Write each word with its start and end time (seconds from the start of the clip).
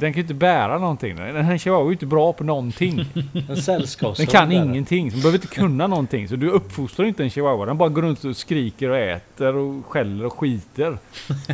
den 0.00 0.12
kan 0.12 0.18
ju 0.18 0.22
inte 0.22 0.34
bära 0.34 0.78
någonting. 0.78 1.16
Den 1.16 1.44
här 1.44 1.58
chihuahua 1.58 1.82
är 1.84 1.86
ju 1.86 1.92
inte 1.92 2.06
bra 2.06 2.32
på 2.32 2.44
någonting. 2.44 3.06
En 3.48 3.56
sällskapshund. 3.56 4.16
Den 4.16 4.26
kan 4.26 4.52
är 4.52 4.60
det. 4.60 4.66
ingenting. 4.66 5.08
Den 5.10 5.20
behöver 5.20 5.38
inte 5.38 5.54
kunna 5.54 5.86
någonting. 5.86 6.28
Så 6.28 6.36
du 6.36 6.50
uppfostrar 6.50 7.06
inte 7.06 7.22
en 7.22 7.30
chihuahua. 7.30 7.66
Den 7.66 7.78
bara 7.78 7.88
går 7.88 8.02
runt 8.02 8.24
och 8.24 8.36
skriker 8.36 8.88
och 8.88 8.96
äter 8.98 9.56
och 9.56 9.86
skäller 9.86 10.26
och 10.26 10.32
skiter. 10.38 10.98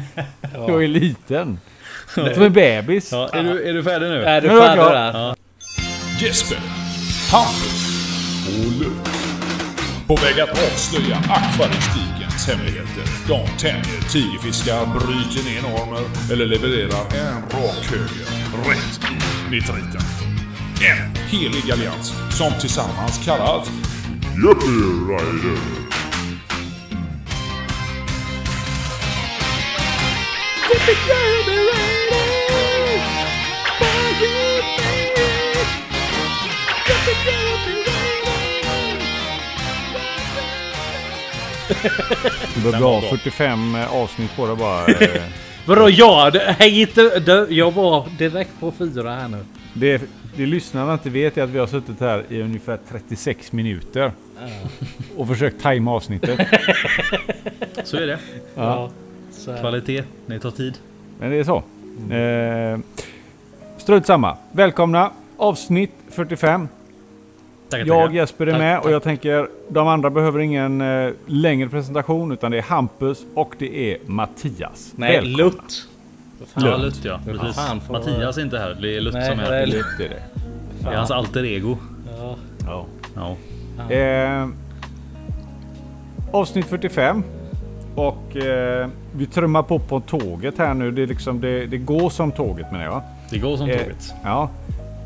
Jag 0.67 0.85
är 0.85 0.89
liten. 0.89 1.59
Som 2.15 2.43
en 2.43 2.53
bebis. 2.53 3.13
Ja, 3.13 3.29
är, 3.33 3.43
du, 3.43 3.69
är 3.69 3.73
du 3.75 3.85
färdig 3.85 4.07
nu? 4.09 4.23
Är 4.25 4.41
du 4.41 4.49
Nu 4.49 4.55
är 4.55 4.57
jag 4.59 4.67
färdig 4.67 4.83
klar. 4.85 4.95
där? 4.95 5.35
Jesper, 6.21 6.59
Hampus 7.33 7.87
och 8.49 8.81
Luke. 8.81 9.11
På 10.07 10.15
väg 10.17 10.41
att 10.41 10.51
avslöja 10.51 11.17
akvaristikens 11.17 12.16
hemligheter. 12.45 13.05
De 13.27 13.47
tämjer 13.59 14.01
tigerfiskar, 14.13 14.87
bryter 14.87 15.45
ner 15.45 15.63
normer 15.63 16.33
eller 16.33 16.47
levererar 16.47 17.05
en 17.15 17.43
rak 17.43 17.85
höger 17.91 18.27
rätt 18.69 19.01
i 19.13 19.51
nitriten. 19.51 20.03
En 20.81 21.17
helig 21.17 21.73
allians 21.73 22.13
som 22.31 22.53
tillsammans 22.61 23.25
kallas 23.25 23.69
Yuppie 24.37 24.69
Rider. 25.09 25.77
Det 42.55 42.61
bör 42.63 42.73
bli 42.77 42.83
av 42.87 43.01
45 43.01 43.75
avsnitt 43.91 44.37
på 44.37 44.47
det 44.47 44.57
bara. 44.57 44.87
Eh, 44.87 45.23
Vadå 45.67 45.91
ja? 45.91 46.31
det- 46.31 46.57
Häng 46.59 46.73
inte... 46.75 47.47
Jag 47.51 47.71
var 47.71 48.07
direkt 48.19 48.51
på 48.61 48.73
fyra 48.73 49.11
här 49.15 49.29
nu. 49.29 49.39
Det, 49.75 50.03
det 50.37 50.47
lyssnarna 50.47 50.93
inte 50.93 51.11
vet 51.11 51.39
är 51.39 51.43
att 51.43 51.51
vi 51.51 51.59
har 51.59 51.67
suttit 51.67 52.01
här 52.01 52.25
i 52.29 52.43
ungefär 52.43 52.79
36 52.91 53.53
minuter. 53.53 54.13
Och 55.17 55.29
försökt 55.29 55.63
tajma 55.63 55.93
avsnittet. 55.95 56.41
Så 57.85 57.97
är 57.97 58.07
det. 58.07 58.19
Ja. 58.55 58.91
Här. 59.47 59.61
Kvalitet. 59.61 60.03
Det 60.27 60.39
tar 60.39 60.51
tid. 60.51 60.75
Men 61.21 61.31
det 61.31 61.37
är 61.37 61.45
så. 61.45 61.57
Eh, 62.15 62.79
strunt 63.79 64.07
samma. 64.07 64.37
Välkomna! 64.53 65.11
Avsnitt 65.37 65.91
45. 66.11 66.69
Tackar, 67.69 67.87
Jag 67.87 68.03
tackar. 68.03 68.15
Jesper 68.15 68.47
är 68.47 68.51
Tack, 68.51 68.59
med 68.61 68.77
och 68.79 68.83
tack. 68.85 68.93
jag 68.93 69.03
tänker 69.03 69.49
de 69.69 69.89
andra 69.89 70.11
behöver 70.11 70.39
ingen 70.41 70.81
eh, 70.81 71.13
längre 71.27 71.69
presentation 71.69 72.33
utan 72.33 72.51
det 72.51 72.59
är 72.59 72.63
Hampus 72.63 73.25
och 73.35 73.55
det 73.59 73.93
är 73.93 73.99
Mattias. 74.07 74.93
Nej, 74.97 75.13
Välkomna. 75.13 75.37
Lutt. 75.39 75.89
Fan? 76.47 76.65
Ja, 76.67 76.77
Lutt 76.77 77.05
ja. 77.05 77.21
Precis. 77.27 77.57
fan 77.57 77.81
får- 77.81 77.93
Mattias 77.93 78.39
är 78.39 78.43
inte 78.43 78.59
här. 78.59 78.79
Det 78.83 78.97
är 78.97 79.01
Lutt 79.01 79.15
Nej, 79.15 79.31
som 79.31 79.41
är 79.41 79.51
det 79.51 79.57
är 79.57 79.61
här. 79.61 79.67
Lutt. 79.67 79.75
Lutt 79.77 80.01
är 80.01 80.09
det. 80.15 80.23
Det 80.81 80.89
är 80.89 80.97
hans 80.97 81.11
alter 81.11 81.45
ego. 81.45 81.77
Ja. 82.19 82.37
Ja. 82.67 83.37
Ja. 83.89 83.95
Eh, 83.95 84.49
avsnitt 86.33 86.67
45. 86.67 87.23
Och 87.95 88.37
eh, 88.37 88.89
vi 89.17 89.27
trummar 89.27 89.63
på 89.63 89.79
på 89.79 90.01
tåget 90.01 90.59
här 90.59 90.75
nu. 90.75 90.91
Det, 90.91 91.03
är 91.03 91.07
liksom, 91.07 91.41
det, 91.41 91.67
det 91.67 91.79
går 91.79 92.11
som 92.11 92.33
tåget 92.33 92.73
menar 92.73 92.85
jag. 92.85 93.03
Det 93.31 93.39
går 93.39 93.57
som 93.57 93.69
Eh, 93.71 93.79
tåget. 93.79 94.15
Ja. 94.25 94.51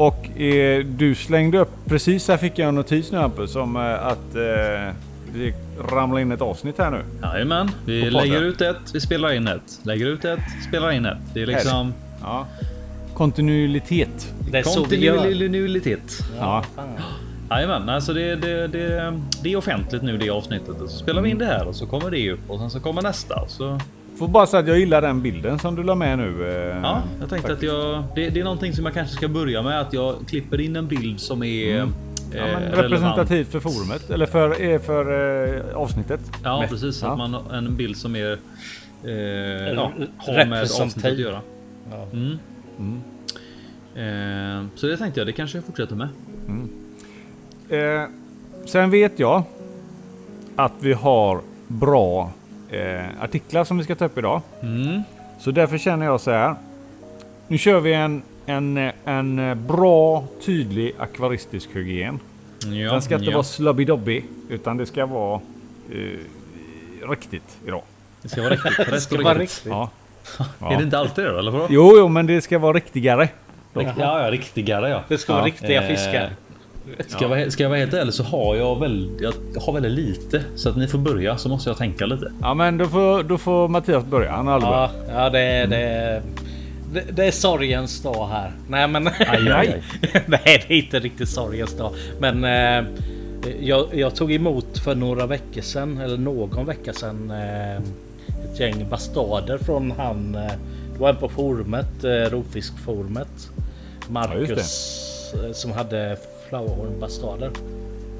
Och 0.01 0.41
eh, 0.41 0.85
du 0.85 1.15
slängde 1.15 1.59
upp, 1.59 1.71
precis 1.87 2.29
här 2.29 2.37
fick 2.37 2.59
jag 2.59 2.69
en 2.69 2.75
notis 2.75 3.13
nu 3.13 3.19
Hampus, 3.19 3.57
om 3.57 3.77
eh, 3.77 4.07
att 4.07 4.35
eh, 4.35 4.95
det 5.35 5.55
ramlar 5.91 6.19
in 6.19 6.33
ett 6.33 6.41
avsnitt 6.41 6.79
här 6.79 6.91
nu. 6.91 7.03
Jajamän. 7.23 7.71
Vi 7.87 8.11
lägger 8.11 8.43
ut 8.43 8.61
ett, 8.61 8.77
vi 8.95 9.01
spelar 9.01 9.33
in 9.33 9.49
ett. 9.49 9.81
Lägger 9.83 10.07
ut 10.07 10.25
ett, 10.25 10.41
spelar 10.69 10.93
in 10.93 11.07
ett. 11.07 11.19
Det 11.35 11.43
är 11.43 11.47
liksom 11.47 11.95
Ja. 12.23 12.47
Kontinuitet. 13.15 14.35
Det 14.51 14.59
är 14.59 14.63
så 14.63 14.85
vi 14.85 14.97
gör. 14.97 15.17
kontinuitet. 15.17 16.19
Ja. 16.39 16.65
Jajamän, 17.51 17.89
alltså 17.89 18.13
det, 18.13 18.37
det, 18.37 18.67
det, 18.67 19.21
det 19.43 19.53
är 19.53 19.57
offentligt 19.57 20.03
nu 20.03 20.19
det 20.19 20.31
avsnittet. 20.31 20.81
Och 20.81 20.91
Så 20.91 20.99
spelar 20.99 21.23
vi 21.23 21.31
in 21.31 21.39
det 21.39 21.47
här 21.47 21.69
och 21.69 21.77
så 21.77 21.87
kommer 21.87 22.11
det 22.11 22.31
upp 22.31 22.51
och 22.51 22.59
sen 22.59 22.71
så 22.71 22.81
kommer 22.81 23.03
nästa. 23.03 23.49
Så, 23.49 23.81
Får 24.21 24.29
bara 24.29 24.47
säga 24.47 24.61
att 24.61 24.69
jag 24.69 24.79
gillar 24.79 25.03
den 25.03 25.23
bilden 25.23 25.59
som 25.59 25.77
du 25.77 25.83
la 25.83 25.95
med 25.95 26.19
nu. 26.19 26.49
Eh, 26.49 26.81
ja, 26.83 27.03
jag 27.21 27.29
tänkte 27.31 27.53
att 27.53 27.63
jag... 27.63 28.05
Det, 28.15 28.29
det 28.31 28.41
är 28.41 28.45
någonting 28.45 28.73
som 28.73 28.85
jag 28.85 28.95
kanske 28.95 29.17
ska 29.17 29.29
börja 29.29 29.63
med 29.63 29.81
att 29.81 29.93
jag 29.93 30.15
klipper 30.29 30.61
in 30.61 30.77
en 30.77 30.87
bild 30.89 31.21
som 31.21 31.43
är 31.43 31.77
Mm. 31.81 31.93
Ja, 32.35 32.39
eh, 32.39 32.45
men 32.45 32.63
relevant. 32.63 32.79
representativt 32.85 33.49
för 33.49 33.61
forumet, 33.61 34.11
eller 34.11 34.27
för, 34.27 34.63
eh, 34.63 34.79
för 34.81 35.57
eh, 35.71 35.77
avsnittet. 35.77 36.21
Ja, 36.45 36.61
Med- 36.61 36.69
precis. 36.69 37.03
ja. 37.03 37.09
Att 37.13 37.19
man 37.19 37.35
har 37.35 37.55
en 37.57 37.77
bild 37.77 37.97
som 37.97 38.17
är... 38.17 38.33
Eh, 39.05 39.11
ja, 39.13 39.93
har 40.19 40.33
med 40.35 40.51
representativ. 40.53 40.83
avsnittet 40.83 41.13
att 41.13 41.19
göra. 41.19 41.41
Ja. 41.91 42.07
Mm. 42.13 43.01
Eh, 43.95 44.67
så 44.75 44.87
det 44.87 44.97
tänkte 44.97 45.21
jag, 45.21 45.27
det 45.27 45.33
kanske 45.33 45.59
jag 45.59 45.65
fortsätter 45.65 45.97
med. 45.97 46.09
Eh, 47.69 48.09
sen 48.67 48.91
vet 48.91 49.19
jag 49.19 49.43
att 50.57 50.73
vi 50.81 50.93
har 50.93 51.41
bra 51.69 52.31
eh, 52.71 53.05
artiklar 53.23 53.65
som 53.65 53.79
vi 53.79 53.85
ska 53.85 53.95
ta 53.95 54.05
upp 54.05 54.19
idag. 54.19 54.43
Mm. 54.63 55.03
Så 55.39 55.51
därför 55.51 55.79
känner 55.79 56.07
jag 56.07 56.21
så 56.21 56.31
här. 56.31 56.55
Nu 57.49 57.59
kör 57.59 57.81
vi 57.81 57.93
en, 57.93 58.23
en, 58.47 58.77
eh, 58.79 58.93
en 59.05 59.39
eh, 59.39 59.55
bra, 59.55 60.25
tydlig 60.45 60.95
akvaristisk 60.99 61.69
hygien. 61.73 62.21
Ja, 62.65 62.93
Den 62.93 63.03
ska 63.03 63.15
inte 63.15 63.27
ja. 63.27 63.33
vara 63.33 63.43
slubby 63.45 64.23
utan 64.49 64.77
det 64.77 64.87
ska 64.87 65.07
vara 65.07 65.41
eh, 65.93 67.09
riktigt 67.11 67.57
idag. 67.67 67.83
Det 68.23 68.29
ska 68.29 68.43
vara 68.43 68.55
riktigt. 68.55 68.79
Rätt 68.89 69.03
ska 69.03 69.23
vara 69.23 69.35
riktigt. 69.35 69.67
riktigt. 69.67 69.67
Ja. 69.67 69.91
Är 70.71 70.77
det 70.77 70.83
inte 70.85 70.99
alltid 70.99 71.25
det 71.25 71.33
då, 71.33 71.39
eller 71.39 71.51
vadå? 71.51 71.67
Jo, 71.71 71.93
jo, 71.97 72.09
men 72.09 72.27
det 72.27 72.41
ska 72.41 72.59
vara 72.59 72.73
riktigare. 72.73 73.29
Ja, 73.73 73.83
ja, 73.99 74.31
riktigare 74.31 74.89
ja. 74.89 75.03
Det 75.09 75.19
ska 75.19 75.33
vara 75.33 75.43
Ja. 75.43 75.47
riktiga 75.47 75.83
Eh, 75.83 75.89
fiskar. 75.89 76.31
Ska, 77.07 77.25
jag 77.25 77.29
vara, 77.29 77.51
ska 77.51 77.63
jag 77.63 77.71
vara 77.71 77.79
helt 77.79 77.95
ärlig 77.95 78.15
så 78.15 78.23
har 78.23 78.57
jag 78.57 78.81
väldigt, 78.81 79.21
jag 79.21 79.61
har 79.61 79.73
väldigt 79.73 79.93
lite. 79.93 80.43
Så 80.57 80.69
att 80.69 80.77
ni 80.77 80.87
får 80.89 80.99
börja 80.99 81.39
så 81.39 81.49
måste 81.49 81.71
jag 81.71 81.77
tänka 81.79 82.07
lite. 82.07 82.33
Ja, 82.41 82.55
men 82.55 82.79
då 82.79 82.87
får, 82.87 83.23
då 83.23 83.39
får 83.39 83.69
Mattias 83.69 84.05
börja. 84.05 84.33
Han 84.33 84.47
har 84.47 84.61
Ja, 84.61 84.91
ja 85.09 85.31
det, 85.31 85.41
är- 85.41 85.67
det, 85.67 85.77
är- 85.77 86.23
det, 86.93 87.05
det 87.11 87.25
är 87.27 87.31
sorgens 87.31 88.03
dag 88.03 88.29
här. 88.29 88.53
Nej 88.69 88.89
men... 88.89 89.07
Aj, 89.07 89.15
aj, 89.29 89.51
aj. 89.53 89.83
Nej 90.27 90.65
det 90.69 90.75
är 90.75 90.79
inte 90.79 90.99
riktigt 90.99 91.29
sorgens 91.29 91.77
dag. 91.77 91.93
Men 92.21 92.45
eh, 92.45 92.85
jag, 93.61 93.87
jag 93.93 94.15
tog 94.15 94.33
emot 94.33 94.79
för 94.79 94.95
några 94.95 95.27
veckor 95.27 95.61
sedan, 95.63 95.99
eller 95.99 96.19
någon 96.19 96.67
vecka 96.67 96.93
sedan, 96.93 97.31
eh, 97.31 97.77
ett 98.45 98.61
gäng 98.61 98.87
bastarder 98.91 99.59
från 99.59 99.91
han... 99.97 100.35
Eh, 100.35 100.53
det 100.93 100.99
var 101.01 101.09
en 101.11 101.17
på 101.17 101.29
forumet, 101.29 102.05
eh, 102.05 102.11
Rovfiskforumet. 102.11 103.51
Marcus 104.09 105.35
eh, 105.35 105.53
som 105.53 105.73
hade 105.73 106.17
flowerhorn 106.51 107.01
bastarder. 107.01 107.51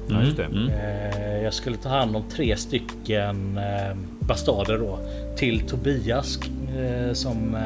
Ja. 0.07 0.43
Mm. 0.45 0.69
Eh, 0.69 1.43
jag 1.43 1.53
skulle 1.53 1.77
ta 1.77 1.89
hand 1.89 2.15
om 2.15 2.23
tre 2.31 2.57
stycken 2.57 3.57
eh, 3.57 3.97
bastarder 4.19 4.77
då 4.77 4.99
till 5.35 5.59
Tobias 5.59 6.39
eh, 6.77 7.13
som 7.13 7.57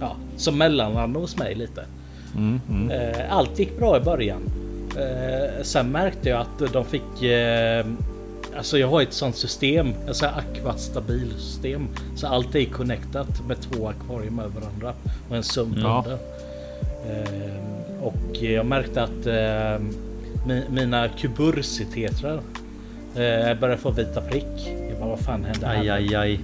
ja, 0.00 0.16
som 0.36 0.58
mellanland 0.58 1.16
hos 1.16 1.38
mig 1.38 1.54
lite. 1.54 1.84
Mm, 2.36 2.60
mm. 2.70 3.12
Allt 3.30 3.58
gick 3.58 3.78
bra 3.78 3.96
i 3.96 4.00
början. 4.00 4.40
Sen 5.62 5.92
märkte 5.92 6.28
jag 6.28 6.40
att 6.40 6.72
de 6.72 6.84
fick 6.84 7.22
Alltså 8.56 8.78
jag 8.78 8.88
har 8.88 9.02
ett 9.02 9.12
sånt 9.12 9.36
system, 9.36 9.94
alltså 10.08 10.26
akvastabil 10.26 11.32
system. 11.38 11.88
Så 12.16 12.26
allt 12.26 12.54
är 12.54 12.64
connectat 12.64 13.46
med 13.48 13.56
två 13.60 13.88
akvarium 13.88 14.38
över 14.38 14.60
varandra 14.60 14.92
och 15.28 15.36
en 15.36 15.42
sump 15.42 15.78
Ja. 15.78 16.04
under. 16.06 16.18
Eh, 18.04 18.08
och 18.08 18.42
jag 18.42 18.66
märkte 18.66 19.02
att 19.02 19.26
eh, 19.26 19.84
mi- 20.46 20.70
mina 20.70 21.08
kubursiteter 21.08 22.34
eh, 23.14 23.58
började 23.60 23.76
få 23.76 23.90
vita 23.90 24.20
prick. 24.20 24.72
Jag 24.90 24.98
bara 25.00 25.08
vad 25.08 25.18
fan 25.20 25.44
hände 25.44 25.66
här? 25.66 25.80
Aj, 25.80 25.90
aj, 25.90 26.14
aj. 26.14 26.40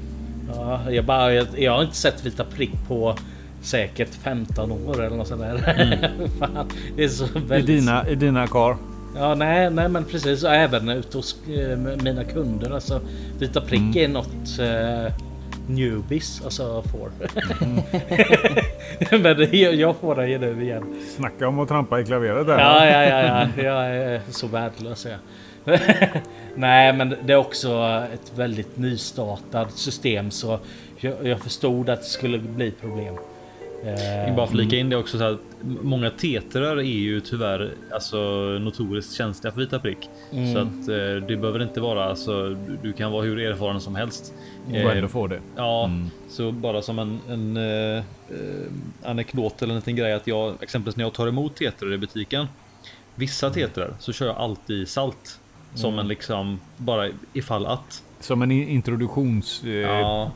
Ja, 0.55 0.91
jag, 0.91 1.05
bara, 1.05 1.33
jag, 1.35 1.47
jag 1.59 1.73
har 1.73 1.83
inte 1.83 1.97
sett 1.97 2.27
vita 2.27 2.45
prick 2.45 2.71
på 2.89 3.17
säkert 3.63 4.09
15 4.15 4.73
år 4.73 5.03
eller 5.05 5.17
något 5.17 5.29
sånt 5.29 5.41
där. 5.41 5.59
Fan, 6.39 6.69
det 6.97 7.05
är 7.05 7.09
så 7.09 7.25
I 7.25 7.29
väldigt... 7.49 7.67
dina, 7.67 8.09
i 8.09 8.15
dina 8.15 8.47
kar. 8.47 8.77
Ja, 9.17 9.35
nej, 9.35 9.71
nej, 9.71 9.89
men 9.89 10.05
precis. 10.05 10.45
Även 10.45 10.89
ute 10.89 11.17
hos 11.17 11.37
eh, 11.49 11.79
mina 12.03 12.25
kunder. 12.25 12.71
Alltså, 12.71 13.01
vita 13.39 13.61
prick 13.61 13.97
är 13.97 14.09
något 14.09 14.59
eh, 14.61 15.13
newbies 15.75 16.45
alltså 16.45 16.83
får. 16.83 17.11
men 19.19 19.37
det, 19.37 19.55
jag, 19.55 19.97
får 19.97 20.15
det 20.15 20.29
ju 20.29 20.39
nu 20.39 20.63
igen. 20.63 20.97
Snacka 21.17 21.49
om 21.49 21.59
att 21.59 21.69
trampa 21.69 22.01
i 22.01 22.05
klaveret 22.05 22.47
där. 22.47 22.59
Ja, 22.59 22.87
ja, 22.87 23.03
ja, 23.05 23.49
ja. 23.57 23.63
Jag 23.63 23.97
är 23.97 24.21
så 24.31 24.47
värdelös 24.47 25.07
är 25.07 25.11
jag. 25.11 25.21
Nej, 26.55 26.93
men 26.93 27.17
det 27.25 27.33
är 27.33 27.37
också 27.37 28.03
ett 28.15 28.33
väldigt 28.39 28.77
nystartat 28.77 29.73
system 29.73 30.31
så 30.31 30.59
jag, 30.97 31.27
jag 31.27 31.41
förstod 31.41 31.91
att 31.91 32.01
det 32.01 32.07
skulle 32.07 32.39
bli 32.39 32.71
problem. 32.71 33.15
Eh, 33.85 34.37
Bara 34.37 34.47
flika 34.47 34.77
in 34.77 34.91
det 34.91 34.97
också 34.97 35.19
så 35.19 35.25
att 35.25 35.41
många 35.83 36.11
tetrar 36.11 36.77
är 36.77 36.83
ju 36.83 37.21
tyvärr 37.21 37.75
alltså 37.93 38.19
notoriskt 38.61 39.15
känsliga 39.15 39.53
för 39.53 39.61
vita 39.61 39.79
prick. 39.79 39.99
Så 40.31 40.59
att 40.59 40.89
eh, 40.89 41.27
det 41.29 41.37
behöver 41.37 41.63
inte 41.63 41.81
vara 41.81 42.05
alltså. 42.05 42.57
Du, 42.83 42.93
kan 42.93 43.13
vara 43.13 43.23
hur 43.23 43.39
erfaren 43.39 43.81
som 43.81 43.95
helst. 43.95 44.35
Och 44.69 44.77
Eh, 44.77 45.07
få 45.07 45.27
det. 45.27 45.41
Ja, 45.57 45.91
så 46.29 46.53
bara 46.53 46.83
som 46.83 46.99
en, 46.99 47.21
en 47.29 47.57
eh, 47.57 47.97
eh, 47.99 48.03
anekdot 49.05 49.63
eller 49.63 49.73
en 49.73 49.79
liten 49.79 49.97
grej 49.97 50.13
att 50.13 50.27
jag 50.27 50.55
exempelvis 50.61 50.97
när 50.97 51.05
jag 51.05 51.13
tar 51.13 51.27
emot 51.27 51.57
tetrar 51.57 51.93
i 51.93 51.99
butiken. 51.99 52.47
Vissa 53.15 53.51
tetrar 53.51 53.95
så 53.99 54.13
kör 54.13 54.27
jag 54.27 54.37
alltid 54.37 54.89
salt 54.89 55.41
som 55.75 55.99
en 55.99 56.09
liksom 56.09 56.61
bara 56.77 57.09
ifall 57.33 57.67
att. 57.67 58.03
Som 58.21 58.43
en 58.43 58.51
introduktionsprincip 58.51 59.87
Ja, 59.87 60.31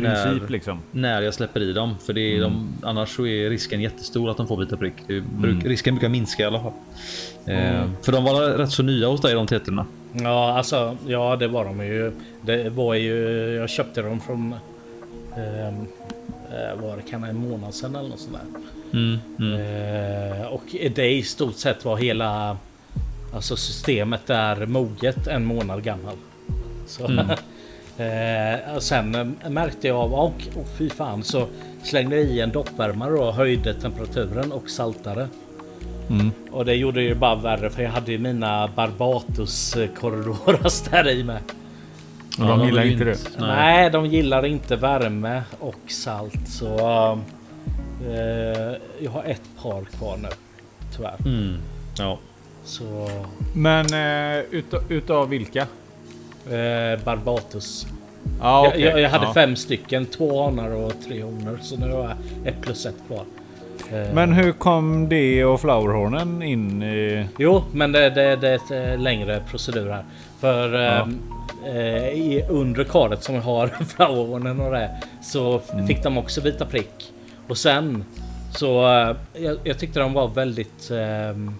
när, 0.00 0.48
liksom. 0.48 0.78
när 0.90 1.22
jag 1.22 1.34
släpper 1.34 1.60
i 1.60 1.72
dem 1.72 1.94
för 2.06 2.12
det 2.12 2.36
är 2.36 2.40
de, 2.40 2.68
annars 2.82 3.16
så 3.16 3.26
är 3.26 3.50
risken 3.50 3.80
jättestor 3.80 4.30
att 4.30 4.36
de 4.36 4.46
får 4.46 4.56
vita 4.56 4.76
prick. 4.76 4.94
Bruk, 5.22 5.64
Risken 5.64 5.94
brukar 5.94 6.08
minska 6.08 6.42
i 6.42 6.46
alla 6.46 6.60
fall. 6.60 6.72
Eh, 7.46 7.84
för 8.02 8.12
de 8.12 8.24
var 8.24 8.58
rätt 8.58 8.70
så 8.70 8.82
nya 8.82 9.08
hos 9.08 9.20
dig 9.20 9.34
de 9.34 9.46
tetrarna. 9.46 9.86
Ja, 10.12 10.52
alltså, 10.52 10.96
ja, 11.06 11.36
det 11.36 11.48
var 11.48 11.64
de 11.64 11.80
ju. 11.86 12.12
Det 12.42 12.70
var 12.70 12.94
ju, 12.94 13.14
jag 13.54 13.70
köpte 13.70 14.02
dem 14.02 14.20
från, 14.20 14.54
ehm, 15.36 15.86
eh, 16.50 16.82
var 16.82 16.96
det 16.96 17.10
kan 17.10 17.24
en 17.24 17.36
månad 17.36 17.74
sedan 17.74 17.96
eller 17.96 18.08
något 18.08 18.20
sånt 18.20 18.32
där. 18.32 18.60
Mm, 18.92 19.18
mm. 19.38 19.60
Eh, 20.40 20.46
och 20.46 20.62
det 20.94 21.12
i 21.12 21.22
stort 21.22 21.56
sett 21.56 21.84
var 21.84 21.96
hela, 21.96 22.56
alltså 23.34 23.56
systemet 23.56 24.30
är 24.30 24.66
moget 24.66 25.26
en 25.26 25.44
månad 25.44 25.82
gammal. 25.82 26.14
Så, 26.86 27.06
eh, 28.00 28.74
och 28.74 28.82
sen 28.82 29.36
märkte 29.48 29.88
jag 29.88 29.96
av, 29.96 30.14
och 30.14 30.42
oh, 30.56 30.64
fy 30.78 30.90
fan, 30.90 31.22
så 31.22 31.46
slängde 31.82 32.16
jag 32.16 32.24
i 32.24 32.40
en 32.40 32.50
doppvärmare 32.50 33.12
och 33.12 33.34
höjde 33.34 33.74
temperaturen 33.74 34.52
och 34.52 34.70
saltade. 34.70 35.28
Och 36.50 36.64
det 36.64 36.74
gjorde 36.74 37.02
ju 37.02 37.14
bara 37.14 37.34
värre 37.34 37.70
för 37.70 37.82
jag 37.82 37.90
hade 37.90 38.12
ju 38.12 38.18
mina 38.18 38.68
Barbatos 38.76 39.76
Corridoras 40.00 40.82
där 40.90 41.08
i 41.08 41.24
med. 41.24 41.40
Och 42.38 42.46
de 42.46 42.64
gillar 42.64 42.86
inte 42.86 43.04
det. 43.04 43.18
Nej. 43.38 43.48
Nej, 43.48 43.90
de 43.90 44.06
gillar 44.06 44.46
inte 44.46 44.76
värme 44.76 45.42
och 45.58 45.80
salt 45.86 46.48
så 46.48 46.78
eh, 48.06 48.76
jag 49.00 49.10
har 49.10 49.24
ett 49.24 49.42
par 49.62 49.84
kvar 49.84 50.16
nu. 50.16 50.28
Tyvärr. 50.96 51.16
Mm. 51.26 51.56
Ja. 51.98 52.18
Så 52.64 53.10
Men 53.54 53.86
eh, 53.86 54.44
utav, 54.50 54.92
utav 54.92 55.28
vilka? 55.28 55.66
Eh, 56.46 57.04
Barbatos. 57.04 57.86
Ja, 58.40 58.64
jag, 58.64 58.68
okej. 58.68 58.80
jag, 58.82 59.00
jag 59.00 59.10
hade 59.10 59.24
Ja. 59.24 59.34
fem 59.34 59.56
stycken, 59.56 60.06
två 60.06 60.44
hanar 60.44 60.70
och 60.70 60.92
tre 61.08 61.22
honor. 61.22 61.58
Så 61.62 61.76
nu 61.76 61.92
har 61.92 62.00
jag 62.02 62.12
ett 62.54 62.60
plus 62.62 62.86
ett 62.86 62.94
kvar. 63.06 63.24
Eh, 63.92 64.14
Men 64.14 64.32
hur 64.32 64.52
kom 64.52 65.08
det 65.08 65.44
och 65.44 65.60
flowerhornen 65.60 66.42
in 66.42 66.82
i... 66.82 67.26
Jo, 67.38 67.62
men 67.72 67.92
det, 67.92 68.10
det, 68.10 68.36
det 68.36 68.48
är 68.48 68.54
ett 68.54 68.70
eh, 68.94 68.98
längre 69.02 69.42
procedur 69.50 69.90
här. 69.90 70.04
För 70.40 70.72
Ja. 70.74 71.08
eh, 71.70 72.50
under 72.50 72.84
karet 72.84 73.22
som 73.22 73.34
jag 73.34 73.42
har 73.42 73.66
flowerhornen 73.96 74.60
och 74.60 74.72
det 74.72 74.90
så 75.22 75.60
Mm. 75.72 75.86
fick 75.86 76.02
de 76.02 76.18
också 76.18 76.40
vita 76.40 76.64
prick. 76.66 77.12
Och 77.48 77.58
sen 77.58 78.04
så 78.54 78.66
jag, 79.32 79.56
jag 79.64 79.78
tyckte 79.78 80.00
de 80.00 80.12
var 80.12 80.28
väldigt 80.28 80.90
eh, 80.90 81.52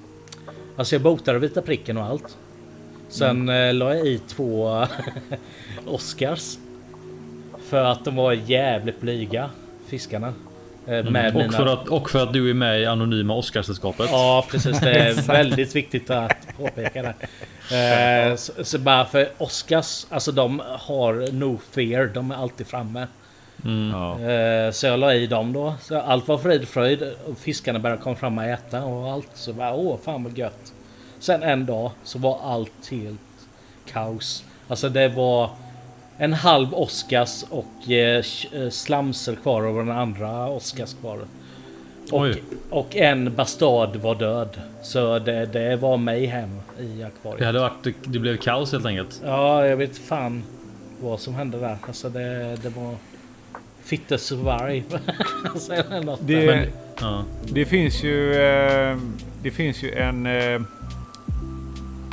Alltså 0.77 0.94
jag 0.94 1.03
botade 1.03 1.38
vita 1.38 1.62
pricken 1.62 1.97
och 1.97 2.05
allt. 2.05 2.37
Sen 3.10 3.30
Mm. 3.48 3.68
eh, 3.68 3.74
la 3.74 3.94
jag 3.94 4.06
i 4.06 4.18
två 4.28 4.84
Oscars. 5.86 6.58
För 7.68 7.84
att 7.84 8.04
de 8.04 8.16
var 8.16 8.32
jävligt 8.32 9.00
blyga 9.00 9.50
fiskarna. 9.88 10.32
Eh, 10.86 11.04
med 11.04 11.36
Och, 11.36 11.54
för 11.54 11.66
att, 11.66 11.88
och 11.88 12.10
för 12.10 12.22
att 12.22 12.32
du 12.32 12.50
är 12.50 12.54
med 12.54 12.80
i 12.80 12.86
Anonyma 12.86 13.34
Oscarssällskapet. 13.34 14.08
Ja 14.12 14.44
precis, 14.50 14.80
det 14.80 14.90
är 14.90 15.12
väldigt 15.26 15.76
viktigt 15.76 16.10
att 16.10 16.56
påpeka 16.58 17.02
det. 17.02 17.14
Eh, 18.30 18.36
så, 18.36 18.64
så 18.64 18.78
bara 18.78 19.04
för 19.04 19.28
Oscars, 19.38 20.06
alltså 20.10 20.32
de 20.32 20.62
har 20.66 21.32
no 21.32 21.58
fear, 21.70 22.06
de 22.14 22.30
är 22.30 22.34
alltid 22.36 22.66
framme. 22.66 23.06
Ja. 23.92 24.20
Eh, 24.30 24.70
så 24.72 24.86
jag 24.86 25.00
la 25.00 25.14
i 25.14 25.26
dem 25.26 25.52
då. 25.52 25.74
Så 25.82 26.00
allt 26.00 26.28
var 26.28 26.38
frid 26.38 26.62
och 26.62 26.68
fröjd. 26.68 27.12
Fiskarna 27.40 27.78
började 27.78 28.02
komma 28.02 28.16
fram 28.16 28.38
och 28.38 28.44
äta 28.44 28.84
och 28.84 29.10
allt. 29.12 29.28
Så 29.34 29.52
bara 29.52 29.74
åh 29.74 29.96
fan 30.04 30.24
vad 30.24 30.38
gött. 30.38 30.72
Sen 31.20 31.43
en 31.43 31.67
dag 31.67 31.90
så 32.05 32.19
var 32.19 32.38
allt 32.44 32.90
helt 32.90 33.20
kaos. 33.93 34.44
Alltså 34.69 34.88
det 34.88 35.08
var 35.08 35.50
en 36.19 36.32
halv 36.32 36.75
Oscars 36.75 37.44
och 37.50 37.90
eh, 37.90 38.25
eh, 38.52 38.69
slamser 38.70 39.34
kvar 39.34 39.62
och 39.62 39.84
den 39.87 39.90
andra 39.96 40.49
Oscars 40.49 40.94
kvar. 40.94 41.19
Och, 42.12 42.26
och 42.70 42.96
en 42.96 43.34
bastard 43.34 43.96
var 43.96 44.14
död. 44.14 44.49
Så 44.82 45.19
det, 45.19 45.46
det 45.46 45.76
var 45.76 45.96
mig 45.96 46.26
hem 46.26 46.61
i 46.81 46.84
Det 46.99 47.05
akvariet. 47.05 47.46
hade 47.46 47.61
varit, 47.61 47.87
det 48.05 48.19
blev 48.19 48.37
kaos 48.37 48.72
helt 48.72 48.87
enkelt. 48.87 49.22
Ja, 49.25 49.67
jag 49.67 49.76
vet 49.76 49.99
fan 49.99 50.43
vad 51.00 51.20
som 51.20 51.34
hände 51.34 51.58
där. 51.61 51.76
Alltså 51.87 52.08
det, 52.08 52.56
det 52.62 52.69
var... 52.69 52.94
Fitte 53.82 54.19
survive. 54.19 54.82
alltså, 55.44 55.72
Det, 56.20 56.46
där. 56.46 56.69
Ja. 57.00 57.25
det 57.52 57.64
finns 57.64 58.02
ju... 58.05 58.34
Eh, 58.34 58.96
det 59.43 59.50
finns 59.50 59.82
ju 59.82 59.93
en... 59.93 60.26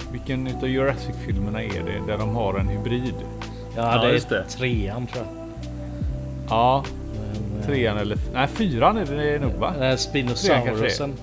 Eh, 0.08 0.12
vilken 0.12 0.48
utav 0.48 0.70
Jurassic-filmerna 0.70 1.64
är 1.64 1.84
det 1.86 2.12
där 2.12 2.18
de 2.18 2.36
har 2.36 2.54
en 2.60 2.68
hybrid? 2.68 3.14
ja, 3.76 3.96
ja, 3.96 4.02
det 4.08 4.14
just 4.14 4.30
det. 4.30 4.38
är 4.40 4.44
trean 4.44 5.08
tror 5.08 5.26
jag. 5.26 5.34
Ja, 6.50 6.84
Men, 7.54 7.64
trean 7.68 7.98
eller... 7.98 8.18
Nej, 8.34 8.48
fyran 8.48 8.98
är 8.98 9.06
det 9.06 9.40
nog 9.40 9.54
va? 9.54 9.74
eh, 9.82 9.96
Spinosaurusen. 9.96 11.14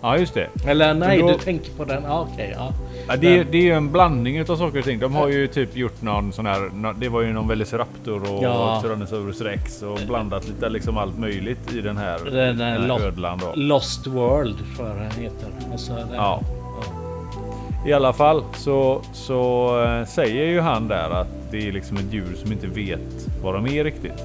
Ja, 0.00 0.18
just 0.18 0.34
det. 0.34 0.48
Eller 0.66 0.94
nej, 0.94 1.18
då- 1.20 1.28
du 1.28 1.38
tänker 1.38 1.72
på 1.72 1.84
den. 1.84 2.02
Ja, 2.02 2.28
okej. 2.32 2.52
ja. 2.56 2.72
Ja, 3.08 3.16
det, 3.16 3.26
är, 3.34 3.38
Den- 3.38 3.46
det 3.50 3.58
är 3.58 3.62
ju 3.62 3.72
en 3.72 3.92
blandning 3.92 4.36
utav 4.36 4.56
saker 4.56 4.78
och 4.78 4.84
ting. 4.84 4.98
De 4.98 5.14
har 5.14 5.28
ju 5.28 5.46
typ 5.46 5.76
gjort 5.76 6.02
någon 6.02 6.32
sån 6.32 6.46
här... 6.46 6.92
Det 7.00 7.08
var 7.08 7.20
ju 7.22 7.32
någon 7.32 7.48
Velociraptor 7.48 8.20
och 8.34 8.42
Ja. 8.44 8.80
Tyrannosaurus 8.82 9.40
rex 9.40 9.82
och 9.82 9.98
blandat 10.08 10.48
lite 10.48 10.68
liksom 10.68 10.96
allt 10.98 11.18
möjligt 11.18 11.72
i 11.74 11.80
den 11.80 11.96
här, 11.96 12.18
Den, 12.24 12.58
den 12.58 12.60
här 12.60 12.78
Lost, 12.88 13.04
ödlan 13.04 13.38
då. 13.38 13.52
Lost 13.54 14.06
World 14.06 14.56
tror 14.76 14.88
jag 14.88 14.96
den 14.96 15.10
heter. 15.10 15.48
Alltså, 15.72 15.94
den, 15.94 16.08
Ja. 16.14 16.40
I 17.86 17.92
alla 17.92 18.12
fall 18.12 18.44
så, 18.54 19.02
så 19.12 19.70
eh, 19.82 20.06
säger 20.06 20.46
ju 20.46 20.60
han 20.60 20.88
där 20.88 21.10
att 21.10 21.50
det 21.50 21.68
är 21.68 21.72
liksom 21.72 21.96
ett 21.96 22.12
djur 22.12 22.34
som 22.36 22.52
inte 22.52 22.66
vet 22.66 23.28
vad 23.42 23.54
de 23.54 23.66
är 23.66 23.84
riktigt. 23.84 24.24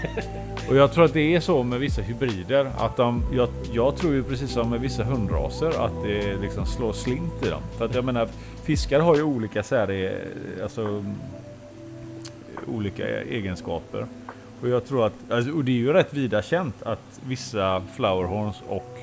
Och 0.68 0.76
jag 0.76 0.92
tror 0.92 1.04
att 1.04 1.12
det 1.12 1.34
är 1.34 1.40
så 1.40 1.62
med 1.62 1.80
vissa 1.80 2.02
hybrider 2.02 2.70
att 2.78 2.96
de, 2.96 3.22
jag, 3.32 3.48
jag 3.72 3.96
tror 3.96 4.14
ju 4.14 4.22
precis 4.22 4.50
som 4.50 4.70
med 4.70 4.80
vissa 4.80 5.04
hundraser 5.04 5.84
att 5.84 6.04
det 6.04 6.36
liksom 6.40 6.66
slår 6.66 6.92
slint 6.92 7.46
i 7.46 7.48
dem. 7.48 7.62
För 7.78 7.84
att 7.84 7.94
jag 7.94 8.04
menar 8.04 8.28
fiskar 8.62 9.00
har 9.00 9.16
ju 9.16 9.22
olika 9.22 9.62
sär, 9.62 10.18
alltså 10.62 11.04
olika 12.66 13.22
egenskaper. 13.22 14.06
Och 14.62 14.68
jag 14.68 14.86
tror 14.86 15.06
att, 15.06 15.12
alltså, 15.30 15.52
och 15.52 15.64
det 15.64 15.72
är 15.72 15.76
ju 15.76 15.92
rätt 15.92 16.14
vida 16.14 16.42
känt 16.42 16.82
att 16.82 17.20
vissa 17.26 17.82
flowerhorns 17.96 18.62
och 18.68 18.93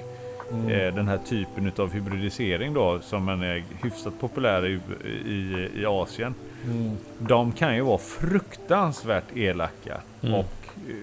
eh, 0.70 0.96
den 0.96 1.08
här 1.08 1.20
typen 1.30 1.72
av 1.78 1.94
hybridisering 1.94 2.74
då 2.74 3.00
som 3.02 3.24
man 3.26 3.44
är 3.44 3.64
hyfsat 3.84 4.20
populär 4.20 4.66
i, 4.66 4.80
i, 5.30 5.70
i 5.82 5.86
Asien. 5.86 6.34
Mm. 6.66 6.98
De 7.20 7.52
kan 7.52 7.76
ju 7.76 7.82
vara 7.82 7.98
fruktansvärt 7.98 9.38
elaka 9.38 9.98
Mm. 10.24 10.36
och 10.36 10.54
eh, 10.90 10.96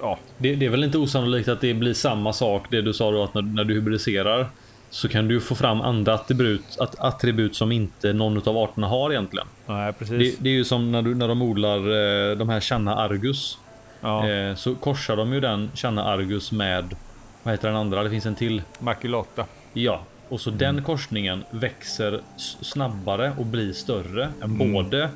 ja, 0.00 0.18
Det, 0.38 0.54
det 0.54 0.66
är 0.66 0.70
väl 0.70 0.84
inte 0.84 0.98
osannolikt 0.98 1.48
att 1.48 1.60
det 1.60 1.74
blir 1.74 1.94
samma 1.94 2.32
sak 2.32 2.66
det 2.70 2.82
du 2.82 2.92
sa 2.92 3.10
då 3.10 3.22
att 3.22 3.34
när, 3.34 3.42
när 3.42 3.64
du 3.64 3.74
hybridiserar 3.74 4.46
så 4.90 5.08
kan 5.08 5.28
du 5.28 5.40
få 5.40 5.54
fram 5.54 5.80
andra 5.80 6.14
attribut, 6.14 6.78
att, 6.78 6.98
attribut 6.98 7.56
som 7.56 7.72
inte 7.72 8.12
någon 8.12 8.48
av 8.48 8.58
arterna 8.58 8.86
har 8.86 9.10
egentligen. 9.10 9.46
nej 9.66 9.86
Det, 9.86 9.92
precis. 9.92 10.38
det 10.38 10.48
är 10.48 10.52
ju 10.52 10.64
som 10.64 10.92
när, 10.92 11.02
du, 11.02 11.14
när 11.14 11.28
de 11.28 11.42
odlar 11.42 11.78
eh, 11.78 12.36
de 12.36 12.48
här 12.48 12.60
Channa 12.60 12.96
Argus. 12.96 13.58
ja, 14.00 14.24
så 14.56 14.74
korsar 14.74 15.16
de 15.16 15.32
ju 15.32 15.40
den 15.40 15.70
Channa 15.74 16.04
Argus 16.04 16.52
med 16.52 16.94
vad 17.44 17.54
heter 17.54 17.68
den 17.68 17.76
andra? 17.76 18.02
Det 18.02 18.10
finns 18.10 18.26
en 18.26 18.34
till. 18.34 18.62
makulata. 18.78 19.44
Ja, 19.72 20.00
och 20.28 20.40
så 20.40 20.50
den 20.50 20.82
korsningen 20.82 21.44
växer 21.50 22.20
snabbare 22.60 23.32
och 23.38 23.46
blir 23.46 23.72
större 23.72 24.28
än 24.42 24.58
både 24.72 25.10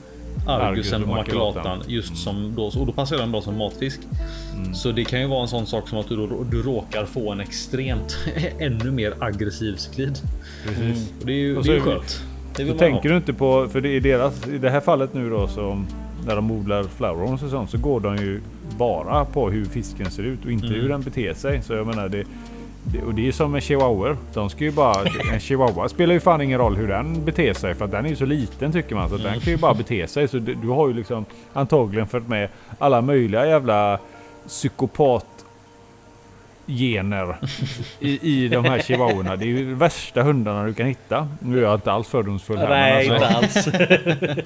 Argusen 0.47 1.03
och 1.05 1.09
makulatan. 1.09 1.83
Just 1.87 2.17
som 2.17 2.55
då, 2.57 2.65
och 2.65 2.87
då 2.87 2.93
passar 2.93 3.17
den 3.19 3.33
bra 3.33 3.41
som 3.43 3.57
matfisk. 3.59 4.01
Så 4.75 4.93
det 4.93 5.05
kan 5.05 5.21
ju 5.21 5.27
vara 5.27 5.43
en 5.43 5.49
sån 5.49 5.67
sak 5.67 5.89
som 5.89 5.99
att 5.99 6.09
du, 6.09 6.17
då, 6.17 6.45
du 6.51 6.63
råkar 6.63 7.05
få 7.05 7.33
en 7.33 7.41
extremt 7.41 8.19
ännu 8.59 8.91
mer 8.91 9.15
aggressiv 9.19 9.77
sklid. 9.77 10.19
Precis. 10.67 11.13
Och 11.21 11.27
det 11.27 11.33
är 11.33 11.37
ju, 11.37 11.57
Och 11.57 11.65
det 11.65 11.71
är 11.71 11.75
ju 11.75 11.81
så- 11.81 11.87
skönt. 11.91 12.23
Det 12.57 12.67
Så 12.67 12.79
tänker 12.79 13.03
ha. 13.09 13.11
du 13.11 13.17
inte 13.17 13.33
på, 13.33 13.69
för 13.69 13.81
det 13.81 13.89
är 13.89 14.01
deras, 14.01 14.47
i 14.49 14.59
det 14.59 14.71
här 14.71 14.81
fallet 14.81 15.15
nu 15.15 15.31
då 15.31 15.49
så 15.49 15.85
när 16.29 16.37
de 16.37 16.51
odlar 16.51 16.83
flowerhorns 16.85 17.43
och 17.43 17.51
sånt 17.51 17.71
så 17.71 17.79
går 17.79 18.01
de 18.01 18.17
ju 18.17 18.41
bara 18.79 19.25
på 19.25 19.51
hur 19.51 19.65
fisken 19.65 20.11
ser 20.11 20.23
ut 20.23 20.45
och 20.45 20.51
inte 20.53 20.67
Mm. 20.67 20.81
hur 20.81 20.89
den 20.89 21.03
beter 21.03 21.35
sig. 21.35 21.63
Så 21.63 21.73
jag 21.73 21.87
menar 21.87 22.09
det, 22.09 22.25
det 22.85 23.03
och 23.03 23.15
det 23.15 23.23
är 23.23 23.25
ju 23.27 23.33
som 23.33 23.53
med 23.53 23.63
chihuahuor. 23.63 24.17
De 24.35 24.51
ska 24.51 24.65
ju 24.65 24.71
bara, 24.71 25.05
en 25.33 25.41
chihuahua 25.41 25.89
spelar 25.89 26.15
ju 26.15 26.21
fan 26.21 26.41
ingen 26.41 26.59
roll 26.59 26.77
hur 26.77 26.89
den 26.89 27.25
beter 27.25 27.55
sig 27.55 27.75
för 27.75 27.85
att 27.85 27.91
den 27.91 28.05
är 28.05 28.09
ju 28.11 28.17
så 28.17 28.25
liten 28.27 28.73
tycker 28.73 28.95
man 28.95 29.09
så 29.09 29.15
Mm. 29.15 29.27
den 29.33 29.41
kan 29.41 29.53
ju 29.53 29.57
bara 29.59 29.75
bete 29.75 30.07
sig. 30.07 30.29
Så 30.29 30.39
du, 30.39 30.55
du 30.55 30.69
har 30.69 30.89
ju 30.89 30.95
liksom 30.95 31.25
antagligen 31.53 32.07
följt 32.07 32.29
med 32.29 32.49
alla 32.79 33.01
möjliga 33.01 33.47
jävla 33.47 33.99
psykopat 34.47 35.27
gener 36.67 37.37
i, 38.01 38.45
i 38.45 38.49
de 38.49 38.65
här 38.65 38.79
chihuahuorna. 38.81 39.37
Det 39.37 39.45
är 39.45 39.47
ju 39.47 39.57
de 39.71 39.75
värsta 39.75 40.23
hundarna 40.23 40.65
du 40.65 40.75
kan 40.75 40.87
hitta. 40.87 41.29
Nu 41.41 41.59
är 41.59 41.63
jag 41.63 41.75
inte 41.75 41.93
alls 41.93 42.09
fördomsfull 42.09 42.59
här. 42.59 42.69
Nej, 42.69 43.11
alltså- 43.11 43.15
inte 43.15 43.27
alls. 43.37 43.69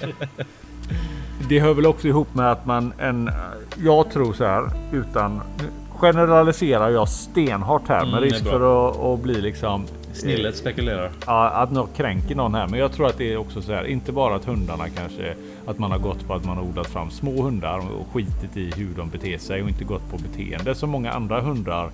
Det 1.52 1.60
hör 1.60 1.74
väl 1.74 1.86
också 1.86 2.08
ihop 2.08 2.34
med 2.34 2.52
att 2.52 2.66
man 2.66 2.92
en... 2.98 3.30
Jag 3.84 4.10
tror 4.10 4.32
så 4.32 4.44
här 4.44 4.70
utan... 4.92 5.40
Generaliserar 5.90 6.90
jag 6.90 7.08
stenhårt 7.08 7.88
här 7.88 8.00
Mm, 8.00 8.10
med 8.10 8.18
är 8.18 8.22
risk 8.22 8.44
för 8.44 8.90
att, 8.90 9.00
att 9.00 9.20
bli 9.20 9.40
liksom... 9.40 9.86
Snillet 10.12 10.56
spekulerar. 10.56 11.10
Ja, 11.26 11.50
att 11.50 11.70
något 11.70 11.96
kränker 11.96 12.34
någon 12.34 12.54
här. 12.54 12.68
Men 12.68 12.78
jag 12.78 12.92
tror 12.92 13.06
att 13.06 13.18
det 13.18 13.32
är 13.32 13.36
också 13.36 13.62
så 13.62 13.72
här. 13.72 13.84
Inte 13.84 14.12
bara 14.12 14.34
att 14.34 14.44
hundarna 14.44 14.88
kanske... 14.88 15.34
Att 15.66 15.78
man 15.78 15.90
har 15.90 15.98
gått 15.98 16.26
på 16.26 16.34
att 16.34 16.44
man 16.44 16.56
har 16.56 16.64
odlat 16.64 16.86
fram 16.86 17.10
små 17.10 17.42
hundar 17.42 17.78
och 17.78 18.06
skitit 18.12 18.56
i 18.56 18.72
hur 18.76 18.94
de 18.96 19.08
beter 19.08 19.38
sig 19.38 19.62
och 19.62 19.68
inte 19.68 19.84
gått 19.84 20.10
på 20.10 20.16
beteende 20.16 20.74
som 20.74 20.90
många 20.90 21.12
andra 21.12 21.40
hundar. 21.40 21.90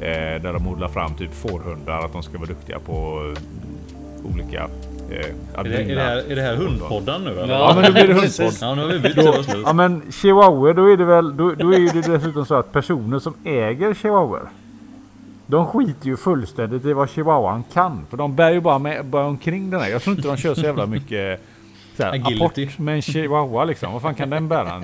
Eh, 0.00 0.42
där 0.42 0.52
de 0.52 0.68
odlar 0.68 0.88
fram 0.88 1.14
typ 1.14 1.34
fårhundar. 1.34 2.04
Att 2.04 2.12
de 2.12 2.22
ska 2.22 2.38
vara 2.38 2.48
duktiga 2.48 2.78
på 2.78 3.22
eh, 3.36 4.32
olika... 4.32 4.68
Eh, 5.10 5.60
Är 5.60 5.64
det, 5.64 5.76
är, 5.76 5.94
det 5.94 6.02
här, 6.02 6.16
är 6.30 6.36
det 6.36 6.42
här 6.42 6.56
hundpodden 6.56 7.24
nu 7.24 7.40
eller? 7.40 7.54
Ja 7.54 7.72
men 7.74 7.84
då 7.84 7.92
blir 7.92 8.08
det 8.08 8.14
hundpodd. 8.14 8.52
Ja, 8.60 8.74
nu 8.74 8.82
har 8.82 8.88
vi 8.88 8.98
bytt. 8.98 9.44
Slut. 9.44 9.62
Ja 9.64 9.72
men 9.72 10.02
chihuahua 10.12 10.72
då 10.72 10.92
är 10.92 10.96
det 10.96 11.04
väl 11.04 11.36
då, 11.36 11.50
då 11.54 11.74
är 11.74 11.92
det 11.92 12.12
dessutom 12.12 12.46
så 12.46 12.54
att 12.54 12.72
personer 12.72 13.18
som 13.18 13.34
äger 13.44 13.94
chihuahuor. 13.94 14.48
De 15.46 15.66
skiter 15.66 16.06
ju 16.06 16.16
fullständigt 16.16 16.84
i 16.84 16.92
vad 16.92 17.10
chihuahuan 17.10 17.64
kan. 17.72 18.06
För 18.10 18.16
de 18.16 18.36
bär 18.36 18.50
ju 18.50 18.60
bara, 18.60 18.78
med, 18.78 19.04
bara 19.04 19.26
omkring 19.26 19.70
den 19.70 19.80
här. 19.80 19.88
Jag 19.88 20.02
tror 20.02 20.16
inte 20.16 20.28
de 20.28 20.36
kör 20.36 20.54
så 20.54 20.60
jävla 20.60 20.86
mycket 20.86 21.40
så 21.96 22.02
här, 22.02 22.10
Agility. 22.12 22.34
apport 22.64 22.78
med 22.78 22.94
en 22.94 23.02
chihuahua 23.02 23.64
liksom. 23.64 23.92
Vad 23.92 24.02
fan 24.02 24.14
kan 24.14 24.30
den 24.30 24.48
bära? 24.48 24.82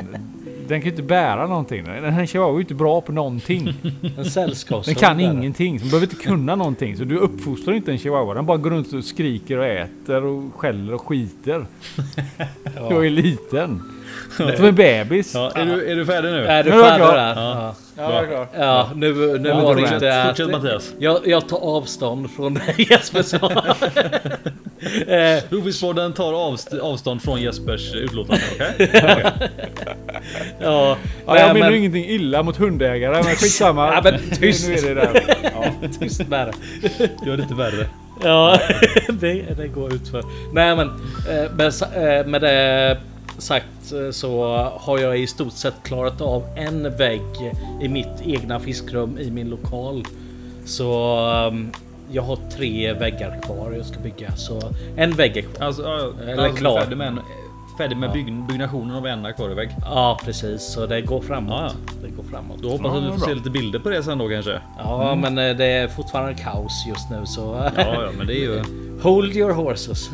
Den 0.72 0.80
kan 0.80 0.84
ju 0.84 0.90
inte 0.90 1.02
bära 1.02 1.46
någonting. 1.46 1.84
Den 1.84 2.12
här 2.12 2.26
chihuahua 2.26 2.52
är 2.52 2.56
ju 2.56 2.60
inte 2.60 2.74
bra 2.74 3.00
på 3.00 3.12
någonting. 3.12 3.74
En 4.18 4.24
sällskapshund. 4.24 4.84
Den 4.84 4.94
kan 4.94 5.20
ingenting. 5.20 5.78
Den 5.78 5.88
behöver 5.88 6.06
inte 6.06 6.24
kunna 6.24 6.54
någonting. 6.54 6.96
Så 6.96 7.04
du 7.04 7.18
uppfostrar 7.18 7.74
inte 7.74 7.92
en 7.92 7.98
chihuahua. 7.98 8.34
Den 8.34 8.46
bara 8.46 8.56
går 8.56 8.70
runt 8.70 8.92
och 8.92 9.04
skriker 9.04 9.58
och 9.58 9.66
äter 9.66 10.24
och 10.24 10.54
skäller 10.54 10.94
och 10.94 11.06
skiter. 11.06 11.66
Jag 12.90 13.06
är 13.06 13.10
liten. 13.10 13.82
Som 14.36 14.64
en 14.66 14.74
bebis. 14.74 15.34
Ja, 15.34 15.50
är, 15.54 15.64
du, 15.64 15.90
är 15.90 15.96
du 15.96 16.06
färdig 16.06 16.30
nu? 16.30 16.46
Är 16.46 16.62
du 16.64 16.70
Nu 16.70 16.76
är 16.76 16.80
jag 16.80 16.88
färdig 16.88 17.06
där? 17.06 17.34
Ja. 17.34 17.34
Ja. 17.36 17.74
Ja, 17.96 18.12
jag 18.14 18.22
är 18.24 18.26
klar. 18.28 18.46
Ja, 18.58 18.90
nu, 18.94 19.12
nu 19.38 19.48
Ja, 19.48 19.60
var 19.60 19.74
det 19.74 19.80
inte... 19.82 20.24
Fortsätt 20.28 20.50
Mattias. 20.50 20.92
Jag, 20.98 21.18
jag 21.26 21.48
tar 21.48 21.58
avstånd 21.58 22.30
från 22.30 22.54
det 22.54 22.78
Jesper 22.90 23.22
sa. 23.22 23.50
Eh, 25.06 25.42
Rovfiskpodden 25.50 26.12
tar 26.12 26.32
avst- 26.32 26.78
avstånd 26.80 27.22
från 27.22 27.40
Jespers 27.42 27.94
utlåtande. 27.94 28.42
Okej? 28.54 28.90
ja, 30.60 30.96
Ja, 31.26 31.38
jag 31.38 31.54
menar 31.54 31.70
ingenting 31.70 32.04
illa 32.04 32.42
mot 32.42 32.56
hundägare, 32.56 33.14
men 33.14 33.24
skitsamma. 33.24 33.86
Ja, 33.94 34.00
men 34.04 34.14
Nu- 34.14 34.36
tyst. 34.36 34.68
Nu 34.68 34.74
är 34.74 34.94
det 34.94 34.94
där. 34.94 35.22
Ja. 35.54 35.88
Tyst 36.00 36.28
med 36.28 36.46
det. 36.46 37.08
Gör 37.26 37.36
det 37.36 37.42
inte 37.42 37.54
värre. 37.54 37.86
Ja, 38.22 38.58
det, 39.08 39.42
det 39.56 39.68
går 39.68 39.94
ut 39.94 40.08
för. 40.08 40.22
Nej 40.52 40.76
men 40.76 40.88
eh, 41.30 41.52
med, 41.56 41.66
eh, 42.20 42.26
med 42.26 42.40
det 42.42 42.98
sagt 43.42 43.92
eh, 43.92 44.10
så 44.10 44.54
har 44.80 44.98
jag 44.98 45.18
i 45.18 45.26
stort 45.26 45.52
sett 45.52 45.74
klarat 45.82 46.20
av 46.20 46.44
en 46.56 46.96
vägg 46.96 47.54
i 47.80 47.88
mitt 47.88 48.22
egna 48.26 48.60
fiskrum 48.60 49.18
i 49.18 49.30
min 49.30 49.50
lokal. 49.50 50.04
Så 50.64 51.18
um, 51.50 51.72
jag 52.10 52.22
har 52.22 52.38
tre 52.56 52.92
väggar 52.92 53.40
kvar 53.42 53.72
jag 53.76 53.86
ska 53.86 54.00
bygga. 54.00 54.36
Så 54.36 54.60
en 54.96 55.12
vägg 55.12 55.36
är 55.36 55.42
kvar. 55.42 55.66
Alltså, 55.66 55.82
ja, 55.82 56.22
Eller 56.22 56.42
alltså, 56.42 56.56
klar. 56.56 56.80
Färdig 56.80 56.96
med, 56.96 57.06
en, 57.06 57.20
färdig 57.78 57.96
med 57.96 58.12
bygg, 58.12 58.34
byggnationen 58.48 58.96
av 58.96 59.06
en 59.06 59.26
akvarievägg. 59.26 59.70
Ja 59.84 60.18
precis, 60.24 60.62
så 60.62 60.86
det 60.86 61.00
går 61.00 61.20
framåt. 61.20 61.54
Ja, 61.60 61.70
Det 62.02 62.08
går 62.08 62.22
framåt. 62.22 62.62
Då 62.62 62.68
hoppas 62.68 62.86
Ja, 62.86 62.94
jag 62.94 63.08
att 63.08 63.14
vi 63.14 63.18
får 63.18 63.26
se 63.26 63.34
lite 63.34 63.50
bilder 63.50 63.78
på 63.78 63.88
det 63.88 64.02
sen 64.02 64.18
då 64.18 64.28
kanske. 64.28 64.60
Ja 64.78 65.14
men 65.14 65.38
eh, 65.38 65.56
det 65.56 65.66
är 65.66 65.88
fortfarande 65.88 66.34
kaos 66.34 66.84
just 66.88 67.10
nu 67.10 67.26
så 67.26 67.70
Ja, 67.76 67.82
ja 67.86 68.10
men 68.18 68.26
det 68.26 68.34
är 68.34 68.40
ju... 68.40 68.62
hold 69.02 69.36
your 69.36 69.52
horses. 69.52 70.10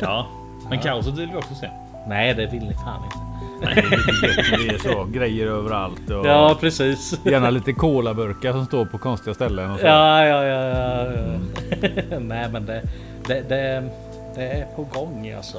Ja. 0.00 0.26
Men 0.70 0.78
kaoset 0.82 1.18
vill 1.18 1.28
vi 1.30 1.36
också 1.36 1.54
se. 1.54 1.68
Nej 2.08 2.34
det 2.34 2.46
vill 2.46 2.62
ni 2.62 2.74
fan 2.74 3.04
inte. 3.04 3.16
Det 3.62 4.74
är 4.74 4.78
så. 4.78 5.04
Grejer 5.04 5.46
överallt. 5.46 6.10
Och 6.10 6.26
Ja 6.26 6.56
precis. 6.60 7.20
Gärna 7.24 7.50
lite 7.50 7.72
colaburkar 7.72 8.52
som 8.52 8.66
står 8.66 8.84
på 8.84 8.98
konstiga 8.98 9.34
ställen. 9.34 9.70
Och 9.70 9.80
så. 9.80 9.86
Ja, 9.86 10.26
ja, 10.26 10.44
ja. 10.44 10.68
ja, 10.68 11.12
ja. 11.12 12.18
Nej, 12.18 12.48
men 12.52 12.66
det, 12.66 12.82
det, 13.26 13.48
det, 13.48 13.90
det 14.34 14.42
är 14.42 14.66
på 14.76 14.88
gång 14.94 15.32
alltså. 15.32 15.58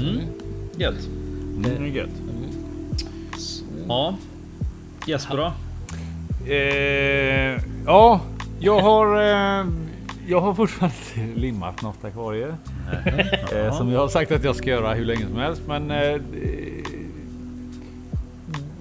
Mm. 0.00 0.20
Gött. 0.76 1.06
Mm, 1.56 1.62
det 1.62 1.70
är 1.70 1.86
gött. 1.86 2.10
Ja. 3.88 4.14
Jesper 5.06 5.36
då? 5.36 5.52
Eh, 6.52 7.60
ja, 7.86 8.20
jag 8.58 8.80
har... 8.80 9.22
Eh, 9.22 9.66
jag 10.26 10.40
har 10.40 10.54
fortfarande 10.54 10.96
inte 11.16 11.40
limmat 11.40 11.82
något 11.82 12.04
akvarie. 12.04 12.54
Eh, 13.52 13.76
som 13.78 13.90
jag 13.90 14.00
har 14.00 14.08
sagt 14.08 14.32
att 14.32 14.44
jag 14.44 14.56
ska 14.56 14.70
göra 14.70 14.94
hur 14.94 15.04
länge 15.04 15.26
som 15.26 15.36
helst. 15.36 15.62
Men 15.66 15.90
eh, 15.90 16.20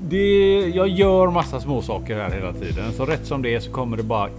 det, 0.02 0.60
jag 0.60 0.88
gör 0.88 1.32
massa 1.32 1.60
små 1.60 1.82
saker 1.82 2.16
här 2.16 2.32
hela 2.32 2.54
tiden. 2.54 2.94
Så 2.94 3.06
rätt 3.06 3.26
som 3.26 3.42
det 3.42 3.56
är 3.56 3.60
så 3.60 3.72
kommer 3.72 3.98
det 3.98 4.04
bara 4.04 4.30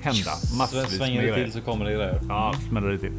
hända 0.00 0.30
massvis 0.58 0.96
Svänger 0.96 1.22
det 1.22 1.34
till 1.34 1.52
så 1.52 1.60
kommer 1.60 1.84
det 1.84 1.92
grejer. 1.92 2.20
Ja, 2.28 2.54
smäller 2.68 2.88
det 2.88 2.98
till. 2.98 3.12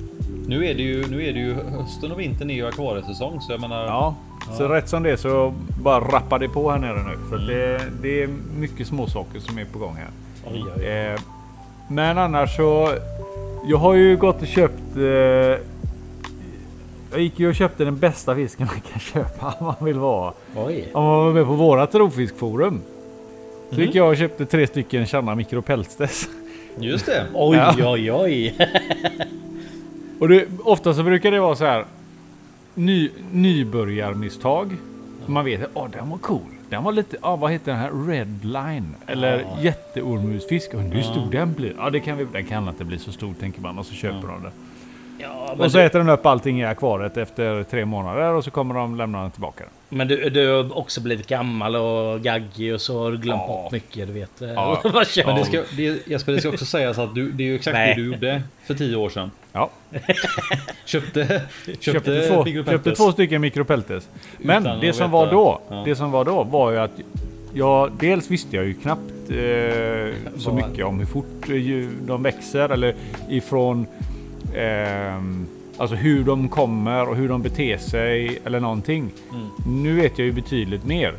Nu 0.47 0.65
är 0.65 0.75
det 0.75 0.83
ju, 0.83 1.07
nu 1.07 1.25
är 1.25 1.33
det 1.33 1.39
ju 1.39 1.53
hösten 1.53 2.11
och 2.11 2.19
vintern 2.19 2.49
är 2.49 2.53
ju 2.53 2.67
akvariesäsong 2.67 3.41
så 3.41 3.51
jag 3.51 3.61
menar. 3.61 3.85
Ja, 3.85 4.15
så 4.57 4.67
rätt 4.67 4.89
som 4.89 5.03
det 5.03 5.11
är 5.11 5.17
så 5.17 5.53
bara 5.81 5.99
rappar 5.99 6.39
det 6.39 6.49
på 6.49 6.71
här 6.71 6.79
nere 6.79 7.03
nu. 7.03 7.17
För 7.29 7.35
att 7.35 7.47
det, 7.47 7.81
det 8.01 8.23
är 8.23 8.29
mycket 8.59 8.87
små 8.87 9.07
saker 9.07 9.39
som 9.39 9.57
är 9.57 9.65
på 9.65 9.79
gång 9.79 9.95
här. 9.95 10.09
Oj, 10.53 10.63
oj, 10.65 10.71
oj. 10.77 10.85
Eh, 10.85 11.19
men 11.89 12.17
annars 12.17 12.55
så. 12.55 12.93
Jag 13.65 13.77
har 13.77 13.93
ju 13.93 14.17
gått 14.17 14.41
och 14.41 14.47
köpt. 14.47 14.95
Eh, 14.97 15.03
jag 17.11 17.21
gick 17.21 17.39
ju 17.39 17.47
och 17.49 17.55
köpte 17.55 17.83
den 17.85 17.97
bästa 17.97 18.35
fisken 18.35 18.67
man 18.67 18.81
kan 18.81 18.99
köpa 19.23 19.53
om 19.59 19.65
man 19.65 19.85
vill 19.85 19.99
vara. 19.99 20.33
oj. 20.55 20.89
Om 20.93 21.03
man 21.03 21.17
var 21.25 21.33
med 21.33 21.45
på 21.45 21.53
vårat 21.53 21.95
rovfiskforum. 21.95 22.81
Så 23.71 23.81
gick 23.81 23.95
jag 23.95 24.09
och 24.09 24.17
köpte 24.17 24.45
tre 24.45 24.67
stycken 24.67 25.05
Channa 25.05 25.35
Micro 25.35 25.61
Peltstes. 25.61 26.29
Just 26.79 27.05
det. 27.05 27.25
Oj, 27.33 27.57
Ja. 27.57 27.91
oj, 27.91 28.11
oj. 28.11 28.55
Och 30.19 30.29
det, 30.29 30.45
ofta 30.63 30.93
så 30.93 31.03
brukar 31.03 31.31
det 31.31 31.39
vara 31.39 31.55
så 31.55 31.65
här. 31.65 31.85
Ny, 32.75 33.09
nybörjarmisstag. 33.31 34.75
Man 35.25 35.45
vet 35.45 35.61
att 35.63 35.69
oh, 35.75 35.89
den 35.89 36.09
var 36.09 36.17
cool. 36.17 36.39
Den 36.69 36.83
var 36.83 36.91
lite, 36.91 37.17
ah, 37.21 37.35
vad 37.35 37.51
heter 37.51 37.71
den 37.71 37.81
här? 37.81 37.91
Redline. 38.07 38.95
Eller 39.07 39.39
Ja. 39.39 39.57
jätteormusfisk. 39.61 40.73
Och 40.73 40.81
hur 40.81 41.01
stor 41.01 41.31
den 41.31 41.53
blir? 41.53 41.73
Ja, 41.77 41.89
det 41.89 41.99
kan 41.99 42.17
vi, 42.17 42.25
den 42.33 42.45
kan 42.45 42.67
inte 42.69 42.83
bli 42.85 42.99
så 42.99 43.11
stor 43.11 43.33
tänker 43.39 43.61
man. 43.61 43.77
Och 43.79 43.85
så 43.85 43.93
köper 43.93 44.27
de 44.27 44.43
det. 44.43 44.51
Ja, 45.21 45.55
Och 45.57 45.71
så 45.71 45.77
du, 45.77 45.83
äter 45.83 45.99
den 45.99 46.09
upp 46.09 46.25
allting 46.25 46.59
i 46.61 46.65
akvariet 46.65 47.17
efter 47.17 47.63
tre 47.63 47.85
månader 47.85 48.33
och 48.33 48.43
så 48.43 48.51
kommer 48.51 48.75
de 48.75 48.95
lämna 48.97 49.21
den 49.21 49.31
tillbaka. 49.31 49.63
men 49.89 50.07
du, 50.07 50.29
du 50.29 50.51
har 50.51 50.77
också 50.77 51.01
blivit 51.01 51.27
gammal 51.27 51.75
och 51.75 52.21
gaggig 52.21 52.73
och 52.73 52.81
så 52.81 53.03
har 53.03 53.11
du 53.11 53.17
glömt 53.17 53.41
Ja. 53.47 53.47
bort 53.47 53.71
mycket. 53.71 54.07
Du 54.07 54.13
vet. 54.13 54.31
Ja. 54.39 54.81
Vad 54.83 55.07
Men 55.25 55.35
det 55.35 55.45
ska, 55.45 55.63
det, 55.77 56.07
Jesper, 56.07 56.31
det 56.31 56.39
ska 56.39 56.49
också 56.49 56.65
sägas 56.65 56.97
att 56.99 57.15
du, 57.15 57.31
det 57.31 57.43
är 57.43 57.47
ju 57.47 57.55
exakt 57.55 57.73
Nej. 57.73 57.95
det 57.95 58.01
du 58.01 58.07
gjorde 58.11 58.41
för 58.65 58.73
tio 58.73 58.95
år 58.95 59.09
sedan. 59.09 59.31
Ja, 59.53 59.69
Köpte, 60.85 61.41
köpte, 61.65 61.81
köpte, 61.81 62.27
två, 62.27 62.45
köpte 62.71 62.95
två 62.95 63.11
stycken 63.11 63.41
mikropeltes. 63.41 64.09
Men 64.37 64.61
Utan 64.63 64.79
det 64.79 64.93
som 64.93 65.11
var 65.11 65.31
då, 65.31 65.59
ja. 65.69 65.81
det 65.85 65.95
som 65.95 66.11
var 66.11 66.25
då 66.25 66.43
var 66.43 66.71
ju 66.71 66.77
att 66.77 66.91
jag 67.53 67.91
dels 67.99 68.31
visste 68.31 68.55
jag 68.55 68.65
ju 68.65 68.73
knappt 68.73 69.01
eh, 69.29 70.37
så 70.39 70.53
mycket 70.53 70.85
om 70.85 70.99
hur 70.99 71.05
fort 71.05 71.49
eh, 71.49 71.89
de 72.07 72.23
växer 72.23 72.69
eller 72.69 72.95
ifrån 73.29 73.87
ehm, 74.55 75.47
Alltså 75.79 75.95
hur 75.95 76.23
de 76.23 76.49
kommer 76.49 77.09
och 77.09 77.15
hur 77.15 77.29
de 77.29 77.41
beter 77.41 77.77
sig 77.77 78.41
eller 78.45 78.59
någonting. 78.59 79.11
Mm. 79.33 79.47
Nu 79.83 79.95
vet 80.01 80.17
jag 80.19 80.25
ju 80.25 80.31
betydligt 80.31 80.85
mer. 80.85 81.13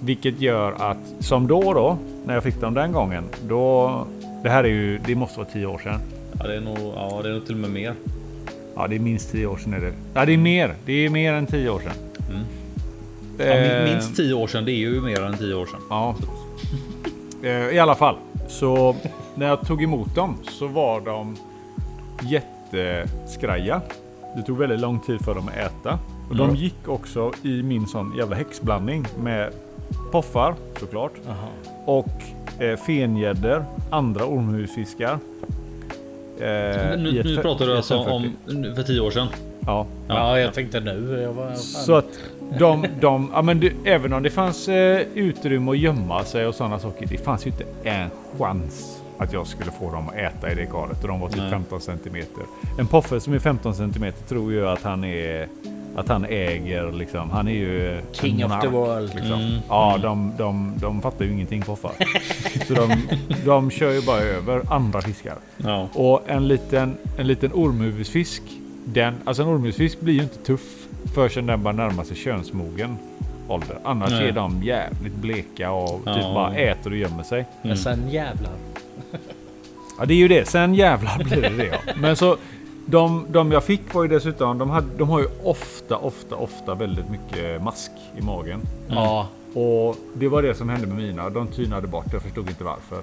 Vilket 0.00 0.40
gör 0.40 0.90
att 0.90 0.96
som 1.20 1.46
då 1.46 1.72
då, 1.72 1.98
när 2.26 2.34
jag 2.34 2.42
fick 2.42 2.60
dem 2.60 2.74
den 2.74 2.92
gången. 2.92 3.24
Då, 3.48 4.06
det 4.42 4.50
här 4.50 4.64
är 4.64 4.68
ju, 4.68 4.98
det 4.98 5.14
måste 5.14 5.38
vara 5.38 5.48
tio 5.48 5.66
år 5.66 5.78
sedan. 5.78 6.00
Ja, 6.38 6.46
det 6.46 6.56
är 6.56 6.60
nog, 6.60 6.78
ja, 6.78 7.20
det 7.22 7.28
är 7.28 7.32
nog 7.32 7.46
till 7.46 7.54
och 7.54 7.60
med 7.60 7.70
mer. 7.70 7.94
Ja, 8.76 8.86
det 8.86 8.94
är 8.96 9.00
minst 9.00 9.32
tio 9.32 9.46
år 9.46 9.56
sedan 9.56 9.72
är 9.74 9.80
det. 9.80 9.92
Ja, 10.14 10.24
det 10.24 10.32
är 10.32 10.38
mer. 10.38 10.74
Det 10.84 10.92
är 10.92 11.10
mer 11.10 11.32
än 11.32 11.46
tio 11.46 11.70
år 11.70 11.80
sedan. 11.80 11.92
Mm. 12.30 12.42
Ja, 13.38 13.44
Eh, 13.44 13.92
minst 13.92 14.16
tio 14.16 14.34
år 14.34 14.46
sedan, 14.46 14.64
det 14.64 14.72
är 14.72 14.78
ju 14.78 15.00
mer 15.00 15.22
än 15.22 15.36
tio 15.38 15.54
år 15.54 15.66
sedan. 15.66 15.80
Ja. 15.90 16.14
Eh, 17.42 17.50
I 17.50 17.78
alla 17.78 17.94
fall. 17.94 18.16
Så 18.48 18.96
när 19.34 19.46
jag 19.46 19.66
tog 19.66 19.82
emot 19.82 20.14
dem 20.14 20.36
så 20.42 20.66
var 20.66 21.00
de 21.00 21.36
jätteskraja. 22.72 23.80
Det 24.36 24.42
tog 24.42 24.58
väldigt 24.58 24.80
lång 24.80 25.00
tid 25.00 25.20
för 25.24 25.34
dem 25.34 25.48
att 25.48 25.56
äta. 25.56 25.98
Och 26.30 26.36
de 26.36 26.42
Mm. 26.44 26.56
gick 26.56 26.88
också 26.88 27.32
i 27.42 27.62
min 27.62 27.86
sån 27.86 28.14
jävla 28.18 28.36
häxblandning 28.36 29.04
med 29.22 29.50
poffar 30.12 30.54
såklart. 30.80 31.12
Jaha. 31.26 31.36
Och 31.84 32.08
eh, 32.62 32.76
fengäddor, 32.76 33.64
andra 33.90 34.24
ormhusfiskar. 34.24 35.18
Eh, 36.40 36.98
Nu, 36.98 37.22
nu 37.24 37.36
pratar 37.42 37.66
du 37.66 37.76
alltså 37.76 38.04
540. 38.04 38.68
om 38.70 38.74
för 38.76 38.82
tio 38.82 39.00
år 39.00 39.10
sedan. 39.10 39.26
Ja. 39.66 39.86
Ja, 40.08 40.38
jag 40.40 40.54
tänkte 40.54 40.80
nu. 40.80 41.20
Jag 41.22 41.32
var, 41.32 41.46
fan. 41.46 41.56
Så 41.56 41.94
att 41.96 42.18
de, 42.58 42.86
de, 43.00 43.30
ja, 43.34 43.42
men 43.42 43.60
det, 43.60 43.72
även 43.84 44.12
om 44.12 44.22
det 44.22 44.30
fanns 44.30 44.68
eh, 44.68 45.00
utrymme 45.14 45.70
att 45.70 45.78
gömma 45.78 46.24
sig 46.24 46.46
och 46.46 46.54
sådana 46.54 46.78
saker. 46.78 47.06
Det 47.06 47.18
fanns 47.18 47.46
ju 47.46 47.50
inte 47.50 47.64
en 47.84 48.10
chans 48.38 49.00
att 49.18 49.32
jag 49.32 49.46
skulle 49.46 49.70
få 49.70 49.92
dem 49.92 50.08
att 50.08 50.14
äta 50.14 50.52
i 50.52 50.54
det 50.54 50.64
galet. 50.64 51.02
Och 51.02 51.08
de 51.08 51.20
var 51.20 51.28
typ 51.28 51.38
Nej. 51.38 51.50
15 51.50 51.80
centimeter. 51.80 52.42
En 52.78 52.86
poffe 52.86 53.20
som 53.20 53.32
är 53.32 53.38
15 53.38 53.74
centimeter 53.74 54.24
tror 54.28 54.52
ju 54.52 54.68
att 54.68 54.82
han 54.82 55.04
är 55.04 55.48
att 55.96 56.08
han 56.08 56.24
äger 56.24 56.92
liksom. 56.92 57.30
Han 57.30 57.48
är 57.48 57.52
ju 57.52 58.00
King 58.12 58.44
of 58.44 58.60
the 58.60 58.68
world. 58.68 59.14
Liksom. 59.14 59.40
Mm. 59.40 59.58
Ja, 59.68 59.98
de, 60.02 60.32
de, 60.38 60.74
de 60.80 61.02
fattar 61.02 61.24
ju 61.24 61.32
ingenting 61.32 61.62
poffar. 61.62 61.92
Så 62.66 62.74
de, 62.74 62.96
de 63.44 63.70
kör 63.70 63.92
ju 63.92 64.02
bara 64.02 64.20
över 64.20 64.62
andra 64.72 65.00
fiskar. 65.00 65.34
Ja. 65.56 65.88
Och 65.94 66.22
en 66.26 66.48
liten, 66.48 66.96
en 67.18 67.26
liten 67.26 67.52
ormhuvudfisk. 67.54 68.42
Den, 68.84 69.14
alltså 69.24 69.42
en 69.42 69.48
ormhuvudfisk 69.48 70.00
blir 70.00 70.14
ju 70.14 70.22
inte 70.22 70.38
tuff 70.38 70.86
förrän 71.14 71.46
den 71.46 71.62
bara 71.62 71.74
närmar 71.74 72.04
sig 72.04 72.16
könsmogen 72.16 72.96
ålder. 73.48 73.78
Annars 73.84 74.10
Nej. 74.10 74.28
är 74.28 74.32
de 74.32 74.62
jävligt 74.62 75.14
bleka 75.14 75.70
och 75.70 75.98
typ 75.98 76.16
Ja. 76.22 76.34
bara 76.34 76.54
äter 76.56 76.90
och 76.90 76.96
gömmer 76.96 77.22
sig. 77.22 77.44
Men 77.62 77.76
sen 77.76 78.10
jävlar. 78.10 78.52
Ja 79.98 80.04
det 80.06 80.14
är 80.14 80.18
ju 80.18 80.28
det. 80.28 80.48
Sen 80.48 80.74
jävlar 80.74 81.18
blir 81.24 81.42
det 81.42 81.48
det 81.48 81.64
ja. 81.66 81.92
Men 81.96 82.16
så 82.16 82.36
de, 82.86 83.26
de 83.28 83.52
jag 83.52 83.64
fick 83.64 83.94
var 83.94 84.02
ju 84.02 84.08
dessutom, 84.08 84.58
de, 84.58 84.70
hade, 84.70 84.86
de 84.98 85.08
har 85.08 85.20
ju 85.20 85.26
ofta, 85.44 85.96
ofta, 85.96 86.36
ofta 86.36 86.74
väldigt 86.74 87.08
mycket 87.10 87.62
mask 87.62 87.90
i 88.18 88.22
magen. 88.22 88.60
Ja, 88.88 89.28
Och 89.54 89.96
det 90.14 90.28
var 90.28 90.42
det 90.42 90.54
som 90.54 90.68
hände 90.68 90.86
med 90.86 90.96
mina. 90.96 91.30
De 91.30 91.46
tynade 91.46 91.86
bort. 91.86 92.06
Jag 92.12 92.22
förstod 92.22 92.48
inte 92.48 92.64
varför. 92.64 92.98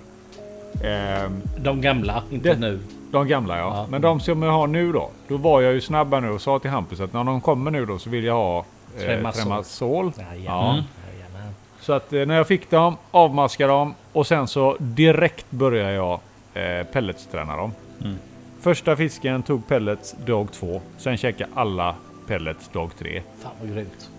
Ehm, 0.83 1.41
de 1.57 1.81
gamla, 1.81 2.23
inte 2.31 2.49
Det- 2.49 2.59
nu. 2.59 2.79
de 3.11 3.27
gamla 3.27 3.57
ja. 3.57 3.63
Ja. 3.63 3.85
Men 3.89 4.01
de 4.01 4.19
som 4.19 4.43
jag 4.43 4.51
har 4.51 4.67
nu 4.67 4.91
då. 4.91 5.09
Då 5.27 5.37
var 5.37 5.61
jag 5.61 5.73
ju 5.73 5.81
snabb 5.81 6.15
nu 6.21 6.29
och 6.29 6.41
sa 6.41 6.59
till 6.59 6.69
Hampus 6.69 6.99
att 6.99 7.13
när 7.13 7.23
de 7.23 7.41
kommer 7.41 7.71
nu 7.71 7.85
då 7.85 7.97
så 7.97 8.09
vill 8.09 8.23
jag 8.23 8.33
ha 8.33 8.65
eh, 8.97 9.01
Tremasol. 9.05 9.43
Tremasol. 9.43 10.11
Jajamän. 10.17 10.43
Ja. 10.45 10.65
Jajamän. 11.13 11.53
Så 11.81 11.93
att 11.93 12.13
eh, 12.13 12.25
när 12.25 12.35
jag 12.35 12.47
fick 12.47 12.69
dem, 12.69 12.97
avmaskade 13.11 13.73
dem 13.73 13.93
och 14.13 14.27
sen 14.27 14.47
så 14.47 14.75
direkt 14.79 15.45
började 15.51 15.93
jag 15.93 16.19
eh, 16.55 16.85
pelletsträna 16.91 17.57
dem. 17.57 17.71
Mm. 18.03 18.15
Första 18.61 18.95
fisken 18.95 19.43
tog 19.43 19.67
pellets 19.67 20.15
dag 20.25 20.47
två. 20.51 20.81
Sen 20.97 21.17
käkade 21.17 21.49
alla 21.53 21.95
pellets 22.27 22.69
dag 22.73 22.89
tre. 22.99 23.21
Fan 23.43 23.51
vad 23.61 23.71
grymt. 23.73 24.09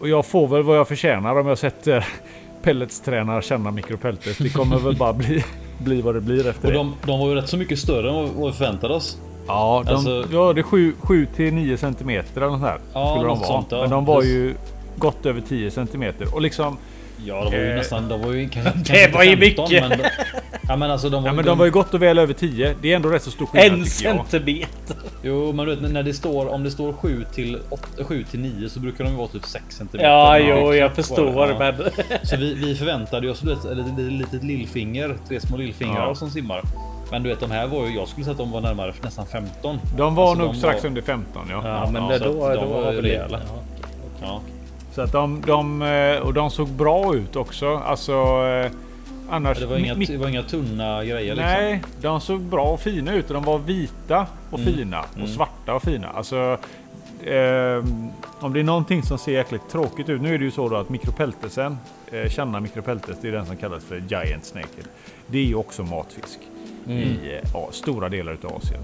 Och 0.00 0.08
jag 0.08 0.26
får 0.26 0.48
väl 0.48 0.62
vad 0.62 0.78
jag 0.78 0.88
förtjänar 0.88 1.38
om 1.38 1.46
jag 1.46 1.58
sätter 1.58 2.06
pelletstränar 2.62 3.40
känna 3.40 3.70
mikropeltes. 3.70 4.38
Det 4.38 4.48
kommer 4.48 4.78
väl 4.78 4.96
bara 4.96 5.12
bli, 5.12 5.44
bli 5.78 6.02
vad 6.02 6.14
det 6.14 6.20
blir 6.20 6.46
efter 6.46 6.66
Och 6.68 6.72
det. 6.72 6.78
de, 6.78 6.94
de 7.06 7.20
var 7.20 7.28
ju 7.28 7.34
rätt 7.34 7.48
så 7.48 7.56
mycket 7.56 7.78
större 7.78 8.08
än 8.10 8.34
vad 8.40 8.46
vi 8.46 8.52
förväntade 8.56 8.94
oss. 8.94 9.18
Ja, 9.46 9.82
de, 9.86 9.92
Alltså- 9.92 10.24
ja 10.32 10.52
det 10.52 10.60
är 10.60 11.06
7 11.06 11.26
till 11.36 11.54
9 11.54 11.76
centimeter 11.76 12.40
eller 12.40 12.50
nåt 12.52 12.60
här. 12.60 12.78
Ja, 12.94 13.14
skulle 13.14 13.28
de 13.28 13.38
vara. 13.38 13.48
sånt, 13.48 13.66
ja. 13.70 13.80
Men 13.80 13.90
de 13.90 14.04
var 14.04 14.22
ju 14.22 14.54
gott 14.96 15.26
över 15.26 15.40
10 15.40 15.70
centimeter. 15.70 16.34
Och 16.34 16.40
liksom, 16.40 16.76
Ja, 17.26 17.34
de 17.44 17.50
var 17.50 17.58
ju 17.58 17.70
Eh, 17.70 17.76
nästan... 17.76 18.08
De 18.08 18.22
var 18.22 18.32
ju 18.32 18.48
kanske, 18.48 18.72
kanske 18.74 19.06
Det 19.06 19.14
var 19.14 19.22
ju 19.22 19.36
15, 19.36 19.64
mycket. 19.64 19.88
Men, 19.88 19.98
de- 19.98 20.04
ja, 20.68 20.76
men 20.76 20.90
alltså 20.90 21.08
de 21.10 21.22
var, 21.22 21.30
ja, 21.30 21.34
men 21.34 21.44
de 21.44 21.58
var 21.58 21.64
ju 21.64 21.70
gott 21.70 21.94
och 21.94 22.02
väl 22.02 22.18
över 22.18 22.34
10. 22.34 22.74
Det 22.82 22.92
är 22.92 22.96
ändå 22.96 23.08
rätt 23.08 23.22
så 23.22 23.30
stor 23.30 23.46
skillnad 23.46 23.72
En 23.72 23.78
jag. 23.78 23.88
centimeter. 23.88 24.96
Jo, 25.22 25.52
men 25.52 25.66
du 25.66 25.74
vet 25.76 25.92
när 25.92 26.02
det 26.02 26.14
står 26.14 26.48
om 26.48 26.64
det 26.64 26.70
står 26.70 26.92
7 26.92 27.24
till 27.34 27.58
8, 27.70 27.86
7 28.04 28.24
till 28.24 28.40
9 28.40 28.68
så 28.68 28.80
brukar 28.80 29.04
de 29.04 29.10
ju 29.10 29.16
vara 29.16 29.28
typ 29.28 29.44
6 29.44 29.64
centimeter. 29.76 30.08
Ja, 30.10 30.32
Men 30.38 30.48
jo, 30.48 30.70
det- 30.70 30.76
jag 30.76 30.92
förstår. 30.94 31.48
Ja. 31.50 31.56
Men 31.58 31.74
Så 32.22 32.36
vi, 32.36 32.54
vi 32.54 32.74
förväntade 32.74 33.30
oss 33.30 33.40
du 33.40 33.48
vet, 33.54 33.64
ett 33.64 33.76
litet, 33.76 34.12
litet 34.12 34.42
lillfinger, 34.44 35.16
tre 35.28 35.40
små 35.40 35.56
lillfingrar 35.56 36.06
Ja. 36.08 36.14
som 36.14 36.30
simmar. 36.30 36.62
Men 37.10 37.22
du 37.22 37.28
vet, 37.28 37.40
de 37.40 37.50
här 37.50 37.66
var 37.66 37.86
ju, 37.86 37.94
jag 37.94 38.08
skulle 38.08 38.24
säga 38.24 38.32
att 38.32 38.38
de 38.38 38.50
var 38.50 38.60
närmare 38.60 38.92
nästan 39.02 39.26
15. 39.26 39.78
De 39.96 40.14
var 40.14 40.28
Alltså, 40.30 40.44
nog 40.44 40.54
de 40.54 40.58
strax 40.58 40.82
var- 40.82 40.88
under 40.88 41.02
15 41.02 41.42
ja. 41.50 41.60
ja, 41.64 41.90
men 41.92 42.02
ja, 42.02 42.08
det, 42.08 42.18
då, 42.18 42.32
då 42.48 42.54
de 42.54 42.68
var 42.70 42.84
har 42.84 42.92
vi 42.92 43.00
det. 43.00 43.26
Ja. 43.30 43.38
Ja. 44.22 44.40
Så 44.92 45.00
att 45.02 45.12
de, 45.12 45.42
de, 45.46 45.82
eh, 45.82 46.18
och 46.18 46.34
de 46.34 46.50
såg 46.50 46.68
bra 46.68 47.14
ut 47.14 47.36
också. 47.36 47.76
Alltså 47.76 48.12
eh, 48.64 48.70
annars... 49.30 49.58
Det 49.58 49.66
var, 49.66 49.76
inga, 49.76 49.94
det 49.94 50.16
var 50.16 50.28
inga 50.28 50.42
tunna 50.42 51.04
grejer 51.04 51.34
liksom. 51.34 51.52
Nej, 51.52 51.82
de 52.00 52.20
såg 52.20 52.40
bra 52.40 52.62
och 52.64 52.80
fina 52.80 53.14
ut. 53.14 53.28
De 53.28 53.42
var 53.44 53.58
vita 53.58 54.26
och 54.50 54.58
Mm. 54.58 54.72
fina 54.74 55.04
och 55.22 55.28
svarta 55.28 55.74
och 55.74 55.82
fina. 55.82 56.08
Alltså, 56.08 56.58
ehm, 57.26 58.08
om 58.40 58.52
det 58.52 58.60
är 58.60 58.64
någonting 58.64 59.02
som 59.02 59.18
ser 59.18 59.32
jäkligt 59.32 59.68
tråkigt 59.70 60.08
ut. 60.08 60.20
Nu 60.22 60.34
är 60.34 60.38
det 60.38 60.44
ju 60.44 60.50
så 60.50 60.68
då 60.68 60.76
att 60.76 60.88
mikropeltesen, 60.88 61.78
eh, 62.12 62.28
Channa 62.28 62.60
mikropeltes, 62.60 63.16
det 63.22 63.28
är 63.28 63.32
den 63.32 63.46
som 63.46 63.56
kallas 63.56 63.84
för 63.84 64.02
giant 64.08 64.44
snake. 64.44 64.68
Det 65.26 65.38
är 65.38 65.44
ju 65.44 65.54
också 65.54 65.82
matfisk 65.82 66.38
i 66.88 67.02
eh, 67.02 67.50
ja, 67.54 67.68
stora 67.72 68.08
delar 68.08 68.32
utav 68.32 68.52
Asien. 68.56 68.80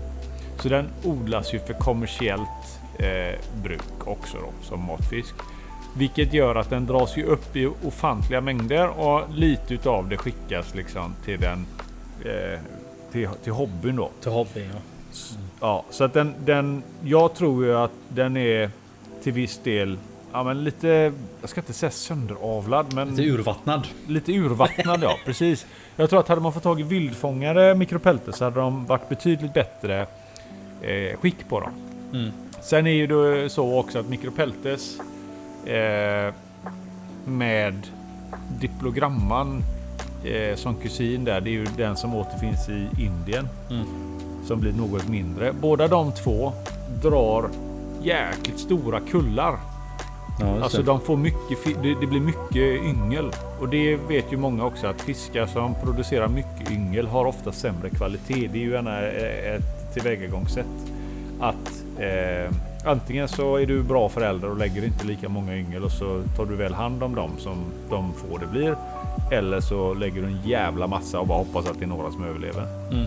Så 0.63 0.69
den 0.69 0.89
odlas 1.05 1.55
ju 1.55 1.59
för 1.59 1.75
kommersiellt 1.75 2.81
eh, 2.99 3.39
bruk 3.63 4.07
också 4.07 4.37
då, 4.37 4.67
som 4.69 4.87
matfisk. 4.87 5.35
Vilket 5.99 6.33
gör 6.33 6.55
att 6.55 6.71
den 6.71 6.87
dras 6.87 7.17
ju 7.17 7.25
upp 7.25 7.57
i 7.57 7.67
ofantliga 7.67 8.41
mängder 8.41 8.89
och 8.89 9.23
lite 9.35 9.75
utav 9.75 10.09
det 10.09 10.17
skickas 10.17 10.75
liksom 10.75 11.15
till 11.25 11.41
den 11.41 11.67
eh, 12.25 12.61
till, 13.13 13.29
till 13.45 13.53
hobbyn 13.53 13.97
då. 13.97 14.11
Till 14.21 14.31
hobby, 14.33 14.69
ja. 14.75 14.81
Ja, 15.61 15.85
så 15.91 16.05
att 16.05 16.13
den, 16.15 16.35
den, 16.45 16.83
jag 17.05 17.35
tror 17.35 17.65
ju 17.65 17.77
att 17.77 17.91
den 18.09 18.37
är 18.37 18.71
till 19.23 19.33
viss 19.33 19.59
del, 19.59 19.99
ja 20.33 20.43
men 20.43 20.65
lite, 20.65 21.13
jag 21.41 21.51
ska 21.51 21.61
inte 21.61 21.73
säga 21.73 21.91
sönderavlad, 21.91 22.95
men 22.95 23.09
Lite 23.09 23.23
urvattnad. 23.31 23.87
lite 24.07 24.33
urvattnad 24.33 25.03
ja, 25.03 25.17
precis. 25.25 25.67
Jag 25.97 26.11
tror 26.11 26.21
att 26.21 26.29
hade 26.29 26.41
man 26.41 26.53
fått 26.53 26.63
tag 26.63 26.81
i 26.81 26.83
vildfångade 26.83 27.75
mikropelter 27.75 28.33
så 28.33 28.45
hade 28.45 28.61
de 28.61 28.87
varit 28.87 29.09
betydligt 29.09 29.55
bättre 29.55 30.07
eh, 30.83 31.17
skick 31.21 31.49
på 31.49 31.61
dem. 31.61 31.73
Mm. 32.13 32.31
Sen 32.63 32.87
är 32.87 32.91
ju 32.91 33.07
det 33.07 33.49
så 33.49 33.79
också 33.79 33.99
att 33.99 34.09
mikropeltes 34.09 34.99
eh, 35.67 36.35
med 37.25 37.75
diplogramman 38.61 39.65
eh, 40.25 40.57
som 40.57 40.75
kusin 40.75 41.25
där, 41.25 41.41
det 41.41 41.51
är 41.51 41.53
ju 41.53 41.67
den 41.77 41.97
som 41.97 42.15
återfinns 42.15 42.69
i 42.69 42.89
Indien. 43.03 43.49
Mm. 43.71 43.87
Som 44.45 44.61
blir 44.61 44.73
något 44.73 45.09
mindre. 45.09 45.53
Båda 45.53 45.89
de 45.89 46.13
två 46.13 46.53
drar 47.03 47.51
jäkligt 48.03 48.59
stora 48.59 49.01
kullar. 49.01 49.57
Ja, 50.41 50.63
Alltså 50.63 50.83
de 50.83 51.01
får 51.01 51.17
mycket, 51.17 51.59
det, 52.01 52.07
blir 52.07 52.21
mycket 52.21 52.85
yngel. 52.85 53.31
Och 53.61 53.69
det 53.69 53.97
vet 53.97 54.33
ju 54.33 54.37
många 54.37 54.65
också 54.65 54.87
att 54.87 55.01
fiskar 55.01 55.47
som 55.47 55.75
producerar 55.85 56.29
mycket 56.29 56.71
yngel 56.71 57.07
har 57.07 57.25
ofta 57.25 57.53
sämre 57.53 57.91
kvalitet. 57.91 58.49
Det 58.53 58.59
är 58.59 58.63
ju 58.63 58.71
gärna 58.71 59.01
ett 59.01 59.95
tillvägagångssätt. 59.95 60.67
Att 61.41 61.85
eh, 61.99 62.53
antingen 62.87 63.29
så 63.29 63.57
är 63.57 63.67
du 63.67 63.83
bra 63.83 64.09
förälder 64.09 64.51
och 64.51 64.57
lägger 64.57 64.85
inte 64.85 65.07
lika 65.07 65.29
många 65.29 65.57
yngel 65.57 65.85
och 65.85 65.93
så 65.93 66.23
tar 66.37 66.47
du 66.47 66.57
väl 66.57 66.75
hand 66.75 67.03
om 67.03 67.15
dem 67.15 67.31
som 67.39 67.65
de 67.91 68.13
får 68.13 68.39
det 68.39 68.47
blir. 68.47 68.77
Eller 69.33 69.61
så 69.61 69.95
lägger 69.95 70.23
du 70.23 70.27
en 70.27 70.43
jävla 70.45 70.87
massa 70.87 71.21
och 71.21 71.27
bara 71.27 71.39
hoppas 71.39 71.71
att 71.71 71.79
det 71.79 71.85
är 71.85 71.89
några 71.89 72.11
som 72.11 72.25
överlever. 72.25 72.67
Mm. 72.91 73.07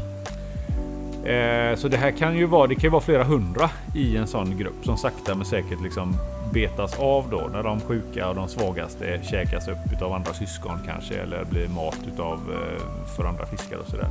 Eh, 1.26 1.76
så 1.76 1.88
det 1.88 1.98
här 1.98 2.12
kan 2.12 2.38
ju 2.38 2.46
vara, 2.46 2.68
det 2.68 2.76
kan 2.76 2.84
ju 2.84 2.90
vara 2.90 3.02
flera 3.02 3.24
hundra 3.24 3.70
i 3.96 4.18
en 4.18 4.28
sån 4.28 4.58
grupp 4.58 4.86
som 4.86 4.98
sakta 4.98 5.36
men 5.36 5.46
säkert 5.46 5.82
liksom 5.82 6.16
betas 6.54 7.00
av 7.00 7.30
då 7.32 7.50
när 7.52 7.64
de 7.64 7.80
sjuka 7.80 8.30
och 8.30 8.36
de 8.36 8.48
svagaste 8.48 9.20
käkas 9.24 9.68
upp 9.68 9.94
utav 9.94 10.14
andra 10.14 10.34
syskon 10.34 10.80
kanske 10.86 11.16
eller 11.16 11.46
blir 11.46 11.68
mat 11.68 12.00
utav 12.14 12.34
eh, 12.34 13.16
för 13.16 13.26
andra 13.26 13.46
fiskar 13.46 13.78
och 13.78 13.88
sådär. 13.88 14.08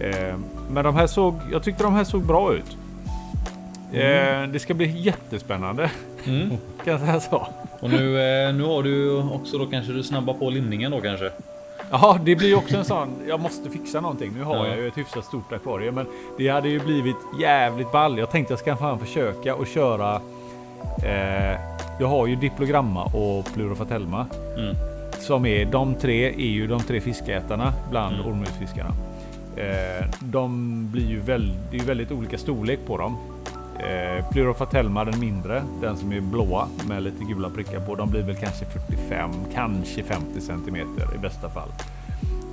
Eh, 0.00 0.36
men 0.70 0.84
de 0.84 0.94
här 0.94 1.06
såg, 1.06 1.34
jag 1.52 1.62
tyckte 1.62 1.82
de 1.82 1.94
här 1.94 2.04
såg 2.04 2.22
bra 2.22 2.54
ut. 2.54 2.76
Eh, 3.92 4.48
det 4.52 4.58
ska 4.58 4.74
bli 4.74 4.86
jättespännande 5.00 5.90
Mm. 6.26 6.48
kan 6.84 6.92
jag 6.92 7.00
säga 7.00 7.20
så. 7.20 7.46
Och 7.80 7.90
nu, 7.90 8.20
eh, 8.20 8.54
nu 8.54 8.62
har 8.64 8.82
du 8.82 9.16
också 9.18 9.58
då 9.58 9.66
kanske 9.66 9.92
du 9.92 10.02
snabbar 10.02 10.34
på 10.34 10.50
limningen 10.50 10.90
då 10.90 11.00
kanske. 11.00 11.30
Ja, 11.90 12.18
det 12.24 12.36
blir 12.36 12.56
också 12.56 12.76
en 12.76 12.84
sån. 12.84 13.08
Jag 13.28 13.40
måste 13.40 13.70
fixa 13.70 14.00
någonting. 14.00 14.32
Nu 14.36 14.42
har 14.42 14.56
Ja. 14.56 14.66
jag 14.66 14.76
ju 14.78 14.88
ett 14.88 14.98
hyfsat 14.98 15.24
stort 15.24 15.52
akvarium, 15.52 15.94
men 15.94 16.06
det 16.38 16.48
hade 16.48 16.68
ju 16.68 16.80
blivit 16.80 17.16
jävligt 17.40 17.92
ball. 17.92 18.18
Jag 18.18 18.30
tänkte 18.30 18.52
jag 18.52 18.58
ska 18.60 18.76
fan 18.76 18.98
försöka 18.98 19.54
och 19.54 19.66
köra. 19.66 20.20
Eh, 21.04 21.58
jag 22.00 22.06
har 22.08 22.26
ju 22.26 22.36
diplogramma 22.36 23.04
och 23.04 23.46
plurofatelma 23.54 24.26
Mm. 24.58 24.76
som 25.20 25.46
är 25.46 25.64
de 25.64 25.94
tre 25.94 26.26
är 26.26 26.50
ju 26.50 26.66
de 26.66 26.80
tre 26.80 27.00
fiskätarna 27.00 27.72
bland 27.90 28.14
Mm. 28.14 28.26
ormhusfiskarna. 28.26 28.90
Eh, 29.56 30.06
de 30.20 30.88
blir 30.92 31.08
ju 31.10 31.20
väldigt, 31.20 31.56
det 31.70 31.76
är 31.76 31.80
ju 31.80 31.86
väldigt 31.86 32.12
olika 32.12 32.38
storlek 32.38 32.78
på 32.86 32.96
dem. 32.98 33.16
Eh, 33.80 34.28
Plurofatelma 34.30 35.04
den 35.04 35.20
mindre, 35.20 35.62
den 35.80 35.96
som 35.96 36.12
är 36.12 36.20
blåa 36.20 36.68
med 36.88 37.02
lite 37.02 37.24
gula 37.24 37.50
prickar 37.50 37.80
på. 37.80 37.94
De 37.94 38.10
blir 38.10 38.22
väl 38.22 38.36
kanske 38.36 38.64
45, 38.64 39.30
kanske 39.54 40.02
50 40.02 40.40
centimeter 40.40 41.14
i 41.14 41.18
bästa 41.18 41.48
fall. 41.50 41.68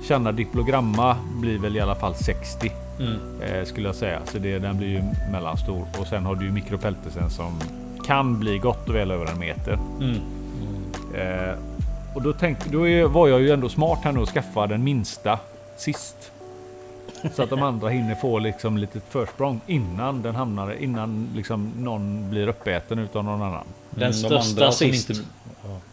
Channa 0.08 0.32
diplogramma 0.32 1.16
blir 1.40 1.58
väl 1.58 1.76
i 1.76 1.80
alla 1.80 1.94
fall 1.94 2.14
60 2.14 2.72
Mm. 3.00 3.18
eh, 3.42 3.64
skulle 3.64 3.88
jag 3.88 3.94
säga. 3.94 4.20
Så 4.24 4.38
det, 4.38 4.58
den 4.58 4.76
blir 4.78 4.88
ju 4.88 5.02
mellanstor. 5.32 5.84
Och 6.00 6.06
sen 6.06 6.26
har 6.26 6.34
du 6.34 6.44
ju 6.44 6.52
mikropeltesen 6.52 7.30
som 7.30 7.60
kan 8.06 8.40
bli 8.40 8.58
gott 8.58 8.88
och 8.88 8.94
väl 8.94 9.10
över 9.10 9.26
en 9.26 9.38
meter. 9.38 9.78
Mm. 10.00 10.16
Eh, 11.14 11.54
och 12.14 12.22
då, 12.22 12.32
tänkte, 12.32 12.68
då 12.70 12.88
är, 12.88 13.04
var 13.04 13.28
jag 13.28 13.40
ju 13.40 13.50
ändå 13.50 13.68
smart 13.68 13.98
här 14.04 14.12
nu 14.12 14.20
och 14.20 14.28
skaffa 14.28 14.66
den 14.66 14.84
minsta 14.84 15.38
sist. 15.76 16.32
Så 17.34 17.42
att 17.42 17.50
de 17.50 17.62
andra 17.62 17.88
hinner 17.88 18.14
få 18.14 18.38
liksom 18.38 18.78
lite 18.78 19.00
försprång 19.10 19.60
innan 19.66 20.22
den 20.22 20.34
hamnar, 20.34 20.72
innan 20.82 21.28
liksom 21.36 21.72
någon 21.76 22.30
blir 22.30 22.48
uppäten 22.48 22.98
utav 22.98 23.24
någon 23.24 23.42
annan. 23.42 23.64
Den 23.90 24.12
Mm, 24.12 24.30
de 24.30 24.42
största 24.42 24.72
som 24.72 24.92
sist. 24.92 25.10
inte- 25.10 25.22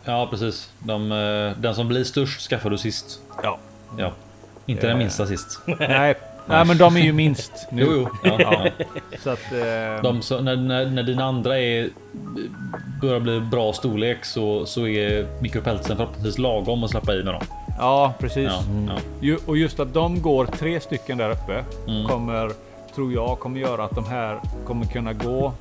Ja 0.06 0.28
precis. 0.30 0.70
De, 0.80 1.12
eh, 1.12 1.62
den 1.62 1.76
som 1.76 1.88
blir 1.88 2.04
störst 2.04 2.42
skaffar 2.50 2.70
du 2.70 2.78
sist. 2.78 3.20
Ja. 3.44 3.58
Ja. 3.98 4.12
Inte 4.66 4.88
den 4.88 4.98
minsta 4.98 5.26
sist. 5.28 5.60
Nej, 5.66 6.16
nej, 6.48 6.66
men 6.66 6.78
de 6.78 6.98
är 6.98 7.02
ju 7.02 7.14
minst 7.14 7.52
nu. 7.72 7.82
Jo, 7.86 7.92
jo. 7.94 8.10
Ja, 8.24 8.38
ja. 8.40 8.86
Så 9.24 9.30
att, 9.30 9.52
eh, 9.52 10.04
De, 10.04 10.22
så, 10.22 10.42
när, 10.42 10.56
när, 10.56 10.86
när 10.86 11.04
dina 11.04 11.24
andra 11.26 11.60
är, 11.60 11.90
börjar 13.02 13.20
bli 13.20 13.40
bra 13.40 13.74
storlek 13.74 14.26
så, 14.26 14.66
så 14.66 14.88
är 14.88 15.28
mikropelsen 15.42 15.98
förhoppningsvis 15.98 16.38
lagom 16.38 16.84
att 16.84 16.90
släppa 16.92 17.14
i 17.14 17.24
med 17.24 17.34
dem. 17.34 17.44
Ja, 17.78 18.14
precis. 18.20 18.44
Ja, 18.52 18.64
ja. 18.88 18.94
Ju, 19.22 19.38
och 19.46 19.58
just 19.58 19.80
att 19.80 19.94
de 19.94 20.22
går 20.22 20.46
tre 20.46 20.80
stycken 20.80 21.18
där 21.18 21.30
uppe 21.32 21.64
Mm. 21.88 22.08
kommer, 22.08 22.52
tror 22.96 23.14
jag, 23.14 23.40
kommer 23.40 23.60
göra 23.60 23.84
att 23.84 23.96
de 23.96 24.06
här 24.06 24.40
kommer 24.68 24.86
kunna 24.86 25.14
gå 25.14 25.54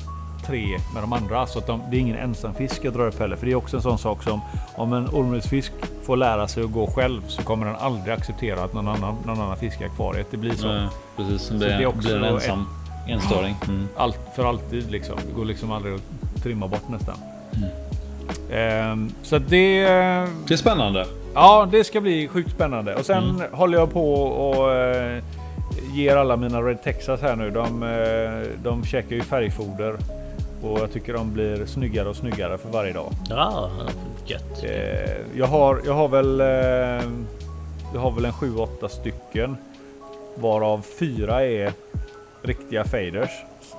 tre 0.46 0.66
med 0.94 1.02
de 1.02 1.12
andra. 1.12 1.46
Så 1.46 1.58
att 1.58 1.66
de, 1.66 1.80
det 1.90 1.96
är 1.96 2.00
ingen 2.00 2.16
ensamfisk 2.16 2.84
jag 2.84 2.92
drar 2.94 3.06
upp 3.06 3.18
heller. 3.20 3.36
För 3.36 3.46
det 3.46 3.52
är 3.52 3.56
också 3.56 3.76
en 3.76 3.82
sån 3.82 3.98
sak 3.98 4.22
som 4.22 4.40
om 4.74 4.92
en 4.92 5.08
ormulsfisk 5.08 5.72
får 6.02 6.16
lära 6.16 6.48
sig 6.48 6.64
att 6.64 6.72
gå 6.72 6.86
själv 6.86 7.20
så 7.28 7.42
kommer 7.42 7.66
den 7.66 7.76
aldrig 7.76 8.14
acceptera 8.14 8.64
att 8.64 8.74
någon 8.74 8.88
annan, 8.88 9.16
någon 9.26 9.40
annan 9.40 9.56
fisk 9.56 9.80
är 9.80 9.88
kvar 9.88 10.14
i 10.14 10.18
det. 10.18 10.24
Det 10.30 10.36
blir 10.36 10.54
så. 10.54 10.68
Nej, 10.68 10.88
precis. 11.16 11.48
Det, 11.48 11.58
det 11.58 11.72
är 11.72 11.86
också 11.86 12.00
blir 12.00 12.16
en 12.16 12.24
ensam 12.24 12.66
enstöring. 13.08 13.56
Mm. 13.68 13.88
Allt 13.96 14.18
för 14.36 14.44
alltid 14.44 14.90
liksom. 14.90 15.16
Det 15.26 15.32
går 15.32 15.44
liksom 15.44 15.72
aldrig 15.72 15.94
att 15.94 16.42
trimma 16.42 16.68
bort 16.68 16.88
nästan. 16.88 17.14
Ehm, 18.52 19.12
så 19.22 19.36
att 19.36 19.48
det... 19.48 19.84
Det 20.46 20.54
är 20.54 20.56
spännande. 20.56 21.06
Ja, 21.34 21.68
det 21.72 21.84
ska 21.84 22.00
bli 22.00 22.28
sjukt 22.28 22.50
spännande. 22.50 22.94
Och 22.94 23.06
sen 23.06 23.24
Mm. 23.30 23.42
håller 23.52 23.78
jag 23.78 23.92
på 23.92 24.14
och 24.22 24.72
eh, 24.74 25.22
ger 25.94 26.16
alla 26.16 26.36
mina 26.36 26.62
Red 26.62 26.82
Texas 26.82 27.20
här 27.20 27.36
nu. 27.36 27.50
De, 27.50 27.82
eh, 27.82 28.62
de 28.64 28.84
käkar 28.84 29.16
ju 29.16 29.22
färgfoder 29.22 29.96
och 30.62 30.78
jag 30.80 30.92
tycker 30.92 31.12
de 31.12 31.32
blir 31.32 31.66
snyggare 31.66 32.08
och 32.08 32.16
snyggare 32.16 32.58
för 32.58 32.68
varje 32.68 32.92
dag. 32.92 33.12
Ja, 33.28 33.70
gött. 34.26 34.64
Eh, 34.64 35.10
jag, 35.36 35.46
har, 35.46 35.80
jag 35.86 35.94
har 35.94 36.08
väl 36.08 36.40
eh, 36.40 37.10
jag 37.94 38.00
har 38.00 38.10
väl 38.10 38.24
en 38.24 38.32
7-8 38.32 38.88
stycken 38.88 39.56
varav 40.34 40.84
fyra 40.98 41.44
är 41.46 41.72
riktiga 42.42 42.84
faders. 42.84 43.30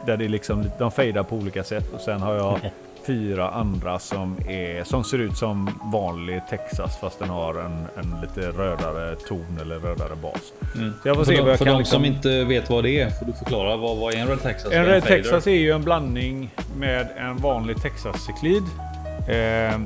Där 0.05 0.17
det 0.17 0.25
är 0.25 0.29
liksom, 0.29 0.65
de 0.79 0.91
fejdar 0.91 1.23
på 1.23 1.35
olika 1.35 1.63
sätt 1.63 1.93
och 1.93 2.01
sen 2.01 2.21
har 2.21 2.33
jag 2.33 2.59
fyra 3.05 3.49
andra 3.49 3.99
som, 3.99 4.37
är, 4.47 4.83
som 4.83 5.03
ser 5.03 5.17
ut 5.17 5.37
som 5.37 5.69
vanlig 5.93 6.41
Texas 6.49 6.97
fast 7.01 7.19
den 7.19 7.29
har 7.29 7.55
en, 7.55 7.87
en 7.97 8.21
lite 8.21 8.41
rödare 8.41 9.15
ton 9.15 9.59
eller 9.61 9.79
rödare 9.79 10.15
bas. 10.21 10.53
Så 11.01 11.07
jag 11.07 11.15
får 11.15 11.23
se 11.23 11.35
För, 11.35 11.43
vad 11.43 11.45
de, 11.45 11.49
jag 11.49 11.57
för 11.57 11.65
kan 11.65 11.73
de 11.73 11.79
liksom... 11.79 11.97
som 11.97 12.05
inte 12.05 12.43
vet 12.43 12.69
vad 12.69 12.83
det 12.83 12.99
är 12.99 13.09
får 13.09 13.25
du 13.25 13.33
förklara 13.33 13.77
vad, 13.77 13.97
vad 13.97 14.13
är 14.13 14.17
en 14.17 14.27
Red 14.27 14.41
Texas? 14.41 14.71
En 14.71 14.81
Vad 14.81 14.91
Red 14.91 15.03
fader? 15.03 15.15
Texas 15.15 15.47
är 15.47 15.51
ju 15.51 15.71
en 15.71 15.83
blandning 15.83 16.49
med 16.77 17.07
en 17.17 17.37
vanlig 17.37 17.77
Texas-cyklid. 17.77 18.63
Eh, 19.27 19.79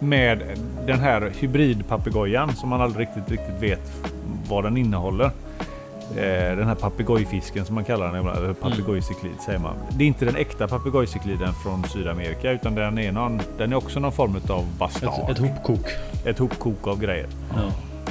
med 0.00 0.42
den 0.86 0.98
här 0.98 1.32
hybridpapegojan 1.38 2.56
som 2.56 2.68
man 2.68 2.80
aldrig 2.80 3.08
riktigt, 3.08 3.30
riktigt 3.30 3.62
vet 3.62 3.92
vad 4.48 4.64
den 4.64 4.76
innehåller. 4.76 5.30
Eh, 6.16 6.56
den 6.56 6.66
här 6.66 6.74
papegojfisken 6.74 7.64
som 7.64 7.74
man 7.74 7.84
kallar 7.84 8.06
den, 8.12 8.20
ibland, 8.20 8.60
papegojcyklid 8.60 9.40
säger 9.46 9.58
man. 9.58 9.74
Det 9.90 10.04
är 10.04 10.08
inte 10.08 10.24
den 10.24 10.36
äkta 10.36 10.68
papegojcykliden 10.68 11.52
från 11.62 11.84
Sydamerika 11.84 12.50
utan 12.52 12.74
den 12.74 12.98
är, 12.98 13.12
någon, 13.12 13.40
den 13.58 13.72
är 13.72 13.76
också 13.76 14.00
någon 14.00 14.12
form 14.12 14.36
av 14.48 14.66
bastard. 14.78 15.24
Ett, 15.24 15.30
ett 15.30 15.38
hopkok. 15.38 15.86
ett 16.24 16.38
hopkok 16.38 16.86
av 16.86 17.00
grejer. 17.00 17.26
Ja. 17.54 17.62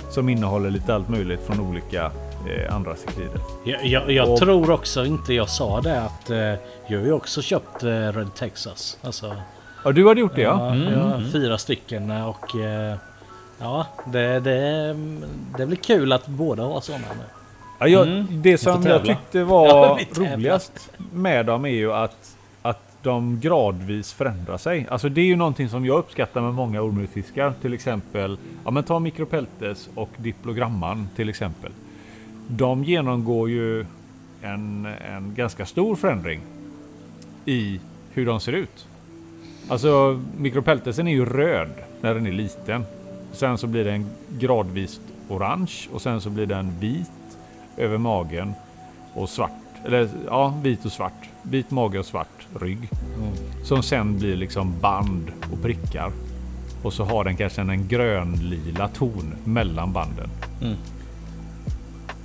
Som 0.09 0.29
innehåller 0.29 0.69
lite 0.69 0.95
allt 0.95 1.09
möjligt 1.09 1.39
från 1.47 1.59
olika 1.59 2.11
eh, 2.47 2.75
andra 2.75 2.95
cyklider. 2.95 3.39
Jag, 3.65 3.85
jag, 3.85 4.11
jag 4.11 4.29
Och- 4.33 4.39
tror 4.39 4.71
också 4.71 5.05
inte 5.05 5.33
jag 5.33 5.49
sa 5.49 5.81
det 5.81 6.01
att 6.01 6.29
eh, 6.29 6.37
jag 6.87 6.99
har 6.99 7.05
ju 7.05 7.11
också 7.13 7.41
köpt 7.41 7.83
eh, 7.83 7.89
Red 7.89 8.35
Texas. 8.35 8.97
Alltså, 9.03 9.35
Ja, 9.83 9.91
du 9.91 10.07
hade 10.07 10.19
gjort 10.19 10.35
det 10.35 10.41
ja? 10.41 10.75
ja, 10.75 10.91
jag 10.91 10.99
har 10.99 11.31
fyra 11.31 11.57
stycken 11.57 12.11
eh, 12.11 12.29
och 12.29 12.55
eh, 12.55 12.95
ja, 13.59 13.85
det, 14.05 14.39
det, 14.39 14.93
det 15.57 15.65
blir 15.65 15.75
kul 15.77 16.11
att 16.13 16.27
båda 16.27 16.63
har 16.63 16.81
sådana 16.81 17.05
nu. 17.17 17.23
Ja, 17.79 17.87
jag, 17.87 18.07
Mm. 18.07 18.25
Det 18.29 18.57
som 18.57 18.83
jag 18.83 19.05
tyckte 19.05 19.43
var 19.43 19.67
Ja, 19.67 19.99
roligast 20.15 20.91
med 21.13 21.45
dem 21.45 21.65
är 21.65 21.69
ju 21.69 21.93
att, 21.93 22.37
att 22.61 22.97
de 23.03 23.39
gradvis 23.39 24.13
förändrar 24.13 24.57
sig. 24.57 24.87
Alltså 24.89 25.09
det 25.09 25.21
är 25.21 25.25
ju 25.25 25.35
någonting 25.35 25.69
som 25.69 25.85
jag 25.85 25.97
uppskattar 25.97 26.41
med 26.41 26.53
många 26.53 26.81
ormulfiskar. 26.81 27.53
Till 27.61 27.73
exempel, 27.73 28.37
ja 28.65 28.71
men 28.71 28.83
ta 28.83 28.99
Micropeltes 28.99 29.89
och 29.95 30.09
Diplogramman 30.17 31.09
till 31.15 31.29
exempel. 31.29 31.71
De 32.47 32.83
genomgår 32.83 33.49
ju 33.49 33.85
en, 34.41 34.85
en 34.85 35.33
ganska 35.35 35.65
stor 35.65 35.95
förändring 35.95 36.41
i 37.45 37.79
hur 38.13 38.25
de 38.25 38.39
ser 38.39 38.51
ut. 38.51 38.87
Alltså 39.69 40.21
Micropeltesen 40.37 41.07
är 41.07 41.11
ju 41.11 41.25
röd 41.25 41.69
när 42.01 42.13
den 42.13 42.27
är 42.27 42.31
liten. 42.31 42.85
Sen 43.31 43.57
så 43.57 43.67
blir 43.67 43.83
den 43.85 44.09
gradvis 44.39 44.99
orange 45.29 45.73
och 45.93 46.01
sen 46.01 46.21
så 46.21 46.29
blir 46.29 46.45
den 46.45 46.79
vit 46.79 47.11
över 47.77 47.97
magen 47.97 48.53
och 49.13 49.29
svart. 49.29 49.51
Eller 49.85 50.09
ja, 50.25 50.53
vit 50.63 50.85
och 50.85 50.91
svart. 50.91 51.29
Vit 51.41 51.71
mage 51.71 51.99
och 51.99 52.05
svart 52.05 52.47
rygg. 52.61 52.89
Som 53.63 53.83
sen 53.83 54.19
blir 54.19 54.35
liksom 54.35 54.79
band 54.81 55.31
och 55.51 55.61
prickar. 55.61 56.11
Och 56.83 56.93
så 56.93 57.03
har 57.03 57.23
den 57.23 57.37
kanske 57.37 57.61
en 57.61 57.87
grönlila 57.87 58.87
ton 58.87 59.35
mellan 59.43 59.93
banden. 59.93 60.29
Mm. 60.61 60.75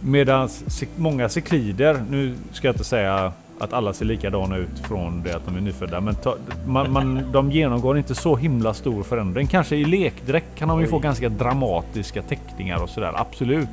Medan 0.01 0.49
många 0.97 1.29
cyklider, 1.29 2.05
nu 2.11 2.35
ska 2.53 2.69
jag 2.69 2.75
inte 2.75 2.85
säga 2.85 3.33
att 3.59 3.73
alla 3.73 3.93
ser 3.93 4.05
likadana 4.05 4.57
ut 4.57 4.79
från 4.79 5.23
det 5.23 5.37
att 5.37 5.47
de 5.47 5.57
är 5.57 5.61
nyfödda. 5.61 6.01
Men 6.01 6.15
ta, 6.15 6.37
man, 6.67 6.93
man, 6.93 7.25
de 7.33 7.51
genomgår 7.51 7.99
inte 7.99 8.15
så 8.15 8.37
himla 8.37 8.75
stor 8.75 9.03
förändring. 9.03 9.47
Kanske 9.47 9.77
i 9.77 9.85
lekdräkt 9.85 10.47
kan 10.55 10.69
de 10.69 10.81
ju 10.81 10.87
få 10.87 10.99
ganska 10.99 11.29
dramatiska 11.29 12.23
teckningar 12.23 12.83
och 12.83 12.89
sådär. 12.89 13.13
Absolut. 13.15 13.69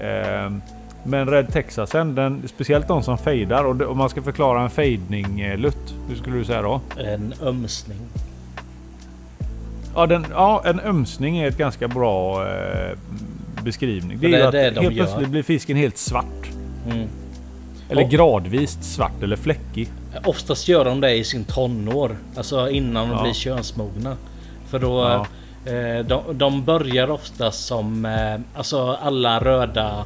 Ehm, 0.00 0.62
men 1.04 1.26
Red 1.30 1.52
Texasen, 1.52 2.14
den, 2.14 2.42
speciellt 2.48 2.88
de 2.88 3.02
som 3.02 3.18
fejdar. 3.18 3.64
Och 3.64 3.76
det, 3.76 3.86
om 3.86 3.98
man 3.98 4.08
ska 4.08 4.22
förklara 4.22 4.62
en 4.62 4.70
fejdning, 4.70 5.54
Lutt, 5.56 5.94
hur 6.08 6.16
skulle 6.16 6.36
du 6.36 6.44
säga 6.44 6.62
då? 6.62 6.80
En 6.98 7.34
ömsning. 7.42 7.98
Ja, 9.94 10.06
den, 10.06 10.26
ja, 10.30 10.62
en 10.64 10.80
ömsning 10.80 11.38
är 11.38 11.48
ett 11.48 11.58
ganska 11.58 11.88
bra 11.88 12.46
eh, 12.48 12.98
beskrivning. 13.64 14.18
Det 14.20 14.26
är 14.26 14.30
det 14.30 14.38
är 14.42 14.46
att 14.46 14.52
det 14.52 14.70
de 14.70 14.80
helt 14.80 14.96
gör. 14.96 15.04
plötsligt 15.04 15.28
blir 15.28 15.42
fisken 15.42 15.76
helt 15.76 15.98
svart. 15.98 16.50
Mm. 16.90 17.08
Eller 17.88 18.02
Och- 18.04 18.10
gradvis 18.10 18.78
svart 18.82 19.22
eller 19.22 19.36
fläckig. 19.36 19.88
Oftast 20.24 20.68
gör 20.68 20.84
de 20.84 21.00
det 21.00 21.14
i 21.14 21.24
sin 21.24 21.44
tonår. 21.44 22.16
Alltså 22.36 22.70
innan 22.70 23.08
de 23.08 23.16
Ja. 23.16 23.22
blir 23.22 23.32
könsmogna. 23.32 24.16
För 24.66 24.78
då... 24.78 25.00
Ja. 25.00 25.26
Eh, 25.72 26.04
de, 26.06 26.22
de 26.38 26.64
börjar 26.64 27.10
ofta 27.10 27.50
som... 27.50 28.04
Eh, 28.04 28.58
alltså 28.58 28.92
alla 29.02 29.38
röda 29.40 30.04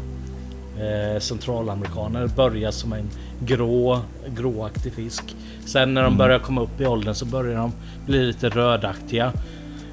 eh, 0.80 1.20
centralamerikaner 1.20 2.26
börjar 2.26 2.70
som 2.70 2.92
en 2.92 3.10
grå, 3.40 4.00
gråaktig 4.36 4.92
fisk. 4.92 5.36
Sen 5.66 5.94
när 5.94 6.02
de 6.02 6.06
Mm. 6.06 6.18
börjar 6.18 6.38
komma 6.38 6.60
upp 6.60 6.80
i 6.80 6.86
åldern 6.86 7.14
så 7.14 7.24
börjar 7.24 7.56
de 7.58 7.72
bli 8.06 8.26
lite 8.26 8.48
rödaktiga. 8.48 9.32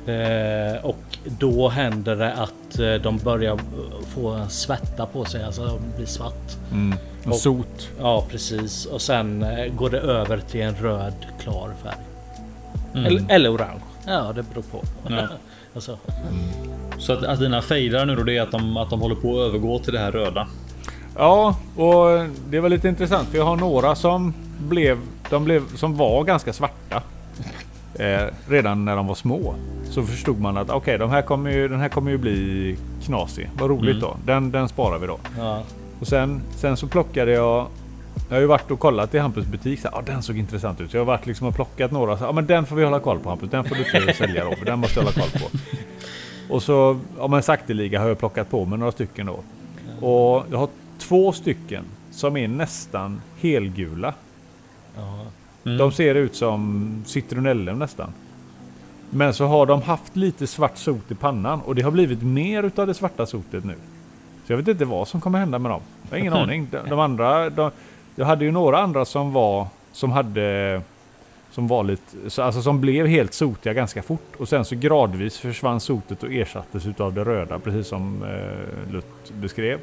Eh, 0.08 0.86
och 0.86 1.18
då 1.40 1.70
händer 1.70 2.16
det 2.16 2.34
att 2.34 2.80
eh, 2.80 2.94
de 2.94 3.18
börjar 3.18 3.60
få 4.16 4.46
svetta 4.50 5.06
på 5.06 5.26
sig. 5.26 5.44
Alltså 5.44 5.66
de 5.66 5.80
blir 5.98 6.06
svart. 6.06 6.52
Mm. 6.72 6.98
Och 7.24 7.30
Och- 7.32 7.36
sot. 7.38 7.90
Ja 8.00 8.26
precis 8.30 8.86
och 8.86 9.02
sen 9.02 9.44
eh, 9.44 9.74
går 9.74 9.90
det 9.90 10.00
över 10.00 10.38
till 10.38 10.62
en 10.62 10.76
röd 10.76 11.14
klar 11.42 11.72
färg. 11.84 11.96
Mm. 12.94 13.06
Eller, 13.06 13.26
eller 13.30 13.56
orange. 13.56 13.82
Ja 14.08 14.34
det 14.36 14.44
beror 14.44 14.64
på. 14.64 14.84
Ja. 15.10 15.28
alltså, 15.76 15.98
Så 17.00 17.14
att, 17.14 17.24
att 17.24 17.40
dina 17.40 17.62
fejdar 17.62 18.06
nu 18.06 18.16
då 18.16 18.24
det 18.24 18.38
är 18.38 18.42
att 18.42 18.52
de, 18.52 18.78
att 18.78 18.90
de 18.90 19.02
håller 19.02 19.16
på 19.16 19.42
att 19.42 19.48
övergå 19.48 19.80
till 19.80 19.94
det 19.94 20.00
här 20.00 20.12
röda. 20.12 20.48
Ja, 21.18 21.56
och 21.76 22.26
det 22.50 22.60
var 22.60 22.70
lite 22.70 22.88
intressant 22.90 23.30
för 23.30 23.38
jag 23.38 23.46
har 23.46 23.56
några 23.56 23.96
som 23.96 24.34
blev, 24.70 24.98
de 25.30 25.44
blev, 25.44 25.76
som 25.76 25.98
var 25.98 26.24
ganska 26.24 26.54
svarta. 26.54 27.02
Eh, 28.00 28.28
redan 28.48 28.86
när 28.86 28.96
de 28.96 29.08
var 29.08 29.16
små. 29.16 29.56
Så 29.90 30.04
förstod 30.04 30.40
man 30.42 30.58
att 30.58 30.70
okej, 30.70 30.98
de 30.98 31.10
här 31.10 31.22
kommer 31.22 31.52
ju, 31.52 31.68
den 31.68 31.80
här 31.80 31.90
kommer 31.90 32.12
ju 32.12 32.18
bli 32.18 32.78
knasig. 33.06 33.50
Vad 33.60 33.70
roligt 33.70 33.96
Mm. 33.96 34.00
då. 34.02 34.16
Den, 34.26 34.52
den 34.52 34.70
sparar 34.70 35.00
vi 35.00 35.08
då. 35.08 35.18
ja. 35.38 35.62
Och 36.00 36.08
sen, 36.08 36.42
sen 36.58 36.78
så 36.78 36.88
plockade 36.88 37.32
jag 37.32 37.68
jag 38.30 38.36
har 38.36 38.42
ju 38.42 38.48
varit 38.48 38.72
och 38.72 38.80
kollat 38.80 39.14
i 39.16 39.18
Hampus 39.20 39.46
butik. 39.46 39.80
Så, 39.80 39.88
ah, 39.88 40.02
den 40.06 40.22
såg 40.24 40.38
intressant 40.38 40.82
ut. 40.82 40.92
Så 40.92 40.98
jag 40.98 41.02
har 41.02 41.06
varit 41.06 41.26
liksom 41.26 41.48
och 41.48 41.56
plockat 41.56 41.92
några. 41.92 42.18
Så, 42.18 42.26
ah, 42.26 42.32
men 42.32 42.46
den 42.46 42.66
får 42.66 42.76
vi 42.76 42.84
hålla 42.84 43.00
koll 43.00 43.20
på 43.20 43.30
Hampus. 43.30 43.50
Den 43.50 43.64
får 43.64 43.76
du 43.76 43.82
inte 44.00 44.14
sälja 44.14 44.44
då. 44.46 44.56
För 44.56 44.66
den 44.66 44.80
måste 44.80 45.00
jag 45.00 45.06
hålla 45.06 45.14
koll 45.30 45.42
på. 45.42 45.58
Och 46.54 46.64
så 46.64 47.00
ja, 47.20 47.28
men 47.28 47.44
sakteliga 47.44 48.02
har 48.02 48.08
jag 48.08 48.20
plockat 48.20 48.50
på 48.50 48.66
mig 48.66 48.80
några 48.80 48.92
stycken 48.92 49.26
då. 49.26 49.40
Och 50.08 50.46
jag 50.52 50.58
har 50.58 50.68
två 51.08 51.32
stycken 51.32 51.84
som 52.12 52.38
är 52.38 52.48
nästan 52.48 53.22
helgula. 53.42 54.14
Mm. 55.66 55.78
De 55.78 55.92
ser 55.92 56.16
ut 56.16 56.36
som 56.36 57.04
citronellum 57.06 57.80
nästan. 57.80 58.14
Men 59.10 59.34
så 59.34 59.46
har 59.46 59.66
de 59.66 59.82
haft 59.82 60.16
lite 60.16 60.48
svart 60.48 60.78
sot 60.78 61.12
i 61.12 61.16
pannan 61.16 61.62
och 61.62 61.76
det 61.76 61.82
har 61.82 61.92
blivit 61.92 62.22
mer 62.24 62.64
utav 62.64 62.88
det 62.88 62.94
svarta 62.94 63.26
sotet 63.26 63.64
nu. 63.66 63.76
Så 64.46 64.52
jag 64.54 64.58
vet 64.58 64.68
inte 64.68 64.86
vad 64.86 65.08
som 65.08 65.22
kommer 65.22 65.40
hända 65.40 65.60
med 65.60 65.72
dem. 65.72 65.82
Jag 66.04 66.10
har 66.12 66.18
ingen 66.18 66.34
aning. 66.44 66.68
De, 66.72 66.90
de 66.90 67.00
andra, 67.00 67.50
de, 67.50 67.72
jag 68.16 68.26
hade 68.26 68.46
ju 68.46 68.52
några 68.52 68.80
andra 68.80 69.06
som 69.06 69.34
var 69.34 69.68
som 69.92 70.12
hade 70.12 70.82
Som 71.52 71.68
var 71.68 71.84
lite, 71.84 72.30
så- 72.30 72.42
alltså 72.42 72.62
som 72.62 72.82
blev 72.82 73.08
helt 73.08 73.34
sotiga 73.34 73.74
ganska 73.74 74.02
fort. 74.04 74.36
Och 74.38 74.50
sen 74.50 74.66
så 74.66 74.76
gradvis 74.76 75.38
försvann 75.38 75.80
sotet 75.80 76.24
och 76.24 76.32
ersattes 76.34 76.86
utav 76.86 77.14
det 77.14 77.24
röda. 77.24 77.60
Precis 77.60 77.88
som 77.88 78.24
eh, 78.24 78.94
Lutt 78.94 79.32
beskrev. 79.34 79.80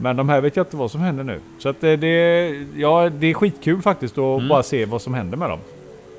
Men 0.00 0.16
de 0.16 0.28
här 0.28 0.40
vet 0.40 0.56
jag 0.56 0.66
inte 0.66 0.76
vad 0.76 0.90
som 0.90 1.00
händer 1.00 1.24
nu. 1.24 1.40
Så 1.58 1.68
att 1.68 1.80
det, 1.80 1.96
det, 1.96 2.48
ja, 2.76 3.10
det 3.10 3.26
är 3.26 3.34
skitkul 3.34 3.82
faktiskt 3.82 4.18
att 4.18 4.36
Mm. 4.38 4.48
bara 4.48 4.62
se 4.62 4.84
vad 4.84 5.02
som 5.02 5.14
händer 5.14 5.36
med 5.36 5.50
dem. 5.50 5.58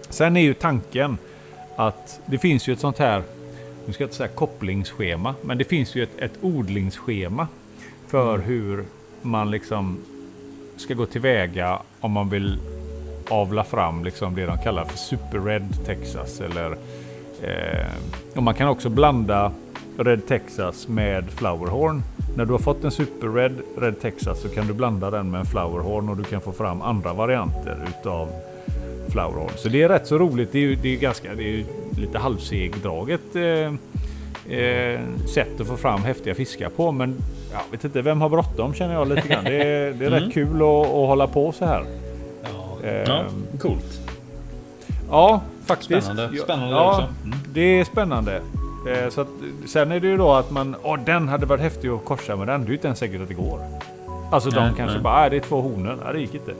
Sen 0.10 0.38
är 0.38 0.42
ju 0.42 0.54
tanken 0.54 1.18
att 1.76 2.20
det 2.26 2.38
finns 2.38 2.68
ju 2.70 2.74
ett 2.74 2.80
sånt 2.80 2.98
här, 2.98 3.24
nu 3.86 3.94
ska 3.94 4.04
jag 4.04 4.08
inte 4.08 4.16
säga 4.18 4.30
kopplingsschema, 4.30 5.36
men 5.42 5.58
det 5.58 5.64
finns 5.64 5.96
ju 5.96 6.04
ett, 6.04 6.20
ett 6.20 6.34
odlingsschema 6.42 7.48
för 8.08 8.38
hur 8.38 8.86
man 9.22 9.52
liksom 9.52 9.98
ska 10.78 10.94
gå 10.94 11.06
tillväga 11.06 11.80
om 12.00 12.12
man 12.12 12.30
vill 12.30 12.58
avla 13.30 13.64
fram 13.64 14.04
liksom 14.04 14.36
det 14.36 14.46
de 14.46 14.58
kallar 14.58 14.86
för 14.86 14.98
Super 14.98 15.40
Red 15.40 15.86
Texas. 15.86 16.42
Eller, 16.42 16.72
eh, 17.44 17.86
och 18.36 18.44
man 18.44 18.54
kan 18.54 18.68
också 18.68 18.90
blanda 18.90 19.52
Red 19.98 20.28
Texas 20.28 20.88
med 20.88 21.30
Flowerhorn. 21.32 22.04
När 22.38 22.46
du 22.46 22.52
har 22.52 22.60
fått 22.60 22.84
en 22.84 22.92
Super 22.92 23.28
Red 23.28 23.62
Red 23.78 24.02
Texas 24.02 24.42
så 24.42 24.50
kan 24.50 24.68
du 24.68 24.74
blanda 24.74 25.12
den 25.12 25.32
med 25.32 25.40
en 25.40 25.46
Flowerhorn 25.46 26.10
och 26.10 26.18
du 26.18 26.24
kan 26.24 26.42
få 26.42 26.52
fram 26.52 26.82
andra 26.82 27.14
varianter 27.14 27.78
utav 27.88 28.28
Flowerhorn. 29.10 29.52
Så 29.56 29.70
det 29.70 29.84
är 29.84 29.90
rätt 29.90 30.08
så 30.08 30.18
roligt. 30.18 30.52
Det 30.52 30.58
är 30.58 30.62
ju 30.62 30.76
det 30.76 30.96
är 30.96 30.98
ganska 31.00 31.36
det 31.36 31.44
är 31.44 31.66
lite 31.98 32.18
halvsegdraget 32.18 33.36
eh, 33.36 33.44
eh, 34.58 35.00
sätt 35.34 35.62
att 35.62 35.68
få 35.68 35.78
fram 35.78 36.02
häftiga 36.02 36.36
fiskar 36.36 36.70
på. 36.70 36.92
Men 36.92 37.16
jag 37.52 37.62
vet 37.72 37.84
inte, 37.84 38.02
vem 38.02 38.22
har 38.22 38.30
bråttom 38.30 38.74
känner 38.74 38.94
jag 38.94 39.08
lite 39.08 39.28
grann. 39.28 39.44
Det 39.44 39.64
är, 39.64 39.94
det 39.94 40.06
är 40.06 40.10
rätt 40.10 40.34
kul 40.34 40.56
att, 40.56 40.86
att 40.86 41.08
hålla 41.08 41.28
på 41.28 41.52
så 41.52 41.66
här. 41.66 41.84
Ja, 42.44 42.88
Eh, 42.88 43.04
Ja, 43.08 43.26
coolt. 43.60 44.02
Ja, 45.10 45.42
faktiskt. 45.66 46.08
Spännande. 46.08 46.38
Spännande 46.38 46.76
ja, 46.76 46.90
också. 46.90 47.08
Mm. 47.26 47.38
Det 47.54 47.62
är 47.80 47.84
spännande. 47.84 48.42
Eh, 48.88 49.10
Så 49.10 49.22
att, 49.22 49.28
sen 49.66 49.92
är 49.92 50.00
det 50.00 50.08
ju 50.08 50.18
då 50.18 50.34
att 50.34 50.52
man, 50.52 50.76
åh 50.84 51.00
den 51.06 51.28
hade 51.28 51.46
varit 51.46 51.62
häftig 51.62 51.88
att 51.90 52.06
korsa 52.06 52.36
med 52.36 52.48
den. 52.48 52.62
Det 52.62 52.66
är 52.66 52.70
ju 52.70 52.76
inte 52.76 52.88
ens 52.88 53.00
säkert 53.00 53.22
att 53.22 53.28
det 53.28 53.34
går. 53.34 53.60
Alltså 54.32 54.50
de 54.50 54.60
Nej, 54.60 54.74
kanske 54.78 54.94
nej. 54.96 55.04
bara, 55.04 55.14
"Ah, 55.26 55.30
det 55.30 55.36
är 55.36 55.40
två 55.42 55.62
honor. 55.62 55.98
Ja, 56.06 56.12
det 56.14 56.20
gick 56.20 56.34
inte. 56.34 56.52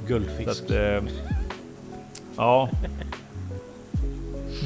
Så 0.00 0.06
guldfisk. 0.06 0.48
att, 0.64 0.70
eh, 0.70 1.02
ja. 2.36 2.68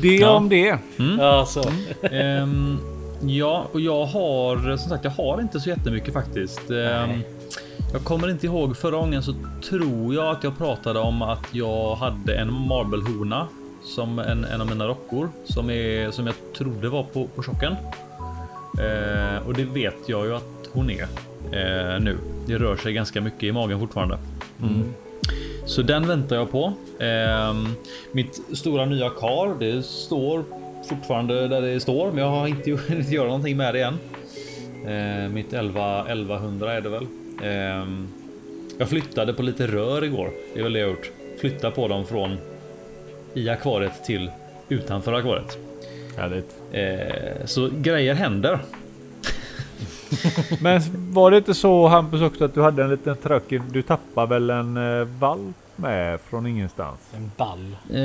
Det 0.03 0.17
Ja. 0.17 0.31
om 0.31 0.49
det. 0.49 0.79
Ja, 1.19 1.47
så. 1.47 1.63
Ehm, 2.11 2.79
ja, 3.23 3.65
och 3.73 3.81
jag 3.81 4.05
har 4.07 4.77
som 4.77 4.91
sagt, 4.91 5.05
jag 5.05 5.11
har 5.11 5.41
inte 5.41 5.61
så 5.61 5.69
jättemycket 5.69 6.15
faktiskt. 6.15 6.71
Ehm, 6.71 7.11
jag 7.93 8.05
kommer 8.05 8.31
inte 8.31 8.47
ihåg 8.47 8.77
förra 8.77 8.97
gången 8.97 9.23
så 9.23 9.35
tror 9.69 10.15
jag 10.15 10.29
att 10.37 10.45
jag 10.45 10.59
pratade 10.59 10.99
om 11.01 11.23
att 11.23 11.47
jag 11.53 11.95
hade 11.95 12.35
en 12.37 12.53
marblehona 12.53 13.47
som 13.85 14.19
en, 14.19 14.45
en 14.45 14.61
av 14.61 14.69
mina 14.69 14.87
rockor 14.87 15.29
som 15.45 15.71
är 15.71 16.11
som 16.11 16.27
jag 16.27 16.35
trodde 16.57 16.89
var 16.89 17.03
på, 17.03 17.27
på 17.27 17.43
chocken. 17.43 17.73
Eh, 18.79 19.47
och 19.47 19.55
det 19.55 19.65
vet 19.65 19.97
jag 20.07 20.27
ju 20.27 20.35
att 20.35 20.69
hon 20.73 20.91
är 20.91 21.03
eh, 21.53 22.01
nu. 22.01 22.19
Det 22.47 22.59
rör 22.59 22.77
sig 22.77 22.93
ganska 22.93 23.21
mycket 23.21 23.43
i 23.43 23.53
magen 23.53 23.81
fortfarande. 23.81 24.19
Så 25.67 25.83
den 25.83 26.07
väntar 26.07 26.37
jag 26.37 26.51
på. 26.51 26.73
Ehm, 26.99 27.67
mitt 28.13 28.41
stora 28.53 28.85
nya 28.85 29.11
kar, 29.11 29.59
det 29.61 29.83
står 29.83 30.45
fortfarande 30.89 31.49
där 31.49 31.61
det 31.61 31.81
står, 31.81 32.11
men 32.11 32.19
jag 32.25 32.31
har 32.31 32.47
inte 32.47 32.71
hunnit 32.71 33.11
göra 33.11 33.27
någonting 33.27 33.57
med 33.57 33.75
det 33.75 33.83
än. 33.83 33.99
Ehm, 34.87 35.35
mitt 35.35 35.53
11 35.53 36.01
1100 36.01 36.73
är 36.73 36.81
det 36.81 36.89
väl. 36.89 37.07
Ehm, 37.43 38.09
jag 38.79 38.89
flyttade 38.89 39.33
på 39.33 39.43
lite 39.43 39.67
rör 39.67 40.05
igår. 40.05 40.31
Det 40.55 40.61
är 40.61 40.63
väl 40.63 40.73
det 40.73 40.79
jag 40.79 40.91
gjort. 40.91 41.11
Flytta 41.41 41.71
på 41.71 41.89
dem 41.89 42.07
från 42.07 42.37
i 43.35 43.49
akvariet 43.49 44.05
till 44.05 44.31
utanför 44.69 45.13
akvariet. 45.13 45.59
Härligt. 46.17 46.57
Ehm, 46.73 47.47
så 47.47 47.71
grejer 47.73 48.15
händer. 48.15 48.59
Men 50.61 50.81
var 51.13 51.31
det 51.31 51.37
inte 51.37 51.55
så 51.55 51.87
Hampus 51.87 52.23
också 52.23 52.45
att 52.45 52.55
du 52.55 52.63
hade 52.63 52.83
en 52.83 52.91
liten 52.91 53.17
tröck? 53.17 53.53
Du 53.71 53.83
tappade 53.83 54.27
väl 54.27 54.51
en 54.51 54.77
eh, 54.77 55.05
valp 55.05 55.57
med 55.77 56.21
från 56.21 56.47
ingenstans? 56.47 57.01
En 57.17 57.31
ball. 57.37 57.77
Eh, 57.91 58.01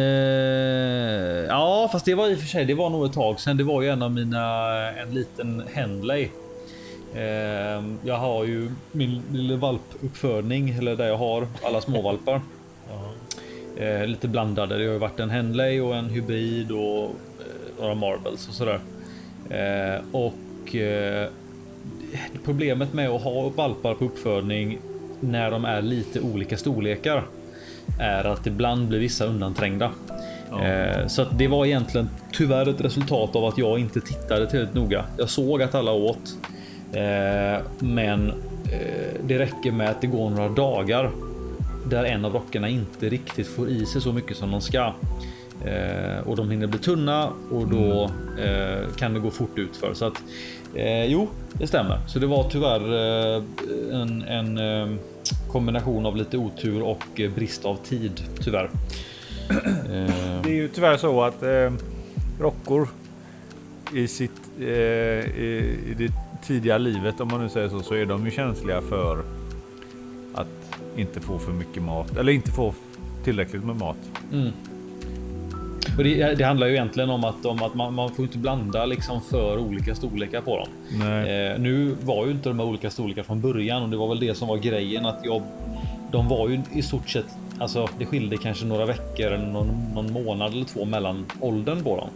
ja, 1.47 1.89
fast 1.91 2.05
det 2.05 2.15
var 2.15 2.27
i 2.27 2.35
och 2.35 2.39
för 2.39 2.47
sig. 2.47 2.65
Det 2.65 2.73
var 2.73 2.89
nog 2.89 3.05
ett 3.05 3.13
tag 3.13 3.39
sedan. 3.39 3.57
Det 3.57 3.63
var 3.63 3.81
ju 3.81 3.89
en 3.89 4.01
av 4.01 4.11
mina, 4.11 4.65
en 4.91 5.13
liten 5.13 5.63
Henley. 5.73 6.29
Eh, 7.15 7.83
jag 8.03 8.17
har 8.17 8.43
ju 8.43 8.71
min 8.91 9.21
lilla 9.31 9.55
valpuppfödning 9.55 10.69
eller 10.69 10.95
där 10.95 11.07
jag 11.07 11.17
har 11.17 11.47
alla 11.63 11.81
småvalpar. 11.81 12.41
Ja. 13.79 13.85
Eh, 13.85 14.07
lite 14.07 14.27
blandade. 14.27 14.77
Det 14.77 14.85
har 14.85 14.93
ju 14.93 14.99
varit 14.99 15.19
en 15.19 15.29
Henley 15.29 15.79
och 15.79 15.95
en 15.95 16.09
hybrid 16.09 16.71
och 16.71 17.03
eh, 17.03 17.81
några 17.81 17.95
marbles 17.95 18.47
och 18.47 18.53
sådär. 18.53 18.79
Eh, 19.49 20.01
och 20.11 20.75
eh, 20.75 21.27
problemet 22.45 22.93
med 22.93 23.09
att 23.09 23.21
ha 23.21 23.49
valpar 23.49 23.93
på 23.93 24.05
uppfödning 24.05 24.79
när 25.19 25.51
de 25.51 25.65
är 25.65 25.81
lite 25.81 26.19
olika 26.19 26.57
storlekar 26.57 27.23
är 27.99 28.23
att 28.23 28.47
ibland 28.47 28.87
blir 28.87 28.99
vissa 28.99 29.25
undanträngda. 29.25 29.91
Eh, 30.61 31.07
så 31.07 31.23
det 31.23 31.47
var 31.47 31.65
egentligen 31.65 32.09
tyvärr 32.31 32.69
ett 32.69 32.81
resultat 32.81 33.35
av 33.35 33.45
att 33.45 33.57
jag 33.57 33.79
inte 33.79 34.01
tittade 34.01 34.47
tillräckligt 34.47 34.75
noga. 34.75 35.05
Jag 35.17 35.29
såg 35.29 35.61
att 35.61 35.75
alla 35.75 35.91
åt, 35.91 36.37
eh, 36.93 37.65
men 37.79 38.29
eh, 38.71 39.21
det 39.23 39.39
räcker 39.39 39.71
med 39.71 39.89
att 39.89 40.01
det 40.01 40.07
går 40.07 40.29
några 40.29 40.49
dagar 40.49 41.11
där 41.85 42.03
en 42.03 42.25
av 42.25 42.33
rockarna 42.33 42.69
inte 42.69 43.09
riktigt 43.09 43.47
får 43.47 43.69
i 43.69 43.85
sig 43.85 44.01
så 44.01 44.13
mycket 44.13 44.37
som 44.37 44.51
de 44.51 44.61
ska. 44.61 44.93
Eh, 45.65 46.27
och 46.27 46.35
de 46.35 46.51
hinner 46.51 46.67
bli 46.67 46.79
tunna 46.79 47.29
och 47.51 47.67
då 47.67 48.11
eh, 48.43 48.89
kan 48.97 49.13
det 49.13 49.19
gå 49.19 49.31
fort 49.31 49.57
ut 49.57 49.77
för 49.77 49.93
så 49.93 50.05
att 50.05 50.23
eh, 50.75 51.05
jo, 51.05 51.27
det 51.53 51.67
stämmer. 51.67 51.99
Så 52.07 52.19
det 52.19 52.27
var 52.27 52.49
tyvärr 52.49 52.81
eh, 53.35 53.43
en, 54.01 54.21
en 54.21 54.57
eh, 54.57 54.95
kombination 55.51 56.05
av 56.05 56.15
lite 56.15 56.37
otur 56.37 56.81
och 56.81 57.19
eh, 57.19 57.31
brist 57.31 57.65
av 57.65 57.75
tid 57.75 58.21
tyvärr. 58.39 58.69
Eh, 59.49 60.41
Det 60.43 60.49
är 60.49 60.53
ju 60.55 60.67
tyvärr 60.67 60.97
så 60.97 61.23
att 61.23 61.43
eh, 61.43 61.71
rockor 62.39 62.87
i 63.95 64.07
sitt 64.07 64.41
eh, 64.59 64.67
i, 64.67 65.79
i 65.89 65.95
det 65.97 66.13
tidiga 66.47 66.77
livet, 66.77 67.19
om 67.19 67.27
man 67.27 67.41
nu 67.43 67.49
säger 67.49 67.69
så, 67.69 67.79
så 67.79 67.93
är 67.93 68.05
de 68.05 68.25
ju 68.25 68.31
känsliga 68.31 68.81
för 68.81 69.23
inte 70.99 71.19
få 71.19 71.39
för 71.39 71.51
mycket 71.51 71.83
mat 71.83 72.17
eller 72.17 72.31
inte 72.31 72.51
få 72.51 72.73
tillräckligt 73.23 73.65
med 73.65 73.75
mat. 73.75 73.97
Mm. 74.33 74.51
Och 75.97 76.03
det, 76.03 76.35
det 76.35 76.43
handlar 76.43 76.67
ju 76.67 76.73
egentligen 76.73 77.09
om 77.09 77.23
att, 77.23 77.45
om 77.45 77.63
att 77.63 77.75
man, 77.75 77.93
man 77.93 78.09
får 78.11 78.25
inte 78.25 78.37
blanda 78.37 78.85
liksom 78.85 79.21
för 79.21 79.57
olika 79.57 79.95
storlekar 79.95 80.41
på 80.41 80.57
dem. 80.57 81.01
Eh, 81.01 81.59
nu 81.59 81.95
var 82.01 82.25
ju 82.25 82.31
inte 82.31 82.49
de 82.49 82.59
här 82.59 82.65
olika 82.65 82.89
storlekar 82.89 83.23
från 83.23 83.41
början 83.41 83.83
och 83.83 83.89
det 83.89 83.97
var 83.97 84.07
väl 84.07 84.19
det 84.19 84.35
som 84.35 84.47
var 84.47 84.57
grejen 84.57 85.05
att 85.05 85.19
jag. 85.23 85.41
De 86.11 86.27
var 86.27 86.49
ju 86.49 86.61
i 86.73 86.81
stort 86.81 87.09
sett, 87.09 87.25
alltså 87.59 87.87
det 87.99 88.05
skilde 88.05 88.37
kanske 88.37 88.65
några 88.65 88.85
veckor 88.85 89.25
eller 89.25 89.47
någon, 89.47 89.67
någon 89.93 90.13
månad 90.13 90.51
eller 90.51 90.65
två 90.65 90.85
mellan 90.85 91.25
åldern 91.39 91.83
på 91.83 91.97
dem. 91.97 92.09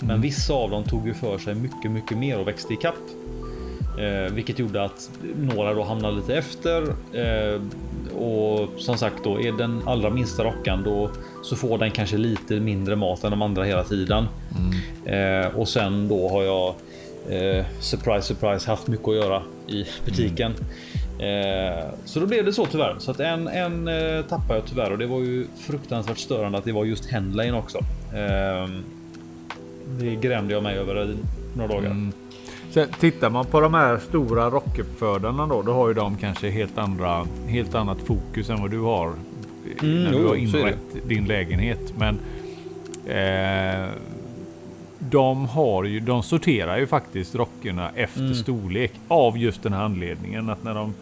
Men 0.00 0.20
vissa 0.20 0.54
av 0.54 0.70
dem 0.70 0.84
tog 0.84 1.06
ju 1.06 1.14
för 1.14 1.38
sig 1.38 1.54
mycket, 1.54 1.90
mycket 1.90 2.18
mer 2.18 2.40
och 2.40 2.48
växte 2.48 2.74
i 2.74 2.76
kapp. 2.76 2.94
Eh, 3.98 4.32
vilket 4.32 4.58
gjorde 4.58 4.84
att 4.84 5.10
några 5.36 5.74
då 5.74 5.82
hamnade 5.82 6.16
lite 6.16 6.36
efter. 6.36 6.82
Eh, 7.12 7.60
och 8.14 8.68
som 8.78 8.98
sagt 8.98 9.24
då 9.24 9.40
är 9.40 9.52
den 9.52 9.82
allra 9.86 10.10
minsta 10.10 10.44
rockan 10.44 10.82
då 10.82 11.10
så 11.42 11.56
får 11.56 11.78
den 11.78 11.90
kanske 11.90 12.16
lite 12.16 12.54
mindre 12.54 12.96
mat 12.96 13.24
än 13.24 13.30
de 13.30 13.42
andra 13.42 13.64
hela 13.64 13.84
tiden. 13.84 14.26
Eh, 15.04 15.56
och 15.56 15.68
sen 15.68 16.08
då 16.08 16.28
har 16.28 16.42
jag 16.42 16.74
eh, 17.28 17.64
surprise 17.80 18.22
surprise 18.22 18.70
haft 18.70 18.86
mycket 18.86 19.08
att 19.08 19.14
göra 19.14 19.42
i 19.66 19.84
butiken. 20.04 20.52
Eh, 21.18 21.84
så 22.04 22.20
då 22.20 22.26
blev 22.26 22.44
det 22.44 22.52
så 22.52 22.66
tyvärr. 22.66 22.96
Så 22.98 23.10
att 23.10 23.20
en, 23.20 23.48
en 23.48 23.88
eh, 23.88 24.22
tappade 24.22 24.54
jag 24.58 24.68
tyvärr 24.68 24.92
och 24.92 24.98
det 24.98 25.06
var 25.06 25.20
ju 25.20 25.46
fruktansvärt 25.58 26.18
störande 26.18 26.58
att 26.58 26.64
det 26.64 26.72
var 26.72 26.84
just 26.84 27.06
Henleyn 27.06 27.54
också. 27.54 27.78
Eh, 28.14 28.68
det 29.98 30.14
grämde 30.14 30.54
jag 30.54 30.62
mig 30.62 30.76
över 30.76 31.16
några 31.56 31.74
dagar. 31.74 31.90
Mm. 31.90 32.12
Sen 32.74 32.88
tittar 33.00 33.30
man 33.30 33.44
på 33.46 33.60
de 33.60 33.74
här 33.74 33.98
stora 33.98 34.50
rockuppfödarna 34.50 35.46
då, 35.46 35.62
då 35.62 35.72
har 35.72 35.88
ju 35.88 35.94
de 35.94 36.16
kanske 36.16 36.50
helt 36.50 36.78
andra, 36.78 37.26
helt 37.46 37.74
annat 37.74 37.98
fokus 38.00 38.50
än 38.50 38.60
vad 38.62 38.70
du 38.70 38.80
har 38.80 39.12
Mm, 39.82 40.04
när 40.04 40.12
jo, 40.12 40.18
du 40.18 40.26
har 40.26 40.34
inrett 40.34 41.08
din 41.08 41.24
lägenhet. 41.24 41.94
Men 41.98 42.18
eh, 43.06 43.88
de 44.98 45.46
har 45.48 45.84
ju, 45.84 46.00
de 46.00 46.22
sorterar 46.22 46.78
ju 46.78 46.86
faktiskt 46.86 47.34
rockerna 47.34 47.90
efter 47.94 48.20
Mm. 48.20 48.34
storlek 48.34 48.92
av 49.08 49.38
just 49.38 49.62
den 49.62 49.72
här 49.72 49.84
anledningen 49.84 50.50
att 50.50 50.64
när 50.64 50.74
de 50.74 50.94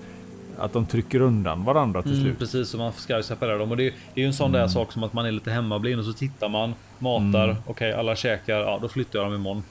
att 0.65 0.73
de 0.73 0.87
trycker 0.87 1.21
undan 1.21 1.65
varandra 1.65 2.03
till 2.03 2.11
Mm, 2.13 2.23
slut. 2.25 2.39
precis, 2.39 2.69
så 2.69 2.77
man 2.79 2.93
ska 2.93 3.23
separera 3.23 3.59
dem. 3.59 3.71
Och 3.71 3.77
det, 3.77 3.87
är- 3.87 3.93
det 4.15 4.21
är 4.21 4.23
ju 4.23 4.27
en 4.27 4.33
sån 4.35 4.53
där 4.53 4.69
sak 4.69 4.93
som 4.93 5.03
att 5.05 5.13
man 5.13 5.27
är 5.27 5.33
lite 5.33 5.51
hemmablind 5.51 5.99
och 6.01 6.07
så 6.07 6.13
tittar 6.13 6.49
man, 6.49 6.75
matar, 6.99 7.45
Mm. 7.45 7.57
okej 7.67 7.93
alla 7.93 8.17
käkar, 8.17 8.59
ja 8.61 8.79
då 8.83 8.89
flyttar 8.89 9.19
jag 9.19 9.27
dem 9.27 9.35
imorgon. 9.35 9.63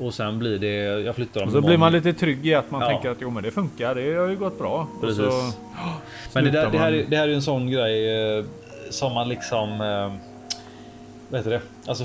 Och 0.00 0.14
sen 0.14 0.38
blir 0.38 0.58
det, 0.58 0.74
jag 1.00 1.14
flyttar 1.14 1.40
dem 1.40 1.48
Och 1.48 1.52
så 1.52 1.58
imorgon. 1.58 1.68
blir 1.70 1.78
man 1.78 1.92
lite 1.92 2.12
trygg 2.12 2.46
i 2.46 2.54
att 2.54 2.70
man 2.70 2.80
Ja. 2.80 2.88
tänker 2.88 3.10
att 3.10 3.18
jo 3.20 3.30
men 3.30 3.42
det 3.42 3.50
funkar, 3.50 3.94
det 3.94 4.14
har 4.14 4.28
ju 4.28 4.36
gått 4.36 4.58
bra. 4.58 4.88
Precis. 5.00 5.16
Så 5.24 5.52
Men 6.34 6.44
det, 6.44 6.50
där, 6.50 6.70
det, 6.70 6.78
här, 6.78 7.04
det 7.08 7.16
här 7.16 7.24
är 7.24 7.28
ju 7.28 7.34
en 7.34 7.42
sån 7.42 7.70
grej 7.70 8.36
eh, 8.38 8.44
som 8.90 9.12
man 9.14 9.28
liksom... 9.28 9.70
Eh, 9.80 10.12
vad 11.30 11.40
heter 11.40 11.50
det? 11.50 11.60
Alltså 11.86 12.04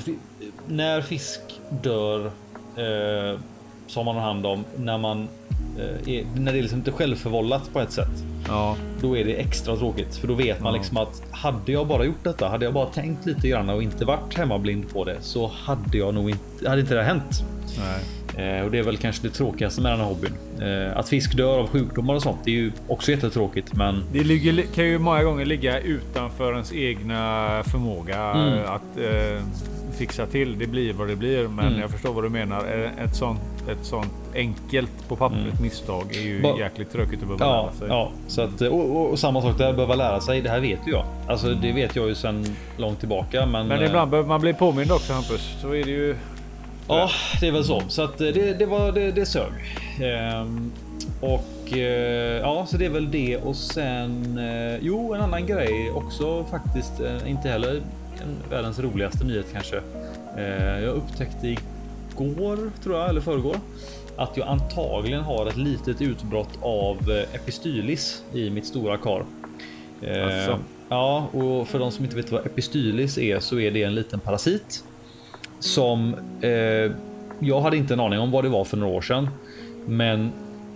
när 0.67 1.01
fisk 1.01 1.41
dör 1.69 2.25
eh, 2.75 3.39
som 3.91 4.05
man 4.05 4.15
har 4.15 4.21
hand 4.23 4.45
om 4.45 4.63
när 4.75 4.97
man 4.97 5.27
eh, 5.79 6.13
är, 6.13 6.23
när 6.35 6.51
det 6.53 6.57
är 6.57 6.61
liksom 6.61 6.79
inte 6.79 6.91
självförvållat 6.91 7.73
på 7.73 7.79
ett 7.79 7.91
sätt. 7.91 8.23
Ja. 8.47 8.75
Då 9.01 9.17
är 9.17 9.25
det 9.25 9.33
extra 9.33 9.75
tråkigt 9.75 10.15
för 10.15 10.27
då 10.27 10.33
vet 10.33 10.59
man 10.61 10.73
Ja. 10.73 10.77
liksom 10.77 10.97
att 10.97 11.23
hade 11.31 11.71
jag 11.71 11.87
bara 11.87 12.05
gjort 12.05 12.23
detta, 12.23 12.47
hade 12.47 12.65
jag 12.65 12.73
bara 12.73 12.85
tänkt 12.85 13.25
lite 13.25 13.47
grann 13.47 13.69
och 13.69 13.83
inte 13.83 14.05
varit 14.05 14.37
hemmablind 14.37 14.89
på 14.93 15.03
det 15.05 15.17
så 15.21 15.51
hade 15.63 15.97
jag 15.97 16.13
nog 16.13 16.29
inte, 16.29 16.69
hade 16.69 16.81
inte 16.81 16.95
det 16.95 17.03
hänt. 17.03 17.43
Eh, 18.37 18.65
och 18.65 18.71
det 18.71 18.77
är 18.77 18.83
väl 18.83 18.97
kanske 18.97 19.27
det 19.27 19.33
tråkigaste 19.33 19.81
med 19.81 19.91
den 19.91 19.99
här 19.99 20.07
hobbyn. 20.07 20.33
Eh, 20.61 20.97
att 20.97 21.09
fisk 21.09 21.37
dör 21.37 21.59
av 21.59 21.67
sjukdomar 21.67 22.13
och 22.13 22.21
sånt, 22.21 22.37
det 22.45 22.51
är 22.51 22.55
ju 22.55 22.71
också 22.87 23.11
jättetråkigt. 23.11 23.73
Men 23.73 24.03
Det 24.13 24.23
ligger, 24.23 24.61
kan 24.75 24.85
ju 24.85 24.99
många 24.99 25.23
gånger 25.23 25.45
ligga 25.45 25.79
utanför 25.79 26.51
ens 26.51 26.73
egna 26.73 27.49
förmåga 27.65 28.17
Mm. 28.21 28.59
att 28.65 28.97
eh, 28.97 29.43
fixa 29.97 30.25
till. 30.25 30.59
Det 30.59 30.67
blir 30.67 30.93
vad 30.93 31.07
det 31.07 31.15
blir, 31.15 31.47
men 31.47 31.67
Mm. 31.67 31.79
jag 31.79 31.89
förstår 31.91 32.13
vad 32.13 32.23
du 32.23 32.29
menar. 32.29 32.65
Ett 33.03 33.15
sånt, 33.15 33.39
ett 33.69 33.85
sånt 33.85 34.11
enkelt 34.35 35.07
på 35.07 35.15
pappret 35.15 35.59
misstag 35.61 36.15
är 36.15 36.21
ju 36.21 36.39
Mm. 36.39 36.41
Ba- 36.51 36.59
jäkligt 36.59 36.91
tråkigt 36.91 37.21
att 37.21 37.27
behöva 37.27 37.45
ja, 37.45 37.61
lära 37.63 37.73
sig. 37.73 37.87
ja, 37.87 38.11
så 38.27 38.41
att 38.41 38.61
och, 38.61 38.79
och, 38.95 39.09
och 39.11 39.19
samma 39.19 39.41
sak 39.41 39.57
där 39.57 39.73
behöva 39.73 39.95
lära 39.95 40.21
sig. 40.21 40.41
Det 40.41 40.49
här 40.49 40.59
vet 40.59 40.79
ju 40.87 40.91
jag. 40.91 41.05
Alltså, 41.27 41.53
det 41.53 41.71
vet 41.71 41.95
jag 41.95 42.07
ju 42.07 42.15
sedan 42.15 42.45
långt 42.77 42.99
tillbaka. 42.99 43.45
Men, 43.45 43.67
Men 43.67 43.79
eh, 43.79 43.85
ibland 43.85 44.11
behöver 44.11 44.29
man 44.29 44.41
bli 44.41 44.53
påmind 44.53 44.91
också 44.91 45.13
Hampus. 45.13 45.55
Så 45.61 45.67
är 45.75 45.83
det 45.83 45.91
ju. 45.91 46.15
Ja, 46.87 47.09
det 47.41 47.47
är 47.47 47.51
väl 47.51 47.63
så. 47.63 47.81
Så 47.87 48.01
att 48.03 48.21
eh, 48.21 48.27
det, 48.27 48.53
det 48.59 48.65
var 48.65 48.91
det, 48.91 49.11
det 49.11 49.25
sög. 49.25 49.51
Ehm, 50.03 50.71
och 51.21 51.77
eh, 51.77 52.39
ja, 52.41 52.65
så 52.67 52.77
det 52.77 52.85
är 52.85 52.89
väl 52.89 53.11
det 53.11 53.37
och 53.37 53.55
sen. 53.55 54.37
Eh, 54.37 54.77
jo, 54.81 55.13
en 55.13 55.21
annan 55.21 55.45
grej 55.45 55.91
också 55.95 56.43
faktiskt. 56.51 56.99
Eh, 56.99 57.29
inte 57.29 57.49
heller 57.49 57.75
en, 58.21 58.49
världens 58.49 58.79
roligaste 58.79 59.25
nyhet 59.25 59.45
kanske. 59.53 59.81
Jag 60.81 60.83
upptäckte 60.95 61.47
igår 62.25 62.71
tror 62.83 62.97
jag 62.97 63.09
eller 63.09 63.21
förrgår 63.21 63.55
att 64.15 64.37
jag 64.37 64.47
antagligen 64.47 65.21
har 65.21 65.47
ett 65.47 65.57
litet 65.57 66.01
utbrott 66.01 66.59
av 66.61 67.11
eh, 67.11 67.35
epistylis 67.35 68.23
i 68.33 68.49
mitt 68.49 68.65
stora 68.65 68.97
kar. 68.97 69.25
Eh, 70.01 70.27
Asså. 70.27 70.59
ja, 70.89 71.27
och 71.31 71.67
för 71.67 71.79
de 71.79 71.91
som 71.91 72.05
inte 72.05 72.15
vet 72.15 72.31
vad 72.31 72.45
epistylis 72.45 73.17
är 73.17 73.39
så 73.39 73.59
är 73.59 73.71
det 73.71 73.83
en 73.83 73.95
liten 73.95 74.19
parasit 74.19 74.83
som 75.59 76.15
eh, 76.41 76.91
jag 77.39 77.61
hade 77.61 77.77
inte 77.77 77.93
en 77.93 77.99
aning 77.99 78.19
om 78.19 78.31
vad 78.31 78.43
det 78.43 78.49
var 78.49 78.63
för 78.63 78.77
några 78.77 78.93
år 78.93 79.01
sedan. 79.01 79.29
Men 79.85 80.31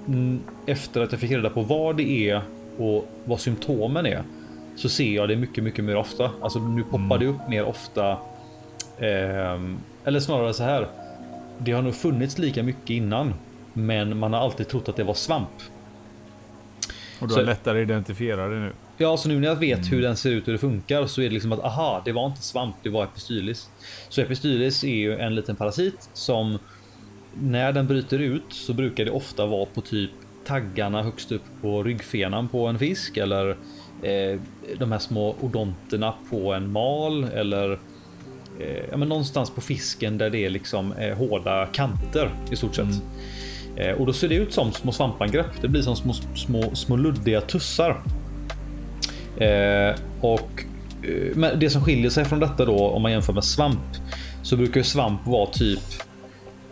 mm, 0.08 0.40
efter 0.66 1.02
att 1.02 1.12
jag 1.12 1.22
fick 1.22 1.32
reda 1.32 1.50
på 1.50 1.62
vad 1.62 1.98
det 1.98 2.30
är 2.30 2.42
och 2.78 3.08
vad 3.26 3.40
symptomen 3.40 4.06
är 4.06 4.24
så 4.76 4.90
ser 4.90 5.16
jag 5.16 5.30
det 5.30 5.36
mycket, 5.36 5.64
mycket 5.64 5.86
mer 5.86 5.96
ofta. 5.96 6.32
Alltså 6.42 6.60
nu 6.60 6.84
poppar 6.84 7.18
det 7.18 7.26
upp 7.26 7.48
mer 7.50 7.64
ofta. 7.64 8.18
ehm, 9.00 9.78
eller 10.06 10.20
snarare 10.20 10.54
så 10.54 10.64
här. 10.64 10.88
Det 11.60 11.72
har 11.72 11.82
nog 11.82 11.96
funnits 11.96 12.38
lika 12.38 12.64
mycket 12.64 12.90
innan, 12.90 13.34
men 13.74 14.18
man 14.18 14.34
har 14.34 14.40
alltid 14.40 14.68
trott 14.68 14.90
att 14.90 14.96
det 14.96 15.04
var 15.04 15.14
svamp. 15.14 15.50
Och 17.20 17.28
du 17.28 17.34
Så- 17.34 17.40
har 17.40 17.46
lättare 17.46 17.82
att 17.82 17.84
identifiera 17.90 18.48
det 18.48 18.60
nu. 18.60 18.72
Ja, 18.98 19.18
så 19.18 19.30
nu 19.30 19.40
när 19.40 19.48
jag 19.48 19.56
vet 19.56 19.92
hur 19.92 20.02
den 20.02 20.18
ser 20.18 20.30
ut 20.32 20.42
och 20.44 20.46
hur 20.46 20.54
det 20.54 20.60
funkar 20.60 21.06
så 21.06 21.22
är 21.22 21.26
det 21.26 21.34
liksom 21.34 21.52
att 21.52 21.60
aha, 21.64 22.02
det 22.06 22.12
var 22.12 22.26
inte 22.26 22.42
svamp, 22.42 22.76
det 22.84 22.90
var 22.90 23.04
epistylis. 23.04 23.70
Så 24.10 24.22
epistylis 24.22 24.84
är 24.84 24.88
ju 24.96 25.18
en 25.18 25.36
liten 25.36 25.56
parasit 25.56 26.10
som 26.14 26.58
när 27.34 27.72
den 27.74 27.88
bryter 27.88 28.20
ut 28.20 28.44
så 28.50 28.74
brukar 28.74 29.06
det 29.06 29.12
ofta 29.12 29.46
vara 29.46 29.66
på 29.66 29.82
typ 29.82 30.12
taggarna 30.46 31.04
högst 31.04 31.32
upp 31.32 31.42
på 31.62 31.84
ryggfenan 31.84 32.48
på 32.48 32.68
en 32.68 32.80
fisk 32.80 33.18
eller 33.18 33.50
eh, 34.02 34.40
de 34.78 34.92
här 34.92 35.00
små 35.00 35.36
odonterna 35.42 36.14
på 36.30 36.54
en 36.54 36.72
mal 36.72 37.24
eller 37.24 37.80
Eh, 38.60 38.84
ja, 38.92 38.98
men 38.98 39.10
någonstans 39.10 39.50
på 39.50 39.62
fisken 39.62 40.18
där 40.18 40.30
det 40.30 40.46
är 40.46 40.50
liksom 40.50 40.94
eh, 40.94 41.18
hårda 41.18 41.66
kanter 41.66 42.30
i 42.52 42.56
stort 42.56 42.76
sett. 42.76 43.02
Eh, 43.76 43.92
och 43.92 44.06
då 44.06 44.14
ser 44.14 44.30
det 44.30 44.36
ut 44.36 44.54
som 44.54 44.72
små 44.72 44.92
svampangrepp. 44.92 45.62
Det 45.62 45.68
blir 45.68 45.82
som 45.82 45.96
små, 45.96 46.14
små, 46.14 46.76
små 46.76 46.98
luddiga 46.98 47.42
tussar. 47.42 48.02
Eh, 49.38 49.96
och 50.22 50.64
eh, 51.04 51.36
men 51.36 51.60
det 51.60 51.70
som 51.70 51.84
skiljer 51.84 52.10
sig 52.10 52.26
från 52.26 52.40
detta 52.40 52.66
då 52.66 52.90
om 52.90 53.02
man 53.02 53.12
jämför 53.12 53.34
med 53.34 53.44
svamp 53.44 53.96
så 54.44 54.58
brukar 54.58 54.80
ju 54.80 54.84
svamp 54.84 55.28
vara 55.28 55.46
typ. 55.46 55.84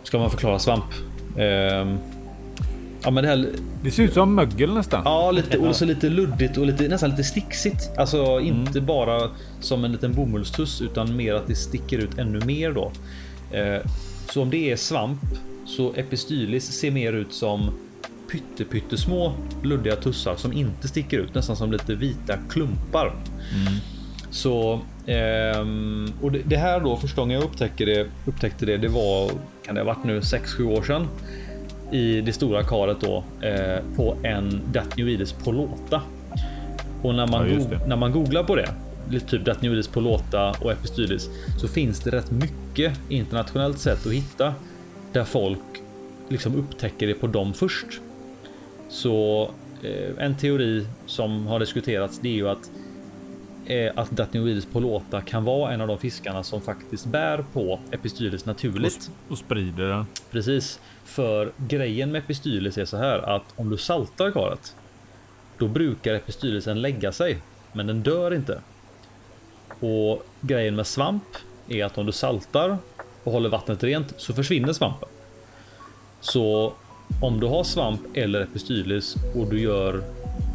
Ska 0.02 0.18
man 0.18 0.30
förklara 0.30 0.58
svamp? 0.58 0.84
Eh, 1.36 1.96
Ja, 3.04 3.10
men 3.10 3.24
det 3.24 3.30
här. 3.30 3.48
Det 3.82 3.90
ser 3.90 4.02
ut 4.02 4.14
som 4.14 4.34
mögel 4.34 4.74
nästan. 4.74 5.02
Ja, 5.04 5.30
lite 5.30 5.58
och 5.58 5.76
så 5.76 5.84
lite 5.84 6.08
luddigt 6.08 6.56
och 6.56 6.66
lite 6.66 6.88
nästan 6.88 7.10
lite 7.10 7.24
sticksigt. 7.24 7.90
Alltså 7.98 8.40
inte 8.40 8.80
bara 8.80 9.30
som 9.60 9.84
en 9.84 9.92
liten 9.92 10.12
bomullstuss 10.12 10.82
utan 10.82 11.16
mer 11.16 11.34
att 11.34 11.46
det 11.46 11.54
sticker 11.54 11.98
ut 11.98 12.18
ännu 12.18 12.40
mer 12.44 12.72
då. 12.72 12.92
Eh, 13.56 13.90
så 14.28 14.42
om 14.42 14.50
det 14.50 14.72
är 14.72 14.76
svamp 14.76 15.20
så 15.66 15.92
epistylis 15.92 16.80
ser 16.80 16.90
mer 16.90 17.12
ut 17.12 17.32
som 17.32 17.70
pytte 18.30 18.64
pyttesmå 18.64 19.32
luddiga 19.62 19.96
tussar 19.96 20.36
som 20.36 20.52
inte 20.52 20.88
sticker 20.88 21.18
ut, 21.18 21.34
nästan 21.34 21.56
som 21.56 21.72
lite 21.72 21.94
vita 21.94 22.36
klumpar. 22.50 23.14
Så 24.30 24.80
ehm, 25.06 26.12
och 26.22 26.32
det, 26.32 26.42
det 26.44 26.56
här 26.56 26.80
då 26.80 26.96
första 26.96 27.20
gången 27.20 27.34
jag 27.34 27.44
upptäckte 27.44 27.84
det, 27.84 28.06
upptäckte 28.26 28.66
det, 28.66 28.76
det 28.76 28.88
var 28.88 29.30
kan 29.64 29.74
det 29.74 29.80
ha 29.80 29.86
varit 29.86 30.04
nu 30.04 30.20
6-7 30.20 30.78
år 30.78 30.82
sedan 30.82 31.08
i 31.94 32.20
det 32.20 32.32
stora 32.32 32.62
karet 32.62 33.00
då 33.00 33.24
eh, 33.42 33.78
på 33.96 34.16
en 34.22 34.60
Datnioides 34.72 35.32
polota. 35.32 36.02
Och 37.02 37.14
när 37.14 37.26
man, 37.26 37.50
Ja, 37.70 37.78
när 37.86 37.96
man 37.96 38.12
googlar 38.12 38.44
på 38.44 38.56
det, 38.56 38.68
typ 39.20 39.44
Datnioides 39.44 39.88
polota 39.88 40.50
och 40.60 40.72
Epistylis, 40.72 41.28
så 41.60 41.68
finns 41.68 42.00
det 42.00 42.10
rätt 42.10 42.30
mycket 42.30 43.00
internationellt 43.08 43.78
sett 43.78 44.06
att 44.06 44.12
hitta 44.12 44.54
där 45.12 45.24
folk 45.24 45.58
liksom 46.28 46.56
upptäcker 46.56 47.06
det 47.06 47.14
på 47.14 47.26
dem 47.26 47.54
först. 47.54 47.86
Så 48.88 49.50
eh, 49.82 50.24
en 50.24 50.36
teori 50.36 50.86
som 51.06 51.46
har 51.46 51.60
diskuterats 51.60 52.18
det 52.22 52.28
är 52.28 52.32
ju 52.32 52.48
att 52.48 52.70
eh, 53.66 53.92
att 53.96 54.10
Datnioides 54.10 54.66
polota 54.66 55.20
kan 55.20 55.44
vara 55.44 55.72
en 55.72 55.80
av 55.80 55.88
de 55.88 55.98
fiskarna 55.98 56.42
som 56.42 56.60
faktiskt 56.60 57.06
bär 57.06 57.44
på 57.52 57.80
Epistylis 57.90 58.40
och, 58.42 58.46
naturligt. 58.46 58.92
sp- 58.92 59.10
och 59.28 59.38
sprider 59.38 59.88
den. 59.88 60.06
Precis, 60.30 60.80
för 61.04 61.52
grejen 61.56 62.12
med 62.12 62.18
epistylis 62.18 62.78
är 62.78 62.84
så 62.84 62.96
här 62.96 63.18
att 63.18 63.42
om 63.56 63.70
du 63.70 63.76
saltar 63.76 64.30
karet, 64.30 64.76
då 65.58 65.68
brukar 65.68 66.14
epistylisen 66.14 66.82
lägga 66.82 67.12
sig, 67.12 67.38
men 67.72 67.86
den 67.86 68.02
dör 68.02 68.34
inte. 68.34 68.60
Och 69.80 70.26
grejen 70.40 70.76
med 70.76 70.86
svamp 70.86 71.24
är 71.68 71.84
att 71.84 71.98
om 71.98 72.06
du 72.06 72.12
saltar 72.12 72.78
och 73.24 73.32
håller 73.32 73.48
vattnet 73.48 73.82
rent 73.82 74.14
så 74.16 74.32
försvinner 74.34 74.72
svampen. 74.72 75.08
Så 76.20 76.72
om 77.22 77.40
du 77.40 77.46
har 77.46 77.64
svamp 77.64 78.00
eller 78.14 78.40
epistylis 78.40 79.16
och 79.34 79.50
du 79.50 79.60
gör 79.60 80.02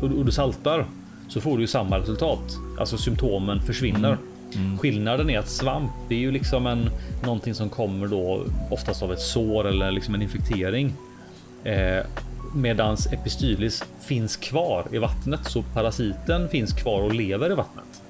och 0.02 0.08
och 0.18 0.26
du 0.26 0.32
saltar 0.32 0.86
så 1.30 1.42
får 1.42 1.56
du 1.58 1.64
ju 1.64 1.68
samma 1.68 2.00
resultat. 2.00 2.58
Alltså 2.80 2.98
symptomen 2.98 3.62
försvinner. 3.62 4.18
Skillnaden 4.80 5.30
är 5.30 5.40
att 5.40 5.50
svamp, 5.50 5.92
det 6.08 6.16
är 6.16 6.20
ju 6.20 6.32
liksom 6.32 6.68
en 6.68 6.90
någonting 7.24 7.54
som 7.54 7.70
kommer 7.70 8.08
då 8.08 8.46
oftast 8.70 9.04
av 9.04 9.14
ett 9.14 9.20
sår 9.20 9.68
eller 9.68 9.92
liksom 9.92 10.16
en 10.16 10.22
infektering. 10.22 10.94
Eh, 11.64 12.06
medans 12.56 13.14
epistylis 13.14 13.84
finns 14.02 14.38
kvar 14.38 14.86
i 14.92 14.98
vattnet, 14.98 15.40
så 15.46 15.62
parasiten 15.62 16.50
finns 16.50 16.74
kvar 16.74 17.02
och 17.02 17.14
lever 17.14 17.52
i 17.52 17.56
vattnet. 17.56 18.02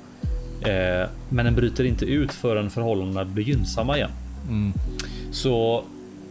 Eh, 0.62 1.10
men 1.30 1.46
den 1.46 1.56
bryter 1.56 1.84
inte 1.84 2.06
ut 2.06 2.32
förrän 2.32 2.70
förhållandena 2.70 3.26
blir 3.26 3.44
gynnsamma 3.44 3.98
igen. 3.98 4.12
Så 5.32 5.84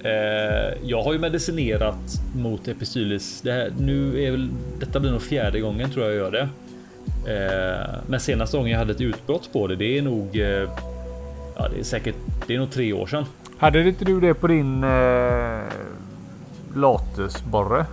eh, 0.04 0.78
jag 0.84 1.02
har 1.02 1.12
ju 1.12 1.18
medicinerat 1.18 2.20
mot 2.36 2.68
epistylis. 2.68 3.40
Det 3.40 3.52
här, 3.52 3.72
nu 3.78 4.24
är 4.24 4.30
väl 4.30 4.48
detta 4.80 5.00
blir 5.00 5.10
nog 5.10 5.22
fjärde 5.22 5.60
gången 5.60 5.90
tror 5.90 6.04
jag 6.04 6.14
jag 6.14 6.20
gör 6.20 6.30
det. 6.30 6.48
Eh, 7.26 7.94
men 8.06 8.20
senaste 8.20 8.56
gången 8.56 8.72
jag 8.72 8.78
hade 8.78 8.92
ett 8.92 9.00
utbrott 9.00 9.52
på 9.52 9.66
det, 9.66 9.76
det 9.76 9.98
är 9.98 10.02
nog. 10.02 10.36
Eh, 10.36 10.68
ja, 11.56 11.68
det 11.74 11.80
är 11.80 11.84
säkert. 11.84 12.16
Det 12.46 12.54
är 12.54 12.58
nog 12.58 12.70
tre 12.70 12.92
år 12.92 13.06
sedan. 13.06 13.24
Hade 13.58 13.88
inte 13.88 14.04
du 14.04 14.20
det 14.20 14.34
på 14.34 14.46
din 14.46 14.84
eh, 14.84 15.60
latesborre? 16.74 17.86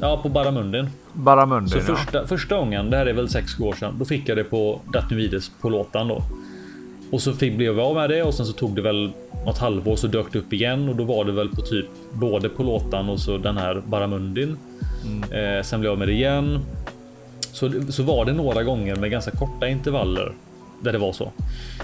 Ja, 0.00 0.20
på 0.22 0.28
Barramundin. 0.28 0.88
Barramunden 1.12 1.68
Så 1.68 1.78
ja. 1.78 1.96
första, 1.96 2.26
första 2.26 2.56
gången, 2.56 2.90
det 2.90 2.96
här 2.96 3.06
är 3.06 3.12
väl 3.12 3.26
6-7 3.26 3.62
år 3.62 3.74
sedan, 3.74 3.94
då 3.98 4.04
fick 4.04 4.28
jag 4.28 4.36
det 4.36 4.44
på 4.44 4.80
Datnoides 4.92 5.50
på 5.60 5.68
låtan 5.68 6.08
då. 6.08 6.22
Och 7.10 7.22
så 7.22 7.32
fick, 7.32 7.56
blev 7.56 7.78
jag 7.78 7.86
av 7.86 7.94
med 7.94 8.10
det 8.10 8.22
och 8.22 8.34
sen 8.34 8.46
så 8.46 8.52
tog 8.52 8.76
det 8.76 8.82
väl 8.82 9.12
något 9.46 9.58
halvår 9.58 9.96
så 9.96 10.06
dök 10.06 10.32
det 10.32 10.38
upp 10.38 10.52
igen 10.52 10.88
och 10.88 10.96
då 10.96 11.04
var 11.04 11.24
det 11.24 11.32
väl 11.32 11.48
på 11.48 11.60
typ 11.60 11.86
både 12.12 12.48
på 12.48 12.62
låtan 12.62 13.08
och 13.08 13.20
så 13.20 13.38
den 13.38 13.56
här 13.56 13.82
Barramundin. 13.86 14.56
Eh, 15.30 15.62
sen 15.62 15.80
blev 15.80 15.92
jag 15.92 15.98
med 15.98 16.08
det 16.08 16.14
igen. 16.14 16.58
Så, 17.52 17.72
så 17.92 18.02
var 18.02 18.24
det 18.24 18.32
några 18.32 18.62
gånger 18.62 18.96
med 18.96 19.10
ganska 19.10 19.30
korta 19.30 19.68
intervaller 19.68 20.32
där 20.82 20.92
det 20.92 20.98
var 20.98 21.12
så. 21.12 21.32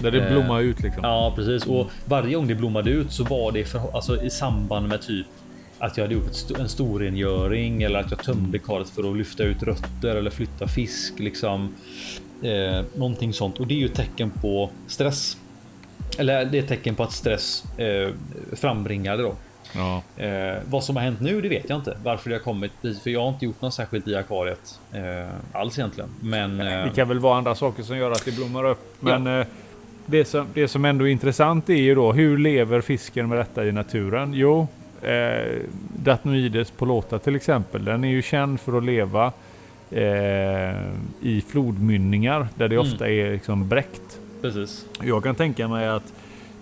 Där 0.01 0.11
det 0.11 0.17
Eh, 0.21 0.31
blommar 0.33 0.61
ut 0.61 0.79
liksom. 0.81 1.03
Ja, 1.03 1.33
precis. 1.35 1.65
Och 1.65 1.87
varje 2.05 2.35
gång 2.35 2.47
det 2.47 2.55
blommade 2.55 2.89
ut 2.91 3.11
så 3.11 3.23
var 3.23 3.51
det 3.51 3.65
för, 3.65 3.81
alltså, 3.95 4.23
i 4.23 4.29
samband 4.29 4.87
med 4.87 5.01
typ 5.01 5.25
att 5.79 5.97
jag 5.97 6.03
hade 6.03 6.13
gjort 6.15 6.29
st- 6.31 6.55
en 6.61 6.69
storrengöring 6.69 7.83
eller 7.83 7.99
att 7.99 8.11
jag 8.11 8.23
tömde 8.23 8.59
karet 8.59 8.89
för 8.89 9.11
att 9.11 9.17
lyfta 9.17 9.43
ut 9.43 9.63
rötter 9.63 10.15
eller 10.15 10.29
flytta 10.29 10.67
fisk 10.67 11.19
liksom. 11.19 11.75
Eh, 12.43 12.81
någonting 12.95 13.33
sånt 13.33 13.59
och 13.59 13.67
det 13.67 13.73
är 13.73 13.79
ju 13.79 13.87
tecken 13.87 14.29
på 14.41 14.69
stress. 14.87 15.37
Eller 16.17 16.45
det 16.45 16.57
är 16.57 16.61
tecken 16.61 16.95
på 16.95 17.03
att 17.03 17.11
stress 17.11 17.63
eh, 17.77 18.09
frambringar 18.55 19.17
det 19.17 19.23
då. 19.23 19.35
Ja. 19.75 20.01
Eh, 20.23 20.57
vad 20.69 20.83
som 20.83 20.95
har 20.95 21.03
hänt 21.03 21.21
nu, 21.21 21.41
det 21.41 21.49
vet 21.49 21.69
jag 21.69 21.77
inte. 21.79 21.97
Varför 22.03 22.29
det 22.29 22.35
har 22.35 22.41
kommit 22.43 22.71
dit. 22.81 23.01
För 23.01 23.09
jag 23.09 23.21
har 23.21 23.29
inte 23.29 23.45
gjort 23.45 23.61
något 23.61 23.73
särskilt 23.73 24.07
i 24.07 24.15
akvariet 24.15 24.79
eh, 24.93 25.29
alls 25.51 25.79
egentligen. 25.79 26.09
Men 26.21 26.59
eh, 26.61 26.83
Det 26.83 26.91
kan 26.95 27.07
väl 27.07 27.19
vara 27.19 27.37
andra 27.37 27.55
saker 27.55 27.83
som 27.83 27.97
gör 27.97 28.11
att 28.11 28.25
det 28.25 28.35
blommar 28.35 28.65
upp. 28.65 28.95
Men 28.99 29.27
eh, 29.39 29.45
det, 30.05 30.25
som, 30.25 30.47
det 30.53 30.67
som 30.67 30.85
ändå 30.85 31.07
är 31.07 31.11
intressant 31.11 31.69
är 31.69 31.73
ju 31.73 31.95
då 31.95 32.11
hur 32.13 32.37
lever 32.37 32.81
fisken 32.81 33.29
med 33.29 33.37
detta 33.37 33.65
i 33.65 33.71
naturen? 33.71 34.33
Jo, 34.33 34.67
eh, 35.01 35.57
Datnoides 35.95 36.71
polota 36.71 37.19
till 37.19 37.35
exempel. 37.35 37.85
Den 37.85 38.03
är 38.03 38.09
ju 38.09 38.21
känd 38.21 38.59
för 38.59 38.77
att 38.77 38.83
leva 38.85 39.31
eh, 39.91 40.79
i 41.21 41.43
flodmynningar 41.47 42.47
där 42.55 42.67
det 42.67 42.75
Mm. 42.75 42.87
ofta 42.87 43.09
är 43.09 43.31
liksom 43.31 43.67
bräckt. 43.69 44.19
precis. 44.41 44.85
Jag 45.03 45.23
kan 45.23 45.35
tänka 45.35 45.67
mig 45.67 45.87
att 45.87 46.13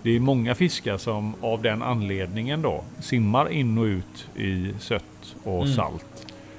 det 0.08 0.16
är 0.16 0.20
många 0.20 0.54
fiskar 0.54 0.96
som 0.98 1.34
av 1.40 1.62
den 1.62 1.82
anledningen 1.82 2.62
då 2.62 2.84
simmar 3.00 3.52
in 3.52 3.78
och 3.78 3.84
ut 3.84 4.28
i 4.36 4.72
sött 4.80 5.34
och 5.44 5.62
Mm. 5.62 5.74
salt. 5.74 6.04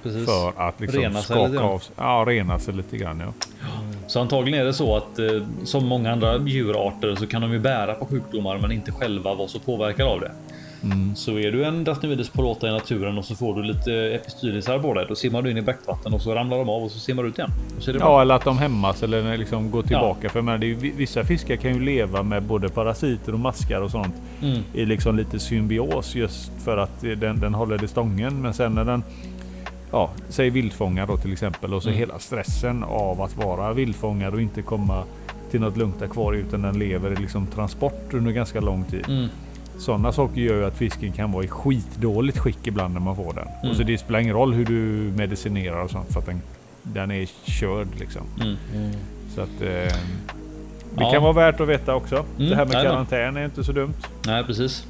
precis. 0.03 0.25
För 0.25 0.53
att 0.67 0.79
liksom 0.79 1.01
Rena 1.01 1.21
sig 1.21 1.35
lite 1.35 1.47
skaka 1.49 1.53
grann. 1.63 1.63
av 1.71 1.83
Ja, 1.97 2.23
rena 2.27 2.59
sig 2.59 2.73
lite 2.73 2.97
grann 2.97 3.19
ja. 3.19 3.33
Så 4.07 4.19
antagligen 4.21 4.59
är 4.61 4.65
det 4.65 4.73
så 4.73 4.95
att 4.95 5.19
eh, 5.19 5.25
som 5.63 5.85
många 5.87 6.11
andra 6.11 6.37
djurarter 6.47 7.15
så 7.15 7.27
kan 7.27 7.41
de 7.41 7.51
ju 7.53 7.59
bära 7.59 7.93
på 7.95 8.05
sjukdomar 8.05 8.57
men 8.57 8.71
inte 8.71 8.91
själva 8.91 9.33
vara 9.33 9.47
så 9.47 9.59
påverkade 9.59 10.09
av 10.09 10.19
det. 10.19 10.31
Mm. 10.83 11.15
Så 11.15 11.39
är 11.39 11.51
du 11.51 11.65
en 11.65 11.83
Datnoides 11.83 12.29
polata 12.29 12.67
i 12.67 12.71
naturen 12.71 13.17
och 13.17 13.25
så 13.25 13.35
får 13.35 13.55
du 13.55 13.63
lite 13.63 13.93
epistylisar 13.93 14.79
på 14.79 14.93
dig. 14.93 15.05
Då 15.09 15.15
simmar 15.15 15.41
du 15.41 15.51
in 15.51 15.57
i 15.57 15.61
bräckvatten 15.61 16.13
och 16.13 16.21
så 16.21 16.35
ramlar 16.35 16.57
de 16.57 16.69
av 16.69 16.83
och 16.83 16.91
så 16.91 16.99
simmar 16.99 17.23
du 17.23 17.29
ut 17.29 17.37
igen. 17.37 17.51
Bra. 17.85 17.95
Ja, 17.99 18.21
eller 18.21 18.35
att 18.35 18.43
de 18.43 18.57
hämmas 18.57 19.03
eller 19.03 19.37
liksom 19.37 19.71
går 19.71 19.83
tillbaka. 19.83 20.29
För 20.29 20.39
jag 20.39 20.45
menar, 20.45 20.65
ju- 20.65 20.75
vissa 20.97 21.23
fiskar 21.23 21.55
kan 21.55 21.73
ju 21.73 21.79
leva 21.79 22.23
med 22.23 22.43
både 22.43 22.69
parasiter 22.69 23.33
och 23.33 23.39
maskar 23.39 23.81
och 23.81 23.91
sånt 23.91 24.15
Mm. 24.41 24.61
i 24.73 24.85
liksom 24.85 25.17
lite 25.17 25.39
symbios 25.39 26.15
just 26.15 26.51
för 26.63 26.77
att 26.77 27.01
den, 27.01 27.39
den 27.39 27.53
håller 27.53 27.77
det 27.77 27.87
stången. 27.87 28.41
Men 28.41 28.53
sen 28.53 28.75
när 28.75 28.85
den, 28.85 29.03
ja, 29.91 30.09
säg 30.29 30.49
vildfångad 30.49 31.07
då 31.07 31.17
till 31.17 31.31
exempel 31.33 31.73
och 31.73 31.83
så 31.83 31.89
Mm. 31.89 31.99
hela 31.99 32.19
stressen 32.19 32.83
av 32.83 33.21
att 33.21 33.37
vara 33.37 33.73
vildfångad 33.73 34.33
och 34.33 34.41
inte 34.41 34.61
komma 34.61 35.03
till 35.51 35.59
något 35.61 35.77
lugnt 35.77 36.01
akvarium 36.01 36.47
utan 36.47 36.61
den 36.61 36.79
lever 36.79 37.11
i 37.11 37.15
liksom 37.15 37.47
transport 37.47 38.13
under 38.13 38.31
ganska 38.31 38.59
lång 38.61 38.83
tid. 38.83 39.05
Mm. 39.07 39.27
Sådana 39.79 40.11
saker 40.11 40.41
gör 40.41 40.55
ju 40.55 40.65
att 40.65 40.77
fisken 40.77 41.11
kan 41.11 41.31
vara 41.31 41.43
i 41.43 41.47
skitdåligt 41.47 42.37
skick 42.37 42.67
ibland 42.67 42.93
när 42.93 43.01
man 43.01 43.15
får 43.15 43.33
den. 43.33 43.47
Mm. 43.47 43.69
Och 43.71 43.75
så 43.75 43.83
det 43.83 43.97
spelar 43.97 44.19
ingen 44.19 44.33
roll 44.35 44.53
hur 44.53 44.65
du 44.65 44.73
medicinerar 45.17 45.83
och 45.83 45.91
sånt 45.91 46.13
för 46.13 46.19
att 46.19 46.25
den, 46.25 46.41
den 46.83 47.11
är 47.11 47.27
körd 47.43 47.87
liksom. 47.99 48.21
Mm. 48.41 48.55
Så 49.35 49.41
att 49.41 49.61
eh, 49.61 49.67
det 50.95 51.03
Ja. 51.03 51.11
kan 51.11 51.23
vara 51.23 51.33
värt 51.33 51.59
att 51.59 51.67
veta 51.67 51.95
också. 51.95 52.25
det 52.37 52.43
här 52.43 52.65
med 52.65 52.73
jajamän. 52.73 52.83
karantän 53.05 53.37
är 53.37 53.45
inte 53.45 53.63
så 53.63 53.71
dumt. 53.71 53.93
Nej, 54.25 54.43
precis. 54.43 54.85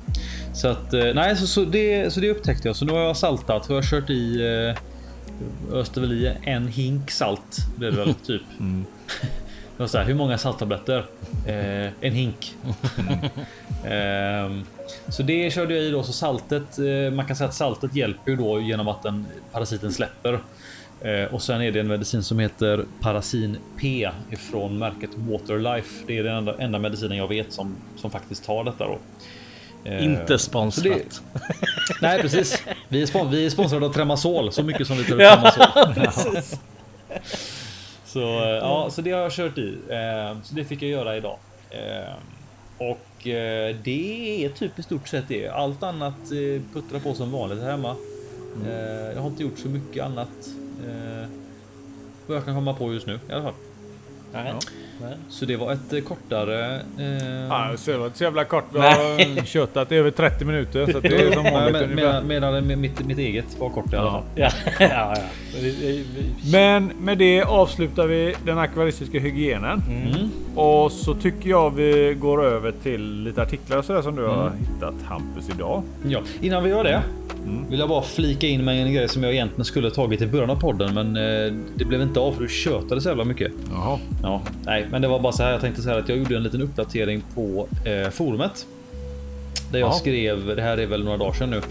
Så 0.53 0.67
att 0.67 0.93
eh, 0.93 1.05
nej, 1.15 1.35
så, 1.37 1.47
så, 1.47 1.65
det, 1.65 2.13
så 2.13 2.19
det 2.19 2.29
upptäckte 2.31 2.67
jag. 2.67 2.75
Så 2.75 2.85
nu 2.85 2.91
har 2.93 2.99
jag 2.99 3.17
saltat 3.17 3.65
och 3.65 3.71
jag 3.71 3.75
har 3.81 3.83
kört 3.83 4.09
i 4.09 4.41
eh, 5.71 5.77
öste 5.77 5.99
väl 6.01 6.11
i 6.11 6.31
en 6.43 6.67
hink 6.67 7.11
salt. 7.11 7.57
Det 7.79 7.87
är 7.87 7.91
det 7.91 7.97
väl 7.97 8.13
typ. 8.25 8.41
Det 9.79 9.83
var 9.83 9.87
så 9.87 9.97
här, 9.97 10.05
hur 10.05 10.13
många 10.13 10.37
salttabletter? 10.37 11.05
Eh, 11.47 11.91
en 12.01 12.13
hink. 12.13 12.55
Ehm, 13.85 14.63
så 15.07 15.23
det 15.23 15.53
körde 15.53 15.73
jag 15.75 15.83
i 15.83 15.91
då. 15.91 16.03
Så 16.03 16.13
saltet, 16.13 16.79
eh, 16.79 17.11
man 17.13 17.25
kan 17.25 17.35
säga 17.35 17.47
att 17.47 17.53
saltet 17.55 17.95
hjälper 17.95 18.31
ju 18.31 18.37
då 18.37 18.59
genom 18.61 18.87
att 18.87 19.03
den 19.03 19.25
parasiten 19.51 19.91
släpper. 19.93 20.39
Eh, 21.01 21.33
och 21.33 21.41
sen 21.41 21.61
är 21.61 21.71
det 21.71 21.79
en 21.79 21.87
medicin 21.87 22.23
som 22.23 22.39
heter 22.39 22.85
Parasin 23.01 23.57
P 23.81 24.09
ifrån 24.31 24.77
märket 24.77 25.09
Waterlife. 25.15 26.03
Det 26.07 26.17
är 26.17 26.23
den 26.23 26.35
enda, 26.35 26.55
enda 26.59 26.79
medicinen 26.79 27.17
jag 27.17 27.27
vet 27.27 27.53
som, 27.53 27.75
som 27.97 28.11
faktiskt 28.11 28.45
tar 28.45 28.63
detta 28.63 28.85
då. 28.87 28.97
Eh, 29.83 30.03
Inte 30.05 30.39
sponsrat. 30.39 31.21
Nej, 32.01 32.21
precis. 32.21 32.63
Vi 32.87 33.01
är, 33.01 33.05
spon- 33.05 33.29
vi 33.31 33.45
är 33.45 33.49
sponsrade 33.49 33.85
av 33.85 33.93
Tremasol 33.93 34.51
så 34.51 34.63
mycket 34.63 34.87
som 34.87 34.97
vi 34.97 35.03
tar 35.03 35.13
upp 35.15 35.21
Ja, 35.21 35.51
Tremasol. 35.93 36.37
Så 38.09 38.19
eh, 38.43 38.49
ja, 38.49 38.89
så 38.89 39.01
det 39.01 39.11
har 39.11 39.19
jag 39.21 39.31
kört 39.31 39.57
i. 39.57 39.77
Eh, 39.89 40.37
Så 40.43 40.55
det 40.55 40.65
fick 40.65 40.81
jag 40.81 40.89
göra 40.91 41.17
idag. 41.17 41.37
Eh, 41.69 42.13
Och 42.77 42.99
det 43.83 44.45
är 44.45 44.49
typ 44.49 44.79
i 44.79 44.83
stort 44.83 45.07
sett 45.07 45.27
det. 45.27 45.47
Allt 45.49 45.83
annat 45.83 46.29
puttrar 46.73 46.99
på 46.99 47.13
som 47.13 47.31
vanligt 47.31 47.61
här 47.61 47.71
hemma. 47.71 47.95
Eh, 48.67 49.13
Jag 49.15 49.21
har 49.21 49.27
inte 49.29 49.43
gjort 49.43 49.59
så 49.59 49.67
mycket 49.67 50.03
annat. 50.05 50.29
Vad 52.27 52.37
jag 52.37 52.45
kan 52.45 52.55
komma 52.55 52.73
på 52.73 52.93
just 52.93 53.07
nu 53.07 53.19
i 53.29 53.33
alla 53.33 53.43
fall. 53.43 53.53
Nej. 54.33 54.53
Nej. 55.01 55.13
Så 55.29 55.45
det 55.45 55.55
var 55.57 55.71
ett 55.73 55.93
eh, 55.93 55.99
kortare. 56.01 56.75
eh, 56.75 57.47
Ja, 57.49 57.71
så 57.77 57.91
det 57.91 57.97
var 57.97 58.05
inte 58.05 58.17
så 58.17 58.23
jävla 58.23 58.43
kort. 58.43 58.65
Vi 58.73 58.79
har 58.79 59.45
köttat 59.45 59.91
över 59.91 60.11
30 60.11 60.45
minuter. 60.45 60.91
Så 60.91 60.97
att 60.97 61.03
det 61.03 61.21
är 61.21 61.31
som 61.31 61.43
vanligt 61.43 61.73
med, 61.73 61.83
ungefär. 61.83 62.13
med, 62.13 62.25
medan 62.25 62.67
med 62.67 62.77
mitt, 62.77 63.05
mitt 63.05 63.17
eget 63.17 63.59
var 63.59 63.69
kort 63.69 63.93
i 63.93 63.95
alla 63.95 64.11
fall. 64.11 64.23
Ja, 64.35 65.15
Men 66.51 66.91
med 66.99 67.17
det 67.17 67.43
avslutar 67.43 68.07
vi 68.07 68.35
den 68.45 68.57
akvaristiska 68.57 69.19
hygienen. 69.19 69.81
Mm. 69.89 70.29
Och 70.55 70.91
så 70.91 71.13
tycker 71.15 71.49
jag 71.49 71.75
vi 71.75 72.15
går 72.19 72.45
över 72.45 72.73
till 72.83 73.23
lite 73.23 73.41
artiklar 73.41 73.77
och 73.77 73.85
sådär 73.85 74.01
som 74.01 74.15
du 74.15 74.25
har 74.25 74.47
Mm. 74.47 74.59
hittat 74.59 74.93
Hampus 75.05 75.49
idag. 75.55 75.83
Ja, 76.07 76.19
innan 76.41 76.63
vi 76.63 76.69
gör 76.69 76.83
det 76.83 77.01
Mm. 77.45 77.65
vill 77.69 77.79
jag 77.79 77.89
bara 77.89 78.01
flika 78.01 78.47
in 78.47 78.65
med 78.65 78.81
en 78.85 78.93
grej 78.93 79.07
som 79.09 79.23
jag 79.23 79.33
egentligen 79.33 79.65
skulle 79.65 79.91
tagit 79.91 80.21
i 80.21 80.27
början 80.27 80.49
av 80.49 80.59
podden, 80.59 80.93
men 80.93 81.07
eh, 81.17 81.53
det 81.75 81.85
blev 81.85 82.01
inte 82.01 82.19
av 82.19 82.31
för 82.33 82.41
du 82.41 82.47
tjötade 82.49 83.01
så 83.01 83.09
jävla 83.09 83.23
mycket. 83.23 83.51
Jaha. 83.71 83.99
Ja, 84.23 84.41
nej, 84.65 84.85
men 84.91 85.01
det 85.01 85.07
var 85.07 85.19
bara 85.19 85.33
så 85.33 85.43
här. 85.43 85.51
Jag 85.51 85.61
tänkte 85.61 85.81
så 85.81 85.89
här 85.89 85.99
att 85.99 86.09
jag 86.09 86.17
gjorde 86.17 86.35
en 86.35 86.43
liten 86.43 86.61
uppdatering 86.61 87.23
på 87.35 87.67
eh, 87.85 88.09
forumet. 88.09 88.67
Där 89.71 89.79
jag 89.79 89.89
Ja. 89.89 89.93
skrev, 89.93 90.55
det 90.55 90.61
här 90.61 90.77
är 90.77 90.85
väl 90.85 91.03
några 91.03 91.17
dagar 91.17 91.33
sedan 91.33 91.49
nu, 91.49 91.61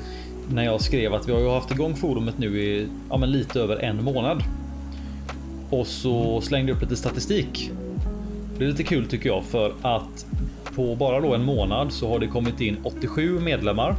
när 0.53 0.64
jag 0.64 0.81
skrev 0.81 1.14
att 1.14 1.29
vi 1.29 1.33
har 1.33 1.41
ju 1.41 1.49
haft 1.51 1.71
igång 1.71 1.95
forumet 1.97 2.39
nu 2.39 2.62
i 2.62 2.87
ja, 3.11 3.16
men 3.16 3.31
lite 3.33 3.61
över 3.61 3.77
en 3.77 4.05
månad. 4.05 4.43
Och 5.71 5.87
så 5.87 6.41
slängde 6.41 6.71
jag 6.73 6.77
upp 6.77 6.83
lite 6.83 6.97
statistik. 6.97 7.71
Det 8.59 8.64
är 8.64 8.69
lite 8.69 8.83
kul 8.85 9.07
tycker 9.07 9.29
jag 9.29 9.45
för 9.45 9.73
att 9.83 10.27
på 10.75 10.95
bara 10.95 11.21
då 11.21 11.35
en 11.35 11.45
månad 11.45 11.93
så 11.93 12.09
har 12.09 12.19
det 12.19 12.27
kommit 12.27 12.61
in 12.61 12.77
87 12.83 13.41
medlemmar. 13.41 13.97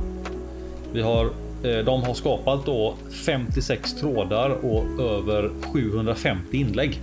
Vi 0.94 1.02
har, 1.02 1.26
eh, 1.64 1.86
de 1.86 2.04
har 2.04 2.14
skapat 2.14 2.66
då 2.66 2.94
56 3.26 3.94
trådar 3.94 4.50
och 4.50 5.02
över 5.02 5.50
750 5.74 6.58
inlägg. 6.58 7.00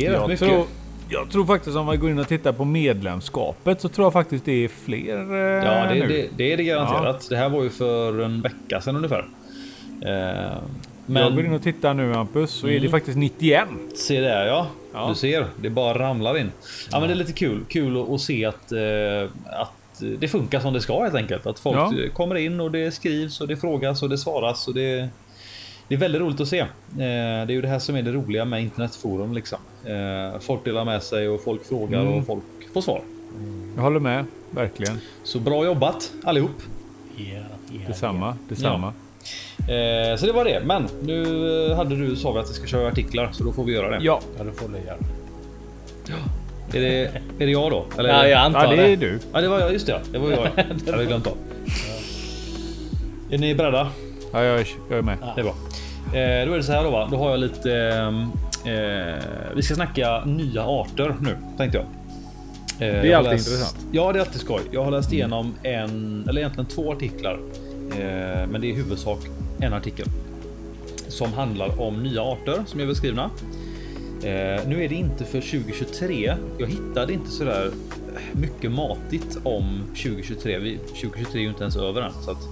Det 0.00 0.10
rätt 0.12 0.26
mycket. 0.28 0.48
tror, 0.48 0.66
jag 1.08 1.30
tror 1.30 1.46
faktiskt 1.46 1.76
om 1.76 1.86
man 1.86 2.00
går 2.00 2.10
in 2.10 2.18
och 2.18 2.28
tittar 2.28 2.52
på 2.52 2.64
medlemskapet 2.64 3.80
så 3.80 3.88
tror 3.88 4.04
jag 4.06 4.12
faktiskt 4.12 4.44
det 4.44 4.64
är 4.64 4.68
fler 4.68 5.34
eh, 5.34 5.64
Ja, 5.64 5.86
det, 5.88 5.94
nu. 5.94 6.06
det, 6.08 6.28
det 6.36 6.52
är 6.52 6.56
det 6.56 6.64
garanterat. 6.64 7.26
Det 7.30 7.36
här 7.36 7.48
var 7.48 7.62
ju 7.62 7.70
för 7.70 8.20
en 8.20 8.40
vecka 8.42 8.80
sedan 8.80 8.96
ungefär. 8.96 9.26
Eh, 10.02 10.56
men 11.06 11.22
Jag 11.22 11.34
går 11.34 11.44
in 11.44 11.52
och 11.52 11.62
tittar 11.62 11.94
nu 11.94 12.12
Hampus 12.12 12.50
så 12.50 12.66
är 12.66 12.70
det 12.70 12.76
Mm. 12.78 12.90
faktiskt 12.90 13.16
91. 13.18 13.68
se 13.94 14.20
där 14.20 14.46
ja. 14.46 14.66
Ja. 14.94 15.08
Du 15.08 15.14
ser, 15.14 15.46
det 15.60 15.70
bara 15.70 15.98
ramlar 15.98 16.38
in. 16.38 16.50
Ja, 16.90 17.00
men 17.00 17.08
det 17.08 17.14
är 17.14 17.16
lite 17.18 17.32
kul. 17.32 17.64
Kul 17.68 18.02
att, 18.02 18.10
att 18.10 18.20
se 18.20 18.44
att, 18.44 18.72
eh, 18.72 19.30
att 19.60 19.72
det 20.20 20.28
funkar 20.28 20.60
som 20.60 20.72
det 20.72 20.80
ska 20.80 21.02
helt 21.02 21.14
enkelt. 21.14 21.46
Att 21.46 21.58
folk 21.58 21.76
Ja. 21.76 21.92
kommer 22.12 22.34
in 22.34 22.60
och 22.60 22.70
det 22.70 22.90
skrivs 22.90 23.40
och 23.40 23.48
det 23.48 23.56
frågas 23.56 24.02
och 24.02 24.08
det 24.08 24.18
svaras 24.18 24.68
och 24.68 24.74
det 24.74 25.08
det 25.88 25.94
är 25.94 25.98
väldigt 25.98 26.20
roligt 26.20 26.40
att 26.40 26.48
se. 26.48 26.58
Eh, 26.60 26.66
Det 26.96 27.02
är 27.02 27.50
ju 27.50 27.62
det 27.62 27.68
här 27.68 27.78
som 27.78 27.96
är 27.96 28.02
det 28.02 28.12
roliga 28.12 28.44
med 28.44 28.62
internetforum. 28.62 29.32
Liksom. 29.32 29.58
Eh, 29.84 30.40
Folk 30.40 30.64
delar 30.64 30.84
med 30.84 31.02
sig 31.02 31.28
och 31.28 31.44
folk 31.44 31.64
frågar 31.68 32.00
Mm. 32.00 32.12
och 32.14 32.26
folk 32.26 32.42
får 32.74 32.80
svar. 32.80 33.02
Jag 33.76 33.82
håller 33.82 34.00
med, 34.00 34.24
verkligen. 34.50 34.98
Så 35.24 35.38
bra 35.40 35.64
jobbat 35.64 36.12
allihop. 36.24 36.50
Ja, 37.16 37.24
ja, 37.72 37.78
Detsamma, 37.86 38.36
detsamma. 38.48 38.92
Eh, 39.58 40.16
Så 40.16 40.26
det 40.26 40.32
var 40.32 40.44
det. 40.44 40.62
Men 40.64 40.88
nu 41.02 41.24
hade 41.74 41.96
du 41.96 42.16
sa 42.16 42.32
vi 42.32 42.38
att 42.38 42.50
vi 42.50 42.54
ska 42.54 42.66
köra 42.66 42.88
artiklar 42.88 43.28
så 43.32 43.44
då 43.44 43.52
får 43.52 43.64
vi 43.64 43.72
göra 43.72 43.90
det. 43.90 44.04
Ja, 44.04 44.20
Ja, 44.38 44.44
det 44.44 44.52
får 44.52 44.68
du 44.68 44.78
göra. 44.78 44.96
Är 46.74 46.80
det, 46.80 47.04
är 47.38 47.46
det 47.46 47.50
jag 47.52 47.70
då? 47.70 47.84
Eller? 47.98 48.08
Ja, 48.08 48.26
jag 48.28 48.40
antar 48.40 48.64
ja 48.64 48.70
det 48.70 48.82
är 48.82 48.88
det. 48.88 48.96
du. 48.96 49.18
Ja, 49.32 49.40
det 49.40 49.48
var 49.48 49.60
jag. 49.60 49.72
Just 49.72 49.86
det. 49.86 50.00
Det 50.12 50.18
var 50.18 50.30
jag. 50.30 50.48
Jag 50.86 50.92
hade 50.92 51.04
glömt 51.06 51.26
av. 51.26 51.36
Är 53.30 53.38
ni 53.38 53.54
beredda? 53.54 53.88
Ja, 54.32 54.44
jag, 54.44 54.60
är, 54.60 54.68
jag 54.90 54.98
är 54.98 55.02
med. 55.02 55.18
Det 55.34 55.40
är 55.40 55.44
bra. 55.44 55.54
Eh, 56.06 56.46
då 56.46 56.52
är 56.52 56.56
det 56.56 56.62
så 56.62 56.72
här 56.72 56.84
då 56.84 56.90
va. 56.90 57.08
Då 57.10 57.16
har 57.16 57.30
jag 57.30 57.40
lite. 57.40 57.72
ehm, 57.76 58.26
Eh, 58.64 59.22
vi 59.54 59.62
ska 59.62 59.74
snacka 59.74 60.24
nya 60.24 60.62
arter 60.64 61.14
nu 61.20 61.36
tänkte 61.58 61.78
jag. 61.78 61.86
Eh, 62.88 62.94
är 63.00 63.04
jag 63.04 63.18
har 63.18 63.18
alltid 63.18 63.32
läst- 63.32 63.48
intressant. 63.48 63.86
Ja, 63.92 64.12
det 64.12 64.18
är 64.18 64.20
alltid 64.20 64.40
skoj. 64.40 64.60
Jag 64.70 64.84
har 64.84 64.90
läst 64.90 65.12
igenom 65.12 65.54
en 65.62 66.24
eller 66.28 66.40
egentligen 66.40 66.66
två 66.66 66.92
artiklar, 66.92 67.38
eh, 67.92 68.46
men 68.50 68.60
det 68.60 68.66
är 68.66 68.68
i 68.68 68.74
huvudsak 68.74 69.18
en 69.60 69.72
artikel 69.74 70.06
som 71.08 71.32
handlar 71.32 71.80
om 71.80 72.02
nya 72.02 72.22
arter 72.22 72.62
som 72.66 72.80
är 72.80 72.86
beskrivna. 72.86 73.30
Eh, 74.22 74.66
nu 74.66 74.84
är 74.84 74.88
det 74.88 74.94
inte 74.94 75.24
för 75.24 75.40
2023. 75.40 76.34
Jag 76.58 76.66
hittade 76.66 77.12
inte 77.12 77.30
så 77.30 77.44
där 77.44 77.70
mycket 78.32 78.72
matigt 78.72 79.38
om 79.42 79.80
2023. 80.02 80.58
Vi, 80.58 80.76
2023 80.78 81.38
är 81.40 81.42
ju 81.42 81.48
inte 81.48 81.62
ens 81.62 81.76
över 81.76 82.02
än 82.02 82.12
så 82.24 82.30
att 82.30 82.42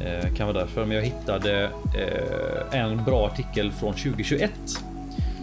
eh, 0.00 0.34
kan 0.34 0.46
vara 0.46 0.58
därför. 0.58 0.84
Men 0.84 0.96
jag 0.96 1.02
hittade 1.04 1.70
eh, 2.72 2.80
en 2.80 3.04
bra 3.04 3.26
artikel 3.26 3.72
från 3.72 3.92
2021. 3.94 4.50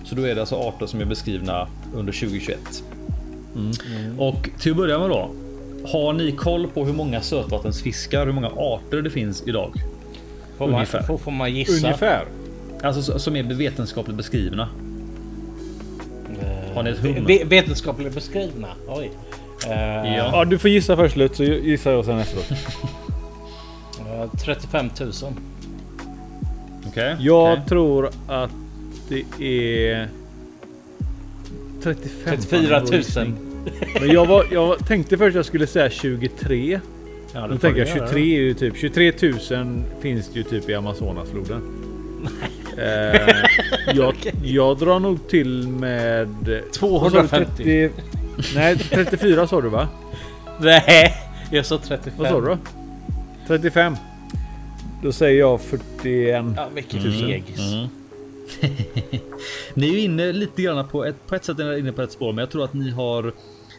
Så 0.04 0.16
då 0.16 0.22
är 0.28 0.36
det 0.36 0.42
alltså 0.42 0.56
arter 0.56 0.86
som 0.86 1.02
är 1.02 1.06
beskrivna 1.06 1.68
under 1.96 2.14
2021. 2.14 2.60
Och 4.18 4.50
till 4.60 4.72
att 4.72 4.78
börja 4.78 5.00
med 5.00 5.10
då. 5.10 5.30
Har 5.88 6.14
ni 6.14 6.32
koll 6.32 6.68
på 6.68 6.86
hur 6.86 6.94
många 6.94 7.22
sötvattensfiskar, 7.22 8.26
hur 8.26 8.34
många 8.34 8.48
arter 8.58 9.02
det 9.02 9.10
finns 9.10 9.44
idag? 9.48 9.74
Får 10.58 10.66
man, 10.66 10.74
Ungefär. 10.76 11.02
får, 11.02 11.18
får 11.18 11.32
man 11.32 11.56
gissa? 11.56 11.88
Ungefär. 11.88 12.26
Alltså 12.82 13.02
så- 13.02 13.20
som 13.20 13.36
är 13.36 13.44
vetenskapligt 13.44 14.18
beskrivna. 14.18 14.70
Eh, 16.42 16.76
Har 16.76 16.84
ni 16.84 16.90
ett 16.90 16.98
hum? 17.00 17.26
ve- 17.26 17.44
vetenskapligt 17.46 18.14
beskrivna? 18.16 18.68
Oj. 18.88 19.12
Eh, 19.68 19.72
Ja. 19.72 20.30
Ja, 20.34 20.46
du 20.46 20.58
får 20.58 20.70
gissa 20.70 20.96
först 20.96 21.16
Lut 21.16 21.36
så 21.36 21.44
gissar 21.44 21.92
jag 21.92 22.06
sen 22.06 22.20
efteråt. 22.20 22.60
eh, 24.24 24.40
35 24.40 24.90
000. 25.00 25.12
Okej. 26.88 27.16
Jag 27.20 27.54
okej. 27.54 27.64
tror 27.68 28.10
att 28.28 28.52
det 29.10 29.24
är 29.40 30.10
35. 31.84 32.38
34 32.38 32.80
000. 32.80 33.34
Men 34.00 34.10
jag, 34.10 34.26
var, 34.26 34.46
jag 34.52 34.88
tänkte 34.88 35.18
först 35.18 35.36
jag 35.36 35.46
skulle 35.46 35.68
säga 35.68 35.90
23. 35.90 36.80
Ja, 37.34 37.48
Då 37.48 37.58
tänker 37.58 37.80
jag 37.80 37.98
göra. 37.98 38.08
23 38.08 38.22
är 38.22 38.42
ju 38.42 38.54
typ 38.54 38.78
23 38.78 39.14
000 39.22 39.84
finns 40.02 40.30
det 40.34 40.40
ju 40.40 40.44
typ 40.44 40.70
i 40.70 40.76
Amazonasfloden. 40.76 41.62
Eh, 42.78 43.36
jag, 43.94 44.16
jag 44.44 44.78
drar 44.78 45.00
nog 45.00 45.28
till 45.28 45.68
med 45.68 46.28
250. 46.74 47.64
30, 47.64 47.90
nej 48.56 48.78
34 48.78 49.48
sa 49.48 49.62
du 49.62 49.70
va? 49.70 49.88
Nej, 50.60 51.14
jag 51.52 51.66
sa 51.66 51.78
35. 51.78 52.14
Vad 52.18 52.28
sa 52.28 52.42
du 52.42 52.48
då? 52.48 52.58
35. 53.48 53.96
Då 55.04 55.12
säger 55.12 55.40
jag 55.40 55.62
41. 55.62 56.46
Ja, 56.58 56.68
vilken 56.74 57.00
Mm. 57.00 57.20
fegis. 57.20 57.60
Mm. 57.74 57.88
ni 59.74 59.88
är 59.90 59.92
ju 59.94 60.00
inne 60.00 60.32
lite 60.32 60.62
grann 60.62 60.88
på 60.88 61.06
ett, 61.06 61.28
på 61.28 61.36
ett 61.36 61.46
sätt 61.46 61.60
är 61.60 61.64
ni 61.72 61.80
inne 61.80 61.92
på 61.92 62.02
ett 62.02 62.12
spår, 62.12 62.34
men 62.34 62.38
jag 62.42 62.50
tror 62.50 62.64
att 62.64 62.74
ni 62.74 62.90
har 62.92 63.34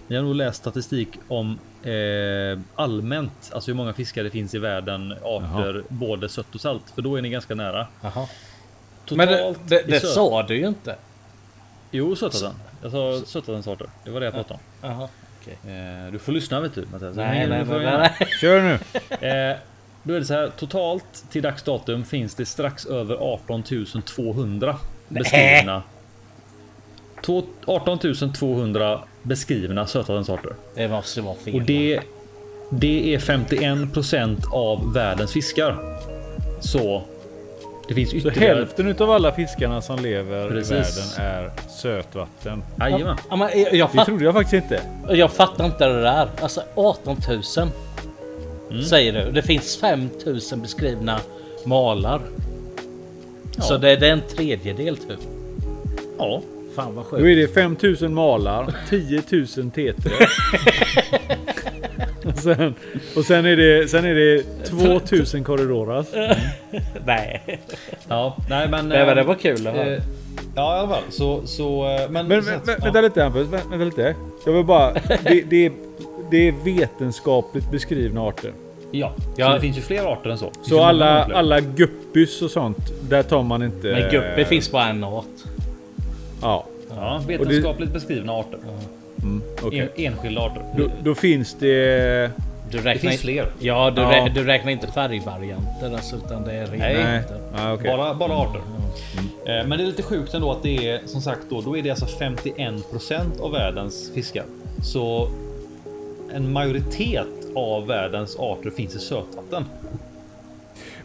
ni 0.07 0.17
har 0.17 0.23
nog 0.23 0.35
läst 0.35 0.59
statistik 0.61 1.09
om 1.29 1.59
eh, 1.83 2.61
allmänt, 2.75 3.51
alltså 3.53 3.71
hur 3.71 3.77
många 3.77 3.93
fiskar 3.93 4.25
det 4.25 4.31
finns 4.31 4.55
i 4.55 4.59
världen, 4.59 5.15
arter, 5.23 5.83
både 5.89 6.29
sött 6.29 6.55
och 6.55 6.61
salt, 6.61 6.83
för 6.95 7.03
då 7.03 7.17
är 7.17 7.23
ni 7.23 7.29
ganska 7.31 7.55
nära. 7.55 7.87
Jaha. 8.03 8.29
Totalt 9.07 9.17
Men 9.17 9.29
det, 9.29 9.55
det, 9.67 9.83
det 9.87 10.01
sa 10.01 10.43
du 10.43 10.57
ju 10.57 10.67
inte. 10.69 10.97
Jo, 11.91 12.17
sötvatten. 12.17 12.59
Jag 12.83 12.93
sa 12.93 13.21
sötvattensarter. 13.27 13.87
Det 14.05 14.11
var 14.11 14.21
det 14.21 14.27
jag 14.27 14.35
pratade 14.35 14.55
om. 14.55 14.89
Jaha. 14.91 15.09
okej. 15.43 15.59
Eh, 16.07 16.13
du 16.13 16.19
får 16.19 16.33
lyssna 16.33 16.61
vet 16.61 16.75
du 16.75 16.85
Mattias. 16.93 17.17
Nej, 17.17 17.49
nej, 17.49 17.65
nej, 17.69 17.83
gärna- 17.83 17.99
nej. 18.21 18.29
Kör 18.41 18.61
nu. 18.63 18.79
Eh, 19.29 19.57
då 20.07 20.15
är 20.15 20.19
det 20.19 20.25
så 20.27 20.35
här. 20.35 20.51
Totalt 20.59 21.25
till 21.31 21.43
dags 21.43 21.63
datum 21.63 22.05
finns 22.05 22.35
det 22.35 22.47
strax 22.47 22.87
över 22.87 23.15
18 23.15 23.63
200 24.07 24.77
beskrivna. 25.09 25.83
Två- 27.27 27.43
18 27.67 27.99
200 28.35 29.01
beskrivna 29.23 29.87
sötvattensarter. 29.87 30.53
Det 30.75 30.89
måste 30.89 31.21
vara 31.21 31.35
fel. 31.35 31.55
Och 31.55 31.63
det, 31.63 32.01
det 32.71 33.15
är 33.15 33.19
51% 33.19 34.37
av 34.53 34.93
världens 34.93 35.33
fiskar. 35.33 35.77
Så 36.61 37.03
det 37.89 37.95
finns 37.95 38.11
Så 38.11 38.17
ytterligare. 38.17 38.55
hälften 38.55 38.87
utav 38.89 39.11
alla 39.11 39.33
fiskarna 39.33 39.83
som 39.83 39.99
lever 39.99 40.49
Precis. 40.51 40.71
i 41.19 41.21
världen 41.21 41.47
är 41.47 41.51
sötvatten. 41.71 42.63
Jajamän. 42.81 43.17
Ja, 43.31 43.37
men 43.37 43.49
jag, 43.61 43.75
jag, 43.75 43.89
Det 43.93 44.05
trodde 44.05 44.25
jag 44.25 44.35
faktiskt 44.35 44.55
inte. 44.73 44.81
jag 45.09 45.33
fattar 45.33 45.65
inte 45.67 45.87
det 45.87 46.03
där. 46.03 46.29
Alltså 46.41 46.63
18 46.75 47.17
000 47.29 47.43
Mm. 48.71 48.83
säger 48.85 49.13
du. 49.25 49.31
Det 49.33 49.43
finns 49.43 49.77
5 49.77 50.09
000 50.27 50.41
beskrivna 50.63 51.21
malar. 51.65 52.21
Så 53.59 53.77
det, 53.79 53.97
det 53.97 54.07
är 54.09 54.13
en 54.13 54.23
tredjedel 54.37 54.97
typ. 54.97 55.19
Ja. 56.19 56.43
Fan 56.77 56.95
vad 56.95 57.05
Då 57.05 57.09
sjukt. 57.11 57.23
är 57.25 57.37
det 57.37 57.49
5000 57.55 58.15
malar, 58.15 58.75
10 58.91 59.23
000 59.57 59.71
tetre. 59.71 60.11
och, 62.25 62.39
sen, 62.39 62.75
och 63.17 63.25
sen 63.25 63.47
är 63.47 63.57
det, 63.57 63.89
sen 63.91 64.05
är 64.05 64.15
det 64.15 64.43
2000 64.65 65.45
korridoras. 65.45 66.07
Nej. 67.07 67.61
Ja, 68.09 68.37
nej 68.51 68.69
men. 68.69 68.89
Nej, 68.89 69.07
men 69.07 69.17
det 69.17 69.21
eh, 69.23 69.27
var 69.27 69.35
kul 69.35 69.67
att 69.67 69.75
höra. 69.75 69.95
eh, 69.97 70.03
Ja, 70.57 70.77
i 70.77 70.79
alla 70.81 70.89
fall. 70.89 71.03
Så, 71.11 71.47
så, 71.47 71.89
eh, 71.89 72.11
men, 72.11 72.29
Men 72.29 72.43
så 72.43 72.51
vä- 72.51 72.57
att- 72.57 72.65
vä- 72.69 72.75
ja. 72.79 72.85
vänta 72.85 73.01
lite 73.01 73.23
Hampus, 73.23 73.49
vä- 73.49 73.71
vänta 73.71 73.85
lite. 73.85 74.15
Jag 74.47 74.53
vill 74.53 74.65
bara... 74.65 74.93
Det, 75.25 75.43
det, 75.51 75.67
är, 75.67 75.73
det 76.31 76.49
är 76.49 76.53
vetenskapligt 76.53 77.71
beskrivna 77.71 78.21
arter. 78.21 78.53
Ja, 78.91 79.13
Ja. 79.37 79.47
så 79.47 79.55
det 79.55 79.61
finns 79.61 79.77
ju 79.79 79.81
fler 79.81 80.05
arter 80.13 80.31
än 80.31 80.39
så. 80.39 80.45
Det 80.45 80.55
finns 80.55 80.69
Så 80.69 80.83
alla, 80.85 81.25
alla 81.25 81.61
guppys 81.61 82.43
och 82.43 82.51
sånt, 82.51 82.93
där 83.09 83.23
tar 83.23 83.43
man 83.43 83.63
inte... 83.63 83.87
Men 83.87 84.11
guppy 84.11 84.45
finns 84.45 84.71
bara 84.73 84.89
en 84.89 85.05
art. 85.05 85.25
Ja, 86.43 86.65
Ja, 86.97 87.21
vetenskapligt 87.29 87.93
beskrivna 87.93 88.33
arter. 88.33 88.59
mm, 89.23 89.43
okej. 89.63 89.91
En, 89.97 90.05
enskilda 90.05 90.41
arter. 90.41 90.63
Då, 90.77 90.85
då 91.03 91.15
finns 91.15 91.57
det... 91.59 92.31
Du 92.71 92.79
Det 92.79 92.85
räknar 92.85 92.93
finns 92.93 93.05
inte, 93.13 93.23
fler. 93.25 93.47
ja, 93.59 93.91
du, 93.91 94.03
Ja. 94.03 94.11
Rä, 94.11 94.33
du 94.35 94.45
räknar 94.45 94.73
inte 94.73 94.87
färgvarianter 94.87 95.95
alltså, 95.95 96.17
utan 96.17 96.45
det 96.45 96.53
är 96.53 96.67
rena 96.67 96.85
Nej. 96.85 97.19
Arter. 97.19 97.39
ah, 97.57 97.73
okej. 97.73 97.97
Bara, 97.97 98.15
bara 98.15 98.33
arter. 98.33 98.61
Eh, 99.47 99.67
Men 99.67 99.71
det 99.71 99.85
är 99.85 99.87
lite 99.87 100.03
sjukt 100.03 100.35
ändå 100.35 100.51
att 100.53 100.63
det 100.63 100.91
är 100.91 101.01
som 101.07 101.21
sagt 101.21 101.41
då, 101.51 101.61
då 101.61 101.77
är 101.79 101.83
det 101.83 101.91
alltså 101.91 102.07
51% 102.07 103.41
av 103.41 103.53
världens 103.53 104.11
fiskar. 104.15 104.45
Så 104.83 105.29
en 106.35 106.53
majoritet 106.53 107.27
av 107.55 107.87
världens 107.87 108.37
arter 108.39 108.71
finns 108.71 108.95
i 108.97 108.99
sötvatten. 108.99 109.65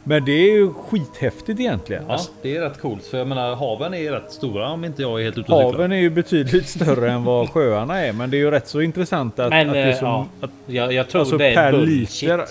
Men 0.03 0.25
det 0.25 0.31
är 0.31 0.53
ju 0.53 0.73
skithäftigt 0.73 1.59
egentligen. 1.59 2.03
Ja, 2.07 2.19
det 2.41 2.57
är 2.57 2.61
rätt 2.61 2.81
coolt 2.81 3.05
för 3.05 3.17
jag 3.17 3.27
menar 3.27 3.55
haven 3.55 3.93
är 3.93 4.11
rätt 4.11 4.31
stora 4.31 4.69
om 4.69 4.85
inte 4.85 5.01
jag 5.01 5.19
är 5.19 5.23
helt 5.23 5.37
ute 5.37 5.51
och. 5.51 5.61
Haven 5.61 5.91
är 5.91 5.97
ju 5.97 6.09
betydligt 6.09 6.67
större 6.69 7.11
än 7.11 7.23
vad 7.23 7.49
sjöarna 7.49 7.99
är, 7.99 8.13
men 8.13 8.29
det 8.29 8.37
är 8.37 8.39
ju 8.39 8.51
rätt 8.51 8.67
så 8.67 8.81
intressant 8.81 9.39
att, 9.39 9.49
Men 9.49 9.67
att 9.67 9.73
det 9.73 9.79
är 9.79 9.89
eh, 9.89 9.99
så, 9.99 10.05
ja, 10.05 10.27
att, 10.41 10.51
jag, 10.65 10.93
jag 10.93 11.09
tror 11.09 11.21
alltså 11.21 11.37
det 11.37 11.53
är 11.53 11.71
bullshit. 11.71 12.21
liter. 12.21 12.45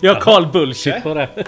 jag 0.02 0.20
call 0.20 0.46
bullshit 0.46 0.94
Okej. 0.94 1.02
på 1.02 1.14
det. 1.14 1.28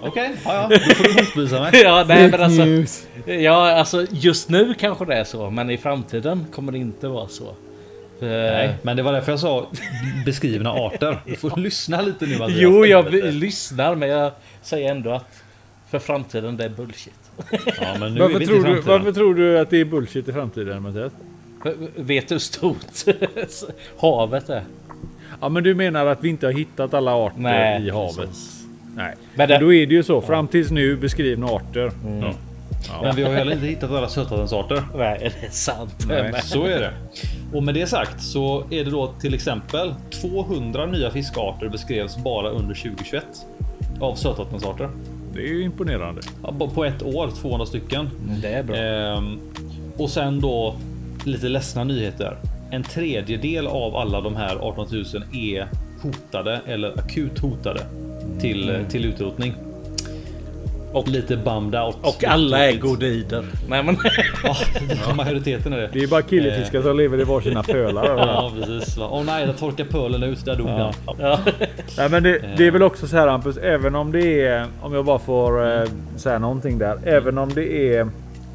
Okej, 0.00 0.32
ja, 0.44 0.54
ja, 0.54 0.78
då 0.86 0.94
får 0.94 1.04
du 1.04 1.14
motbevisa 1.14 1.60
mig. 1.60 1.70
ja, 1.82 2.04
nej, 2.08 2.30
men 2.30 2.42
alltså, 2.42 2.96
ja, 3.32 3.72
alltså 3.72 4.06
just 4.10 4.48
nu 4.48 4.74
kanske 4.74 5.04
det 5.04 5.14
är 5.14 5.24
så, 5.24 5.50
men 5.50 5.70
i 5.70 5.78
framtiden 5.78 6.46
kommer 6.52 6.72
det 6.72 6.78
inte 6.78 7.08
vara 7.08 7.28
så. 7.28 7.54
För- 8.18 8.52
Nej, 8.52 8.74
men 8.82 8.96
det 8.96 9.02
var 9.02 9.12
därför 9.12 9.32
jag 9.32 9.40
sa 9.40 9.66
beskrivna 10.24 10.70
arter. 10.70 11.18
Du 11.26 11.36
får 11.36 11.56
lyssna 11.56 12.00
lite 12.00 12.26
nu. 12.26 12.38
Mattias. 12.38 12.58
Jo, 12.60 12.86
jag 12.86 13.12
lyssnar, 13.14 13.94
men 13.94 14.08
jag 14.08 14.32
säger 14.62 14.90
ändå 14.90 15.10
att 15.10 15.42
för 15.90 15.98
framtiden 15.98 16.56
det 16.56 16.64
är 16.64 16.68
bullshit. 16.68 17.14
Ja, 17.80 17.96
men 18.00 18.14
nu 18.14 18.20
är 18.20 18.24
Varför 18.24 18.38
vi 18.38 18.44
i 18.44 18.48
tror, 18.48 18.64
du, 18.64 18.80
varför 18.80 19.12
tror 19.12 19.34
du 19.34 19.58
att 19.58 19.70
det 19.70 19.80
är 19.80 19.84
bullshit 19.84 20.28
i 20.28 20.32
framtiden 20.32 20.82
Mattias? 20.82 21.12
Vet 21.96 22.28
du 22.28 22.34
hur 22.34 22.38
stort 22.38 22.86
havet 24.00 24.48
är? 24.48 24.62
Ja 25.40 25.48
men 25.48 25.62
du 25.64 25.74
menar 25.74 26.06
att 26.06 26.24
vi 26.24 26.28
inte 26.28 26.46
har 26.46 26.52
hittat 26.52 26.94
alla 26.94 27.14
arter 27.14 27.40
Nej, 27.40 27.86
i 27.86 27.90
havet? 27.90 28.16
precis. 28.16 28.64
Nej. 28.96 29.14
Men 29.16 29.26
Men 29.34 29.48
det- 29.48 29.58
då 29.58 29.72
är 29.74 29.86
det 29.86 29.94
ju 29.94 30.02
så. 30.02 30.20
Fram 30.20 30.48
tills 30.48 30.70
nu 30.70 30.96
beskrivna 30.96 31.46
arter. 31.46 31.92
Ja. 32.22 32.34
Men 33.02 33.16
vi 33.16 33.22
har 33.22 33.32
heller 33.34 33.52
inte 33.52 33.66
hittat 33.66 33.90
alla 33.90 34.08
sötvattensarter. 34.08 34.82
Nej, 34.96 35.18
det 35.40 35.46
är 35.46 35.50
sant. 35.50 36.06
Nej. 36.08 36.32
Så 36.42 36.64
är 36.64 36.80
det. 36.80 36.92
Och 37.52 37.62
med 37.62 37.74
det 37.74 37.86
sagt 37.86 38.22
så 38.22 38.64
är 38.70 38.84
det 38.84 38.90
då 38.90 39.06
till 39.20 39.34
exempel 39.34 39.94
200 40.10 40.86
nya 40.86 41.10
fiskarter 41.10 41.68
beskrevs 41.68 42.16
bara 42.16 42.48
under 42.50 42.74
2021 42.74 43.24
av 44.00 44.14
sötvattensarter. 44.14 44.88
Det 45.34 45.40
är 45.40 45.46
ju 45.46 45.62
imponerande. 45.62 46.20
Ja, 46.42 46.54
på- 46.58 46.68
På 46.68 46.84
ett 46.84 47.02
år 47.02 47.30
200 47.40 47.66
stycken. 47.66 48.10
Det 48.42 48.48
är 48.48 48.62
bra. 48.62 48.76
Ehm, 48.76 49.38
och 49.96 50.10
sen 50.10 50.40
då 50.40 50.74
lite 51.24 51.48
ledsna 51.48 51.84
nyheter. 51.84 52.36
En 52.70 52.82
tredjedel 52.82 53.66
av 53.66 53.96
alla 53.96 54.20
de 54.20 54.36
här 54.36 54.56
18 54.56 54.86
000 54.92 55.04
är 55.32 55.66
hotade 56.02 56.60
eller 56.66 56.98
akut 56.98 57.38
hotade 57.38 57.80
till, 58.40 58.84
till 58.90 59.04
utrotning. 59.04 59.54
Och 60.96 61.08
lite 61.08 61.36
bummed 61.36 61.80
out. 61.80 61.96
Och 62.02 62.24
alla 62.24 62.70
är 62.70 62.76
godider. 62.78 63.44
Nej 63.68 63.82
men... 63.82 63.96
Ja, 65.06 65.14
majoriteten 65.14 65.72
är 65.72 65.78
det. 65.78 65.90
Det 65.92 66.02
är 66.02 66.06
bara 66.06 66.22
killefiskar 66.22 66.82
som 66.82 66.96
lever 66.96 67.20
i 67.20 67.24
varsina 67.24 67.62
pölar. 67.62 68.16
Ja, 68.16 68.52
precis. 68.60 68.98
Åh 68.98 69.24
nej, 69.24 69.46
där 69.46 69.52
torkar 69.52 69.84
pölen 69.84 70.22
ut. 70.22 70.44
Där 70.44 70.56
dog 70.56 70.66
den. 70.66 70.92
ja. 71.18 71.38
Nej, 71.98 72.10
men 72.10 72.22
det, 72.22 72.42
det 72.56 72.66
är 72.66 72.70
väl 72.70 72.82
också 72.82 73.06
så 73.06 73.16
här 73.16 73.28
Hampus, 73.28 73.56
även 73.56 73.94
om 73.94 74.12
det 74.12 74.42
är, 74.46 74.66
om 74.80 74.92
jag 74.94 75.04
bara 75.04 75.18
får 75.18 75.80
eh, 75.80 75.88
säga 76.16 76.38
någonting 76.38 76.78
där. 76.78 76.98
Även 77.04 77.38
om 77.38 77.48
det 77.54 77.96
är 77.96 78.08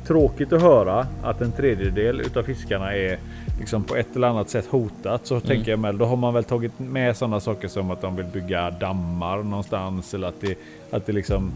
tråkigt 0.08 0.54
att 0.54 0.62
höra 0.62 1.08
att 1.24 1.42
en 1.42 1.52
tredjedel 1.52 2.22
utav 2.22 2.44
fiskarna 2.44 2.96
är 2.96 3.18
liksom 3.60 3.84
på 3.84 3.96
ett 3.96 4.16
eller 4.16 4.28
annat 4.28 4.50
sätt 4.50 4.66
hotat. 4.70 5.28
Så 5.28 5.40
tänker 5.40 5.72
jag 5.72 5.80
med, 5.80 5.96
då 5.96 6.06
har 6.06 6.16
man 6.16 6.34
väl 6.34 6.44
tagit 6.44 6.80
med 6.80 7.18
sådana 7.18 7.40
saker 7.40 7.68
som 7.68 7.92
att 7.92 8.02
de 8.02 8.16
vill 8.16 8.26
bygga 8.26 8.72
dammar 8.72 9.38
någonstans. 9.38 10.14
Eller 10.14 10.28
att 10.28 10.42
det, 10.42 10.56
att 10.92 11.06
det 11.06 11.14
liksom... 11.14 11.52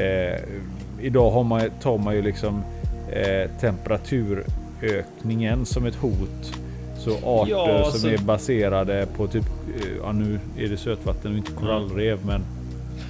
Eh, 0.00 0.40
idag 1.00 1.30
har 1.30 1.44
man, 1.44 1.62
tar 1.82 1.98
man 1.98 2.14
ju 2.14 2.22
liksom 2.22 2.62
eh, 3.12 3.50
temperaturökningen 3.60 5.66
som 5.66 5.86
ett 5.86 5.94
hot. 5.96 6.52
Så 6.98 7.10
arter 7.10 7.50
Ja, 7.50 7.66
som 7.66 7.76
alltså- 7.84 8.08
är 8.10 8.18
baserade 8.18 9.06
på 9.16 9.26
typ, 9.26 9.44
eh, 9.44 9.50
ja 10.02 10.12
nu 10.12 10.38
är 10.58 10.68
det 10.68 10.76
sötvatten 10.76 11.30
och 11.32 11.38
inte 11.38 11.52
korallrev 11.52 12.18
men 12.26 12.40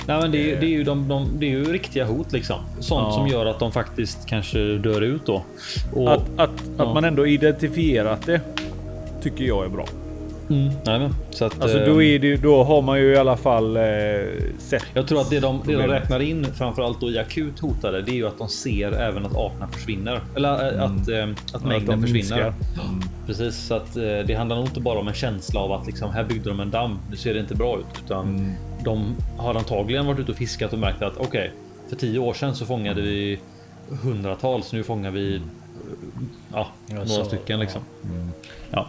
Nej, 0.06 0.20
men 0.22 0.30
det, 0.30 0.52
är, 0.52 0.60
det, 0.60 0.66
är 0.66 0.70
ju 0.70 0.84
de, 0.84 1.08
de, 1.08 1.26
det 1.38 1.46
är 1.46 1.50
ju 1.50 1.72
riktiga 1.72 2.04
hot 2.04 2.32
liksom. 2.32 2.56
Sånt 2.80 3.04
Ja. 3.06 3.12
som 3.12 3.28
gör 3.28 3.46
att 3.46 3.58
de 3.58 3.72
faktiskt 3.72 4.26
kanske 4.26 4.58
dör 4.58 5.00
ut 5.00 5.26
då. 5.26 5.42
Och, 5.94 6.12
att, 6.12 6.22
att, 6.36 6.50
Ja. 6.78 6.84
att 6.84 6.94
man 6.94 7.04
ändå 7.04 7.26
identifierat 7.26 8.26
det. 8.26 8.40
tycker 9.22 9.44
jag 9.44 9.64
är 9.64 9.68
bra. 9.68 9.86
Mm. 10.50 10.68
Nej, 10.84 10.98
men, 10.98 11.14
så 11.30 11.44
att, 11.44 11.62
Alltså 11.62 11.78
eh, 11.78 11.86
då, 11.86 12.02
är 12.02 12.18
det, 12.18 12.36
då 12.36 12.64
har 12.64 12.82
man 12.82 12.98
ju 12.98 13.12
i 13.12 13.16
alla 13.16 13.36
fall 13.36 13.76
eh, 13.76 13.82
sett. 14.58 14.84
Jag 14.94 15.08
tror 15.08 15.20
att 15.20 15.30
det 15.30 15.40
de, 15.40 15.62
det 15.66 15.72
de 15.72 15.82
räknar 15.86 16.20
in 16.20 16.44
framförallt 16.54 17.00
då 17.00 17.10
i 17.10 17.18
akut 17.18 17.58
hotade, 17.60 18.02
det 18.02 18.10
är 18.10 18.14
ju 18.14 18.26
att 18.26 18.38
de 18.38 18.48
ser 18.48 18.92
även 18.92 19.26
att 19.26 19.36
arterna 19.36 19.68
försvinner. 19.68 20.20
Eller 20.36 20.76
äh, 20.76 20.82
att, 20.84 21.08
äh, 21.08 21.28
att 21.52 21.64
mängden 21.64 22.00
de 22.00 22.06
försvinner. 22.06 22.40
Mm. 22.40 22.54
Precis, 23.26 23.56
så 23.56 23.74
att 23.74 23.96
äh, 23.96 24.02
det 24.02 24.34
handlar 24.34 24.56
nog 24.56 24.66
inte 24.66 24.80
bara 24.80 24.98
om 24.98 25.08
en 25.08 25.14
känsla 25.14 25.60
av 25.60 25.72
att 25.72 25.86
liksom, 25.86 26.10
här 26.10 26.24
byggde 26.24 26.48
de 26.50 26.60
en 26.60 26.70
damm. 26.70 26.98
Nu 27.10 27.16
ser 27.16 27.34
det 27.34 27.40
inte 27.40 27.54
bra 27.54 27.78
ut, 27.78 28.02
utan 28.04 28.26
Mm. 28.26 28.52
de 28.84 29.16
har 29.36 29.54
antagligen 29.54 30.06
varit 30.06 30.18
ute 30.18 30.32
och 30.32 30.38
fiskat 30.38 30.72
och 30.72 30.78
märkt 30.78 31.02
att 31.02 31.16
okej, 31.16 31.52
för 31.88 31.96
tio 31.96 32.18
år 32.18 32.34
sedan 32.34 32.54
så 32.54 32.66
fångade 32.66 33.00
vi 33.02 33.38
hundratals. 34.02 34.72
Nu 34.72 34.82
fångar 34.82 35.10
vi 35.10 35.36
äh, 35.36 35.42
ja, 36.52 36.66
några 36.88 37.24
stycken 37.24 37.60
liksom. 37.60 37.82
Ja, 38.70 38.86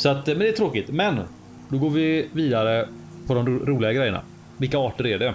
så 0.00 0.08
att, 0.08 0.26
men 0.26 0.38
det 0.38 0.48
är 0.48 0.52
tråkigt. 0.52 0.88
Men 0.88 1.20
då 1.68 1.78
går 1.78 1.90
vi 1.90 2.28
vidare 2.32 2.86
på 3.26 3.34
de 3.34 3.46
ro- 3.46 3.64
roliga 3.66 3.92
grejerna. 3.92 4.20
Vilka 4.56 4.78
arter 4.78 5.06
är 5.06 5.18
det? 5.18 5.34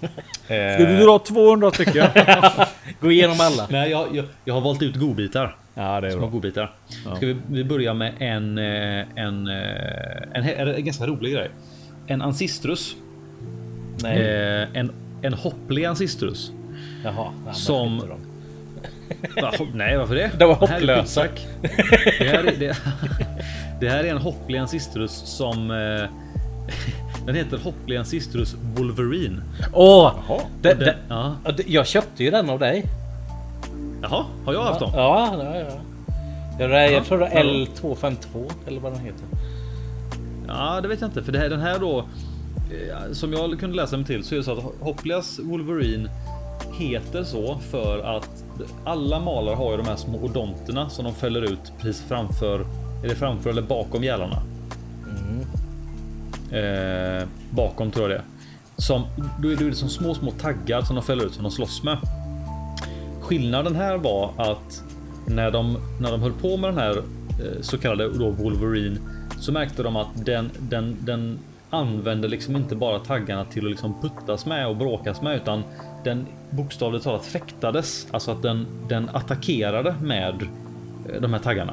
Ska 0.74 0.86
du 0.86 0.96
dra 1.04 1.18
200 1.18 1.70
stycken? 1.70 2.06
Gå 3.00 3.10
igenom 3.12 3.36
alla. 3.40 3.66
Nej, 3.70 3.90
jag, 3.90 4.16
jag, 4.16 4.24
jag 4.44 4.54
har 4.54 4.60
valt 4.60 4.82
ut 4.82 4.96
godbitar. 4.96 5.56
ja, 5.74 6.00
det 6.00 6.06
är 6.06 6.10
Små 6.10 6.20
bra. 6.20 6.28
godbitar. 6.28 6.74
Ska 7.16 7.26
vi, 7.26 7.36
vi 7.50 7.64
börja 7.64 7.94
med 7.94 8.12
en, 8.18 8.58
eh, 8.58 9.24
en, 9.24 9.48
eh, 9.48 10.22
en, 10.34 10.44
en, 10.44 10.68
en 10.74 10.84
ganska 10.84 11.06
rolig 11.06 11.32
grej. 11.32 11.50
En 12.06 12.22
ancistrus. 12.22 12.96
Nej. 14.02 14.18
Eh, 14.18 14.68
en, 14.78 14.92
en 15.22 15.32
hopplig 15.34 15.84
ancistrus. 15.84 16.52
Jaha. 17.04 17.30
nej, 17.44 17.54
som-. 17.54 18.02
Va, 19.42 19.52
nej, 19.74 19.96
varför 19.96 20.14
det? 20.14 20.30
De 20.38 20.44
var 20.48 20.60
Det 20.60 20.66
här 20.66 20.76
är 20.76 20.96
hopplösa. 20.96 21.24
Det 22.18 22.24
här, 22.28 22.44
är, 22.44 22.54
det, 22.58 22.76
det 23.80 23.88
här 23.88 24.04
är 24.04 24.10
en 24.10 24.18
hopplig 24.18 24.58
ancistrus 24.58 25.12
som 25.12 25.70
eh, 25.70 26.08
den 27.26 27.34
heter 27.34 27.58
hopplig 27.58 27.96
ancistrus 27.96 28.56
Wolverine. 28.76 29.42
Åh! 29.72 30.12
Det- 30.62 30.74
Den, 30.74 30.94
ja. 31.08 31.36
Jag 31.66 31.86
köpte 31.86 32.24
ju 32.24 32.30
den 32.30 32.50
av 32.50 32.58
dig. 32.58 32.86
Jaha, 34.02 34.24
har 34.44 34.52
jag 34.52 34.62
haft 34.64 34.80
dem? 34.80 34.90
Ja, 34.94 35.34
ja, 35.42 35.56
ja. 35.58 35.66
Jag, 36.58 36.70
jag 36.70 36.92
Ja, 36.92 37.04
tror 37.04 37.18
det 37.18 37.26
är 37.26 37.44
L252 37.44 38.50
eller 38.66 38.80
vad 38.80 38.92
den 38.92 39.00
heter. 39.00 39.24
Ja, 40.48 40.80
det 40.80 40.88
vet 40.88 41.00
jag 41.00 41.08
inte. 41.08 41.22
För 41.22 41.32
det 41.32 41.38
här, 41.38 41.48
den 41.48 41.60
här 41.60 41.78
då, 41.78 41.98
eh, 41.98 43.12
som 43.12 43.32
jag 43.32 43.60
kunde 43.60 43.76
läsa 43.76 43.96
mig 43.96 44.06
till 44.06 44.24
så 44.24 44.34
är 44.34 44.36
det 44.38 44.44
så 44.44 44.52
att 44.52 44.64
Hopplias 44.80 45.38
Wolverine 45.42 46.10
heter 46.78 47.24
så 47.24 47.58
för 47.70 48.16
att 48.16 48.44
alla 48.84 49.20
malare 49.20 49.54
har 49.54 49.70
ju 49.70 49.76
de 49.76 49.86
här 49.86 49.96
små 49.96 50.18
odonterna 50.18 50.88
som 50.88 51.04
de 51.04 51.14
fäller 51.14 51.42
ut 51.42 51.72
precis 51.80 52.02
framför, 52.08 52.66
är 53.04 53.08
det 53.08 53.14
framför 53.14 53.50
eller 53.50 53.62
bakom 53.62 54.04
gälarna? 54.04 54.42
Eh, 56.50 57.28
bakom 57.50 57.90
tror 57.90 58.10
jag 58.10 58.20
det. 58.20 58.24
Som, 58.82 59.02
då 59.42 59.52
är 59.52 59.56
det 59.56 59.74
som 59.74 59.88
små, 59.88 60.14
små 60.14 60.30
taggar 60.30 60.82
som 60.82 60.96
de 60.96 61.04
fäller 61.04 61.24
ut 61.26 61.34
som 61.34 61.42
de 61.42 61.52
slåss 61.52 61.82
med. 61.82 61.98
Skillnaden 63.20 63.76
här 63.76 63.96
var 63.96 64.32
att 64.36 64.82
när 65.26 65.50
de, 65.50 65.76
när 66.00 66.10
de 66.10 66.22
höll 66.22 66.32
på 66.32 66.56
med 66.56 66.70
den 66.70 66.78
här 66.78 66.96
eh, 66.96 67.60
så 67.60 67.78
kallade 67.78 68.18
då 68.18 68.30
Wolverine 68.30 68.98
så 69.40 69.52
märkte 69.52 69.82
de 69.82 69.96
att 69.96 70.26
den, 70.26 70.50
den, 70.58 70.96
den 71.00 71.38
använde 71.70 72.28
liksom 72.28 72.56
inte 72.56 72.76
bara 72.76 72.98
taggarna 72.98 73.44
till 73.44 73.64
att 73.64 73.70
liksom 73.70 74.00
puttas 74.00 74.46
med 74.46 74.68
och 74.68 74.76
bråkas 74.76 75.22
med 75.22 75.36
utan 75.36 75.62
den 76.04 76.26
bokstavligt 76.50 77.04
talat 77.04 77.24
fäktades. 77.24 78.06
Alltså 78.10 78.30
att 78.30 78.42
den, 78.42 78.66
den 78.88 79.08
attackerade 79.08 79.94
med 80.02 80.42
eh, 81.08 81.20
de 81.20 81.32
här 81.32 81.40
taggarna. 81.40 81.72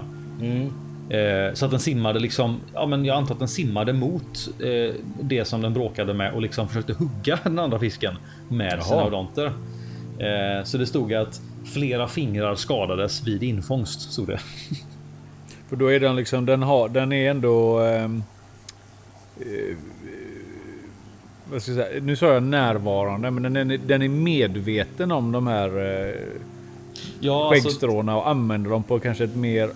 Eh, 1.10 1.54
så 1.54 1.66
att 1.66 1.72
den 1.72 1.80
simmade 1.80 2.20
liksom, 2.20 2.60
ja 2.74 2.86
men 2.86 3.06
jag 3.06 3.18
antar 3.18 3.34
att 3.34 3.40
den 3.40 3.48
simmade 3.48 3.94
mot 3.94 4.50
eh, 4.60 4.96
det 5.22 5.46
som 5.46 5.62
den 5.62 5.74
bråkade 5.74 6.14
med 6.14 6.34
och 6.34 6.42
liksom 6.42 6.68
försökte 6.68 6.94
hugga 6.94 7.40
den 7.44 7.60
andra 7.60 7.80
fisken 7.80 8.16
med 8.50 8.84
sina 8.84 8.96
Jaha. 8.96 9.08
odonter. 9.08 9.46
Eh, 10.20 10.64
så 10.64 10.78
det 10.78 10.86
stod 10.86 11.14
att 11.14 11.42
flera 11.74 12.08
fingrar 12.08 12.56
skadades 12.56 13.28
vid 13.28 13.44
infångst. 13.44 14.12
Stod 14.12 14.28
det. 14.28 14.40
För 15.70 15.76
då 15.76 15.92
är 15.92 16.00
den 16.00 16.16
liksom, 16.16 16.46
den 16.46 16.64
har, 16.64 16.90
den 16.90 17.12
är 17.14 17.32
ändå... 17.32 17.80
ehm, 17.80 18.24
eh, 19.40 19.78
vad 21.52 21.62
ska 21.62 21.72
jag 21.72 21.86
säga? 21.86 22.04
Nu 22.04 22.16
sa 22.16 22.26
jag 22.26 22.44
närvarande, 22.44 23.32
men 23.32 23.54
den 23.54 23.72
är, 23.72 23.78
den 23.78 24.02
är 24.02 24.10
medveten 24.10 25.12
om 25.12 25.32
de 25.32 25.48
här 25.48 25.68
eh, 25.68 26.16
Ja, 27.20 27.48
alltså, 27.48 27.70
skäggstråna 27.70 28.18
och 28.18 28.30
använder 28.30 28.70
dem 28.70 28.84
på 28.84 29.00
kanske 29.00 29.24
ett 29.24 29.36
mer, 29.36 29.70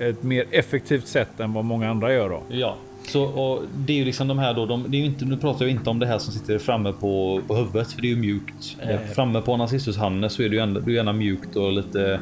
ett 0.00 0.22
mer 0.22 0.44
effektivt 0.50 1.06
sätt 1.06 1.40
än 1.40 1.52
vad 1.52 1.64
många 1.64 1.90
andra 1.90 2.12
gör 2.12 2.28
då. 2.28 2.42
ja. 2.48 2.76
Så, 3.08 3.22
och 3.24 3.62
det 3.76 3.92
är 3.92 3.96
ju 3.96 4.04
liksom 4.04 4.28
de 4.28 4.38
här 4.38 4.54
då, 4.54 4.66
de, 4.66 4.84
det 4.88 4.96
är 4.96 4.98
ju 4.98 5.06
inte, 5.06 5.24
nu 5.24 5.36
pratar 5.36 5.64
jag 5.64 5.70
inte 5.70 5.90
om 5.90 5.98
det 5.98 6.06
här 6.06 6.18
som 6.18 6.32
sitter 6.32 6.58
framme 6.58 6.92
på, 6.92 7.40
på 7.46 7.56
huvudet 7.56 7.92
för 7.92 8.02
det 8.02 8.06
är 8.08 8.10
ju 8.10 8.16
mjukt. 8.16 8.76
Eh. 8.82 8.98
Framme 9.14 9.40
på 9.40 9.56
Narcissus 9.56 9.96
Hannes 9.96 10.32
så 10.32 10.42
är 10.42 10.48
det 10.48 10.54
ju 10.56 10.62
ändå, 10.62 10.80
det 10.80 10.90
är 10.90 10.94
gärna 10.94 11.12
mjukt 11.12 11.56
och 11.56 11.72
lite, 11.72 12.20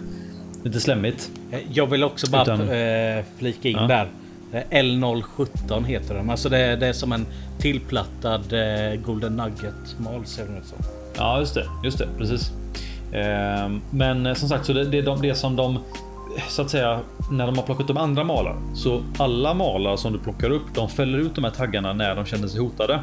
lite 0.65 0.81
slemmigt. 0.81 1.31
Eh, 1.51 1.59
Jag 1.73 1.87
vill 1.87 2.05
också 2.05 2.31
bara 2.31 2.43
Utan- 2.43 2.61
eh, 2.61 3.25
flika 3.39 3.69
in 3.69 3.77
Ja. 3.81 3.87
där. 3.87 4.09
Eh, 4.53 4.83
L017 4.83 5.85
heter 5.85 6.15
den. 6.15 6.31
Alltså 6.31 6.49
det, 6.49 6.77
det 6.77 6.87
är 6.87 6.93
som 6.93 7.13
en 7.13 7.27
tillplattad 7.59 8.43
Golden 9.05 9.37
Nugget 9.37 9.97
mal 9.99 10.27
ser 10.27 10.45
den 10.45 10.57
ut 10.57 10.67
som. 10.67 10.79
Ja, 11.17 11.39
just 11.41 11.55
det, 11.55 11.65
just 11.85 11.99
det, 11.99 12.09
precis. 12.19 12.51
Men 13.91 14.35
som 14.35 14.49
sagt, 14.49 14.67
så 14.67 14.73
det, 14.73 14.85
det 14.85 14.99
är 14.99 15.03
de, 15.03 15.23
det 15.23 15.35
som 15.35 15.57
de 15.57 15.79
så 16.49 16.63
att 16.63 16.71
säga 16.71 17.01
när 17.31 17.47
de 17.47 17.57
har 17.59 17.65
plockat 17.65 17.91
upp 17.91 17.99
andra 17.99 18.25
malar 18.25 18.57
så 18.75 19.03
alla 19.19 19.55
malar 19.55 19.97
som 19.97 20.13
du 20.13 20.19
plockar 20.19 20.51
upp, 20.51 20.63
de 20.75 20.89
fäller 20.89 21.19
ut 21.19 21.35
de 21.35 21.45
här 21.45 21.51
taggarna 21.51 21.93
när 21.93 22.17
de 22.17 22.25
känner 22.25 22.49
sig 22.49 22.61
hotade. 22.61 23.01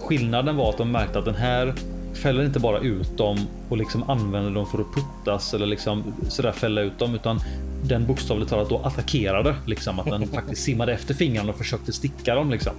Skillnaden 0.00 0.56
var 0.56 0.70
att 0.70 0.78
de 0.78 0.92
märkte 0.92 1.18
att 1.18 1.24
den 1.24 1.34
här 1.34 1.74
fäller 2.16 2.44
inte 2.44 2.60
bara 2.60 2.78
ut 2.78 3.18
dem 3.18 3.38
och 3.68 3.76
liksom 3.76 4.10
använder 4.10 4.50
dem 4.50 4.66
för 4.66 4.78
att 4.78 4.94
puttas 4.94 5.54
eller 5.54 5.66
liksom 5.66 6.04
sådär 6.28 6.52
fälla 6.52 6.80
ut 6.80 6.98
dem, 6.98 7.14
utan 7.14 7.40
den 7.84 8.06
bokstavligt 8.06 8.50
talat 8.50 8.68
då 8.68 8.78
attackerade 8.78 9.54
liksom 9.66 9.98
att 10.00 10.06
den 10.06 10.26
faktiskt 10.34 10.62
simmade 10.62 10.92
efter 10.92 11.14
fingrarna 11.14 11.50
och 11.50 11.58
försökte 11.58 11.92
sticka 11.92 12.34
dem 12.34 12.50
liksom. 12.50 12.72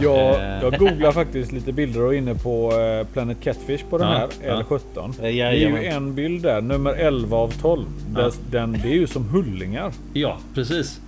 Jag, 0.00 0.34
Eh. 0.34 0.62
jag 0.62 0.78
googlar 0.78 1.12
faktiskt 1.12 1.52
lite 1.52 1.72
bilder 1.72 2.02
och 2.02 2.14
är 2.14 2.18
inne 2.18 2.34
på 2.34 2.72
eh, 2.80 3.06
Planet 3.12 3.36
Catfish 3.42 3.84
på 3.90 3.98
den 3.98 4.08
Ja, 4.08 4.18
här 4.18 4.28
ja. 4.48 4.62
L17. 4.62 5.04
Eh, 5.04 5.10
Det 5.22 5.40
är 5.40 5.52
ju 5.52 5.84
en 5.84 6.14
bild 6.14 6.42
där, 6.42 6.60
nummer 6.60 6.92
11 6.92 7.36
av 7.36 7.48
12. 7.62 7.84
Där, 8.14 8.32
den, 8.50 8.72
det 8.72 8.88
är 8.88 8.94
ju 8.94 9.06
som 9.06 9.28
hullingar. 9.28 9.92
Ja, 10.12 10.38
precis. 10.54 11.00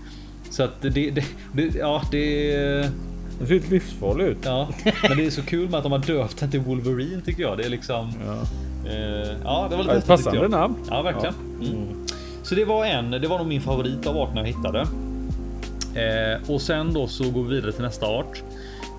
Så 0.50 0.62
att 0.62 0.82
det, 0.82 0.90
det, 0.90 1.24
det 1.52 1.74
ja, 1.78 2.02
det 2.10 2.90
Den 3.38 3.46
ser 3.46 3.54
helt 3.54 3.70
livsfarlig 3.70 4.24
ut. 4.24 4.38
Ja, 4.44 4.68
men 5.08 5.16
det 5.16 5.26
är 5.26 5.30
så 5.30 5.42
kul 5.42 5.68
med 5.68 5.74
att 5.74 5.82
de 5.82 5.92
har 5.92 5.98
döpt 5.98 6.38
den 6.40 6.50
till 6.50 6.60
Wolverine 6.60 7.20
tycker 7.20 7.42
jag. 7.42 7.58
Det 7.58 7.64
är 7.64 7.68
liksom. 7.68 8.12
Ja. 8.26 8.38
Eh, 8.90 9.36
ja, 9.44 9.66
det 9.70 9.76
var 9.76 9.82
lite 9.82 9.94
Ja, 9.94 9.94
häftigt, 9.94 10.06
Passande 10.06 10.48
namn. 10.48 10.74
Ja, 10.90 11.02
verkligen. 11.02 11.34
Mm. 11.60 12.06
Så 12.42 12.54
det 12.54 12.64
var 12.64 12.84
en. 12.84 13.10
Det 13.10 13.28
var 13.28 13.38
nog 13.38 13.46
min 13.46 13.60
favorit 13.60 14.06
av 14.06 14.16
arterna 14.16 14.40
jag 14.40 14.46
hittade. 14.46 14.80
Eh, 15.94 16.50
och 16.50 16.62
sen 16.62 16.92
då 16.92 17.06
så 17.06 17.30
går 17.30 17.42
vi 17.42 17.54
vidare 17.54 17.72
till 17.72 17.82
nästa 17.82 18.06
art. 18.06 18.42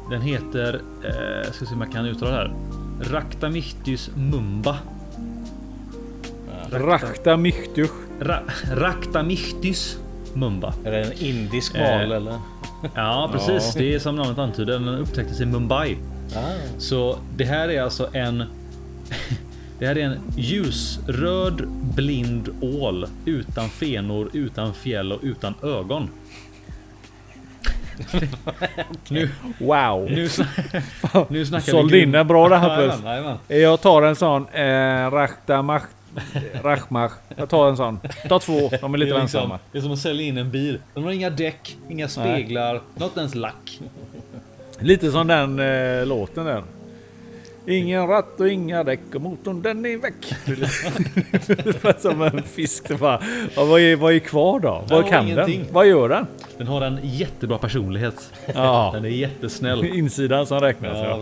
Den 0.10 0.22
heter. 0.22 0.82
Eh, 1.04 1.52
ska 1.52 1.66
se 1.66 1.74
om 1.74 1.82
jag 1.82 1.92
kan 1.92 2.06
uttala 2.06 2.32
det 2.32 2.38
här. 2.38 2.54
Ractamictus 3.12 4.10
mumba. 4.16 4.78
Rakta 6.72 7.38
Michtuch. 7.38 7.92
Ra, 8.20 8.40
Ractamictus 8.72 9.98
mumba. 10.36 10.74
Är 10.86 10.92
det 10.92 11.02
en 11.04 11.14
indisk 11.14 11.76
Eh. 11.76 11.82
mal 11.82 12.12
eller? 12.12 12.34
Ja, 12.96 13.30
precis. 13.34 13.74
Det 13.74 13.94
är 13.96 14.00
som 14.00 14.16
namnet 14.16 14.38
antyder. 14.38 14.74
Den 14.74 14.88
upptäcktes 14.88 15.42
i 15.42 15.46
Mumbai. 15.46 15.98
Ah. 16.36 16.40
Så 16.78 17.18
det 17.36 17.46
här 17.46 17.70
är 17.70 17.82
alltså 17.82 18.10
en. 18.14 18.44
Det 19.80 19.88
här 19.88 19.98
är 19.98 20.02
en 20.06 20.20
ljusröd 20.38 21.68
blind 21.96 22.50
ål 22.62 23.06
utan 23.26 23.70
fenor, 23.70 24.30
utan 24.34 24.74
fjäll 24.74 25.12
och 25.12 25.20
utan 25.24 25.54
ögon. 25.64 26.10
nu, 29.10 29.30
Wow. 29.60 30.12
nu, 30.12 30.30
nu 31.30 31.46
snackar 31.46 31.72
Sålde 31.72 31.94
vi 31.94 32.04
in 32.04 32.12
den 32.12 32.28
bra 32.28 32.50
det 32.50 32.58
här 32.58 32.78
plus. 32.78 33.02
Jag 33.48 33.82
tar 33.82 34.02
en 34.02 34.16
sån 34.16 34.48
eh, 34.48 35.12
Rakta 35.12 35.62
Mach... 35.62 35.84
Rachmach. 36.64 37.12
Jag 37.36 37.50
tar 37.50 37.70
en 37.70 37.78
sån. 37.78 38.00
Ta 38.30 38.40
två. 38.40 38.70
De 38.82 38.94
är 38.94 38.98
lite 38.98 39.14
Det 39.14 39.18
är, 39.18 39.22
liksom, 39.22 39.58
det 39.72 39.78
är 39.78 39.82
som 39.82 39.92
att 39.92 40.00
sälja 40.00 40.26
in 40.26 40.38
en 40.38 40.52
bil. 40.52 40.80
De 40.94 41.04
har 41.04 41.12
inga 41.12 41.30
däck, 41.30 41.78
inga 41.90 42.08
speglar, 42.08 42.82
något 42.96 43.18
ens 43.18 43.36
lack. 43.36 43.80
Lite 44.80 45.12
som 45.12 45.28
den 45.28 45.60
eh, 45.60 46.06
låten 46.06 46.46
där. 46.46 46.64
Ingen 47.68 48.08
ratt 48.08 48.40
och 48.40 48.50
inga 48.50 48.84
däck 48.84 49.00
och 49.16 49.22
motorn 49.22 49.62
den 49.62 49.86
är 49.86 49.98
väck. 49.98 50.36
Som 52.02 52.22
en 52.22 52.44
fisk. 52.44 53.00
Bara, 53.00 53.22
ja, 53.56 53.66
vad, 53.66 53.82
är, 53.82 53.96
vad 53.96 54.14
är 54.14 54.20
kvar 54.20 54.60
då? 54.60 54.84
Vad 54.90 55.04
Ja, 55.06 55.08
kan 55.10 55.28
ingenting. 55.28 55.60
den? 55.64 55.74
Vad 55.74 55.88
gör 55.88 56.10
den? 56.10 56.28
Den 56.58 56.68
har 56.68 56.82
en 56.82 57.00
jättebra 57.04 57.58
personlighet. 57.58 58.32
Ja, 58.54 58.92
Den 58.94 59.06
är 59.06 59.10
jättesnäll. 59.10 59.86
insidan 59.98 60.46
som 60.46 60.60
räknas. 60.60 60.98
Ja. 60.98 61.18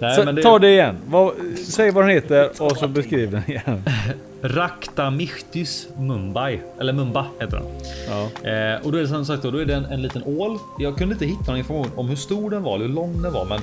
Nej, 0.00 0.34
det 0.34 0.42
Ta 0.42 0.58
det 0.58 0.68
igen. 0.70 0.96
Vad, 1.06 1.32
säg 1.68 1.90
vad 1.90 2.04
den 2.04 2.10
heter 2.10 2.62
och 2.62 2.76
så 2.76 2.88
beskriv 2.88 3.30
den 3.30 3.42
igen. 3.46 3.82
Raktamichtis 4.44 5.88
mumbai. 5.96 6.60
Eller 6.80 6.92
mumba 6.92 7.26
heter 7.40 7.56
den. 7.56 7.66
Ja. 8.08 8.50
Eh, 8.50 8.86
och 8.86 8.92
då 8.92 8.98
är 8.98 9.02
det 9.02 9.08
som 9.08 9.24
sagt 9.24 9.42
då, 9.42 9.50
då 9.50 9.58
är 9.58 9.64
det 9.64 9.74
en, 9.74 9.84
en 9.84 10.02
liten 10.02 10.22
ål. 10.24 10.58
Jag 10.78 10.98
kunde 10.98 11.12
inte 11.12 11.26
hitta 11.26 11.44
någon 11.46 11.58
information 11.58 11.90
om 11.96 12.08
hur 12.08 12.16
stor 12.16 12.50
den 12.50 12.62
var 12.62 12.74
eller 12.74 12.86
hur 12.86 12.94
lång 12.94 13.22
den 13.22 13.32
var, 13.32 13.44
men 13.44 13.60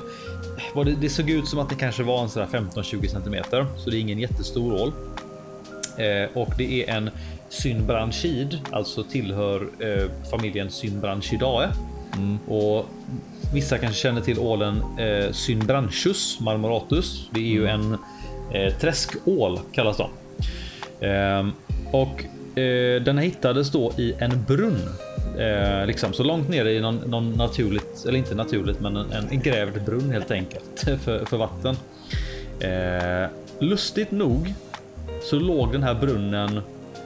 vad 0.74 0.86
det, 0.86 0.94
det 1.00 1.08
såg 1.08 1.30
ut 1.30 1.48
som 1.48 1.58
att 1.58 1.68
det 1.68 1.74
kanske 1.74 2.02
var 2.02 2.22
en 2.22 2.28
sådär 2.28 2.46
15-20 2.46 3.06
centimeter, 3.06 3.66
så 3.76 3.90
det 3.90 3.96
är 3.96 4.00
ingen 4.00 4.18
jättestor 4.18 4.82
ål. 4.82 4.92
Eh, 5.98 6.36
och 6.42 6.54
det 6.58 6.84
är 6.84 6.96
en 6.96 7.10
Synbranchid, 7.48 8.58
alltså 8.70 9.04
tillhör 9.04 9.68
eh, 9.78 10.10
familjen 10.30 10.70
Synbranchidae. 10.70 11.68
Och 12.48 12.86
vissa 13.54 13.78
kanske 13.78 13.98
känner 14.00 14.20
till 14.20 14.38
ålen 14.38 14.82
eh, 14.98 15.32
Synbranchus 15.32 16.40
marmoratus. 16.40 17.28
Det 17.30 17.40
är 17.40 17.52
ju 17.52 17.66
en 17.66 17.96
eh, 18.52 18.74
träskål 18.74 19.60
kallas 19.72 19.96
de. 19.96 20.10
Ehm, 21.02 21.52
och 21.90 22.24
eh, 22.58 23.02
den 23.02 23.18
hittades 23.18 23.70
då 23.70 23.92
i 23.98 24.14
en 24.18 24.44
brunn. 24.48 24.88
Eh, 25.38 25.86
liksom 25.86 26.12
så 26.12 26.22
långt 26.22 26.48
nere 26.48 26.72
i 26.72 26.80
någon, 26.80 26.96
någon 26.96 27.32
naturligt, 27.32 28.04
eller 28.08 28.18
inte 28.18 28.34
naturligt, 28.34 28.80
men 28.80 28.96
en, 28.96 29.28
en 29.30 29.40
grävd 29.40 29.84
brunn 29.84 30.10
helt 30.10 30.30
enkelt 30.30 30.80
för, 31.04 31.24
för 31.24 31.36
vatten. 31.36 31.76
Eh, 32.60 33.28
lustigt 33.58 34.10
nog 34.10 34.54
så 35.22 35.38
låg 35.38 35.72
den 35.72 35.82
här 35.82 35.94
brunnen 35.94 36.60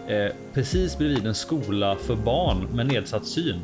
eh, 0.09 0.33
precis 0.55 0.99
bredvid 0.99 1.27
en 1.27 1.35
skola 1.35 1.97
för 1.97 2.15
barn 2.15 2.69
med 2.73 2.87
nedsatt 2.87 3.27
syn. 3.27 3.61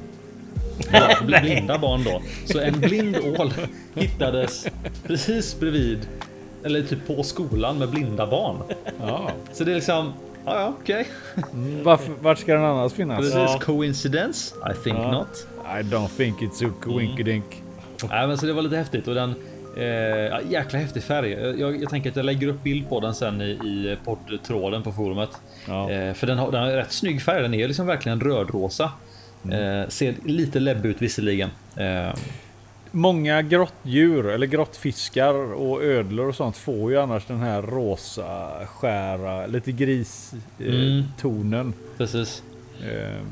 Ja, 0.93 1.17
blinda 1.27 1.79
barn 1.79 2.05
då. 2.05 2.23
Så 2.47 2.61
en 2.61 2.81
blind 2.81 3.17
ål 3.17 3.53
hittades 3.95 4.67
precis 5.07 5.61
bredvid 5.61 5.99
eller 6.65 6.83
typ 6.83 7.07
på 7.07 7.23
skolan 7.23 7.79
med 7.79 7.89
blinda 7.89 8.27
barn. 8.27 8.57
Ja. 9.01 9.31
Så 9.53 9.65
det 9.65 9.71
är 9.71 9.75
liksom, 9.75 10.13
ja, 10.45 10.55
ja 10.61 10.75
okej. 10.81 11.07
Varför, 11.83 12.13
vart 12.21 12.39
ska 12.39 12.55
den 12.55 12.65
annars 12.65 12.93
finnas? 12.93 13.19
Precis, 13.19 13.65
coincidence? 13.65 14.55
I 14.71 14.75
think 14.85 14.97
Ja. 14.99 15.11
not. 15.13 15.47
I 15.67 15.83
don't 15.83 16.09
think 16.17 16.41
it's 16.41 16.53
so 16.55 16.71
coinkydink. 16.83 17.45
Nej, 18.11 18.27
men 18.29 18.39
så 18.39 18.47
det 18.47 18.53
var 18.53 18.63
lite 18.63 18.77
häftigt 18.77 19.09
och 19.09 19.15
den 19.15 19.35
eh, 19.77 19.85
ja, 19.85 20.41
jäkla 20.49 20.79
häftig 20.79 21.03
färg. 21.03 21.31
Jag, 21.61 21.83
jag 21.83 21.91
tänker 21.91 22.11
att 22.11 22.17
jag 22.17 22.25
lägger 22.25 22.49
upp 22.49 22.63
bild 22.63 22.89
på 22.89 23.01
den 23.01 23.15
sen 23.15 23.41
i, 23.41 23.45
i 23.51 23.97
poddtråden 24.05 24.83
på 24.83 24.93
forumet. 24.93 25.31
Ja. 25.69 25.91
Eh, 25.91 26.15
för 26.15 26.27
den 26.27 26.39
har, 26.39 26.53
den 26.53 26.63
har 26.63 26.71
rätt 26.71 26.93
snygg 26.93 27.23
färg. 27.23 27.43
Den 27.43 27.55
är 27.55 27.69
liksom 27.69 27.87
verkligen 27.87 28.21
rödrosa. 28.21 28.93
Eh, 29.53 29.89
ser 29.89 30.15
lite 30.25 30.61
läbb 30.61 30.87
ut 30.87 31.03
visserligen. 31.03 31.51
Eh, 31.77 32.15
Många 32.95 33.43
grottdjur 33.43 34.29
eller 34.29 34.47
grottfiskar 34.47 35.35
och 35.55 35.83
ödlor 35.83 36.29
och 36.29 36.35
sånt 36.35 36.57
får 36.57 36.91
ju 36.91 36.99
annars 36.99 37.25
den 37.27 37.41
här 37.41 37.63
rosa, 37.63 38.51
skära, 38.67 39.47
lite 39.47 39.73
gristonen. 39.73 40.43
Mm. 40.67 41.05
Tonen. 41.21 41.75
precis. 41.99 42.43
eh, 42.83 43.23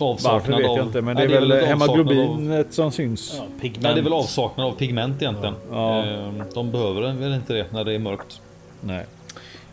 Avsaknad 0.00 0.32
varför 0.32 0.52
vet 0.52 0.70
av, 0.70 0.76
jag 0.76 0.86
inte, 0.86 1.00
men 1.02 1.16
det 1.16 1.22
är 1.22 1.28
väl 1.28 1.50
ett 1.52 1.62
avsaknad 1.62 1.90
av- 1.90 1.96
hemoglobinet 1.96 2.74
som 2.74 2.92
syns. 2.92 3.34
Ja, 3.38 3.44
pigment. 3.60 3.82
Nej, 3.82 3.94
det 3.94 4.00
är 4.00 4.04
väl 4.04 4.12
avsaknad 4.12 4.66
av 4.66 4.72
pigment 4.72 5.22
egentligen. 5.22 5.54
Ja. 5.70 6.04
Eh, 6.06 6.32
de 6.54 6.70
behöver 6.70 7.12
väl 7.12 7.34
inte 7.34 7.52
det 7.52 7.72
när 7.72 7.84
det 7.84 7.94
är 7.94 7.98
mörkt. 7.98 8.40
Nej. 8.80 9.06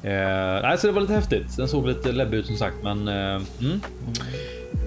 Eh, 0.04 0.62
nej, 0.62 0.78
så 0.78 0.88
det 0.88 0.94
var 0.94 1.02
lite 1.02 1.14
häftigt. 1.14 1.58
Den 1.58 1.68
såg 1.68 1.88
lite 1.88 2.12
läbbig 2.12 2.38
ut 2.38 2.46
som 2.46 2.58
sagt, 2.58 2.76
men 2.84 3.08
eh, 3.08 3.42
mm. 3.62 3.82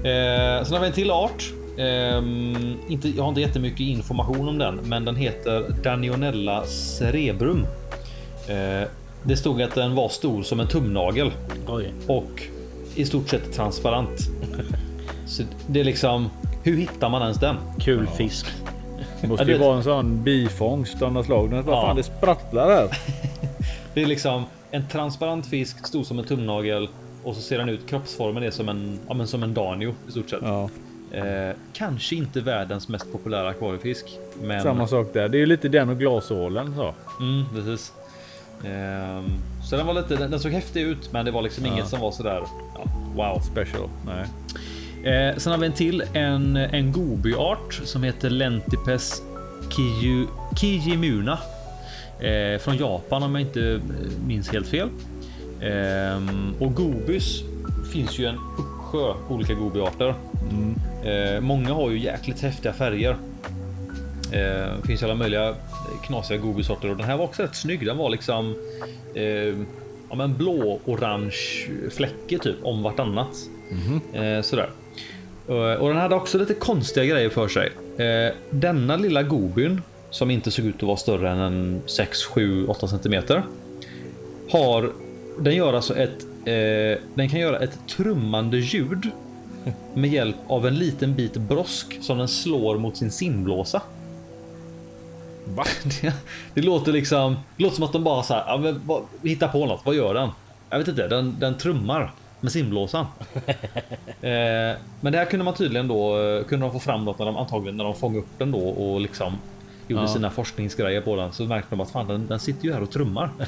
eh, 0.04 0.64
Sen 0.64 0.72
har 0.74 0.80
vi 0.80 0.86
en 0.86 0.92
till 0.92 1.10
art. 1.10 1.52
Eh, 1.76 2.18
inte, 2.88 3.08
jag 3.08 3.22
har 3.22 3.28
inte 3.28 3.40
jättemycket 3.40 3.80
information 3.80 4.48
om 4.48 4.58
den, 4.58 4.74
men 4.84 5.04
den 5.04 5.16
heter 5.16 5.64
Danionella 5.82 6.64
cerebrum. 6.66 7.66
Eh, 8.48 8.88
det 9.22 9.36
stod 9.36 9.62
att 9.62 9.74
den 9.74 9.94
var 9.94 10.08
stor 10.08 10.42
som 10.42 10.60
en 10.60 10.68
tumnagel 10.68 11.30
Oj. 11.68 11.92
och 12.06 12.42
i 12.94 13.04
stort 13.04 13.28
sett 13.28 13.52
transparent. 13.52 14.20
Så 15.26 15.42
det 15.66 15.80
är 15.80 15.84
liksom, 15.84 16.30
hur 16.62 16.76
hittar 16.76 17.08
man 17.08 17.22
ens 17.22 17.38
den? 17.38 17.56
Kul 17.78 18.06
fisk. 18.06 18.46
Det 19.20 19.26
måste 19.28 19.44
Ja, 19.44 19.50
ju 19.50 19.58
vara 19.58 19.76
en 19.76 19.82
sån 19.84 20.22
bifångst 20.22 21.02
av 21.02 21.12
något 21.12 21.26
slag. 21.26 21.48
Vad 21.48 21.74
Ja. 21.74 21.82
fan 21.82 21.96
det 21.96 22.02
sprattlar 22.02 22.68
här. 22.70 22.88
Det 23.94 24.02
är 24.02 24.06
liksom 24.06 24.44
en 24.70 24.88
transparent 24.88 25.46
fisk, 25.46 25.86
stor 25.86 26.04
som 26.04 26.18
en 26.18 26.24
tumnagel 26.24 26.88
och 27.24 27.34
så 27.36 27.42
ser 27.42 27.58
den 27.58 27.68
ut. 27.68 27.88
Kroppsformen 27.88 28.42
är 28.42 28.50
som 28.50 28.68
en, 28.68 28.98
ja, 29.08 29.14
men 29.14 29.26
som 29.26 29.42
en 29.42 29.54
danio 29.54 29.94
i 30.08 30.10
stort 30.10 30.30
sett. 30.30 30.38
Ja, 30.42 30.68
Eh, 31.12 31.56
kanske 31.72 32.16
inte 32.16 32.40
världens 32.40 32.88
mest 32.88 33.12
populära 33.12 33.48
akvariefisk, 33.48 34.04
men 34.42 34.62
samma 34.62 34.86
sak 34.86 35.06
där. 35.12 35.28
Det 35.28 35.42
är 35.42 35.46
lite 35.46 35.68
den 35.68 35.88
och 35.88 35.98
glasålen 35.98 36.74
så. 36.76 36.94
Mm, 37.20 37.44
precis. 37.54 37.92
Ehm, 38.64 39.24
så 39.64 39.76
den 39.76 39.86
var 39.86 39.94
lite, 39.94 40.16
den, 40.16 40.30
den 40.30 40.40
såg 40.40 40.52
häftig 40.52 40.82
ut, 40.82 41.12
men 41.12 41.24
det 41.24 41.30
var 41.30 41.42
liksom 41.42 41.66
inget 41.66 41.88
som 41.88 42.00
var 42.00 42.12
sådär. 42.12 42.42
Ja, 42.74 42.84
wow. 43.14 43.40
Special. 43.40 43.88
Nej. 44.06 44.26
Eh, 45.14 45.36
sen 45.36 45.52
har 45.52 45.58
vi 45.58 45.66
en 45.66 45.72
till, 45.72 46.02
en, 46.12 46.56
en 46.56 46.92
gobyart 46.92 47.80
som 47.84 48.02
heter 48.02 48.30
Lentipes 48.30 49.22
Kiju, 49.70 50.26
Kijimuna. 50.60 51.38
Eh, 52.20 52.58
från 52.58 52.76
Japan 52.76 53.22
om 53.22 53.34
jag 53.34 53.42
inte 53.42 53.72
eh, 53.72 53.80
minns 54.26 54.48
helt 54.48 54.66
fel. 54.68 54.88
Ehm, 55.60 56.54
och 56.60 56.74
gobys 56.74 57.42
finns 57.92 58.18
ju 58.18 58.26
en 58.26 58.38
uppsjö 58.92 59.14
olika 59.28 59.54
gobyarter. 59.54 60.14
Eh, 61.04 61.40
många 61.40 61.72
har 61.72 61.90
ju 61.90 61.98
jäkligt 61.98 62.40
häftiga 62.40 62.72
färger. 62.72 63.16
Eh, 64.32 64.84
finns 64.86 65.02
alla 65.02 65.14
möjliga 65.14 65.54
knasiga 66.06 66.38
gobysorter 66.38 66.90
och 66.90 66.96
den 66.96 67.06
här 67.06 67.16
var 67.16 67.24
också 67.24 67.42
rätt 67.42 67.56
snygg. 67.56 67.86
Den 67.86 67.96
var 67.96 68.10
liksom 68.10 68.54
eh, 69.14 69.24
ja, 70.08 70.16
men 70.16 70.36
blå 70.36 70.80
orange 70.84 71.68
fläckar 71.90 72.38
typ 72.38 72.56
om 72.62 72.82
vartannat. 72.82 73.36
Eh, 74.12 74.42
sådär. 74.42 74.70
Eh, 75.48 75.54
och 75.54 75.88
den 75.88 75.96
hade 75.96 76.14
också 76.14 76.38
lite 76.38 76.54
konstiga 76.54 77.06
grejer 77.06 77.28
för 77.28 77.48
sig. 77.48 77.72
Eh, 78.06 78.34
denna 78.50 78.96
lilla 78.96 79.22
gobyn 79.22 79.82
som 80.10 80.30
inte 80.30 80.50
såg 80.50 80.64
ut 80.64 80.76
att 80.76 80.82
vara 80.82 80.96
större 80.96 81.30
än 81.30 81.38
en 81.38 81.82
6, 81.86 82.24
7, 82.24 82.66
8 82.66 82.88
centimeter. 82.88 83.42
Har 84.50 84.92
den 85.38 85.54
gör 85.54 85.72
alltså 85.72 85.96
ett. 85.96 86.26
Eh, 86.44 86.98
den 87.14 87.28
kan 87.28 87.40
göra 87.40 87.58
ett 87.58 87.78
trummande 87.88 88.56
ljud 88.56 89.10
med 89.94 90.10
hjälp 90.10 90.36
av 90.46 90.66
en 90.66 90.74
liten 90.74 91.14
bit 91.14 91.36
brosk 91.36 91.98
som 92.00 92.18
den 92.18 92.28
slår 92.28 92.78
mot 92.78 92.96
sin 92.96 93.10
simblåsa. 93.10 93.82
Va? 95.44 95.64
Det, 95.84 96.14
det 96.54 96.62
låter 96.62 96.92
liksom. 96.92 97.36
Det 97.56 97.62
låter 97.62 97.76
som 97.76 97.84
att 97.84 97.92
de 97.92 98.04
bara 98.04 98.22
så 98.22 98.34
här. 98.34 98.44
Ja, 98.46 98.56
men, 98.56 98.80
vad, 98.84 99.02
hittar 99.22 99.48
på 99.48 99.66
något. 99.66 99.80
Vad 99.84 99.94
gör 99.94 100.14
den? 100.14 100.28
Jag 100.70 100.78
vet 100.78 100.88
inte. 100.88 101.08
Den, 101.08 101.36
den 101.40 101.58
trummar 101.58 102.12
med 102.40 102.52
simblåsan. 102.52 103.06
eh, 104.20 104.76
men 105.00 105.12
det 105.12 105.18
här 105.18 105.24
kunde 105.24 105.44
man 105.44 105.54
tydligen 105.54 105.88
då 105.88 106.20
eh, 106.20 106.44
kunde 106.44 106.66
de 106.66 106.72
få 106.72 106.78
fram 106.78 107.04
något 107.04 107.18
när 107.18 107.26
de 107.26 107.36
antagligen 107.36 107.76
när 107.76 107.84
de 107.84 107.94
fångade 107.94 108.18
upp 108.18 108.38
den 108.38 108.52
då 108.52 108.68
och 108.68 109.00
liksom 109.00 109.32
gjorde 109.88 110.02
Ja. 110.02 110.08
sina 110.08 110.30
forskningsgrejer 110.30 111.00
på 111.00 111.16
den 111.16 111.32
så 111.32 111.44
märkte 111.44 111.70
de 111.70 111.80
att 111.80 111.90
fan 111.90 112.08
den, 112.08 112.26
den 112.26 112.40
sitter 112.40 112.64
ju 112.64 112.72
här 112.72 112.82
och 112.82 112.90
trummar. 112.90 113.30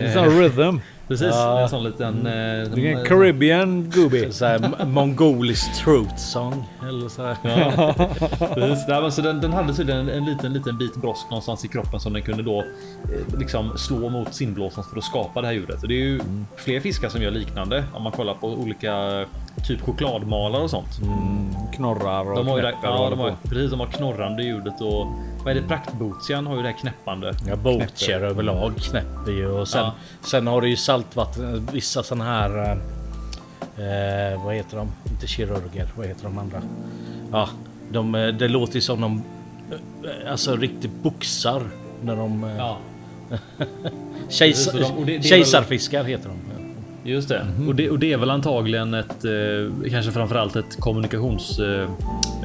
En 0.00 0.12
sån 0.12 0.40
rhythm. 0.40 0.78
Precis, 1.08 1.26
Ja. 1.30 1.60
en 1.60 1.68
sån 1.68 1.84
liten. 1.84 2.16
Eh, 2.26 2.32
Det 2.74 2.92
är 2.92 2.98
en 2.98 3.04
Caribbean 3.04 3.90
Gooby. 3.94 4.28
Mongolisk 4.86 5.74
throat 5.84 6.20
song. 6.20 6.64
Eller 6.88 7.08
så 7.08 7.22
här. 7.26 7.34
Precis, 8.54 9.14
så 9.16 9.22
den, 9.22 9.40
den 9.40 9.52
hade 9.52 9.74
tydligen 9.74 10.00
en, 10.00 10.08
en 10.08 10.24
liten, 10.24 10.52
liten 10.52 10.78
bit 10.78 10.96
brosk 10.96 11.26
någonstans 11.30 11.64
i 11.64 11.68
kroppen 11.68 12.00
som 12.00 12.12
den 12.12 12.22
kunde 12.22 12.42
då 12.42 12.58
eh, 12.60 13.38
liksom 13.38 13.78
slå 13.78 14.08
mot 14.08 14.34
simblåsan 14.34 14.84
för 14.84 14.98
att 14.98 15.04
skapa 15.04 15.40
det 15.40 15.46
här 15.46 15.54
ljudet. 15.54 15.82
Och 15.82 15.88
det 15.88 15.94
är 15.94 16.04
ju 16.04 16.20
fler 16.56 16.80
fiskar 16.80 17.08
som 17.08 17.22
gör 17.22 17.30
liknande 17.30 17.84
om 17.94 18.02
man 18.02 18.12
kollar 18.12 18.34
på 18.34 18.46
olika 18.48 19.24
typ 19.66 19.80
chokladmalar 19.80 20.60
och 20.60 20.70
sånt. 20.70 21.00
Knorrar 21.74 22.30
och 22.30 22.36
De 22.36 22.48
har 22.48 22.58
ju 22.58 22.64
och 22.66 22.72
ja, 22.82 23.10
de 23.10 23.18
har, 23.18 23.34
precis, 23.48 23.70
de 23.70 23.80
har 23.80 23.86
knorrande 23.86 24.42
ljudet 24.42 24.80
och 24.80 25.06
vad 25.44 25.56
är 25.56 25.60
det? 25.60 25.68
Praktbotsian 25.68 26.46
har 26.46 26.56
ju 26.56 26.62
det 26.62 26.68
här 26.68 26.76
knäppande. 26.78 27.32
Ja, 27.48 27.56
bootcher 27.56 28.20
överlag 28.24 28.72
knäpper 28.76 29.32
ju 29.32 29.46
och 29.50 29.68
sen, 29.68 29.80
Ja. 29.84 29.92
sen 30.20 30.46
har 30.46 30.60
du 30.60 30.68
ju 30.68 30.76
saltvatten. 31.02 31.68
Vissa 31.72 32.02
sådana 32.02 32.24
här. 32.24 32.78
Eh, 33.78 34.32
eh, 34.32 34.44
vad 34.44 34.54
heter 34.54 34.76
de? 34.76 34.88
Inte 35.10 35.26
kirurger. 35.26 35.88
Vad 35.96 36.06
heter 36.06 36.24
de 36.24 36.38
andra? 36.38 36.62
Ja, 37.32 37.48
de, 37.92 38.14
eh, 38.14 38.28
det 38.28 38.48
låter 38.48 38.74
ju 38.74 38.80
som 38.80 39.00
de 39.00 39.22
eh, 39.70 40.30
alltså 40.32 40.56
riktigt 40.56 41.02
boxar 41.02 41.62
när 42.02 42.16
de 42.16 42.42
Ja, 42.58 42.78
kejsarfiskar 45.22 46.04
heter 46.04 46.28
de. 46.28 46.36
just 47.10 47.28
det. 47.28 47.46
Och, 47.68 47.74
det 47.74 47.90
och 47.90 47.98
det 47.98 48.12
är 48.12 48.16
väl 48.18 48.30
antagligen 48.30 48.94
ett 48.94 49.24
eh, 49.24 49.90
kanske 49.90 50.12
framförallt 50.12 50.56
ett 50.56 50.80
kommunikations 50.80 51.58
eh, 51.58 51.88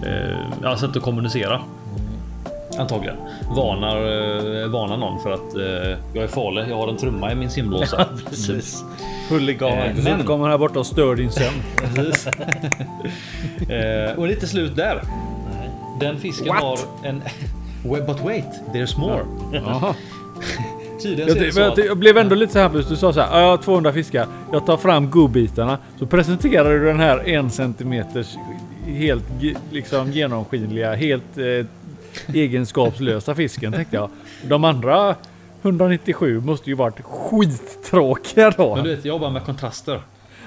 eh, 0.06 0.38
ja, 0.64 0.78
sätt 0.78 0.96
att 0.98 1.04
kommunicera. 1.04 1.62
Antagligen. 2.80 3.16
Varnar, 3.56 3.98
eh, 4.64 4.68
varnar 4.70 4.98
någon 4.98 5.20
för 5.24 5.32
att 5.32 5.56
eh, 5.56 5.98
jag 6.14 6.24
är 6.24 6.28
farlig. 6.28 6.66
Jag 6.70 6.76
har 6.78 6.88
en 6.88 6.98
trumma 6.98 7.32
i 7.32 7.36
min 7.36 7.50
simblåsa. 7.50 8.06
Precis. 8.30 8.84
Huligan. 9.30 9.70
Eh, 9.72 9.96
Så 9.96 10.02
Men- 10.04 10.20
du 10.20 10.24
kommer 10.26 10.50
här 10.50 10.58
borta 10.58 10.80
och 10.80 10.86
stör 10.86 11.16
din 11.16 11.32
sömn. 11.32 11.56
Precis. 11.96 12.28
eh, 13.70 14.18
och 14.18 14.28
lite 14.28 14.48
slut 14.48 14.76
där. 14.76 15.02
Den 16.00 16.18
fisken 16.20 16.48
What? 16.48 16.62
har 16.64 16.80
en... 17.04 17.22
But 17.84 18.22
wait, 18.24 18.46
there's 18.74 19.00
more. 19.00 19.20
Tydligen 21.02 21.28
Jag, 21.38 21.48
så 21.48 21.54
så 21.54 21.60
jag, 21.60 21.72
att- 21.72 21.86
jag 21.86 21.98
blev 21.98 22.18
ändå 22.18 22.36
lite 22.36 22.54
så 22.54 22.60
här 22.60 22.70
du 22.70 22.84
sa 22.96 23.14
så 23.14 23.22
här. 23.22 23.28
"Ja, 23.32 23.42
Jag 23.42 23.50
har 23.50 23.58
200 23.58 23.94
fiskar. 23.94 24.28
Jag 24.52 24.66
tar 24.66 24.78
fram 24.78 25.10
godbitarna. 25.10 25.78
Så 26.00 26.06
presenterar 26.06 26.70
du 26.74 26.86
den 26.86 27.00
här 27.00 27.30
en 27.30 27.50
centimeters 27.50 28.36
helt 28.86 29.24
liksom 29.72 30.12
genomskinliga, 30.12 30.96
helt 30.96 31.38
eh, 31.38 31.66
egenskapslösa 32.34 33.36
fisken 33.36 33.74
tänkte 33.74 33.96
jag. 33.96 34.10
De 34.48 34.64
andra 34.64 35.16
197 35.62 36.40
måste 36.40 36.70
ju 36.70 36.76
varit 36.76 37.02
skittråkiga 37.02 38.50
då. 38.50 38.76
Men 38.76 38.84
du 38.84 38.96
vet, 38.96 39.06
jag 39.06 39.14
jobbar 39.14 39.30
med 39.30 39.44
kontraster. 39.44 40.02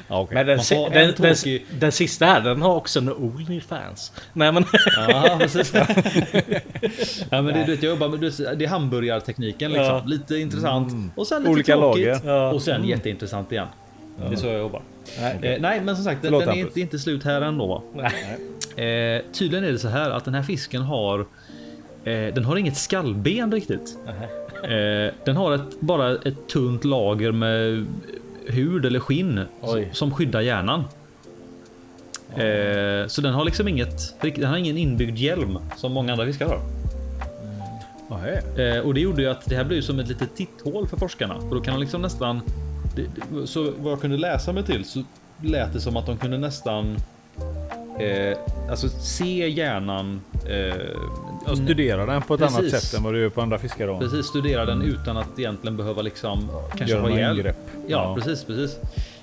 Ja, 0.09 0.21
okej. 0.21 0.35
Men 0.35 0.47
den, 0.47 0.59
den, 0.69 0.93
den, 0.93 1.15
tråkig- 1.15 1.63
den 1.81 1.93
sista 1.93 2.27
här, 2.27 2.41
den 2.41 2.63
har 2.63 2.75
också 2.75 2.99
en 2.99 3.13
Onlyfans. 3.13 4.13
Nej 4.33 4.53
men... 4.53 4.65
Ja, 5.09 5.37
precis. 5.41 5.73
ja, 7.31 7.43
men 7.43 7.45
det, 7.47 7.65
du 7.65 7.73
vet, 7.73 7.83
jag 7.83 7.91
jobbar 7.91 8.09
med 8.09 8.21
du 8.21 8.31
vet, 8.31 8.59
det 8.59 8.65
är 8.65 8.69
hamburgartekniken 8.69 9.71
liksom. 9.73 9.87
Ja. 9.87 10.03
Lite 10.07 10.37
intressant 10.37 11.13
och 11.17 11.27
sen 11.27 11.39
lite 11.43 11.51
Olika 11.53 11.77
tråkigt 11.77 12.07
lager. 12.07 12.21
Ja. 12.25 12.53
och 12.53 12.63
sen 12.63 12.85
jätteintressant 12.85 13.53
igen. 13.53 13.67
Det 14.29 14.33
är 14.33 14.37
så 14.37 14.47
jag 14.47 14.59
jobbar. 14.59 14.83
Nej. 15.21 15.39
Eh, 15.43 15.61
nej, 15.61 15.81
men 15.81 15.97
som 15.97 16.05
sagt, 16.05 16.21
Förlåt, 16.23 16.45
den 16.45 16.55
är 16.55 16.61
inte, 16.61 16.81
inte 16.81 16.99
slut 16.99 17.25
här 17.25 17.41
ändå. 17.41 17.83
Nej. 17.95 18.13
Eh, 18.77 19.23
tydligen 19.33 19.65
är 19.65 19.73
det 19.73 19.79
så 19.79 19.89
här 19.89 20.11
att 20.11 20.25
den 20.25 20.35
här 20.35 20.43
fisken 20.43 20.83
har 20.83 21.21
eh, 22.05 22.35
den 22.35 22.45
har 22.45 22.57
inget 22.57 22.77
skallben 22.77 23.53
riktigt. 23.53 23.99
Eh, 24.65 25.15
den 25.25 25.37
har 25.37 25.53
ett, 25.53 25.81
bara 25.81 26.15
ett 26.15 26.49
tunt 26.49 26.85
lager 26.85 27.33
med 27.33 27.87
hud 28.47 28.85
eller 28.85 29.01
skinn 29.01 29.41
Oj. 29.61 29.91
som 29.93 30.15
skyddar 30.15 30.41
hjärnan. 30.41 30.85
Eh, 32.35 33.07
så 33.07 33.21
den 33.21 33.35
har 33.35 33.45
liksom 33.45 33.69
inget, 33.69 34.21
den 34.21 34.45
har 34.45 34.57
ingen 34.57 34.77
inbyggd 34.77 35.19
hjälm 35.19 35.59
som 35.77 35.93
många 35.93 36.13
andra 36.13 36.27
fiskar 36.27 36.47
har. 36.47 36.61
Eh, 38.57 38.79
och 38.79 38.95
det 38.95 39.01
gjorde 39.01 39.23
ju 39.23 39.29
att 39.29 39.45
det 39.45 39.57
här 39.57 39.65
blev 39.65 39.81
som 39.81 39.99
ett 39.99 40.09
litet 40.09 40.37
titthål 40.37 40.89
för 40.89 40.97
forskarna. 40.97 41.35
Och 41.35 41.55
då 41.55 41.61
kan 41.61 41.75
de 41.75 41.81
liksom 41.81 42.03
nästan... 42.03 42.41
Så 43.45 43.73
vad 43.79 43.93
jag 43.93 44.01
kunde 44.01 44.17
läsa 44.17 44.53
mig 44.53 44.63
till 44.63 44.85
så 44.85 45.03
lät 45.43 45.73
det 45.73 45.81
som 45.81 45.97
att 45.97 46.07
de 46.07 46.17
kunde 46.17 46.39
nästan... 46.39 46.97
Eh, 48.01 48.39
alltså 48.71 48.89
se 48.89 49.49
hjärnan... 49.49 50.21
Eh, 50.49 50.55
Jag 51.47 51.57
studerar 51.57 52.07
den 52.07 52.23
på 52.23 52.35
ett 52.35 52.41
annat 52.43 52.57
Precis. 52.61 52.81
sätt 52.81 52.99
än 52.99 53.05
vad 53.05 53.15
du 53.15 53.21
gör 53.21 53.29
på 53.29 53.41
andra 53.43 53.59
fiskar. 53.59 53.99
Precis 54.01 54.27
studera 54.27 54.65
den 54.65 54.83
utan 54.83 55.17
att 55.17 55.39
egentligen 55.39 55.77
behöva 55.77 56.03
liksom 56.03 56.51
kanske 56.77 56.97
ha 56.99 57.11
ihjäl. 57.11 57.37
ingrepp. 57.39 57.57
Ja, 57.75 57.83
Ja. 57.89 58.15
precis, 58.23 58.45
precis. 58.45 58.77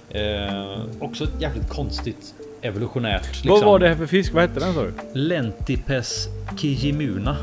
Eh, 0.09 0.77
också 0.99 1.23
ett 1.23 1.41
jävligt 1.41 1.69
konstigt 1.69 2.33
evolutionärt. 2.61 3.27
Liksom, 3.27 3.49
Vad 3.49 3.63
var 3.65 3.79
det 3.79 3.87
här 3.87 3.95
för 3.95 4.05
fisk? 4.05 4.33
Vad 4.33 4.41
hette 4.43 4.59
den 4.59 4.73
sa 4.73 4.81
du? 4.83 4.93
Lentipes 5.19 6.27
kijimuna. 6.57 7.35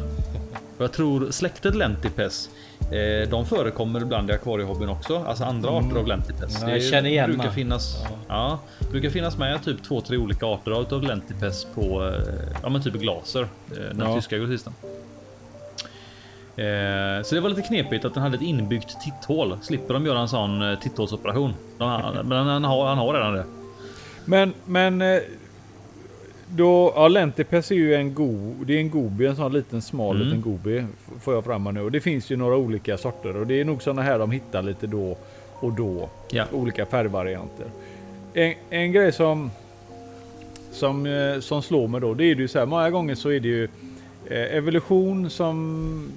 Och 0.78 0.85
jag 0.85 0.93
tror 0.93 1.31
släktet 1.31 1.74
Lentipes. 1.74 2.49
Eh, 2.93 3.28
de 3.28 3.47
förekommer 3.47 4.01
ibland 4.01 4.31
i 4.31 4.33
akvariehobbyn 4.33 4.89
också. 4.89 5.24
Alltså 5.26 5.45
andra 5.45 5.70
arter 5.70 5.97
av 5.97 6.07
Lentipes. 6.07 6.62
Ja, 6.62 6.70
jag 6.70 6.83
känner 6.83 7.11
igen 7.11 7.31
brukar 7.31 7.51
finnas. 7.51 7.97
Ja. 8.28 8.59
brukar 8.91 9.11
finnas 9.11 9.39
med 9.39 9.64
typ 9.64 9.83
två, 9.83 10.01
tre 10.01 10.16
olika 10.16 10.47
arter 10.47 10.70
av 10.95 11.03
Lentipes 11.03 11.66
på 11.74 11.81
eh, 12.07 12.22
ja, 12.62 12.68
men 12.68 12.83
typ 12.83 12.95
glaser. 12.95 13.41
Eh, 13.43 13.76
den 13.95 14.09
Ja. 14.09 14.16
tyska 14.16 14.39
grossisten. 14.39 14.72
Så 17.24 17.35
det 17.35 17.41
var 17.41 17.49
lite 17.49 17.62
knepigt 17.62 18.05
att 18.05 18.14
den 18.14 18.22
hade 18.22 18.37
ett 18.37 18.43
inbyggt 18.43 19.01
titthål. 19.01 19.57
Slipper 19.62 19.95
de 19.95 20.07
göra 20.07 20.18
en 20.18 20.28
sån 20.28 20.76
titthålsoperation. 20.83 21.55
De, 21.78 22.03
men 22.24 22.47
han 22.47 22.64
har, 22.64 22.87
han 22.87 22.99
har 22.99 23.14
redan 23.14 23.33
det. 23.35 23.45
Men, 24.24 24.53
men 24.64 25.03
då, 26.57 26.92
ja 26.96 27.09
Lentipes 27.09 27.70
är 27.70 27.74
ju 27.74 27.94
en 27.94 28.14
go, 28.14 28.55
det 28.66 28.74
är 28.74 28.78
en 28.80 28.90
gobi, 28.90 29.26
en 29.26 29.36
sån 29.36 29.53
liten 29.53 29.82
smal 29.82 30.16
Mm. 30.16 30.28
liten 30.28 30.42
gobi. 30.42 30.84
Får 31.20 31.34
jag 31.34 31.44
fram 31.44 31.66
här 31.66 31.72
nu. 31.72 31.80
Och 31.80 31.92
det 31.92 32.01
finns 32.01 32.30
ju 32.30 32.36
några 32.36 32.57
olika 32.57 32.98
sorter 32.98 33.36
och 33.36 33.46
det 33.46 33.61
är 33.61 33.64
nog 33.64 33.82
såna 33.82 34.03
här 34.03 34.18
de 34.18 34.30
hittar 34.30 34.62
lite 34.62 34.86
då 34.86 35.16
och 35.55 35.72
då. 35.72 36.09
Ja. 36.30 36.44
Olika 36.53 36.86
färgvarianter. 36.86 37.66
En, 38.34 38.55
en 38.70 38.92
grej 38.92 39.12
som, 39.12 39.51
som, 40.72 41.07
eh, 41.07 41.40
som 41.40 41.62
slår 41.62 41.88
mig 41.88 42.01
då, 42.01 42.14
det 42.14 42.24
är 42.24 42.34
ju 42.34 42.48
så 42.48 42.59
här, 42.59 42.66
många 42.66 42.90
gånger 42.90 43.14
så 43.14 43.28
är 43.30 43.40
det 43.40 43.48
ju 43.48 43.64
eh, 44.26 44.57
evolution 44.57 45.30
som 45.30 46.09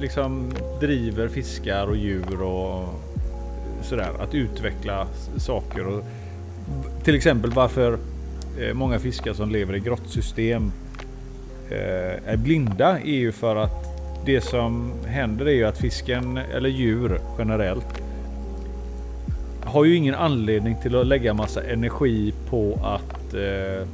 liksom 0.00 0.52
driver 0.80 1.28
fiskar 1.28 1.86
och 1.86 1.96
djur 1.96 2.42
och 2.42 2.88
sådär. 3.82 4.10
Att 4.20 4.34
utveckla 4.34 5.06
saker. 5.38 5.86
Och, 5.86 6.04
till 7.04 7.14
exempel 7.14 7.50
varför 7.50 7.98
Eh, 8.60 8.74
många 8.74 8.98
fiskar 8.98 9.32
som 9.32 9.50
lever 9.50 9.76
i 9.76 9.80
grottsystem 9.80 10.72
eh, 11.70 12.32
är 12.32 12.36
blinda 12.36 12.98
är 13.00 13.18
ju 13.18 13.32
för 13.32 13.56
att 13.56 13.84
det 14.24 14.40
som 14.40 14.92
händer 15.06 15.46
är 15.48 15.52
ju 15.52 15.64
att 15.64 15.78
fisken 15.78 16.36
eller 16.36 16.68
djur 16.68 17.20
generellt 17.38 18.02
har 19.64 19.84
ju 19.84 19.96
ingen 19.96 20.14
anledning 20.14 20.76
till 20.82 20.96
att 20.96 21.06
lägga 21.06 21.34
massa 21.34 21.62
energi 21.62 22.34
på 22.50 22.80
att 22.84 23.34
eh, 23.34 23.88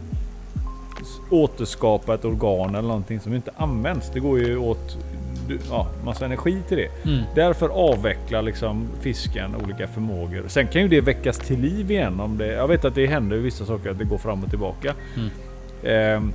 återskapa 1.30 2.14
ett 2.14 2.24
organ 2.24 2.74
eller 2.74 2.88
någonting 2.88 3.20
som 3.20 3.34
inte 3.34 3.50
används. 3.56 4.10
Det 4.14 4.20
går 4.20 4.38
ju 4.38 4.58
åt 4.58 4.98
du- 5.48 5.58
ja, 5.70 5.86
massa 6.04 6.24
energi 6.24 6.58
till 6.68 6.76
det. 6.76 6.88
Mm. 7.10 7.22
Därför 7.34 7.68
avvecklar 7.68 8.42
liksom 8.42 8.88
fisken 9.00 9.54
olika 9.64 9.88
förmågor. 9.88 10.44
Sen 10.48 10.66
kan 10.68 10.82
ju 10.82 10.88
det 10.88 11.00
väckas 11.00 11.38
till 11.38 11.60
liv 11.60 11.90
igen. 11.90 12.20
Om 12.20 12.38
det, 12.38 12.46
jag 12.46 12.68
vet 12.68 12.84
att 12.84 12.94
det 12.94 13.06
händer 13.06 13.36
vissa 13.36 13.64
saker 13.66 13.90
att 13.90 13.98
det 13.98 14.04
går 14.04 14.18
fram 14.18 14.42
och 14.44 14.50
tillbaka. 14.50 14.94
Mm. 15.16 15.30
Ehm, 15.84 16.32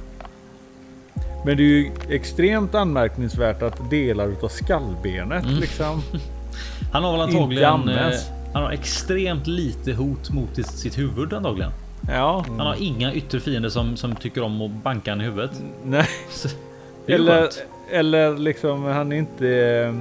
men 1.45 1.57
det 1.57 1.63
är 1.63 1.65
ju 1.67 1.91
extremt 2.09 2.75
anmärkningsvärt 2.75 3.61
att 3.61 3.89
delar 3.89 4.27
utav 4.27 4.47
skallbenet 4.47 5.43
Mm. 5.45 5.59
liksom. 5.59 6.01
Han 6.93 7.03
har 7.03 7.11
väl 7.11 7.21
antagligen... 7.21 7.89
Eh, 7.89 8.11
han 8.53 8.63
har 8.63 8.71
extremt 8.71 9.47
lite 9.47 9.93
hot 9.93 10.29
mot 10.29 10.65
sitt- 10.65 10.97
huvud 10.97 11.33
antagligen. 11.33 11.71
Ja, 12.07 12.45
Han 12.47 12.59
har 12.59 12.75
inga 12.79 13.13
yttre 13.13 13.39
fiender 13.39 13.69
som, 13.69 13.97
som 13.97 14.15
tycker 14.15 14.41
om 14.43 14.61
att 14.61 14.71
banka 14.71 15.11
han 15.11 15.21
i 15.21 15.23
huvudet. 15.23 15.51
nej. 15.83 16.05
Det 17.05 17.13
Eller, 17.13 17.41
skönt. 17.41 17.63
Eller 17.91 18.37
liksom 18.37 18.83
han 18.83 19.11
är 19.11 19.15
inte 19.15 19.47
eh, 19.49 19.93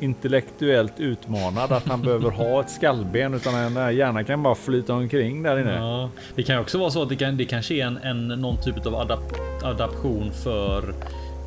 intellektuellt 0.00 1.00
utmanad 1.00 1.72
att 1.72 1.88
han 1.88 2.02
behöver 2.02 2.30
ha 2.30 2.60
ett 2.60 2.70
skallben 2.70 3.34
utan 3.34 3.54
den 3.54 3.76
här 3.76 3.90
hjärnan 3.90 4.24
kan 4.24 4.42
bara 4.42 4.54
flyta 4.54 4.94
omkring 4.94 5.42
där 5.42 5.58
inne. 5.58 5.74
Ja, 5.74 6.10
det 6.34 6.42
kan 6.42 6.58
också 6.58 6.78
vara 6.78 6.90
så 6.90 7.02
att 7.02 7.08
det, 7.08 7.16
kan, 7.16 7.36
det 7.36 7.44
kanske 7.44 7.74
är 7.74 7.86
en, 7.86 7.96
en, 7.96 8.28
någon 8.28 8.56
typ 8.62 8.86
av 8.86 8.94
adap, 8.94 9.32
adaption 9.62 10.30
för 10.32 10.94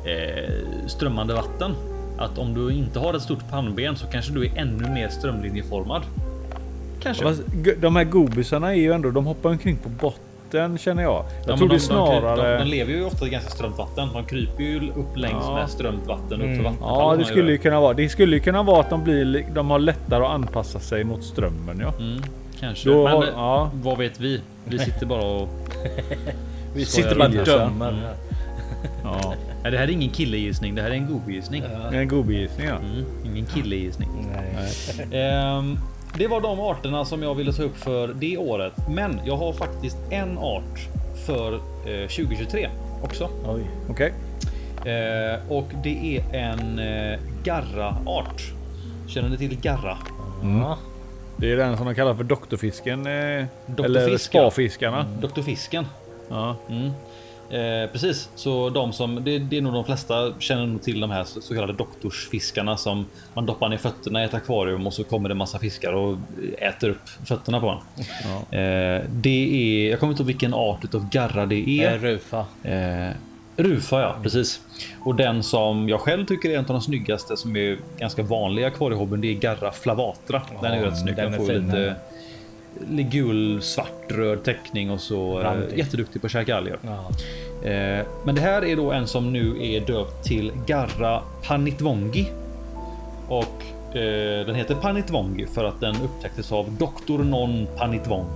eh, 0.06 0.52
strömmande 0.86 1.34
vatten. 1.34 1.74
Att 2.18 2.38
om 2.38 2.54
du 2.54 2.74
inte 2.74 2.98
har 2.98 3.14
ett 3.14 3.22
stort 3.22 3.50
pannben 3.50 3.96
så 3.96 4.06
kanske 4.06 4.32
du 4.32 4.46
är 4.46 4.56
ännu 4.56 4.88
mer 4.88 5.08
strömlinjeformad. 5.08 6.02
Kanske. 7.02 7.34
De 7.80 7.96
här 7.96 8.04
gobisarna 8.04 8.74
är 8.74 8.78
ju 8.78 8.92
ändå, 8.92 9.10
de 9.10 9.26
hoppar 9.26 9.50
omkring 9.50 9.76
på 9.76 9.88
botten 9.88 10.33
känner 10.78 11.02
jag. 11.02 11.12
Jag 11.12 11.24
Ja, 11.40 11.44
tror 11.44 11.56
men 11.56 11.58
det 11.58 11.64
är 11.64 11.68
de, 11.68 11.74
de, 11.74 11.80
snarare... 11.80 12.52
de, 12.58 12.64
de 12.64 12.70
lever 12.70 12.92
ju 12.92 13.04
ofta 13.04 13.26
i 13.26 13.30
ganska 13.30 13.50
strömt 13.50 13.78
vatten. 13.78 14.08
De 14.12 14.24
kryper 14.24 14.62
ju 14.62 14.90
upp 14.90 15.16
längs 15.16 15.44
Ja. 15.46 15.54
med 15.54 15.70
strömt 15.70 16.06
vatten 16.06 16.42
upp 16.42 16.56
för 16.56 16.62
vattenfall. 16.64 16.88
Ja, 16.88 17.10
de 17.10 17.16
det 17.16 17.22
gör 17.22 17.30
skulle 17.30 17.52
ju 17.52 17.58
kunna 17.58 17.80
vara. 17.80 17.92
Det 17.94 18.08
skulle 18.08 18.36
ju 18.36 18.42
kunna 18.42 18.62
vara 18.62 18.80
att 18.80 18.90
de, 18.90 19.04
blir, 19.04 19.24
li- 19.24 19.46
de 19.54 19.70
har 19.70 19.78
lättare 19.78 20.24
att 20.24 20.30
anpassa 20.30 20.78
sig 20.80 21.04
mot 21.04 21.24
strömmen. 21.24 21.80
Ja. 21.80 21.92
Mm, 21.98 22.22
kanske. 22.60 22.88
Då 22.90 23.04
Men 23.04 23.22
eh, 23.22 23.28
ja. 23.34 23.70
vad 23.74 23.98
vet 23.98 24.20
vi? 24.20 24.40
Vi 24.64 24.78
sitter 24.78 25.06
bara 25.06 25.22
och... 25.24 25.48
Vi 26.74 26.84
sitter 26.84 27.14
bara 27.16 27.28
och 27.28 27.34
dömer. 27.46 27.88
Mm. 27.88 28.00
Ja. 29.04 29.34
Nej, 29.62 29.72
det 29.72 29.78
här 29.78 29.84
är 29.84 29.90
ingen 29.90 30.10
killegissning. 30.10 30.74
Det 30.74 30.82
här 30.82 30.90
är 30.90 30.94
en 30.94 31.06
godgissning. 31.06 31.62
Är 31.92 31.94
en 31.98 32.08
gobigissning 32.08 32.66
ja. 32.66 32.74
Mm, 32.76 33.04
ingen 33.24 33.46
killegissning. 33.46 34.08
Nej. 34.32 35.20
Ehm, 35.22 35.78
det 36.18 36.26
var 36.26 36.40
de 36.40 36.60
arterna 36.60 37.04
som 37.04 37.22
jag 37.22 37.34
ville 37.34 37.52
ta 37.52 37.62
upp 37.62 37.76
för 37.76 38.08
det 38.08 38.36
året. 38.38 38.72
Men 38.88 39.20
jag 39.24 39.36
har 39.36 39.52
faktiskt 39.52 39.96
en 40.10 40.38
art 40.38 40.88
för 41.26 41.54
eh, 41.54 42.08
2023 42.08 42.68
också. 43.02 43.28
Oj. 43.46 43.64
Okej. 43.90 44.12
Eh, 44.84 45.52
och 45.52 45.66
det 45.82 46.16
är 46.16 46.34
en 46.34 46.78
eh, 46.78 47.20
garra-art. 47.44 48.42
Känner 49.08 49.28
ni 49.28 49.36
till 49.36 49.60
garra? 49.60 49.98
Ja. 50.42 50.78
Det 51.36 51.52
är 51.52 51.56
den 51.56 51.76
som 51.76 51.86
de 51.86 51.94
kallar 51.94 52.14
för 52.14 52.24
doktorfisken. 52.24 53.06
Eh, 53.06 53.44
Doktorfisk, 53.66 54.34
eller 54.34 54.44
ja. 54.44 54.50
spafiskarna. 54.50 55.06
Doktorfisken. 55.20 55.86
Ja. 56.28 56.56
Mm. 56.68 56.90
Eh, 57.50 57.90
precis, 57.92 58.28
så 58.34 58.70
de 58.70 58.92
som 58.92 59.24
det, 59.24 59.38
det 59.38 59.56
är 59.56 59.60
nog 59.60 59.72
de 59.72 59.84
flesta 59.84 60.32
känner 60.38 60.66
nog 60.66 60.82
till 60.82 61.00
de 61.00 61.10
här 61.10 61.24
så, 61.24 61.40
så 61.40 61.54
kallade 61.54 61.72
doktorsfiskarna 61.72 62.76
som 62.76 63.06
man 63.34 63.46
doppar 63.46 63.68
ner 63.68 63.76
fötterna 63.76 64.22
i 64.22 64.24
ett 64.24 64.34
akvarium 64.34 64.86
och 64.86 64.94
så 64.94 65.04
kommer 65.04 65.28
det 65.28 65.34
massa 65.34 65.58
fiskar 65.58 65.92
och 65.92 66.18
äter 66.58 66.88
upp 66.88 67.08
fötterna 67.24 67.60
på 67.60 67.68
en. 67.68 67.78
Eh, 68.58 69.02
det 69.10 69.84
är, 69.86 69.90
jag 69.90 70.00
kommer 70.00 70.12
inte 70.12 70.22
ihåg 70.22 70.26
vilken 70.26 70.54
art 70.54 70.84
utav 70.84 71.08
garra 71.10 71.46
det 71.46 71.68
är. 71.68 71.98
Rufa. 71.98 72.44
Eh, 72.62 73.10
Rufa 73.56 74.00
ja, 74.00 74.16
precis. 74.22 74.60
Och 75.04 75.14
den 75.14 75.42
som 75.42 75.88
jag 75.88 76.00
själv 76.00 76.26
tycker 76.26 76.50
är 76.50 76.54
en 76.54 76.60
av 76.60 76.66
de 76.66 76.80
snyggaste 76.80 77.36
som 77.36 77.56
är 77.56 77.78
ganska 77.98 78.22
vanliga 78.22 78.70
kvar 78.70 78.90
i 78.90 78.94
hobbyn. 78.94 79.20
Det 79.20 79.28
är 79.28 79.34
Garra 79.34 79.72
flavatra. 79.72 80.42
Den 80.62 80.72
är 80.72 80.82
rätt 80.82 80.98
snygg. 80.98 81.16
den 81.16 81.24
Den 81.24 81.34
är 81.34 81.38
får 81.38 81.46
fin, 81.46 81.66
lite 81.66 81.94
gul, 82.88 83.62
svart, 83.62 84.02
röd 84.08 84.44
teckning 84.44 84.90
och 84.90 85.00
så 85.00 85.38
eh, 85.38 85.44
Randig. 85.44 85.78
jätteduktig 85.78 86.20
på 86.20 86.26
att 86.26 86.32
käka 86.32 86.56
alger. 86.56 86.78
Ja. 86.82 87.10
Eh, 87.68 88.06
men 88.24 88.34
det 88.34 88.40
här 88.40 88.64
är 88.64 88.76
då 88.76 88.92
en 88.92 89.06
som 89.06 89.32
nu 89.32 89.74
är 89.74 89.80
döpt 89.80 90.24
till 90.24 90.52
Garra 90.66 91.22
Panitvongi. 91.46 92.30
Och 93.28 93.64
eh, 93.96 94.46
den 94.46 94.54
heter 94.54 94.74
Panitvongi 94.74 95.46
för 95.46 95.64
att 95.64 95.80
den 95.80 95.96
upptäcktes 96.04 96.52
av 96.52 96.70
Dr. 96.78 97.22
Non 97.22 97.66
Panitvong. 97.76 98.26